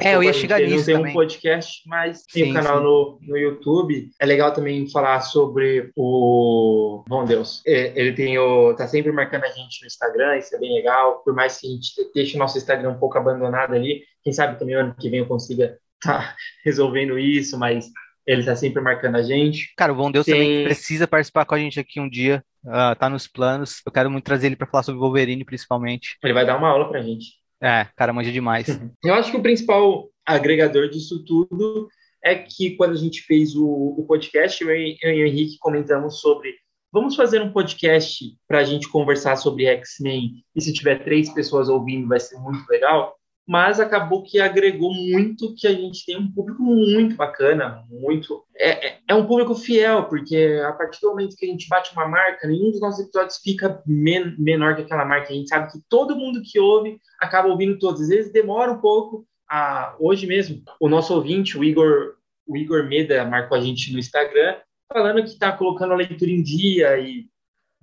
É, 0.01 0.15
eu 0.15 0.23
ia 0.23 0.33
chegar 0.33 0.59
nisso 0.59 0.85
tem 0.85 0.95
também. 0.95 1.11
um 1.11 1.13
podcast, 1.13 1.81
mas 1.85 2.23
tem 2.23 2.45
sim, 2.45 2.51
um 2.51 2.53
canal 2.53 2.81
no, 2.81 3.19
no 3.21 3.37
YouTube. 3.37 4.09
É 4.19 4.25
legal 4.25 4.53
também 4.53 4.89
falar 4.89 5.19
sobre 5.21 5.91
o... 5.95 7.03
Bom 7.07 7.25
Deus. 7.25 7.61
Ele 7.65 8.13
tem 8.13 8.37
o... 8.39 8.73
Tá 8.75 8.87
sempre 8.87 9.11
marcando 9.11 9.43
a 9.43 9.49
gente 9.49 9.81
no 9.81 9.87
Instagram, 9.87 10.37
isso 10.37 10.55
é 10.55 10.59
bem 10.59 10.73
legal. 10.73 11.21
Por 11.23 11.33
mais 11.33 11.59
que 11.59 11.67
a 11.67 11.69
gente 11.69 11.91
deixe 12.13 12.35
o 12.35 12.39
nosso 12.39 12.57
Instagram 12.57 12.91
um 12.91 12.99
pouco 12.99 13.17
abandonado 13.17 13.73
ali, 13.73 14.03
quem 14.27 14.33
sabe 14.33 14.59
também 14.59 14.75
ano 14.75 14.93
que 14.93 15.09
vem 15.09 15.19
eu 15.19 15.25
consiga 15.25 15.79
tá 16.01 16.35
resolvendo 16.65 17.17
isso, 17.17 17.57
mas 17.57 17.89
ele 18.25 18.43
tá 18.43 18.57
sempre 18.57 18.81
marcando 18.81 19.15
a 19.15 19.23
gente. 19.23 19.73
Cara, 19.77 19.93
o 19.93 19.95
Bom 19.95 20.11
Deus 20.11 20.25
tem... 20.25 20.35
também 20.35 20.63
precisa 20.65 21.07
participar 21.07 21.45
com 21.45 21.55
a 21.55 21.59
gente 21.59 21.79
aqui 21.79 22.01
um 22.01 22.09
dia. 22.09 22.43
Uh, 22.65 22.93
tá 22.99 23.09
nos 23.09 23.25
planos. 23.25 23.81
Eu 23.85 23.91
quero 23.91 24.11
muito 24.11 24.25
trazer 24.25 24.47
ele 24.47 24.57
para 24.57 24.67
falar 24.67 24.83
sobre 24.83 24.99
Wolverine, 24.99 25.45
principalmente. 25.45 26.17
Ele 26.21 26.33
vai 26.33 26.45
dar 26.45 26.57
uma 26.57 26.67
aula 26.67 26.89
pra 26.89 27.01
gente. 27.01 27.35
É, 27.63 27.87
cara, 27.95 28.11
manja 28.11 28.29
demais. 28.29 28.67
Eu 29.01 29.13
acho 29.13 29.31
que 29.31 29.37
o 29.37 29.41
principal 29.41 30.09
agregador 30.25 30.89
disso 30.89 31.23
tudo 31.23 31.87
é 32.21 32.35
que 32.35 32.75
quando 32.75 32.91
a 32.91 32.97
gente 32.97 33.21
fez 33.21 33.55
o, 33.55 33.65
o 33.65 34.05
podcast, 34.05 34.61
eu, 34.61 34.69
eu 34.69 34.75
e 34.75 35.23
o 35.23 35.27
Henrique 35.27 35.57
comentamos 35.57 36.19
sobre 36.19 36.53
vamos 36.91 37.15
fazer 37.15 37.41
um 37.41 37.53
podcast 37.53 38.25
para 38.45 38.59
a 38.59 38.63
gente 38.65 38.89
conversar 38.89 39.37
sobre 39.37 39.67
X-Men 39.67 40.43
e 40.53 40.61
se 40.61 40.73
tiver 40.73 41.03
três 41.05 41.29
pessoas 41.29 41.69
ouvindo 41.69 42.09
vai 42.09 42.19
ser 42.19 42.37
muito 42.39 42.67
legal 42.69 43.17
mas 43.47 43.79
acabou 43.79 44.23
que 44.23 44.41
agregou 44.41 44.93
muito 44.93 45.55
que 45.55 45.65
a 45.65 45.71
gente 45.71 46.05
tem 46.05 46.17
um 46.17 46.29
público 46.29 46.61
muito 46.61 47.15
bacana, 47.15 47.81
muito. 47.89 48.43
É, 48.53 48.87
é, 48.87 48.99
é 49.07 49.15
um 49.15 49.25
público 49.25 49.55
fiel, 49.55 50.03
porque 50.09 50.61
a 50.67 50.73
partir 50.73 50.99
do 50.99 51.07
momento 51.07 51.37
que 51.37 51.45
a 51.45 51.49
gente 51.49 51.69
bate 51.69 51.93
uma 51.93 52.05
marca, 52.05 52.45
nenhum 52.45 52.71
dos 52.71 52.81
nossos 52.81 53.05
episódios 53.05 53.37
fica 53.37 53.81
men 53.85 54.35
menor 54.37 54.75
que 54.75 54.81
aquela 54.81 55.05
marca. 55.05 55.31
A 55.31 55.35
gente 55.35 55.47
sabe 55.47 55.71
que 55.71 55.79
todo 55.87 56.17
mundo 56.17 56.41
que 56.43 56.59
ouve 56.59 56.99
acaba 57.21 57.47
ouvindo 57.47 57.79
todos. 57.79 58.01
Às 58.01 58.09
vezes 58.09 58.33
demora 58.33 58.73
um 58.73 58.81
pouco. 58.81 59.25
A, 59.49 59.95
hoje 59.97 60.27
mesmo, 60.27 60.61
o 60.77 60.89
nosso 60.89 61.13
ouvinte, 61.13 61.57
o 61.57 61.63
Igor, 61.63 62.15
o 62.45 62.57
Igor 62.57 62.85
Meda, 62.85 63.23
marcou 63.23 63.57
a 63.57 63.61
gente 63.61 63.93
no 63.93 63.99
Instagram, 63.99 64.57
falando 64.91 65.23
que 65.23 65.29
está 65.29 65.53
colocando 65.53 65.93
a 65.93 65.97
leitura 65.97 66.29
em 66.29 66.43
dia 66.43 66.99
e 66.99 67.27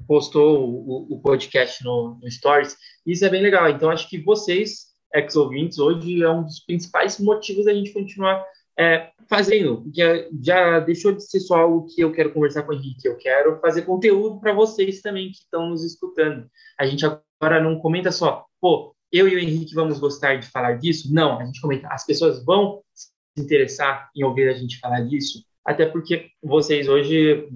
postou 0.06 0.68
o, 0.68 1.14
o 1.14 1.22
podcast 1.22 1.82
no, 1.82 2.18
no 2.20 2.30
Stories. 2.30 2.76
Isso 3.06 3.24
é 3.24 3.30
bem 3.30 3.40
legal. 3.40 3.70
Então, 3.70 3.88
acho 3.88 4.10
que 4.10 4.18
vocês 4.18 4.93
ex-ouvintes, 5.14 5.78
hoje 5.78 6.22
é 6.22 6.28
um 6.28 6.42
dos 6.42 6.58
principais 6.60 7.18
motivos 7.18 7.64
da 7.64 7.72
gente 7.72 7.92
continuar 7.92 8.44
é, 8.78 9.10
fazendo, 9.28 9.82
porque 9.82 10.28
já 10.42 10.80
deixou 10.80 11.12
de 11.12 11.22
ser 11.22 11.40
só 11.40 11.70
o 11.70 11.86
que 11.86 12.00
eu 12.00 12.12
quero 12.12 12.32
conversar 12.32 12.64
com 12.64 12.72
o 12.72 12.74
Henrique, 12.74 13.06
eu 13.06 13.16
quero 13.16 13.60
fazer 13.60 13.82
conteúdo 13.82 14.40
para 14.40 14.52
vocês 14.52 15.00
também 15.00 15.30
que 15.30 15.38
estão 15.38 15.70
nos 15.70 15.84
escutando. 15.84 16.50
A 16.78 16.84
gente 16.84 17.04
agora 17.06 17.62
não 17.62 17.78
comenta 17.78 18.10
só, 18.10 18.44
pô, 18.60 18.94
eu 19.12 19.28
e 19.28 19.36
o 19.36 19.38
Henrique 19.38 19.74
vamos 19.74 20.00
gostar 20.00 20.36
de 20.36 20.48
falar 20.48 20.72
disso? 20.72 21.14
Não, 21.14 21.38
a 21.38 21.44
gente 21.44 21.60
comenta, 21.60 21.88
as 21.88 22.04
pessoas 22.04 22.44
vão 22.44 22.82
se 22.92 23.08
interessar 23.40 24.10
em 24.16 24.24
ouvir 24.24 24.48
a 24.48 24.54
gente 24.54 24.80
falar 24.80 25.00
disso, 25.02 25.44
até 25.64 25.86
porque 25.86 26.30
vocês 26.42 26.88
hoje, 26.88 27.48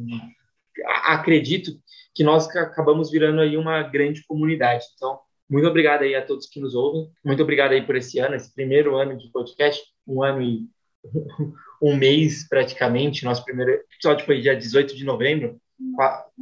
acredito 1.04 1.72
que 2.14 2.22
nós 2.22 2.48
acabamos 2.56 3.10
virando 3.10 3.40
aí 3.40 3.56
uma 3.56 3.82
grande 3.82 4.24
comunidade. 4.26 4.84
Então, 4.94 5.20
muito 5.48 5.66
obrigado 5.66 6.02
aí 6.02 6.14
a 6.14 6.24
todos 6.24 6.46
que 6.46 6.60
nos 6.60 6.74
ouvem. 6.74 7.10
Muito 7.24 7.42
obrigado 7.42 7.72
aí 7.72 7.84
por 7.84 7.96
esse 7.96 8.18
ano, 8.18 8.34
esse 8.34 8.52
primeiro 8.54 8.96
ano 8.96 9.16
de 9.16 9.30
podcast, 9.30 9.82
um 10.06 10.22
ano 10.22 10.42
e 10.42 10.66
um 11.82 11.96
mês 11.96 12.46
praticamente. 12.48 13.24
Nosso 13.24 13.44
primeiro 13.44 13.72
episódio 13.72 14.26
foi 14.26 14.40
dia 14.40 14.56
18 14.56 14.94
de 14.94 15.04
novembro, 15.04 15.60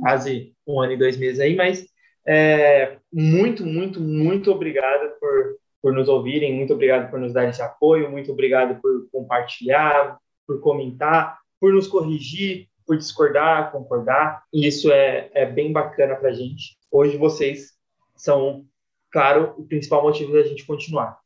quase 0.00 0.54
um 0.66 0.80
ano 0.80 0.92
e 0.92 0.96
dois 0.96 1.16
meses 1.16 1.40
aí, 1.40 1.54
mas 1.54 1.86
É, 2.28 2.98
muito, 3.12 3.64
muito, 3.64 4.00
muito 4.00 4.50
obrigado 4.50 5.16
por, 5.20 5.58
por 5.80 5.92
nos 5.92 6.08
ouvirem, 6.08 6.52
muito 6.52 6.74
obrigado 6.74 7.08
por 7.08 7.20
nos 7.20 7.32
dar 7.32 7.48
esse 7.48 7.62
apoio, 7.62 8.10
muito 8.10 8.32
obrigado 8.32 8.80
por 8.80 9.08
compartilhar, 9.12 10.18
por 10.44 10.60
comentar, 10.60 11.38
por 11.60 11.72
nos 11.72 11.86
corrigir, 11.86 12.66
por 12.84 12.96
discordar, 12.96 13.70
concordar. 13.70 14.42
E 14.52 14.66
isso 14.66 14.90
é, 14.90 15.30
é 15.34 15.46
bem 15.46 15.72
bacana 15.72 16.16
para 16.16 16.32
gente. 16.32 16.76
Hoje 16.90 17.16
vocês 17.16 17.72
são, 18.16 18.64
claro, 19.10 19.54
o 19.58 19.66
principal 19.66 20.02
motivo 20.02 20.32
da 20.32 20.42
gente 20.42 20.64
continuar. 20.64 21.18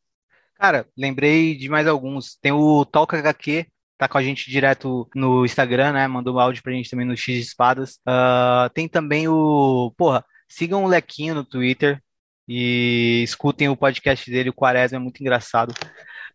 Cara, 0.55 0.87
lembrei 0.97 1.57
de 1.57 1.69
mais 1.69 1.87
alguns. 1.87 2.37
Tem 2.37 2.53
o 2.53 2.85
Talk 2.85 3.17
HQ, 3.17 3.67
tá 3.97 4.09
com 4.09 4.19
a 4.19 4.23
gente 4.23 4.51
direto 4.51 5.09
no 5.15 5.45
Instagram, 5.45 5.93
né? 5.93 6.07
Mandou 6.07 6.35
um 6.35 6.39
áudio 6.39 6.63
pra 6.63 6.73
gente 6.73 6.91
também 6.91 7.07
no 7.07 7.17
X 7.17 7.35
de 7.35 7.41
Espadas. 7.41 7.95
Uh, 8.07 8.69
tem 8.75 8.89
também 8.89 9.27
o. 9.29 9.93
Porra, 9.97 10.25
sigam 10.49 10.85
o 10.85 10.89
Lequinho 10.89 11.35
no 11.35 11.45
Twitter 11.45 12.03
e 12.47 13.23
escutem 13.23 13.69
o 13.69 13.77
podcast 13.77 14.31
dele, 14.31 14.51
o 14.51 14.55
Quaresma, 14.55 14.97
é 14.97 14.99
muito 14.99 15.21
engraçado. 15.21 15.73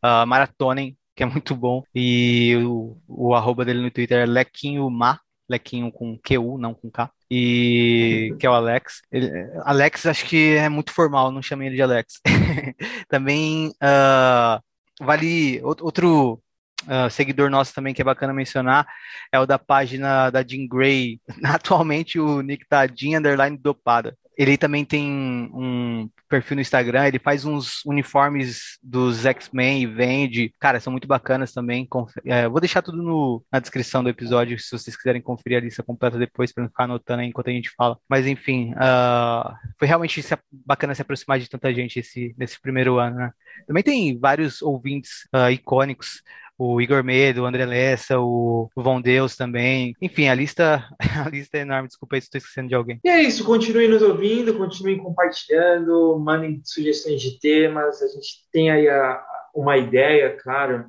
Uh, 0.03 0.25
maratonem, 0.25 0.97
que 1.15 1.23
é 1.23 1.25
muito 1.25 1.55
bom. 1.55 1.83
E 1.93 2.55
o, 2.65 2.97
o 3.07 3.35
arroba 3.35 3.65
dele 3.65 3.81
no 3.81 3.91
Twitter 3.91 4.19
é 4.19 4.25
Lequinho 4.25 4.89
Ma, 4.89 5.19
Lequinho 5.49 5.91
com 5.91 6.17
QU, 6.17 6.57
não 6.57 6.73
com 6.73 6.89
K 6.89 7.09
e 7.29 8.35
que 8.39 8.45
é 8.45 8.49
o 8.49 8.53
Alex. 8.53 9.01
Ele, 9.11 9.31
Alex 9.63 10.05
acho 10.05 10.25
que 10.25 10.55
é 10.55 10.69
muito 10.69 10.91
formal, 10.91 11.31
não 11.31 11.41
chamei 11.41 11.67
ele 11.67 11.75
de 11.75 11.81
Alex. 11.81 12.21
também 13.09 13.69
uh, 13.69 14.61
vale 15.03 15.61
outro 15.63 16.41
uh, 16.83 17.09
seguidor 17.09 17.49
nosso 17.49 17.73
também 17.73 17.93
que 17.93 18.01
é 18.01 18.05
bacana 18.05 18.33
mencionar 18.33 18.87
é 19.31 19.39
o 19.39 19.45
da 19.45 19.57
página 19.57 20.29
da 20.29 20.43
Jean 20.43 20.67
Grey. 20.67 21.19
Atualmente 21.43 22.19
o 22.19 22.41
nick 22.41 22.65
tá 22.67 22.87
Jean 22.87 23.19
Underline 23.19 23.57
Dopada. 23.57 24.15
Ele 24.37 24.57
também 24.57 24.83
tem 24.83 25.09
um 25.53 26.09
perfil 26.29 26.55
no 26.55 26.61
Instagram, 26.61 27.07
ele 27.07 27.19
faz 27.19 27.45
uns 27.45 27.83
uniformes 27.85 28.77
dos 28.83 29.25
X-Men 29.25 29.83
e 29.83 29.85
vende. 29.85 30.53
Cara, 30.59 30.79
são 30.79 30.91
muito 30.91 31.07
bacanas 31.07 31.53
também. 31.53 31.87
É, 32.25 32.47
vou 32.47 32.59
deixar 32.59 32.81
tudo 32.81 33.01
no, 33.01 33.43
na 33.51 33.59
descrição 33.59 34.03
do 34.03 34.09
episódio, 34.09 34.59
se 34.59 34.71
vocês 34.71 34.95
quiserem 34.95 35.21
conferir 35.21 35.57
a 35.59 35.61
lista 35.61 35.83
completa 35.83 36.17
depois, 36.17 36.51
para 36.51 36.63
não 36.63 36.69
ficar 36.69 36.83
anotando 36.85 37.21
aí 37.21 37.27
enquanto 37.29 37.49
a 37.49 37.53
gente 37.53 37.71
fala. 37.75 37.97
Mas 38.09 38.27
enfim, 38.27 38.73
uh, 38.73 39.55
foi 39.77 39.87
realmente 39.87 40.21
bacana 40.51 40.95
se 40.95 41.01
aproximar 41.01 41.39
de 41.39 41.49
tanta 41.49 41.73
gente 41.73 41.99
esse, 41.99 42.35
nesse 42.37 42.59
primeiro 42.59 42.99
ano, 42.99 43.17
né? 43.17 43.31
Também 43.67 43.83
tem 43.83 44.19
vários 44.19 44.61
ouvintes 44.61 45.27
uh, 45.33 45.49
icônicos 45.49 46.21
o 46.57 46.81
Igor 46.81 47.03
Medo, 47.03 47.41
o 47.41 47.45
André 47.45 47.65
Lessa, 47.65 48.19
o, 48.19 48.69
Von 48.75 49.01
Deus 49.01 49.35
também. 49.35 49.95
Enfim, 50.01 50.27
a 50.27 50.35
lista, 50.35 50.85
a 51.25 51.29
lista 51.29 51.57
é 51.57 51.61
enorme. 51.61 51.87
Desculpa 51.87 52.15
aí 52.15 52.21
se 52.21 52.27
estou 52.27 52.39
esquecendo 52.39 52.69
de 52.69 52.75
alguém. 52.75 52.99
E 53.03 53.09
é 53.09 53.21
isso. 53.21 53.43
Continuem 53.43 53.89
nos 53.89 54.01
ouvindo, 54.01 54.57
continuem 54.57 54.97
compartilhando, 54.97 56.17
mandem 56.19 56.61
sugestões 56.63 57.21
de 57.21 57.39
temas. 57.39 58.01
A 58.01 58.07
gente 58.07 58.47
tem 58.51 58.71
aí 58.71 58.87
a, 58.87 59.23
uma 59.53 59.77
ideia, 59.77 60.37
claro, 60.41 60.85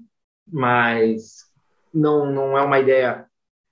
mas 0.47 1.47
não, 1.93 2.31
não 2.31 2.59
é 2.59 2.63
uma 2.63 2.79
ideia 2.79 3.27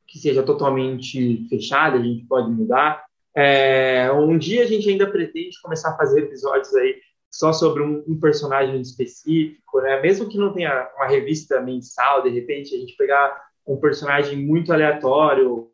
que 0.06 0.18
seja 0.18 0.42
totalmente 0.42 1.46
fechada, 1.48 1.96
a 1.96 2.02
gente 2.02 2.24
pode 2.26 2.50
mudar. 2.50 3.04
É, 3.36 4.10
um 4.12 4.38
dia 4.38 4.62
a 4.62 4.66
gente 4.66 4.88
ainda 4.88 5.10
pretende 5.10 5.60
começar 5.60 5.90
a 5.90 5.96
fazer 5.96 6.20
episódios 6.20 6.72
aí 6.76 6.94
só 7.38 7.52
sobre 7.52 7.82
um, 7.82 8.04
um, 8.06 8.18
personagem 8.18 8.80
específico, 8.80 9.80
né? 9.80 10.00
Mesmo 10.00 10.28
que 10.28 10.38
não 10.38 10.52
tenha 10.52 10.88
uma 10.96 11.06
revista 11.06 11.60
mensal, 11.60 12.22
de 12.22 12.30
repente 12.30 12.74
a 12.74 12.78
gente 12.78 12.96
pegar 12.96 13.44
um 13.66 13.76
personagem 13.76 14.36
muito 14.36 14.72
aleatório 14.72 15.68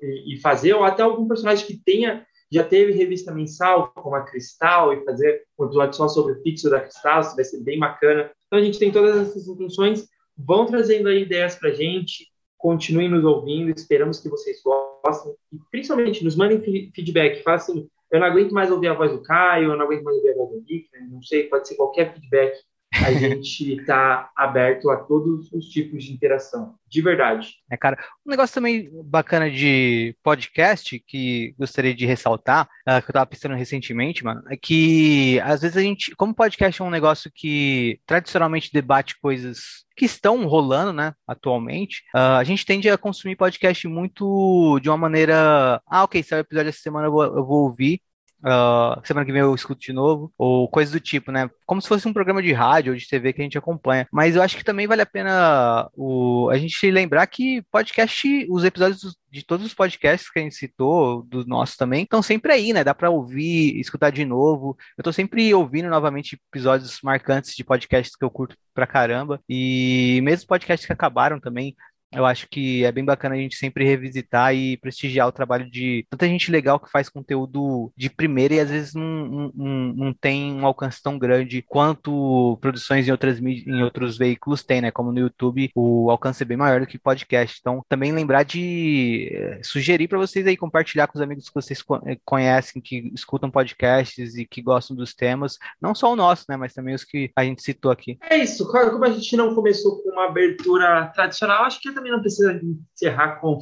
e, 0.00 0.34
e 0.34 0.40
fazer, 0.40 0.74
ou 0.74 0.84
até 0.84 1.02
algum 1.02 1.26
personagem 1.26 1.66
que 1.66 1.76
tenha 1.76 2.26
já 2.50 2.62
teve 2.62 2.92
revista 2.92 3.32
mensal, 3.32 3.90
como 3.94 4.14
a 4.14 4.22
Cristal, 4.22 4.92
e 4.92 5.04
fazer 5.04 5.42
um 5.58 5.64
episódio 5.64 5.96
só 5.96 6.08
sobre 6.08 6.34
o 6.34 6.42
fixo 6.42 6.70
da 6.70 6.80
Cristal, 6.80 7.20
isso 7.20 7.34
vai 7.34 7.44
ser 7.44 7.60
bem 7.60 7.78
bacana. 7.78 8.30
Então 8.46 8.58
a 8.58 8.62
gente 8.62 8.78
tem 8.78 8.92
todas 8.92 9.16
essas 9.16 9.48
intenções, 9.48 10.08
vão 10.36 10.66
trazendo 10.66 11.08
aí 11.08 11.22
ideias 11.22 11.56
para 11.56 11.72
gente, 11.72 12.28
continuem 12.56 13.08
nos 13.08 13.24
ouvindo, 13.24 13.70
esperamos 13.70 14.20
que 14.20 14.28
vocês 14.28 14.58
gostem, 14.62 15.34
e 15.52 15.58
principalmente 15.70 16.22
nos 16.22 16.36
mandem 16.36 16.60
feedback, 16.92 17.42
façam 17.42 17.88
eu 18.16 18.20
não 18.20 18.26
aguento 18.26 18.52
mais 18.52 18.70
ouvir 18.70 18.88
a 18.88 18.94
voz 18.94 19.12
do 19.12 19.22
Caio, 19.22 19.70
eu 19.70 19.76
não 19.76 19.84
aguento 19.84 20.02
mais 20.02 20.16
ouvir 20.16 20.30
a 20.30 20.36
voz 20.36 20.50
do 20.50 20.60
Nick, 20.62 20.88
né? 20.92 21.06
não 21.10 21.22
sei, 21.22 21.44
pode 21.44 21.68
ser 21.68 21.76
qualquer 21.76 22.12
feedback. 22.14 22.56
A 23.04 23.12
gente 23.12 23.74
está 23.74 24.30
aberto 24.36 24.90
a 24.90 24.96
todos 24.96 25.52
os 25.52 25.66
tipos 25.66 26.04
de 26.04 26.12
interação, 26.12 26.74
de 26.88 27.02
verdade. 27.02 27.54
É, 27.70 27.76
cara, 27.76 27.98
um 28.24 28.30
negócio 28.30 28.54
também 28.54 28.90
bacana 29.04 29.50
de 29.50 30.16
podcast 30.22 30.98
que 31.06 31.54
gostaria 31.58 31.94
de 31.94 32.06
ressaltar, 32.06 32.64
uh, 32.64 33.00
que 33.02 33.08
eu 33.08 33.12
estava 33.12 33.26
pensando 33.26 33.54
recentemente, 33.54 34.24
mano, 34.24 34.42
é 34.48 34.56
que 34.56 35.40
às 35.40 35.62
vezes 35.62 35.76
a 35.76 35.80
gente, 35.80 36.14
como 36.16 36.34
podcast 36.34 36.80
é 36.80 36.84
um 36.84 36.90
negócio 36.90 37.30
que 37.34 38.00
tradicionalmente 38.06 38.72
debate 38.72 39.18
coisas 39.20 39.84
que 39.96 40.04
estão 40.04 40.46
rolando, 40.46 40.92
né, 40.92 41.14
atualmente, 41.26 42.02
uh, 42.14 42.36
a 42.38 42.44
gente 42.44 42.66
tende 42.66 42.88
a 42.88 42.98
consumir 42.98 43.36
podcast 43.36 43.88
muito 43.88 44.78
de 44.80 44.88
uma 44.88 44.96
maneira, 44.96 45.80
ah, 45.86 46.04
ok, 46.04 46.24
é 46.30 46.34
o 46.36 46.38
episódio 46.38 46.68
essa 46.68 46.80
semana 46.80 47.06
eu 47.06 47.12
vou, 47.12 47.24
eu 47.24 47.46
vou 47.46 47.64
ouvir, 47.64 48.00
Uh, 48.46 49.04
semana 49.04 49.26
que 49.26 49.32
vem 49.32 49.40
eu 49.40 49.52
escuto 49.56 49.80
de 49.80 49.92
novo, 49.92 50.32
ou 50.38 50.68
coisas 50.68 50.92
do 50.92 51.00
tipo, 51.00 51.32
né? 51.32 51.50
Como 51.66 51.82
se 51.82 51.88
fosse 51.88 52.06
um 52.06 52.12
programa 52.12 52.40
de 52.40 52.52
rádio 52.52 52.92
ou 52.92 52.96
de 52.96 53.08
TV 53.08 53.32
que 53.32 53.40
a 53.40 53.44
gente 53.44 53.58
acompanha. 53.58 54.06
Mas 54.12 54.36
eu 54.36 54.42
acho 54.42 54.56
que 54.56 54.62
também 54.62 54.86
vale 54.86 55.02
a 55.02 55.06
pena 55.06 55.90
o, 55.94 56.48
a 56.48 56.56
gente 56.56 56.88
lembrar 56.88 57.26
que 57.26 57.62
podcast, 57.72 58.46
os 58.48 58.62
episódios 58.62 59.16
de 59.28 59.44
todos 59.44 59.66
os 59.66 59.74
podcasts 59.74 60.30
que 60.30 60.38
a 60.38 60.42
gente 60.42 60.54
citou, 60.54 61.24
dos 61.24 61.44
nossos 61.44 61.76
também, 61.76 62.04
estão 62.04 62.22
sempre 62.22 62.52
aí, 62.52 62.72
né? 62.72 62.84
Dá 62.84 62.94
para 62.94 63.10
ouvir, 63.10 63.78
escutar 63.80 64.10
de 64.10 64.24
novo. 64.24 64.76
Eu 64.96 65.02
tô 65.02 65.12
sempre 65.12 65.52
ouvindo 65.52 65.88
novamente 65.88 66.40
episódios 66.52 67.00
marcantes 67.02 67.52
de 67.52 67.64
podcasts 67.64 68.14
que 68.14 68.24
eu 68.24 68.30
curto 68.30 68.56
pra 68.72 68.86
caramba. 68.86 69.40
E 69.48 70.20
mesmo 70.22 70.46
podcasts 70.46 70.86
que 70.86 70.92
acabaram 70.92 71.40
também, 71.40 71.74
eu 72.12 72.24
acho 72.24 72.48
que 72.48 72.84
é 72.84 72.92
bem 72.92 73.04
bacana 73.04 73.34
a 73.34 73.38
gente 73.38 73.56
sempre 73.56 73.84
revisitar 73.84 74.54
e 74.54 74.76
prestigiar 74.76 75.28
o 75.28 75.32
trabalho 75.32 75.68
de 75.70 76.06
tanta 76.08 76.26
gente 76.26 76.50
legal 76.50 76.78
que 76.78 76.90
faz 76.90 77.08
conteúdo 77.08 77.92
de 77.96 78.08
primeira 78.08 78.54
e 78.54 78.60
às 78.60 78.70
vezes 78.70 78.94
não, 78.94 79.52
não, 79.54 79.92
não 79.94 80.14
tem 80.14 80.54
um 80.54 80.64
alcance 80.64 81.02
tão 81.02 81.18
grande 81.18 81.62
quanto 81.62 82.56
produções 82.60 83.08
em, 83.08 83.10
outras, 83.10 83.40
em 83.40 83.82
outros 83.82 84.16
veículos 84.16 84.62
têm, 84.62 84.80
né? 84.80 84.90
Como 84.90 85.12
no 85.12 85.18
YouTube, 85.18 85.70
o 85.74 86.10
alcance 86.10 86.42
é 86.42 86.46
bem 86.46 86.56
maior 86.56 86.80
do 86.80 86.86
que 86.86 86.98
podcast. 86.98 87.58
Então, 87.60 87.84
também 87.88 88.12
lembrar 88.12 88.44
de 88.44 89.28
eh, 89.32 89.60
sugerir 89.62 90.08
para 90.08 90.18
vocês 90.18 90.46
aí 90.46 90.56
compartilhar 90.56 91.06
com 91.08 91.18
os 91.18 91.22
amigos 91.22 91.48
que 91.48 91.54
vocês 91.54 91.82
eh, 92.06 92.18
conhecem, 92.24 92.80
que 92.80 93.10
escutam 93.14 93.50
podcasts 93.50 94.36
e 94.36 94.46
que 94.46 94.62
gostam 94.62 94.96
dos 94.96 95.14
temas, 95.14 95.58
não 95.80 95.94
só 95.94 96.12
o 96.12 96.16
nosso, 96.16 96.44
né? 96.48 96.56
Mas 96.56 96.72
também 96.72 96.94
os 96.94 97.04
que 97.04 97.30
a 97.36 97.44
gente 97.44 97.62
citou 97.62 97.90
aqui. 97.90 98.18
É 98.30 98.38
isso, 98.38 98.66
como 98.70 99.04
a 99.04 99.10
gente 99.10 99.36
não 99.36 99.54
começou 99.54 100.02
com 100.02 100.10
uma 100.10 100.26
abertura 100.26 101.06
tradicional, 101.14 101.64
acho 101.64 101.80
que 101.80 101.95
também 101.96 102.12
não 102.12 102.20
precisa 102.20 102.60
encerrar 102.92 103.40
com 103.40 103.58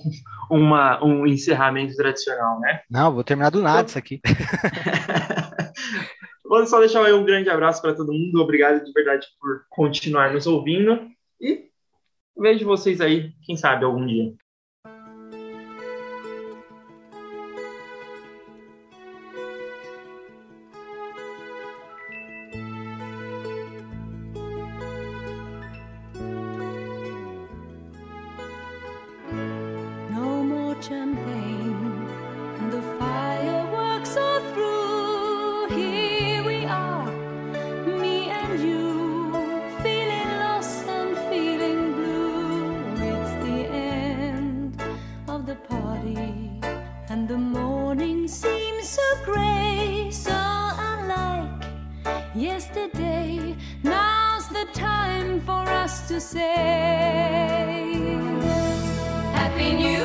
uma, 0.50 1.02
um 1.02 1.26
encerramento 1.26 1.94
tradicional, 1.94 2.60
né? 2.60 2.80
Não, 2.90 3.14
vou 3.14 3.24
terminar 3.24 3.50
do 3.50 3.62
nada 3.62 3.88
isso 3.88 3.98
aqui. 3.98 4.20
Vou 6.46 6.64
só 6.66 6.78
deixar 6.78 7.02
um 7.12 7.24
grande 7.24 7.48
abraço 7.48 7.80
para 7.80 7.94
todo 7.94 8.12
mundo. 8.12 8.40
Obrigado 8.40 8.84
de 8.84 8.92
verdade 8.92 9.26
por 9.40 9.64
continuar 9.70 10.32
nos 10.32 10.46
ouvindo. 10.46 11.08
E 11.40 11.64
vejo 12.38 12.64
vocês 12.64 13.00
aí, 13.00 13.32
quem 13.42 13.56
sabe, 13.56 13.84
algum 13.84 14.06
dia. 14.06 14.32
Happy 59.34 59.72
New 59.74 59.90
Year. 59.90 60.03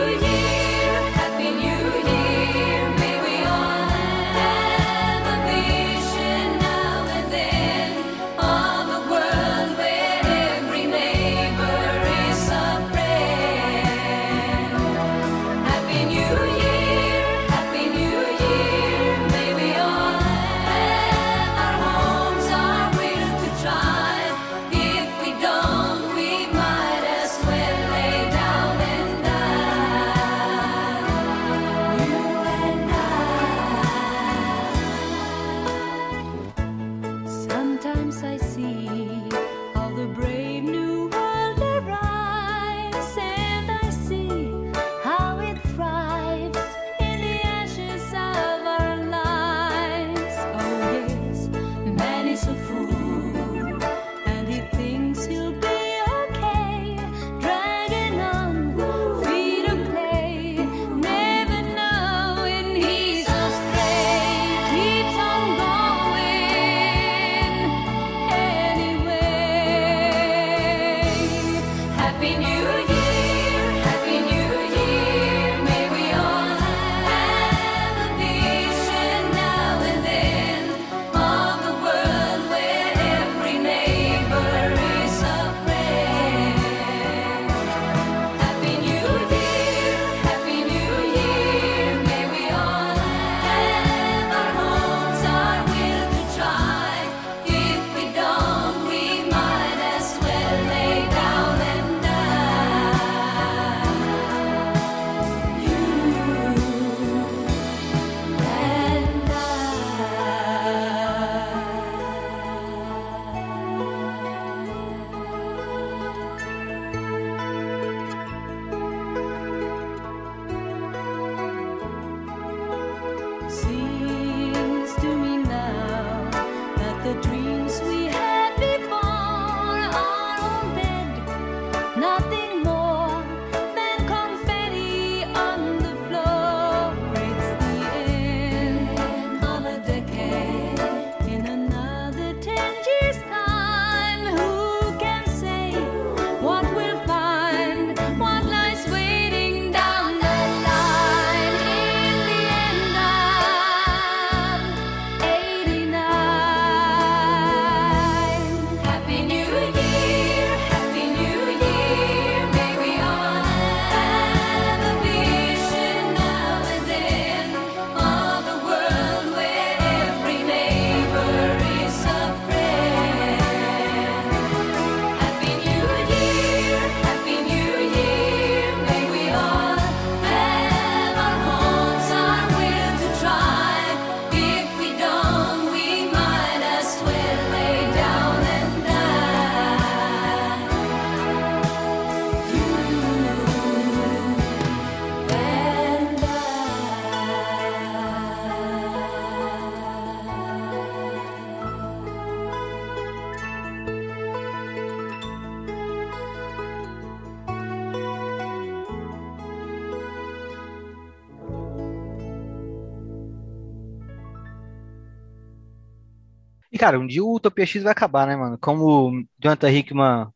Cara, 216.80 216.97
um 216.97 217.06
dia 217.06 217.23
o 217.23 217.35
Utopia 217.35 217.65
X 217.65 217.84
vai 217.84 217.91
acabar, 217.91 218.26
né, 218.26 218.35
mano? 218.38 218.57
Como 218.57 219.10
o 219.10 219.23
Jonathan 219.38 219.69
Hickman 219.69 220.27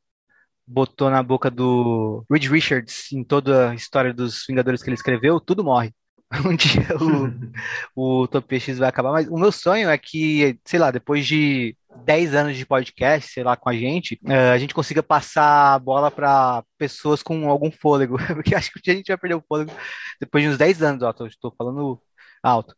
botou 0.68 1.10
na 1.10 1.24
boca 1.24 1.50
do 1.50 2.26
Reed 2.30 2.48
Richards 2.48 3.12
em 3.14 3.24
toda 3.24 3.72
a 3.72 3.76
história 3.76 4.14
dos 4.14 4.46
Vingadores 4.48 4.84
que 4.84 4.90
ele 4.90 4.96
escreveu, 4.96 5.40
tudo 5.40 5.64
morre. 5.64 5.94
Um 6.46 6.56
dia 6.56 6.88
o, 7.00 7.30
o 7.96 8.24
Utopia 8.24 8.60
X 8.60 8.80
vai 8.80 8.90
acabar, 8.90 9.12
mas 9.12 9.28
o 9.28 9.38
meu 9.38 9.52
sonho 9.52 9.90
é 9.90 9.98
que, 9.98 10.60
sei 10.66 10.80
lá, 10.80 10.90
depois 10.92 11.26
de 11.28 11.78
10 12.06 12.34
anos 12.34 12.58
de 12.58 12.66
podcast, 12.66 13.32
sei 13.32 13.44
lá, 13.44 13.56
com 13.56 13.70
a 13.70 13.74
gente, 13.74 14.20
eh, 14.26 14.52
a 14.52 14.58
gente 14.58 14.74
consiga 14.74 15.04
passar 15.04 15.76
a 15.76 15.80
bola 15.80 16.10
para 16.10 16.64
pessoas 16.78 17.22
com 17.22 17.48
algum 17.50 17.72
fôlego, 17.72 18.18
porque 18.36 18.56
acho 18.56 18.72
que 18.72 18.92
a 18.92 18.96
gente 18.96 19.08
vai 19.10 19.18
perder 19.18 19.36
o 19.36 19.44
fôlego 19.48 19.72
depois 20.20 20.44
de 20.44 20.50
uns 20.50 20.58
10 20.58 20.82
anos, 20.82 21.04
ó, 21.04 21.14
estou 21.28 21.54
falando 21.56 22.02
alto. 22.42 22.76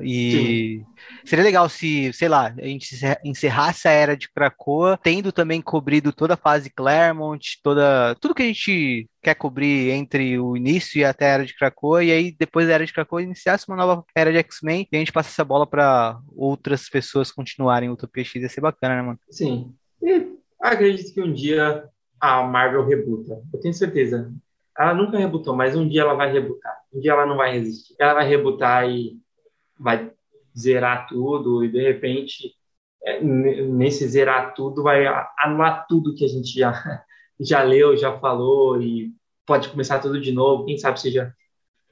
E 0.00 0.30
Sim. 0.30 0.86
seria 1.24 1.44
legal 1.44 1.68
se, 1.68 2.12
sei 2.12 2.28
lá, 2.28 2.54
a 2.56 2.64
gente 2.66 2.96
encerrasse 3.24 3.88
a 3.88 3.90
era 3.90 4.16
de 4.16 4.30
Krakoa, 4.30 4.98
tendo 5.02 5.32
também 5.32 5.60
cobrido 5.60 6.12
toda 6.12 6.34
a 6.34 6.38
fase 6.38 6.70
Claremont, 6.70 7.60
toda, 7.62 8.14
tudo 8.20 8.34
que 8.34 8.42
a 8.42 8.46
gente 8.46 9.08
quer 9.22 9.34
cobrir 9.34 9.90
entre 9.90 10.38
o 10.38 10.56
início 10.56 10.98
e 10.98 11.04
até 11.04 11.26
a 11.26 11.34
era 11.34 11.44
de 11.44 11.54
Krakoa, 11.54 12.04
e 12.04 12.12
aí 12.12 12.34
depois 12.38 12.66
da 12.66 12.74
era 12.74 12.86
de 12.86 12.92
Krakoa 12.92 13.22
iniciasse 13.22 13.68
uma 13.68 13.76
nova 13.76 14.04
era 14.14 14.32
de 14.32 14.38
X-Men 14.38 14.88
e 14.90 14.96
a 14.96 14.98
gente 14.98 15.12
passa 15.12 15.30
essa 15.30 15.44
bola 15.44 15.66
para 15.66 16.18
outras 16.34 16.88
pessoas 16.88 17.32
continuarem 17.32 17.88
o 17.88 17.92
Utopia 17.92 18.24
X, 18.24 18.42
ia 18.42 18.48
ser 18.48 18.60
bacana, 18.60 18.96
né, 18.96 19.02
mano? 19.02 19.18
Sim. 19.30 19.74
E 20.02 20.26
acredito 20.60 21.12
que 21.12 21.20
um 21.20 21.32
dia 21.32 21.84
a 22.20 22.42
Marvel 22.42 22.86
rebuta. 22.86 23.42
Eu 23.52 23.60
tenho 23.60 23.74
certeza. 23.74 24.32
Ela 24.78 24.94
nunca 24.94 25.18
rebutou, 25.18 25.56
mas 25.56 25.74
um 25.76 25.88
dia 25.88 26.02
ela 26.02 26.14
vai 26.14 26.32
rebutar. 26.32 26.76
Um 26.92 27.00
dia 27.00 27.12
ela 27.12 27.26
não 27.26 27.36
vai 27.36 27.52
resistir. 27.52 27.94
Ela 27.98 28.14
vai 28.14 28.28
rebutar 28.28 28.88
e 28.88 29.18
vai 29.78 30.10
zerar 30.56 31.06
tudo 31.06 31.64
e 31.64 31.70
de 31.70 31.82
repente 31.82 32.54
é, 33.04 33.20
nesse 33.22 34.08
zerar 34.08 34.54
tudo 34.54 34.82
vai 34.82 35.06
anular 35.38 35.86
tudo 35.86 36.14
que 36.14 36.24
a 36.24 36.28
gente 36.28 36.58
já 36.58 36.72
já 37.38 37.62
leu, 37.62 37.96
já 37.96 38.18
falou 38.18 38.80
e 38.80 39.12
pode 39.44 39.68
começar 39.68 39.98
tudo 40.00 40.20
de 40.20 40.32
novo, 40.32 40.64
quem 40.64 40.78
sabe 40.78 41.00
seja 41.00 41.32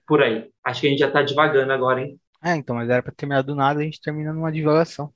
por 0.07 0.23
aí. 0.23 0.51
Acho 0.65 0.81
que 0.81 0.87
a 0.87 0.91
gente 0.91 0.99
já 0.99 1.09
está 1.09 1.23
devagando 1.23 1.73
agora, 1.73 2.01
hein? 2.01 2.19
É, 2.43 2.55
então, 2.57 2.77
mas 2.77 2.91
era 2.91 3.03
para 3.03 3.13
terminar 3.13 3.43
do 3.43 3.55
nada, 3.55 3.81
a 3.81 3.83
gente 3.83 4.01
termina 4.01 4.33
numa 4.33 4.53
divagação. 4.53 5.13